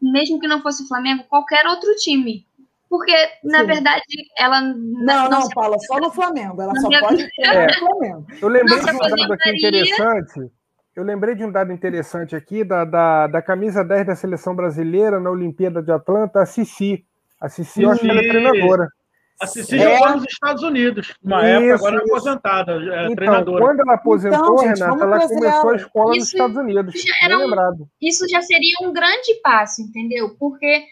mesmo 0.01 0.41
que 0.41 0.47
não 0.47 0.61
fosse 0.61 0.83
o 0.83 0.87
Flamengo, 0.89 1.23
qualquer 1.29 1.65
outro 1.65 1.95
time. 1.95 2.45
Porque, 2.89 3.15
na 3.45 3.59
Sim. 3.61 3.65
verdade, 3.65 4.03
ela. 4.37 4.59
Não, 4.59 4.73
não, 4.73 5.29
não 5.29 5.49
Paula, 5.49 5.79
só 5.79 5.99
no 5.99 6.11
Flamengo. 6.11 6.61
Ela 6.61 6.75
só 6.75 6.89
pode 6.89 7.29
treinar 7.35 7.55
é. 7.55 7.67
no 7.67 7.73
Flamengo. 7.75 8.27
Eu 8.41 8.49
lembrei 8.49 8.79
de 8.79 8.91
um 8.91 8.97
dado 8.97 9.33
aqui 9.33 9.49
interessante. 9.49 10.51
Eu 10.95 11.03
lembrei 11.03 11.35
de 11.35 11.45
um 11.45 11.51
dado 11.51 11.71
interessante 11.71 12.35
aqui 12.35 12.63
da, 12.65 12.83
da, 12.83 13.27
da 13.27 13.41
camisa 13.41 13.85
10 13.85 14.07
da 14.07 14.15
seleção 14.15 14.53
brasileira 14.53 15.17
na 15.17 15.29
Olimpíada 15.31 15.81
de 15.81 15.91
Atlanta, 15.93 16.41
a 16.41 16.45
Cici. 16.45 17.05
A 17.39 17.47
Cici, 17.47 17.83
eu 17.83 17.91
acho 17.91 18.01
que 18.01 18.09
ela 18.09 18.19
é 18.19 18.27
treinadora. 18.27 18.89
A 19.41 19.47
Cici 19.47 19.77
é. 19.77 19.97
jogou 19.97 20.17
nos 20.17 20.25
Estados 20.29 20.63
Unidos, 20.63 21.13
uma 21.23 21.37
isso, 21.37 21.47
época, 21.47 21.75
agora 21.75 21.95
é 21.95 21.99
aposentada, 21.99 22.71
é 22.73 23.03
então, 23.03 23.15
treinadora. 23.15 23.65
Quando 23.65 23.79
ela 23.79 23.93
aposentou, 23.93 24.37
então, 24.39 24.57
gente, 24.57 24.79
Renata, 24.79 25.03
ela 25.03 25.27
começou 25.27 25.69
a 25.69 25.75
escola 25.75 26.11
isso 26.11 26.19
nos 26.19 26.33
Estados 26.33 26.57
Unidos. 26.57 26.93
Já 27.01 27.37
um, 27.37 27.39
lembrado. 27.39 27.89
Isso 28.01 28.27
já 28.29 28.41
seria 28.41 28.75
um 28.83 28.91
grande 28.91 29.35
passo, 29.41 29.81
entendeu? 29.81 30.35
Porque 30.37 30.83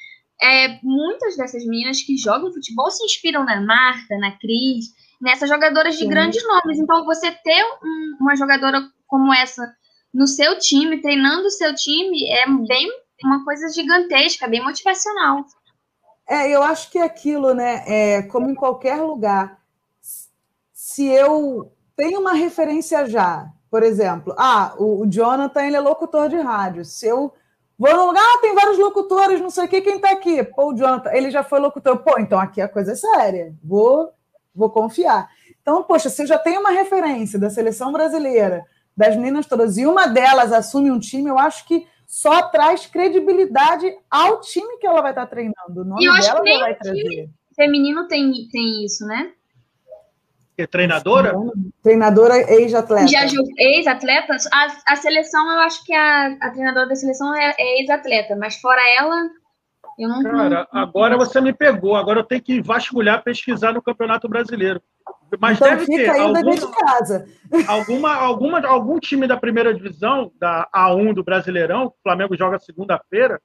é, 0.41 0.79
muitas 0.81 1.35
dessas 1.35 1.65
meninas 1.65 2.01
que 2.01 2.17
jogam 2.17 2.53
futebol 2.53 2.89
se 2.89 3.03
inspiram 3.03 3.43
na 3.43 3.59
Marta, 3.59 4.17
na 4.17 4.31
Cris, 4.37 4.85
nessas 5.21 5.49
jogadoras 5.49 5.95
de 5.95 6.03
Sim. 6.03 6.09
grandes 6.09 6.41
nomes. 6.47 6.79
Então, 6.79 7.05
você 7.05 7.31
ter 7.31 7.63
um, 7.83 8.17
uma 8.21 8.35
jogadora 8.35 8.81
como 9.07 9.33
essa 9.33 9.69
no 10.13 10.25
seu 10.25 10.57
time, 10.57 11.01
treinando 11.01 11.47
o 11.47 11.51
seu 11.51 11.75
time, 11.75 12.25
é 12.29 12.45
bem 12.67 12.87
uma 13.23 13.43
coisa 13.43 13.67
gigantesca, 13.69 14.47
bem 14.47 14.63
motivacional. 14.63 15.45
É, 16.27 16.49
eu 16.49 16.61
acho 16.61 16.91
que 16.91 16.99
aquilo, 16.99 17.53
né? 17.53 17.83
É, 17.87 18.21
como 18.23 18.49
em 18.49 18.55
qualquer 18.55 19.01
lugar, 19.01 19.59
se 20.73 21.05
eu 21.05 21.71
tenho 21.95 22.19
uma 22.19 22.33
referência 22.33 23.05
já, 23.05 23.49
por 23.69 23.81
exemplo, 23.81 24.35
ah, 24.37 24.73
o, 24.77 25.03
o 25.03 25.07
Jonathan 25.07 25.65
ele 25.65 25.75
é 25.75 25.79
locutor 25.79 26.27
de 26.27 26.37
rádio. 26.37 26.83
Se 26.83 27.07
eu 27.07 27.33
vou 27.79 27.95
no 27.95 28.07
lugar, 28.07 28.23
ah, 28.23 28.39
tem 28.41 28.53
vários 28.53 28.77
locutores, 28.77 29.39
não 29.39 29.49
sei 29.49 29.65
o 29.65 29.67
que, 29.67 29.81
quem 29.81 29.99
tá 29.99 30.11
aqui? 30.11 30.43
Pô, 30.43 30.71
o 30.71 30.75
Jonathan, 30.75 31.11
ele 31.13 31.31
já 31.31 31.43
foi 31.43 31.59
locutor. 31.59 31.97
Pô, 31.99 32.19
então 32.19 32.39
aqui 32.39 32.61
a 32.61 32.67
coisa 32.67 32.91
é 32.91 32.95
séria. 32.95 33.55
Vou, 33.63 34.11
vou 34.53 34.69
confiar. 34.69 35.29
Então, 35.61 35.83
poxa, 35.83 36.09
se 36.09 36.23
eu 36.23 36.27
já 36.27 36.37
tenho 36.37 36.59
uma 36.59 36.71
referência 36.71 37.39
da 37.39 37.49
seleção 37.49 37.91
brasileira, 37.91 38.65
das 38.95 39.15
meninas 39.15 39.45
todas, 39.45 39.77
e 39.77 39.85
uma 39.85 40.07
delas 40.07 40.51
assume 40.51 40.89
um 40.91 40.99
time, 40.99 41.29
eu 41.29 41.37
acho 41.37 41.65
que 41.67 41.85
só 42.07 42.43
traz 42.43 42.85
credibilidade 42.85 43.93
ao 44.09 44.39
time 44.39 44.77
que 44.79 44.87
ela 44.87 45.01
vai 45.01 45.11
estar 45.11 45.27
treinando. 45.27 45.81
O 45.81 45.83
nome 45.83 46.01
e 46.01 46.05
eu 46.05 46.13
acho 46.13 46.29
dela 46.29 46.39
que 46.39 46.49
nem 46.49 46.59
vai 46.59 46.75
trazer. 46.75 47.29
feminino 47.53 48.07
tem, 48.07 48.47
tem 48.49 48.85
isso, 48.85 49.05
né? 49.05 49.33
É 50.57 50.65
treinadora? 50.65 51.33
Treinadora 51.83 52.35
ex-atleta. 52.51 53.07
Já 53.07 53.25
ex-atleta? 53.59 54.35
A, 54.51 54.93
a 54.93 54.95
seleção, 54.95 55.45
eu 55.51 55.59
acho 55.59 55.83
que 55.83 55.93
a, 55.93 56.35
a 56.41 56.49
treinadora 56.49 56.87
da 56.87 56.95
seleção 56.95 57.35
é, 57.35 57.53
é 57.59 57.81
ex-atleta, 57.81 58.35
mas 58.35 58.55
fora 58.55 58.81
ela, 58.97 59.29
eu 59.99 60.09
não. 60.09 60.23
Cara, 60.23 60.67
não... 60.71 60.81
agora 60.81 61.15
você 61.15 61.39
me 61.41 61.53
pegou. 61.53 61.95
Agora 61.95 62.21
eu 62.21 62.23
tenho 62.23 62.41
que 62.41 62.59
vasculhar, 62.61 63.23
pesquisar 63.23 63.73
no 63.73 63.83
Campeonato 63.83 64.27
Brasileiro. 64.27 64.81
Mas 65.39 65.57
então 65.57 65.69
deve 65.69 65.85
fica 65.85 66.13
ter 66.13 66.19
alguma, 66.19 66.55
de 66.55 66.71
casa. 66.71 67.27
Alguma, 67.67 68.13
alguma, 68.13 68.67
algum 68.67 68.99
time 68.99 69.25
da 69.27 69.37
primeira 69.37 69.73
divisão, 69.73 70.31
da 70.39 70.67
A1 70.73 71.13
do 71.13 71.23
Brasileirão, 71.23 71.87
o 71.87 71.93
Flamengo 72.03 72.35
joga 72.35 72.59
segunda-feira 72.59 73.41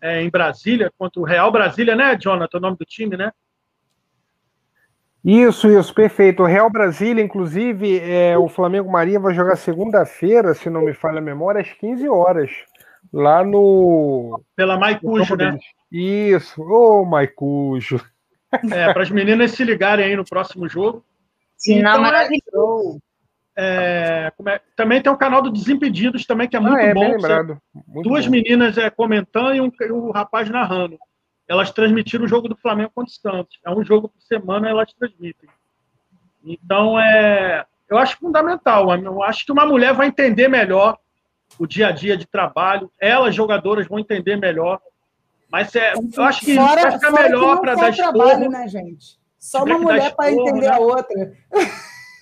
é, 0.00 0.22
em 0.22 0.30
Brasília, 0.30 0.92
contra 0.98 1.20
o 1.20 1.24
Real 1.24 1.50
Brasília, 1.50 1.94
né, 1.94 2.16
Jonathan? 2.16 2.58
O 2.58 2.60
nome 2.60 2.76
do 2.76 2.84
time, 2.84 3.16
né? 3.16 3.32
Isso, 5.24 5.68
isso, 5.68 5.94
perfeito. 5.94 6.42
O 6.42 6.46
Real 6.46 6.70
Brasília, 6.70 7.22
inclusive, 7.22 7.98
é, 7.98 8.38
o 8.38 8.48
Flamengo 8.48 8.90
Maria 8.90 9.18
vai 9.18 9.34
jogar 9.34 9.56
segunda-feira, 9.56 10.54
se 10.54 10.70
não 10.70 10.82
me 10.82 10.92
falha 10.92 11.18
a 11.18 11.22
memória, 11.22 11.60
às 11.60 11.72
15 11.72 12.08
horas. 12.08 12.50
Lá 13.12 13.42
no. 13.42 14.40
Pela 14.54 14.78
Maicujo, 14.78 15.36
né? 15.36 15.58
Isso, 15.90 16.60
ô 16.62 17.00
oh, 17.00 17.04
Maicujo. 17.04 18.00
É, 18.70 18.92
para 18.92 19.02
as 19.02 19.10
meninas 19.10 19.52
se 19.52 19.64
ligarem 19.64 20.06
aí 20.06 20.16
no 20.16 20.24
próximo 20.24 20.68
jogo. 20.68 21.04
Sim, 21.58 21.80
então, 21.80 22.00
maravilhoso. 22.00 23.00
É, 23.56 24.32
é, 24.46 24.60
também 24.76 25.02
tem 25.02 25.12
o 25.12 25.16
canal 25.16 25.42
do 25.42 25.50
Desimpedidos 25.50 26.24
também, 26.24 26.48
que 26.48 26.56
é 26.56 26.60
muito 26.60 26.76
ah, 26.76 26.82
é, 26.82 26.94
bom. 26.94 27.10
Muito 27.88 28.08
duas 28.08 28.24
bom. 28.24 28.30
meninas 28.30 28.78
é, 28.78 28.88
comentando 28.88 29.56
e 29.56 29.60
um, 29.60 29.70
um 29.92 30.10
rapaz 30.12 30.48
narrando. 30.48 30.96
Elas 31.48 31.72
transmitiram 31.72 32.24
o 32.24 32.28
jogo 32.28 32.48
do 32.48 32.56
Flamengo 32.56 32.92
contra 32.94 33.10
o 33.10 33.14
Santos. 33.14 33.58
É 33.66 33.70
um 33.70 33.84
jogo 33.84 34.08
por 34.08 34.22
semana 34.22 34.68
elas 34.68 34.92
transmitem. 34.92 35.48
Então, 36.44 37.00
é, 37.00 37.66
eu 37.90 37.98
acho 37.98 38.16
fundamental. 38.18 38.94
Eu 38.94 39.22
acho 39.24 39.44
que 39.44 39.50
uma 39.50 39.66
mulher 39.66 39.92
vai 39.92 40.06
entender 40.06 40.46
melhor 40.46 40.96
o 41.58 41.66
dia 41.66 41.88
a 41.88 41.92
dia 41.92 42.16
de 42.16 42.26
trabalho. 42.26 42.92
Elas, 43.00 43.34
jogadoras, 43.34 43.88
vão 43.88 43.98
entender 43.98 44.36
melhor 44.36 44.80
mas 45.50 45.74
é, 45.74 45.94
eu 45.94 46.22
acho 46.24 46.44
que 46.44 46.54
fora, 46.54 46.82
vai 46.82 46.92
ficar 46.92 47.10
melhor 47.10 47.60
para 47.60 47.74
dar 47.74 47.94
trabalho, 47.94 48.30
esporro. 48.32 48.50
né, 48.50 48.68
gente? 48.68 49.17
Só 49.38 49.64
uma 49.64 49.78
mulher 49.78 50.14
para 50.14 50.32
entender 50.32 50.68
né? 50.68 50.74
a 50.74 50.78
outra. 50.78 51.32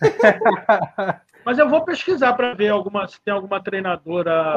Mas 1.45 1.59
eu 1.59 1.69
vou 1.69 1.85
pesquisar 1.85 2.33
para 2.33 2.55
ver 2.55 2.69
alguma, 2.69 3.07
se 3.07 3.23
tem 3.25 3.33
alguma 3.33 3.63
treinadora, 3.63 4.57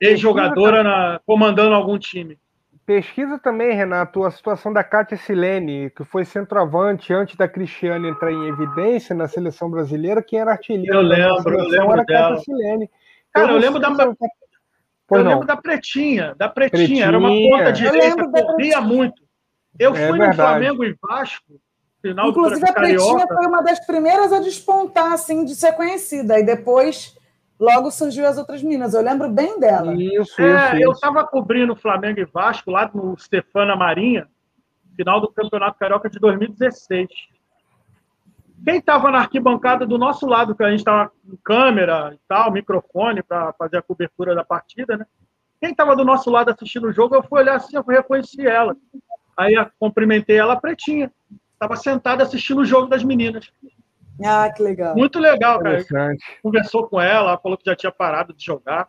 ex-jogadora 0.00 1.20
comandando 1.26 1.74
algum 1.74 1.98
time. 1.98 2.38
pesquisa 2.86 3.38
também, 3.38 3.74
Renato, 3.74 4.22
a 4.24 4.30
situação 4.30 4.72
da 4.72 4.84
Kátia 4.84 5.16
Silene, 5.16 5.90
que 5.90 6.04
foi 6.04 6.24
centroavante 6.24 7.12
antes 7.12 7.34
da 7.36 7.48
Cristiane 7.48 8.08
entrar 8.08 8.30
em 8.30 8.46
evidência 8.46 9.16
na 9.16 9.26
seleção 9.26 9.68
brasileira, 9.68 10.22
quem 10.22 10.38
era 10.38 10.52
artilheiro. 10.52 10.94
Eu 10.94 11.02
lembro, 11.02 11.58
eu 11.58 11.68
lembro 11.68 11.92
era 11.94 12.04
dela. 12.04 12.28
Kátia 12.28 12.44
Silene. 12.44 12.88
Cara, 13.32 13.48
eu, 13.48 13.54
eu 13.54 13.60
lembro 13.60 13.80
da. 13.80 13.88
eu 15.10 15.22
lembro 15.22 15.46
da 15.46 15.56
Pretinha, 15.56 16.36
da 16.36 16.48
Pretinha, 16.48 16.86
Pretinha. 16.86 17.04
era 17.06 17.18
uma 17.18 17.30
ponta 17.30 17.72
direita, 17.72 18.30
corria 18.30 18.80
muito. 18.80 19.22
Eu 19.76 19.92
é 19.94 20.08
fui 20.08 20.18
verdade. 20.18 20.28
no 20.28 20.34
Flamengo 20.34 20.84
e 20.84 20.96
Vasco, 21.02 21.60
final 22.00 22.30
Inclusive, 22.30 22.60
do 22.60 22.70
a 22.70 22.72
Pretinha 22.72 23.26
foi 23.26 23.46
uma 23.46 23.62
das 23.62 23.84
primeiras 23.84 24.32
a 24.32 24.40
despontar, 24.40 25.12
assim, 25.12 25.44
de 25.44 25.54
ser 25.54 25.72
conhecida. 25.72 26.38
E 26.38 26.42
depois, 26.42 27.16
logo 27.58 27.90
surgiu 27.90 28.26
as 28.26 28.38
outras 28.38 28.62
minas. 28.62 28.94
Eu 28.94 29.02
lembro 29.02 29.28
bem 29.28 29.58
dela. 29.58 29.94
Isso, 29.94 30.40
é, 30.40 30.74
isso, 30.74 30.82
Eu 30.82 30.92
estava 30.92 31.26
cobrindo 31.26 31.74
Flamengo 31.76 32.20
e 32.20 32.24
Vasco 32.24 32.70
lá 32.70 32.90
no 32.92 33.16
Stefana 33.18 33.76
Marinha, 33.76 34.28
final 34.96 35.20
do 35.20 35.30
Campeonato 35.30 35.78
Carioca 35.78 36.08
de 36.08 36.18
2016. 36.18 37.08
Quem 38.64 38.78
estava 38.78 39.10
na 39.10 39.18
arquibancada 39.18 39.86
do 39.86 39.96
nosso 39.96 40.26
lado, 40.26 40.54
que 40.54 40.64
a 40.64 40.70
gente 40.70 40.80
estava 40.80 41.08
com 41.08 41.36
câmera 41.44 42.12
e 42.14 42.18
tal, 42.28 42.50
microfone 42.50 43.22
para 43.22 43.52
fazer 43.52 43.78
a 43.78 43.82
cobertura 43.82 44.34
da 44.34 44.44
partida, 44.44 44.96
né? 44.96 45.06
Quem 45.60 45.70
estava 45.70 45.96
do 45.96 46.04
nosso 46.04 46.30
lado 46.30 46.50
assistindo 46.50 46.88
o 46.88 46.92
jogo, 46.92 47.14
eu 47.14 47.22
fui 47.22 47.40
olhar 47.40 47.56
assim, 47.56 47.76
eu 47.76 47.82
reconheci 47.82 48.46
ela. 48.46 48.76
Aí 49.36 49.54
eu 49.54 49.66
cumprimentei 49.78 50.36
ela 50.36 50.60
pretinha. 50.60 51.10
Estava 51.58 51.74
sentada 51.74 52.22
assistindo 52.22 52.60
o 52.60 52.64
jogo 52.64 52.86
das 52.86 53.02
meninas. 53.02 53.50
Ah, 54.24 54.48
que 54.48 54.62
legal. 54.62 54.94
Muito 54.94 55.18
legal, 55.18 55.58
cara. 55.58 55.84
Conversou 56.40 56.86
com 56.86 57.00
ela, 57.00 57.30
ela 57.30 57.38
falou 57.38 57.58
que 57.58 57.64
já 57.66 57.74
tinha 57.74 57.90
parado 57.90 58.32
de 58.32 58.44
jogar. 58.44 58.88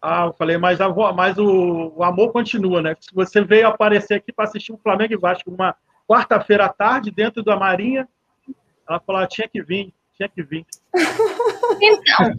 Ah, 0.00 0.24
eu 0.26 0.32
falei, 0.32 0.56
mas, 0.56 0.80
a, 0.80 0.88
mas 1.12 1.36
o, 1.36 1.92
o 1.94 2.02
amor 2.02 2.32
continua, 2.32 2.80
né? 2.80 2.96
Se 2.98 3.14
você 3.14 3.42
veio 3.42 3.68
aparecer 3.68 4.14
aqui 4.14 4.32
para 4.32 4.46
assistir 4.46 4.72
o 4.72 4.78
Flamengo 4.78 5.12
e 5.12 5.18
Vasco 5.18 5.50
uma 5.50 5.76
quarta-feira 6.08 6.64
à 6.64 6.68
tarde, 6.70 7.10
dentro 7.10 7.42
da 7.42 7.54
Marinha, 7.54 8.08
ela 8.88 8.98
falou, 8.98 9.20
ah, 9.20 9.26
tinha 9.26 9.46
que 9.46 9.62
vir, 9.62 9.92
tinha 10.16 10.28
que 10.28 10.42
vir. 10.42 10.64
Então, 11.80 12.36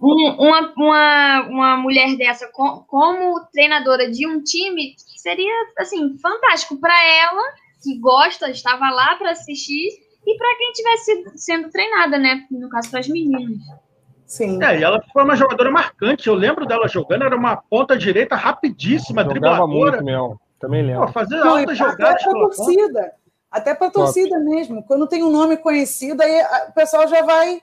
uma, 0.00 0.72
uma, 0.76 1.40
uma 1.48 1.76
mulher 1.76 2.16
dessa, 2.16 2.48
como 2.48 3.46
treinadora 3.52 4.10
de 4.10 4.26
um 4.26 4.42
time, 4.42 4.94
seria, 5.16 5.52
assim, 5.78 6.16
fantástico 6.18 6.80
para 6.80 6.94
ela, 7.04 7.42
que 7.84 7.98
gosta, 8.00 8.50
estava 8.50 8.90
lá 8.90 9.14
para 9.16 9.30
assistir, 9.30 9.90
e 10.26 10.36
para 10.36 10.56
quem 10.56 10.70
estivesse 10.70 11.38
sendo 11.38 11.70
treinada, 11.70 12.18
né? 12.18 12.44
No 12.50 12.68
caso, 12.68 12.90
para 12.90 13.00
as 13.00 13.08
meninas. 13.08 13.60
Sim. 14.26 14.62
É, 14.64 14.80
e 14.80 14.82
ela 14.82 15.02
foi 15.12 15.22
uma 15.22 15.36
jogadora 15.36 15.70
marcante. 15.70 16.26
Eu 16.28 16.34
lembro 16.34 16.66
dela 16.66 16.88
jogando, 16.88 17.24
era 17.24 17.36
uma 17.36 17.56
ponta 17.56 17.96
direita 17.96 18.34
rapidíssima, 18.34 19.22
Jogava 19.22 19.28
dribladora. 19.28 19.68
muito 19.68 20.04
mesmo. 20.04 20.40
Também 20.58 20.82
lembro. 20.82 21.06
Pô, 21.06 21.12
fazer 21.12 21.36
Não, 21.36 21.58
altas 21.58 21.76
jogadas. 21.76 22.22
Até 22.22 22.24
para 22.24 22.32
torcida. 22.32 23.12
Até 23.50 23.74
para 23.74 23.90
torcida 23.90 24.38
mesmo. 24.40 24.82
Quando 24.84 25.06
tem 25.06 25.22
um 25.22 25.30
nome 25.30 25.58
conhecido, 25.58 26.22
aí 26.22 26.42
o 26.68 26.72
pessoal 26.72 27.06
já 27.06 27.22
vai 27.22 27.62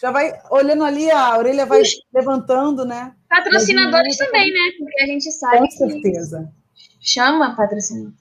já 0.00 0.12
vai 0.12 0.32
olhando 0.50 0.84
ali, 0.84 1.10
a 1.10 1.36
orelha 1.36 1.66
vai 1.66 1.82
levantando, 2.14 2.84
né? 2.84 3.12
Patrocinadores 3.28 4.16
também, 4.16 4.52
né? 4.52 4.70
Porque 4.78 5.02
a 5.02 5.06
gente 5.06 5.32
sabe. 5.32 5.58
Com 5.58 5.70
certeza. 5.70 6.52
Chama 7.00 7.56
patrocinador. 7.56 8.12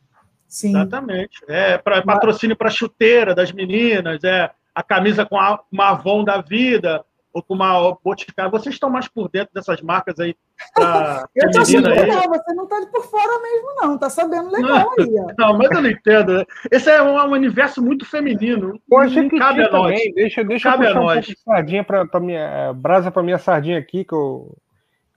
Sim. 0.47 0.69
Exatamente. 0.69 1.43
É 1.47 1.77
pra, 1.77 2.01
patrocínio 2.01 2.55
para 2.55 2.69
chuteira 2.69 3.35
das 3.35 3.51
meninas, 3.51 4.23
é 4.23 4.49
a 4.73 4.83
camisa 4.83 5.25
com 5.25 5.37
a, 5.37 5.59
uma 5.71 5.89
Avon 5.89 6.23
da 6.23 6.39
vida, 6.39 7.03
ou 7.37 7.43
com 7.43 7.53
uma 7.53 7.95
Boticário. 8.03 8.51
Vocês 8.51 8.75
estão 8.75 8.89
mais 8.89 9.07
por 9.07 9.29
dentro 9.29 9.53
dessas 9.53 9.81
marcas 9.81 10.19
aí? 10.19 10.35
eu 11.35 11.51
tô 11.51 11.61
achando 11.61 11.87
legal, 11.89 12.23
você 12.29 12.53
não 12.53 12.63
está 12.63 12.85
por 12.91 13.03
fora 13.05 13.41
mesmo, 13.41 13.75
não. 13.75 13.97
Tá 13.97 14.09
sabendo 14.09 14.51
legal 14.51 14.91
não, 14.97 15.05
aí. 15.05 15.15
Ó. 15.19 15.33
Não, 15.37 15.57
mas 15.57 15.69
eu 15.71 15.81
não 15.81 15.89
entendo. 15.89 16.45
Esse 16.71 16.89
é 16.89 17.01
um, 17.01 17.31
universo 17.31 17.81
muito 17.81 18.05
feminino. 18.05 18.79
Poxa, 18.89 19.21
não 19.21 19.29
cabe 19.29 19.61
a 19.63 19.71
nós. 19.71 19.99
Deixa, 20.15 20.43
deixa 20.43 20.71
cabe 20.71 20.85
eu 20.85 20.89
puxar 20.89 20.99
a 20.99 21.03
nós. 21.03 21.17
Um 21.17 21.31
de 21.31 21.39
sardinha 21.39 21.83
para 21.83 22.19
minha 22.19 22.39
é, 22.39 22.73
brasa 22.73 23.11
para 23.11 23.23
minha 23.23 23.37
sardinha 23.37 23.77
aqui, 23.77 24.03
que 24.03 24.13
eu, 24.13 24.55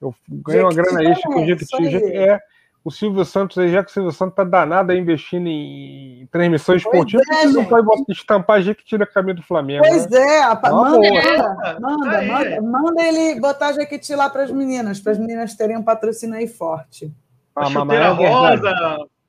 eu 0.03 0.15
ganhei 0.29 0.63
uma 0.63 0.75
grana 0.75 1.03
extra 1.05 1.31
com 1.31 1.43
o 1.43 1.47
Jequiti. 1.47 2.17
É, 2.17 2.39
o 2.83 2.91
Silvio 2.91 3.25
Santos 3.25 3.59
aí, 3.59 3.71
já 3.71 3.85
que 3.85 3.91
o 3.91 3.93
Silvio 3.93 4.13
Santos 4.13 4.35
tá 4.35 4.43
danado 4.43 4.93
investindo 4.93 5.47
em 5.47 6.27
transmissão 6.33 6.75
esportiva, 6.75 7.23
é, 7.31 7.47
não 7.47 7.65
pode 7.65 8.05
estampar 8.09 8.63
Jequiti 8.63 8.97
na 8.97 9.07
camisa 9.07 9.37
do 9.37 9.43
Flamengo. 9.43 9.85
Pois 9.87 10.09
né? 10.09 10.19
é, 10.19 10.49
manda, 10.49 10.71
manda, 10.71 11.81
manda, 11.81 12.23
manda, 12.23 12.63
manda, 12.63 13.03
ele 13.03 13.39
botar 13.39 13.73
Jequiti 13.73 14.15
lá 14.15 14.31
para 14.31 14.45
as 14.45 14.51
meninas, 14.51 14.99
para 14.99 15.13
as 15.13 15.19
meninas 15.19 15.55
terem 15.55 15.77
um 15.77 15.83
patrocínio 15.83 16.37
aí 16.37 16.49
forte. 16.49 17.13
Ah, 17.55 17.67
chuteira 17.67 18.05
é 18.07 18.09
rosa, 18.09 18.75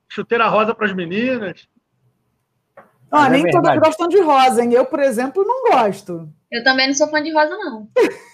chuteira 0.08 0.48
rosa 0.48 0.74
para 0.74 0.86
as 0.86 0.94
meninas. 0.94 1.68
Ah, 3.10 3.28
nem 3.28 3.46
é 3.46 3.50
todas 3.50 3.78
gostam 3.78 4.08
de 4.08 4.22
rosa, 4.22 4.64
hein? 4.64 4.72
Eu, 4.72 4.86
por 4.86 5.00
exemplo, 5.00 5.44
não 5.44 5.70
gosto. 5.70 6.26
Eu 6.50 6.64
também 6.64 6.86
não 6.86 6.94
sou 6.94 7.08
fã 7.08 7.22
de 7.22 7.30
rosa, 7.30 7.54
não. 7.58 7.86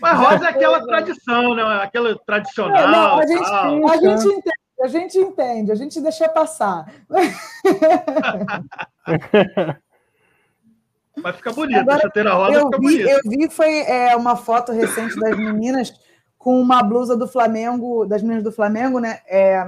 Mas 0.00 0.18
rosa 0.18 0.46
é 0.46 0.50
aquela 0.50 0.86
tradição, 0.86 1.54
né? 1.54 1.62
Aquela 1.82 2.18
tradicional. 2.18 2.76
É, 2.76 2.90
não, 2.90 3.18
a, 3.18 3.26
gente, 3.26 3.44
a, 3.44 3.96
gente 3.96 4.26
entende, 4.26 4.52
a 4.82 4.88
gente 4.88 5.18
entende, 5.18 5.72
a 5.72 5.74
gente 5.74 6.00
deixa 6.00 6.28
passar. 6.28 6.86
Mas 11.22 11.36
fica 11.36 11.52
bonito, 11.52 11.80
Agora, 11.80 11.98
a 11.98 12.00
chuteira 12.00 12.32
rosa 12.32 12.54
eu 12.54 12.64
fica 12.66 12.78
vi, 12.78 12.84
bonita. 12.84 13.10
Eu 13.10 13.20
vi 13.26 13.50
foi 13.50 13.80
é, 13.80 14.16
uma 14.16 14.36
foto 14.36 14.72
recente 14.72 15.18
das 15.18 15.36
meninas 15.36 15.92
com 16.38 16.58
uma 16.58 16.82
blusa 16.82 17.14
do 17.16 17.28
Flamengo, 17.28 18.06
das 18.06 18.22
meninas 18.22 18.44
do 18.44 18.52
Flamengo, 18.52 18.98
né? 18.98 19.20
É, 19.28 19.62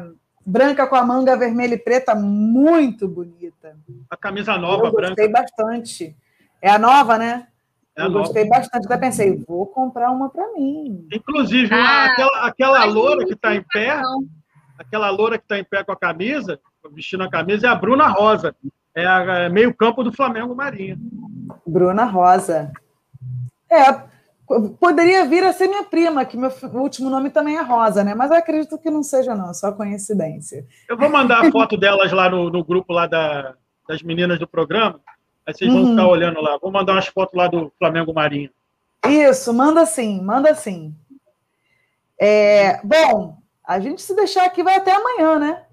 branca 0.45 0.87
com 0.87 0.97
a 0.97 1.05
manga 1.05 1.37
vermelha 1.37 1.75
e 1.75 1.79
preta, 1.79 2.15
muito 2.15 3.07
bonita. 3.07 3.77
A 4.09 4.17
camisa 4.17 4.57
nova, 4.57 4.87
eu 4.87 4.93
branca. 4.93 5.15
Gostei 5.15 5.29
bastante. 5.29 6.17
É 6.61 6.71
a 6.71 6.79
nova, 6.79 7.19
né? 7.19 7.49
É 7.97 8.03
eu 8.03 8.11
nova. 8.11 8.25
gostei 8.25 8.49
bastante. 8.49 8.87
Até 8.87 8.97
pensei, 8.97 9.37
vou 9.47 9.67
comprar 9.67 10.11
uma 10.11 10.31
para 10.31 10.53
mim. 10.53 11.07
Inclusive, 11.13 11.75
ah, 11.75 12.07
aquela, 12.07 12.47
aquela 12.47 12.85
loura 12.85 13.27
que 13.27 13.35
está 13.35 13.55
em 13.55 13.63
pé, 13.63 14.01
aquela 14.79 15.11
loura 15.11 15.39
que 15.39 15.45
está 15.45 15.59
em 15.59 15.65
pé 15.65 15.85
com 15.85 15.93
a 15.93 15.97
camisa, 15.97 16.59
vestindo 16.93 17.23
a 17.23 17.31
camisa, 17.31 17.67
é 17.67 17.71
a 17.71 17.75
Bruna 17.75 18.09
Rosa. 18.09 18.55
É 18.95 19.07
a 19.07 19.23
é 19.41 19.49
meio 19.49 19.75
campo 19.75 20.03
do 20.03 20.13
Flamengo 20.13 20.55
Marinha. 20.55 20.99
Bruna 21.67 22.05
Rosa. 22.05 22.73
É, 23.71 24.03
poderia 24.79 25.25
vir 25.25 25.45
a 25.45 25.53
ser 25.53 25.69
minha 25.69 25.85
prima, 25.85 26.25
que 26.25 26.37
meu 26.37 26.53
último 26.75 27.09
nome 27.09 27.31
também 27.31 27.57
é 27.57 27.63
Rosa, 27.63 28.05
né? 28.05 28.15
Mas 28.15 28.31
eu 28.31 28.37
acredito 28.37 28.79
que 28.79 28.91
não 28.91 29.03
seja, 29.03 29.35
não, 29.35 29.55
só 29.55 29.73
coincidência. 29.73 30.67
Eu 30.89 30.97
vou 30.97 31.09
mandar 31.09 31.47
a 31.47 31.51
foto 31.51 31.77
delas 31.77 32.13
lá 32.13 32.29
no, 32.29 32.51
no 32.51 32.65
grupo 32.65 32.93
lá 32.93 33.07
da, 33.07 33.55
das 33.89 34.03
meninas 34.03 34.39
do 34.39 34.47
programa. 34.47 35.01
Aí 35.47 35.55
vocês 35.55 35.73
vão 35.73 35.83
uhum. 35.83 35.91
ficar 35.91 36.07
olhando 36.09 36.41
lá. 36.41 36.59
Vou 36.59 36.71
mandar 36.71 36.93
umas 36.93 37.07
fotos 37.07 37.37
lá 37.37 37.49
do 37.49 37.73
Flamengo 37.79 38.13
Marinho. 38.13 38.51
Isso, 39.07 39.53
manda 39.53 39.85
sim, 39.85 40.21
manda 40.23 40.55
sim. 40.55 40.95
É, 42.19 42.81
bom, 42.85 43.39
a 43.67 43.81
gente 43.81 44.01
se 44.01 44.15
deixar 44.15 44.45
aqui 44.45 44.63
vai 44.63 44.77
até 44.77 44.93
amanhã, 44.93 45.39
né? 45.39 45.65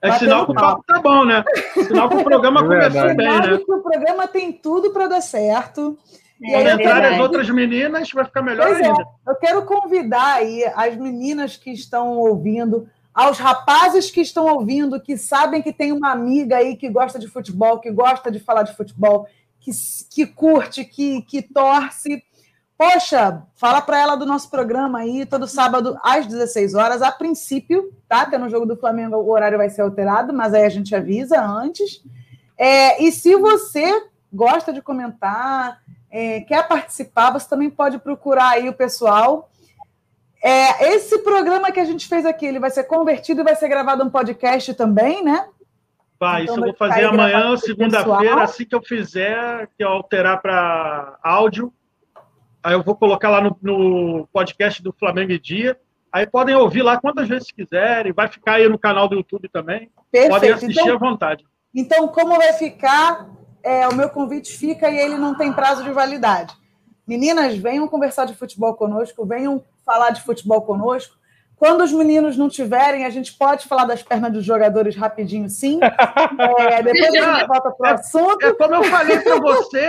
É 0.00 0.08
Batendo 0.08 0.30
sinal 0.30 0.46
que 0.46 0.52
o 0.52 0.54
papo 0.54 0.84
tá 0.86 1.00
bom, 1.00 1.24
né? 1.24 1.44
Sinal 1.74 2.08
que 2.08 2.16
o 2.16 2.24
programa 2.24 2.60
é 2.62 2.62
começou 2.62 3.16
bem, 3.16 3.26
né? 3.26 3.58
Que 3.58 3.72
o 3.72 3.82
programa 3.82 4.28
tem 4.28 4.52
tudo 4.52 4.92
para 4.92 5.08
dar 5.08 5.20
certo. 5.20 5.98
E 6.40 6.52
Quando 6.52 6.68
entrarem 6.68 7.14
as 7.14 7.20
outras 7.20 7.48
meninas, 7.48 8.12
vai 8.12 8.24
ficar 8.24 8.42
melhor 8.42 8.66
pois 8.66 8.80
é, 8.80 8.86
ainda. 8.86 9.02
É, 9.02 9.30
eu 9.30 9.36
quero 9.36 9.64
convidar 9.64 10.34
aí 10.34 10.64
as 10.76 10.94
meninas 10.96 11.56
que 11.56 11.70
estão 11.70 12.18
ouvindo 12.18 12.88
aos 13.16 13.38
rapazes 13.38 14.10
que 14.10 14.20
estão 14.20 14.44
ouvindo, 14.44 15.00
que 15.00 15.16
sabem 15.16 15.62
que 15.62 15.72
tem 15.72 15.90
uma 15.90 16.12
amiga 16.12 16.58
aí 16.58 16.76
que 16.76 16.90
gosta 16.90 17.18
de 17.18 17.26
futebol, 17.26 17.80
que 17.80 17.90
gosta 17.90 18.30
de 18.30 18.38
falar 18.38 18.62
de 18.62 18.76
futebol, 18.76 19.26
que, 19.58 19.70
que 20.10 20.26
curte, 20.26 20.84
que, 20.84 21.22
que 21.22 21.40
torce. 21.40 22.22
Poxa, 22.76 23.42
fala 23.54 23.80
para 23.80 23.98
ela 23.98 24.16
do 24.16 24.26
nosso 24.26 24.50
programa 24.50 24.98
aí, 24.98 25.24
todo 25.24 25.48
sábado 25.48 25.98
às 26.02 26.26
16 26.26 26.74
horas, 26.74 27.00
a 27.00 27.10
princípio, 27.10 27.90
tá? 28.06 28.26
Que 28.26 28.36
no 28.36 28.50
jogo 28.50 28.66
do 28.66 28.76
Flamengo 28.76 29.16
o 29.16 29.30
horário 29.30 29.56
vai 29.56 29.70
ser 29.70 29.80
alterado, 29.80 30.34
mas 30.34 30.52
aí 30.52 30.66
a 30.66 30.68
gente 30.68 30.94
avisa 30.94 31.40
antes. 31.40 32.02
É, 32.54 33.02
e 33.02 33.10
se 33.10 33.34
você 33.34 34.08
gosta 34.30 34.74
de 34.74 34.82
comentar, 34.82 35.80
é, 36.10 36.42
quer 36.42 36.68
participar, 36.68 37.30
você 37.30 37.48
também 37.48 37.70
pode 37.70 37.98
procurar 37.98 38.50
aí 38.50 38.68
o 38.68 38.74
pessoal 38.74 39.48
é, 40.46 40.94
esse 40.94 41.18
programa 41.24 41.72
que 41.72 41.80
a 41.80 41.84
gente 41.84 42.06
fez 42.06 42.24
aqui, 42.24 42.46
ele 42.46 42.60
vai 42.60 42.70
ser 42.70 42.84
convertido 42.84 43.40
e 43.40 43.44
vai 43.44 43.56
ser 43.56 43.68
gravado 43.68 44.04
um 44.04 44.10
podcast 44.10 44.72
também, 44.74 45.24
né? 45.24 45.48
Vai, 46.20 46.44
então, 46.44 46.54
isso 46.54 46.64
eu 46.64 46.68
vou 46.68 46.76
fazer 46.76 47.04
amanhã, 47.04 47.56
segunda-feira, 47.56 48.42
assim 48.42 48.64
que 48.64 48.74
eu 48.76 48.80
fizer, 48.80 49.68
que 49.76 49.82
eu 49.82 49.88
alterar 49.88 50.40
para 50.40 51.18
áudio. 51.20 51.72
Aí 52.62 52.74
eu 52.74 52.82
vou 52.84 52.94
colocar 52.94 53.28
lá 53.28 53.40
no, 53.40 53.58
no, 53.60 54.28
podcast 54.32 54.80
do 54.84 54.92
Flamengo 54.92 55.32
e 55.32 55.38
Dia. 55.40 55.76
Aí 56.12 56.28
podem 56.28 56.54
ouvir 56.54 56.82
lá 56.82 56.96
quantas 56.96 57.26
vezes 57.26 57.50
quiserem. 57.50 58.12
Vai 58.12 58.28
ficar 58.28 58.54
aí 58.54 58.68
no 58.68 58.78
canal 58.78 59.08
do 59.08 59.16
YouTube 59.16 59.48
também. 59.48 59.90
Perfeito. 60.12 60.32
Podem 60.32 60.52
assistir 60.52 60.80
então, 60.80 60.94
à 60.94 60.98
vontade. 60.98 61.44
Então, 61.74 62.06
como 62.06 62.36
vai 62.36 62.52
ficar? 62.52 63.28
É, 63.64 63.88
o 63.88 63.96
meu 63.96 64.08
convite 64.10 64.56
fica 64.56 64.88
e 64.88 64.96
ele 64.96 65.18
não 65.18 65.36
tem 65.36 65.52
prazo 65.52 65.82
de 65.82 65.90
validade. 65.90 66.54
Meninas, 67.04 67.56
venham 67.56 67.88
conversar 67.88 68.26
de 68.26 68.34
futebol 68.34 68.74
conosco, 68.74 69.26
venham 69.26 69.60
falar 69.86 70.10
de 70.10 70.22
futebol 70.22 70.60
conosco. 70.62 71.16
Quando 71.56 71.82
os 71.82 71.90
meninos 71.90 72.36
não 72.36 72.50
tiverem, 72.50 73.06
a 73.06 73.10
gente 73.10 73.32
pode 73.32 73.66
falar 73.66 73.86
das 73.86 74.02
pernas 74.02 74.30
dos 74.30 74.44
jogadores 74.44 74.94
rapidinho, 74.94 75.48
sim. 75.48 75.80
É, 76.58 76.82
depois 76.82 77.14
a 77.14 77.36
gente 77.36 77.46
volta 77.46 77.70
para 77.70 77.86
o 77.86 77.86
é, 77.86 77.94
assunto. 77.94 78.44
É, 78.44 78.52
como 78.52 78.74
eu 78.74 78.84
falei 78.84 79.20
para 79.20 79.40
você, 79.40 79.80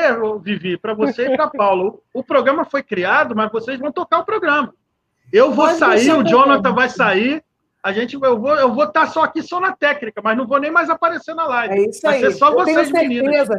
Vivi, 0.41 0.78
para 0.78 0.94
você 0.94 1.26
e 1.26 1.36
para 1.36 1.48
Paulo, 1.48 2.02
o, 2.14 2.24
programa 2.24 2.64
foi 2.64 2.82
criado, 2.82 3.36
mas 3.36 3.52
vocês 3.52 3.78
vão 3.80 3.91
tocar 3.91 4.19
o 4.19 4.26
programa. 4.26 4.74
Eu 5.34 5.52
vou 5.52 5.65
pode 5.65 5.80
sair, 5.80 6.14
o 6.14 6.24
Jonathan 6.24 6.74
vai 6.74 6.90
sair. 6.90 7.44
A 7.84 7.91
gente, 7.91 8.15
eu 8.15 8.40
vou, 8.40 8.56
eu 8.56 8.74
vou 8.74 8.86
estar 8.86 9.02
tá 9.02 9.07
só 9.07 9.24
aqui 9.24 9.41
só 9.41 9.60
na 9.60 9.74
técnica, 9.74 10.22
mas 10.24 10.38
não 10.38 10.48
vou 10.48 10.60
nem 10.60 10.72
mais 10.72 10.90
aparecer 10.90 11.34
na 11.36 11.45
live. 11.45 11.74
É 11.74 11.90
isso 11.90 12.07
aí. 12.07 12.22
Vai 12.22 12.32
ser 12.32 12.38
só 12.38 12.49
eu 12.49 12.53
vocês, 12.56 12.76
tenho 12.76 12.88
certeza. 12.88 13.24
meninas 13.24 13.49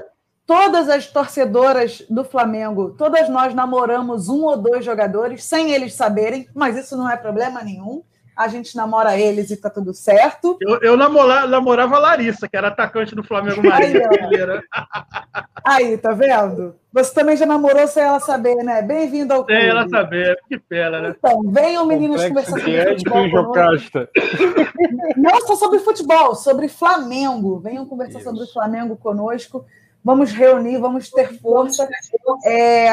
todas 0.49 0.89
as 0.89 1.07
torcedoras 1.07 2.03
do 2.09 2.25
Flamengo, 2.25 2.95
todas 2.97 3.29
nós 3.29 3.55
namoramos 3.55 4.31
um 4.31 4.45
ou 4.45 4.57
dois 4.57 4.83
jogadores 4.83 5.45
sem 5.45 5.73
eles 5.73 5.93
saberem, 5.93 6.49
mas 6.55 6.75
isso 6.75 6.97
não 6.97 7.09
é 7.09 7.19
problema 7.19 7.63
nenhum. 7.63 8.03
A 8.35 8.49
gente 8.49 8.75
namora 8.77 9.19
eles 9.19 9.51
e 9.51 9.57
tá 9.57 9.69
tudo 9.69 9.93
certo. 9.93 10.57
Eu, 10.61 10.79
eu 10.81 10.97
namorava, 10.97 11.49
namorava 11.49 11.97
a 11.97 11.99
Larissa, 11.99 12.49
que 12.49 12.57
era 12.57 12.69
atacante 12.69 13.15
do 13.15 13.23
Flamengo 13.23 13.61
Marinho. 13.67 14.01
Aí, 15.65 15.89
Aí, 15.91 15.99
tá 15.99 16.13
vendo? 16.13 16.77
Você 16.93 17.13
também 17.13 17.37
já 17.37 17.45
namorou 17.45 17.87
sem 17.89 18.03
ela 18.03 18.21
saber, 18.21 18.55
né? 18.63 18.81
Bem-vindo 18.81 19.35
ao 19.35 19.45
clube. 19.45 19.61
Sem 19.61 19.69
ela 19.69 19.89
saber, 19.89 20.39
que 20.49 20.57
pena, 20.57 21.01
né? 21.01 21.15
Então, 21.19 21.43
venham 21.51 21.85
meninos 21.85 22.25
conversar 22.25 22.61
sobre 22.61 22.87
futebol. 22.87 23.53
Não 25.17 25.41
só 25.41 25.57
sobre 25.57 25.79
futebol, 25.81 26.35
sobre 26.37 26.69
Flamengo. 26.69 27.59
Venham 27.59 27.85
conversar 27.85 28.21
Isso. 28.21 28.29
sobre 28.29 28.45
o 28.45 28.53
Flamengo 28.53 28.97
conosco 28.97 29.67
vamos 30.09 30.33
reunir, 30.33 30.79
vamos 30.79 31.11
ter 31.11 31.39
força. 31.39 31.87
É, 32.43 32.89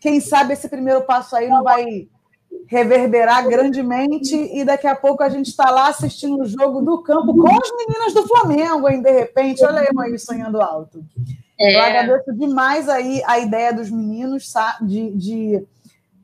quem 0.00 0.18
sabe 0.18 0.54
esse 0.54 0.66
primeiro 0.66 1.02
passo 1.02 1.36
aí 1.36 1.46
não 1.46 1.62
vai 1.62 2.08
reverberar 2.66 3.46
grandemente 3.46 4.34
e 4.34 4.64
daqui 4.64 4.86
a 4.86 4.96
pouco 4.96 5.22
a 5.22 5.28
gente 5.28 5.48
está 5.48 5.70
lá 5.70 5.88
assistindo 5.88 6.40
o 6.40 6.46
jogo 6.46 6.80
do 6.80 7.02
campo 7.02 7.34
com 7.34 7.48
as 7.48 7.70
meninas 7.76 8.14
do 8.14 8.26
Flamengo, 8.26 8.88
hein, 8.88 9.02
de 9.02 9.10
repente. 9.10 9.62
Olha 9.62 9.82
aí 9.82 10.18
sonhando 10.18 10.62
alto. 10.62 11.04
É. 11.60 11.76
Eu 11.76 11.82
agradeço 11.82 12.32
demais 12.32 12.88
aí 12.88 13.22
a 13.26 13.38
ideia 13.38 13.70
dos 13.70 13.90
meninos 13.90 14.50
de, 14.80 15.10
de, 15.10 15.66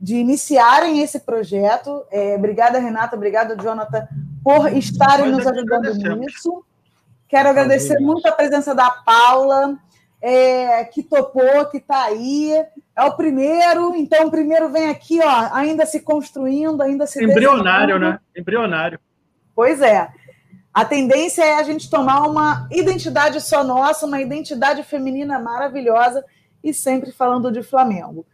de 0.00 0.16
iniciarem 0.16 1.02
esse 1.02 1.20
projeto. 1.20 2.02
É, 2.10 2.34
obrigada, 2.34 2.78
Renata, 2.78 3.14
obrigada, 3.14 3.54
Jonathan, 3.62 4.08
por 4.42 4.72
estarem 4.72 5.30
nos 5.30 5.46
ajudando 5.46 6.16
nisso. 6.16 6.64
Quero 7.28 7.50
agradecer 7.50 8.00
muito 8.00 8.26
a 8.26 8.32
presença 8.32 8.74
da 8.74 8.90
Paula, 8.90 9.78
é, 10.20 10.84
que 10.84 11.02
topou, 11.02 11.66
que 11.66 11.78
está 11.78 12.04
aí. 12.04 12.52
É 12.96 13.04
o 13.04 13.16
primeiro, 13.16 13.94
então 13.94 14.26
o 14.26 14.30
primeiro 14.30 14.68
vem 14.68 14.88
aqui, 14.88 15.20
ó, 15.22 15.48
ainda 15.52 15.86
se 15.86 16.00
construindo, 16.00 16.82
ainda 16.82 17.06
se. 17.06 17.22
Embrionário, 17.22 17.98
né? 17.98 18.18
Embrionário. 18.36 19.00
Pois 19.54 19.80
é. 19.80 20.08
A 20.72 20.84
tendência 20.84 21.42
é 21.42 21.54
a 21.54 21.62
gente 21.64 21.90
tomar 21.90 22.28
uma 22.28 22.68
identidade 22.70 23.40
só 23.40 23.64
nossa, 23.64 24.06
uma 24.06 24.20
identidade 24.20 24.84
feminina 24.84 25.38
maravilhosa 25.38 26.24
e 26.62 26.72
sempre 26.72 27.10
falando 27.10 27.50
de 27.50 27.62
Flamengo. 27.62 28.24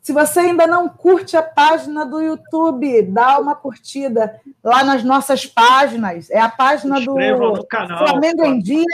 Se 0.00 0.12
você 0.12 0.38
ainda 0.38 0.68
não 0.68 0.88
curte 0.88 1.36
a 1.36 1.42
página 1.42 2.06
do 2.06 2.20
YouTube, 2.20 3.02
dá 3.02 3.40
uma 3.40 3.56
curtida 3.56 4.40
lá 4.62 4.84
nas 4.84 5.02
nossas 5.02 5.44
páginas. 5.44 6.30
É 6.30 6.38
a 6.38 6.48
página 6.48 7.00
do 7.00 7.16
Flamengo 7.98 8.44
em 8.44 8.60
Dia 8.60 8.84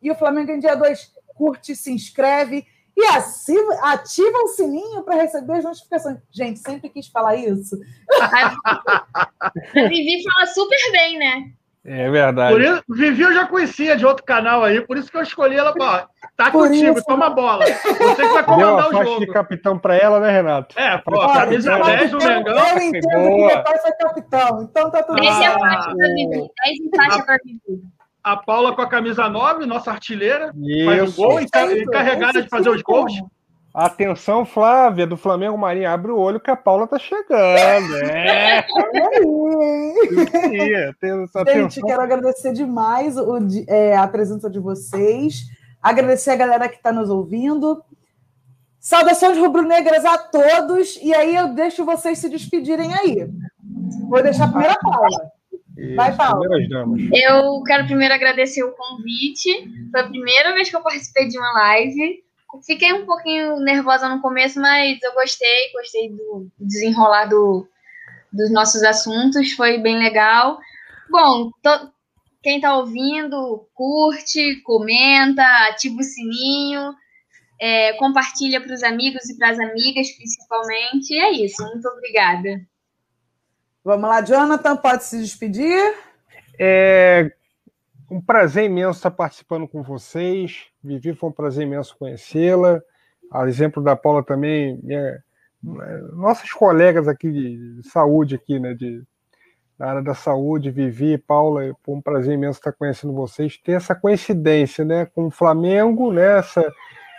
e 0.00 0.10
o 0.10 0.14
Flamengo 0.14 0.50
em 0.50 0.58
Dia 0.58 0.74
2 0.74 1.12
curte, 1.42 1.74
se 1.74 1.90
inscreve 1.90 2.64
e 2.96 3.04
ativa, 3.06 3.74
ativa 3.82 4.38
o 4.44 4.48
sininho 4.48 5.02
para 5.02 5.16
receber 5.16 5.54
as 5.54 5.64
notificações. 5.64 6.18
Gente, 6.30 6.60
sempre 6.60 6.88
quis 6.88 7.08
falar 7.08 7.34
isso. 7.34 7.76
A 8.20 8.54
Vivi 9.88 10.22
fala 10.22 10.46
super 10.46 10.92
bem, 10.92 11.18
né? 11.18 11.52
É 11.84 12.08
verdade. 12.08 12.52
Por 12.52 12.62
isso, 12.62 12.84
Vivi 12.88 13.22
eu 13.22 13.34
já 13.34 13.44
conhecia 13.48 13.96
de 13.96 14.06
outro 14.06 14.24
canal 14.24 14.62
aí, 14.62 14.80
por 14.86 14.96
isso 14.96 15.10
que 15.10 15.16
eu 15.16 15.22
escolhi 15.22 15.56
ela 15.56 15.72
para. 15.72 16.06
Tá 16.36 16.48
por 16.48 16.68
contigo, 16.68 16.96
isso... 16.96 17.04
toma 17.06 17.28
bola. 17.30 17.66
Você 17.66 18.22
que 18.22 18.28
vai 18.28 18.44
comandar 18.44 18.88
Deu 18.90 18.98
a 18.98 19.02
o 19.02 19.04
jogo. 19.04 19.20
de 19.20 19.26
capitão 19.32 19.76
para 19.76 19.96
ela, 19.96 20.20
né, 20.20 20.30
Renato? 20.30 20.78
É, 20.78 20.96
pô, 20.98 21.18
Olha, 21.18 21.40
camisa 21.40 21.76
10 21.76 22.10
do 22.12 22.18
Mengão. 22.18 22.56
Eu 22.56 22.82
entendo 22.82 23.08
que 23.08 23.46
meu 23.46 23.64
pai 23.64 23.78
foi 23.78 23.92
capitão, 23.92 24.62
então 24.62 24.90
tá 24.92 25.02
tudo 25.02 25.24
certo. 25.24 25.32
Esse 25.32 25.42
é 25.42 25.46
a 25.48 25.58
faixa 25.58 25.96
para 25.96 26.08
Vivi, 26.08 26.30
10 26.30 26.50
em 26.78 26.96
faixa 26.96 27.22
para 27.24 27.38
Vivi 27.44 27.82
a 28.22 28.36
Paula 28.36 28.74
com 28.74 28.82
a 28.82 28.88
camisa 28.88 29.28
9, 29.28 29.66
nossa 29.66 29.90
artilheira, 29.90 30.52
Isso. 30.56 30.84
faz 30.84 31.18
o 31.18 31.22
gol, 31.22 31.40
encarregada 31.40 32.42
de 32.42 32.48
fazer 32.48 32.68
os 32.68 32.82
gols. 32.82 33.12
Atenção, 33.74 34.44
Flávia, 34.44 35.06
do 35.06 35.16
Flamengo 35.16 35.56
Marinha, 35.56 35.92
abre 35.92 36.12
o 36.12 36.18
olho 36.18 36.38
que 36.38 36.50
a 36.50 36.56
Paula 36.56 36.86
tá 36.86 36.98
chegando. 36.98 37.32
É. 40.54 41.54
Gente, 41.54 41.80
quero 41.80 42.02
agradecer 42.02 42.52
demais 42.52 43.16
o, 43.16 43.38
é, 43.66 43.96
a 43.96 44.06
presença 44.06 44.48
de 44.48 44.58
vocês, 44.58 45.44
agradecer 45.82 46.30
a 46.30 46.36
galera 46.36 46.68
que 46.68 46.76
está 46.76 46.92
nos 46.92 47.10
ouvindo. 47.10 47.82
Saudações 48.78 49.38
rubro-negras 49.38 50.04
a 50.04 50.18
todos, 50.18 50.98
e 51.02 51.14
aí 51.14 51.34
eu 51.34 51.54
deixo 51.54 51.84
vocês 51.84 52.18
se 52.18 52.28
despedirem 52.28 52.92
aí. 52.94 53.28
Vou 54.08 54.22
deixar 54.22 54.44
a 54.44 54.48
primeira 54.48 54.76
Paula. 54.80 55.32
Vai, 55.96 56.16
Paulo. 56.16 56.44
Eu 57.12 57.62
quero 57.64 57.86
primeiro 57.86 58.14
agradecer 58.14 58.62
o 58.62 58.72
convite. 58.72 59.50
Foi 59.90 60.00
a 60.00 60.08
primeira 60.08 60.52
vez 60.54 60.70
que 60.70 60.76
eu 60.76 60.82
participei 60.82 61.28
de 61.28 61.38
uma 61.38 61.52
live. 61.52 62.22
Fiquei 62.64 62.92
um 62.92 63.06
pouquinho 63.06 63.56
nervosa 63.60 64.08
no 64.08 64.20
começo, 64.20 64.60
mas 64.60 65.02
eu 65.02 65.12
gostei, 65.14 65.72
gostei 65.72 66.10
do 66.10 66.48
desenrolar 66.60 67.24
do, 67.24 67.66
dos 68.32 68.52
nossos 68.52 68.82
assuntos, 68.82 69.52
foi 69.52 69.78
bem 69.78 69.98
legal. 69.98 70.58
Bom, 71.10 71.50
to, 71.62 71.90
quem 72.42 72.56
está 72.56 72.76
ouvindo, 72.76 73.66
curte, 73.74 74.60
comenta, 74.62 75.42
ativa 75.68 75.96
o 75.96 76.02
sininho, 76.02 76.94
é, 77.60 77.94
compartilha 77.94 78.60
para 78.60 78.74
os 78.74 78.82
amigos 78.82 79.28
e 79.30 79.36
para 79.38 79.50
as 79.50 79.58
amigas, 79.58 80.10
principalmente. 80.10 81.14
E 81.14 81.20
é 81.20 81.30
isso, 81.32 81.62
muito 81.64 81.88
obrigada. 81.88 82.60
Vamos 83.84 84.08
lá, 84.08 84.22
Jonathan, 84.22 84.76
pode 84.76 85.02
se 85.02 85.18
despedir? 85.18 85.76
É 86.56 87.32
um 88.08 88.20
prazer 88.20 88.66
imenso 88.66 88.98
estar 88.98 89.10
participando 89.10 89.66
com 89.66 89.82
vocês. 89.82 90.66
Vivi, 90.84 91.14
foi 91.14 91.30
um 91.30 91.32
prazer 91.32 91.66
imenso 91.66 91.96
conhecê-la. 91.98 92.80
A 93.32 93.48
exemplo 93.48 93.82
da 93.82 93.96
Paula 93.96 94.22
também, 94.22 94.78
minha, 94.84 95.20
nossas 96.12 96.52
colegas 96.52 97.08
aqui 97.08 97.32
de 97.32 97.88
saúde, 97.88 98.36
aqui, 98.36 98.60
né, 98.60 98.72
de, 98.72 99.02
da 99.76 99.88
área 99.88 100.02
da 100.02 100.14
saúde, 100.14 100.70
Vivi, 100.70 101.18
Paula, 101.18 101.74
foi 101.82 101.94
um 101.96 102.00
prazer 102.00 102.34
imenso 102.34 102.60
estar 102.60 102.72
conhecendo 102.72 103.12
vocês. 103.12 103.58
Ter 103.58 103.72
essa 103.72 103.96
coincidência, 103.96 104.84
né, 104.84 105.06
com 105.06 105.26
o 105.26 105.30
Flamengo, 105.30 106.12
né, 106.12 106.38
essa, 106.38 106.72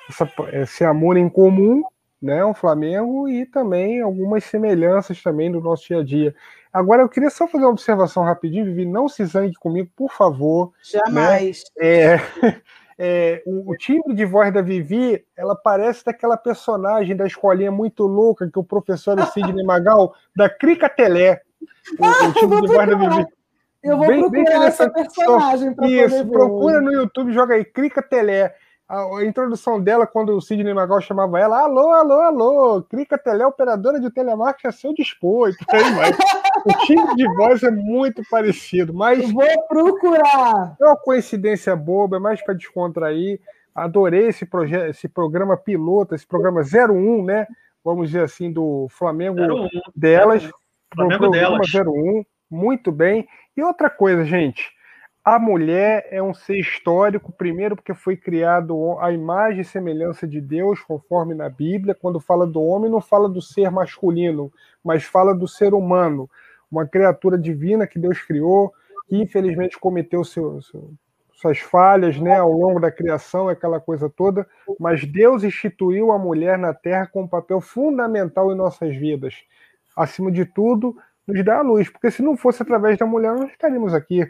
essa, 0.10 0.32
esse 0.54 0.86
amor 0.86 1.18
em 1.18 1.28
comum 1.28 1.84
né, 2.24 2.44
o 2.46 2.54
Flamengo 2.54 3.28
e 3.28 3.46
também 3.46 4.00
algumas 4.02 4.46
semelhanças 4.46 5.22
também 5.22 5.52
do 5.52 5.60
nosso 5.60 5.86
dia 5.86 6.00
a 6.00 6.04
dia. 6.04 6.34
Agora 6.72 7.02
eu 7.02 7.10
queria 7.10 7.30
só 7.30 7.46
fazer 7.46 7.66
uma 7.66 7.72
observação 7.72 8.24
rapidinho, 8.24 8.64
Vivi, 8.64 8.86
não 8.86 9.10
se 9.10 9.26
zangue 9.26 9.54
comigo, 9.56 9.92
por 9.94 10.10
favor. 10.10 10.68
Né? 10.68 11.02
Jamais. 11.06 11.64
Né? 11.78 11.86
É, 11.86 12.22
é, 12.98 13.44
o, 13.46 13.72
o 13.72 13.76
timbre 13.76 14.16
de 14.16 14.26
voz 14.26 14.54
da 14.54 14.62
Vivi, 14.62 15.24
ela 15.36 15.54
parece 15.54 16.06
daquela 16.06 16.38
personagem 16.38 17.14
da 17.14 17.28
escolinha 17.28 17.72
muito 17.72 18.08
louca 18.08 18.50
que 18.50 18.58
o 18.58 18.64
professor 18.64 19.20
Sidney 19.28 19.66
Magal, 19.66 20.16
da 20.34 20.50
Crica 20.50 20.88
Telé. 20.88 21.42
O, 22.00 22.06
ah, 22.06 22.30
o 22.30 22.34
timbre 22.34 22.62
de 22.62 22.68
voz 22.68 22.90
da 22.90 22.96
Vivi. 22.96 23.28
Eu 23.84 23.98
vou 23.98 24.08
bem, 24.08 24.22
procurar 24.22 24.60
bem 24.60 24.64
essa 24.66 24.90
personagem 24.90 25.74
para 25.74 25.90
Isso, 25.90 26.26
procura 26.28 26.80
no 26.80 26.94
YouTube, 26.94 27.34
joga 27.34 27.56
aí, 27.56 27.66
Crica 27.66 28.02
Telé 28.02 28.56
a, 28.88 29.24
introdução 29.24 29.82
dela, 29.82 30.06
quando 30.06 30.36
o 30.36 30.42
Sidney 30.42 30.74
Magal 30.74 31.02
chamava 31.02 31.40
ela, 31.40 31.62
alô, 31.62 31.92
alô, 31.92 32.22
alô, 32.22 32.82
clica 32.84 33.18
teleoperadora 33.18 34.00
de 34.00 34.12
telemarketing 34.12 34.68
a 34.68 34.72
seu 34.72 34.94
dispor, 34.94 35.50
e 35.50 35.66
por 35.66 35.76
aí 35.76 35.92
mais. 35.96 36.18
o 36.66 36.86
timbre 36.86 37.16
de 37.16 37.28
voz 37.36 37.64
é 37.64 37.72
muito 37.72 38.22
parecido, 38.30 38.94
mas... 38.94 39.32
Vou 39.32 39.68
procurar! 39.68 40.76
É 40.80 40.86
uma 40.86 40.98
coincidência 40.98 41.76
boba, 41.76 42.18
é 42.18 42.20
mais 42.20 42.44
para 42.44 42.54
descontrair. 42.54 43.40
Adorei 43.74 44.28
esse, 44.28 44.46
projeto, 44.46 44.90
esse 44.90 45.08
programa 45.08 45.58
piloto, 45.58 46.14
esse 46.14 46.28
programa 46.28 46.62
01, 46.62 47.24
né? 47.26 47.48
Vamos 47.84 48.08
dizer 48.08 48.24
assim, 48.24 48.52
do 48.52 48.88
Flamengo 48.90 49.42
01, 49.42 49.70
delas. 49.96 50.50
Flamengo 50.94 51.30
delas. 51.30 51.68
01, 51.74 52.24
muito 52.50 52.92
bem. 52.92 53.28
E 53.58 53.64
outra 53.64 53.90
coisa, 53.90 54.24
gente, 54.24 54.72
a 55.24 55.40
mulher 55.40 56.06
é 56.12 56.22
um 56.22 56.34
ser 56.34 56.60
histórico, 56.60 57.32
primeiro 57.32 57.78
porque 57.78 57.94
foi 57.94 58.18
criado 58.18 59.00
a 59.00 59.12
imagem 59.12 59.62
e 59.62 59.66
semelhança 59.66 60.28
de 60.28 60.42
Deus, 60.42 60.82
conforme 60.82 61.34
na 61.34 61.50
Bíblia. 61.50 61.96
Quando 61.96 62.20
fala 62.20 62.46
do 62.46 62.62
homem, 62.62 62.92
não 62.92 63.00
fala 63.00 63.30
do 63.30 63.42
ser 63.42 63.72
masculino, 63.72 64.52
mas 64.84 65.06
fala 65.06 65.34
do 65.34 65.48
ser 65.48 65.74
humano, 65.74 66.30
uma 66.70 66.86
criatura 66.86 67.38
divina 67.38 67.88
que 67.88 67.98
Deus 67.98 68.22
criou, 68.22 68.74
que 69.08 69.16
infelizmente 69.16 69.80
cometeu 69.80 70.26
seu, 70.26 70.62
seu, 70.62 70.92
suas 71.32 71.60
falhas 71.60 72.20
né, 72.20 72.38
ao 72.38 72.52
longo 72.52 72.82
da 72.82 72.92
criação, 72.92 73.48
aquela 73.48 73.80
coisa 73.80 74.10
toda, 74.10 74.46
mas 74.78 75.06
Deus 75.06 75.44
instituiu 75.44 76.12
a 76.12 76.20
mulher 76.20 76.58
na 76.58 76.74
terra 76.74 77.08
com 77.08 77.24
um 77.24 77.28
papel 77.28 77.62
fundamental 77.62 78.52
em 78.52 78.56
nossas 78.56 78.94
vidas. 78.94 79.36
acima 79.96 80.30
de 80.32 80.44
tudo, 80.44 80.98
nos 81.26 81.46
dá 81.46 81.60
a 81.60 81.62
luz, 81.62 81.90
porque 81.90 82.12
se 82.12 82.22
não 82.22 82.36
fosse 82.36 82.62
através 82.62 82.98
da 82.98 83.06
mulher, 83.06 83.34
nós 83.34 83.52
estaríamos 83.52 83.94
aqui, 83.94 84.30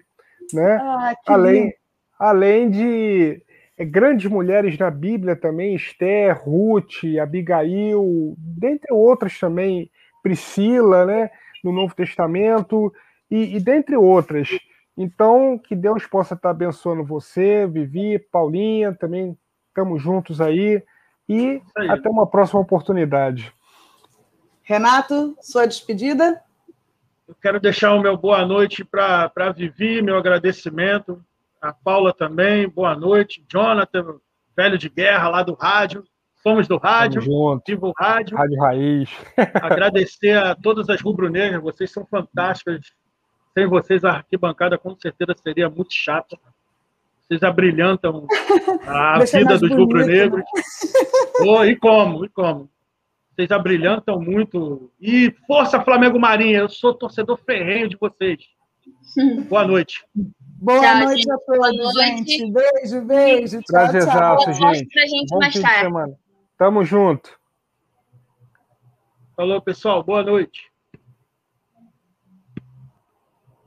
né? 0.51 0.79
Ah, 0.81 1.13
além, 1.27 1.73
além 2.19 2.69
de 2.69 3.41
é, 3.77 3.85
grandes 3.85 4.29
mulheres 4.29 4.77
na 4.77 4.89
Bíblia 4.89 5.35
também, 5.35 5.75
Esther, 5.75 6.41
Ruth, 6.43 7.03
Abigail, 7.21 8.35
dentre 8.37 8.93
outras 8.93 9.39
também, 9.39 9.89
Priscila, 10.21 11.05
né? 11.05 11.29
No 11.63 11.71
Novo 11.71 11.95
Testamento, 11.95 12.91
e, 13.29 13.55
e 13.55 13.59
dentre 13.59 13.95
outras. 13.95 14.49
Então, 14.97 15.57
que 15.57 15.75
Deus 15.75 16.05
possa 16.05 16.35
estar 16.35 16.51
abençoando 16.51 17.03
você, 17.03 17.65
Vivi, 17.65 18.19
Paulinha, 18.19 18.93
também 18.93 19.37
estamos 19.69 20.01
juntos 20.01 20.39
aí. 20.39 20.83
E 21.27 21.61
aí. 21.75 21.89
até 21.89 22.09
uma 22.09 22.27
próxima 22.27 22.59
oportunidade. 22.59 23.53
Renato, 24.61 25.35
sua 25.41 25.65
despedida? 25.65 26.41
Eu 27.27 27.35
quero 27.41 27.59
deixar 27.59 27.93
o 27.93 28.01
meu 28.01 28.17
boa 28.17 28.45
noite 28.45 28.83
para 28.83 29.31
a 29.33 29.51
Vivi, 29.51 30.01
meu 30.01 30.17
agradecimento. 30.17 31.23
A 31.61 31.71
Paula 31.71 32.13
também, 32.13 32.67
boa 32.67 32.95
noite. 32.95 33.43
Jonathan, 33.49 34.15
velho 34.55 34.77
de 34.77 34.89
guerra 34.89 35.29
lá 35.29 35.43
do 35.43 35.53
rádio. 35.53 36.03
Somos 36.41 36.67
do 36.67 36.75
rádio, 36.75 37.21
vivo 37.65 37.93
rádio. 37.97 38.35
Rádio 38.35 38.59
Raiz. 38.59 39.09
Agradecer 39.55 40.37
a 40.37 40.53
todas 40.53 40.89
as 40.89 40.99
rubro-negras, 40.99 41.63
vocês 41.63 41.89
são 41.89 42.05
fantásticas. 42.05 42.81
Sem 43.53 43.67
vocês, 43.67 44.03
a 44.03 44.11
arquibancada 44.11 44.77
com 44.77 44.93
certeza 44.97 45.33
seria 45.41 45.69
muito 45.69 45.93
chata. 45.93 46.37
Vocês 47.21 47.41
abrilhantam 47.41 48.27
a 48.85 49.19
vida 49.23 49.57
dos 49.57 49.71
rubro-negros. 49.71 50.43
Né? 51.33 51.47
Oh, 51.47 51.65
e 51.65 51.75
como, 51.75 52.23
e 52.23 52.29
como. 52.29 52.69
Vocês 53.35 53.51
abrilhantam 53.51 54.19
muito. 54.19 54.91
E 55.01 55.33
força 55.47 55.81
Flamengo 55.81 56.19
Marinha, 56.19 56.59
eu 56.59 56.69
sou 56.69 56.93
torcedor 56.93 57.39
ferrenho 57.45 57.89
de 57.89 57.97
vocês. 57.97 58.39
Boa 59.49 59.65
noite. 59.65 60.05
Boa 60.15 60.79
tchau, 60.79 60.97
noite 60.99 61.23
gente. 61.23 61.31
a 61.31 61.37
todos, 61.39 61.93
gente. 61.93 62.51
Beijo, 62.51 63.01
beijo. 63.01 63.59
Prazer, 63.67 64.05
tchau, 64.05 64.37
tchau. 64.37 64.53
gente. 64.53 64.87
Pra 64.93 65.05
gente 65.05 65.29
Bom 65.29 65.39
mais 65.39 65.59
tarde. 65.59 65.81
Semana. 65.81 66.13
Tamo 66.57 66.85
junto. 66.85 67.37
Falou, 69.35 69.61
pessoal. 69.61 70.03
Boa 70.03 70.23
noite. 70.23 70.72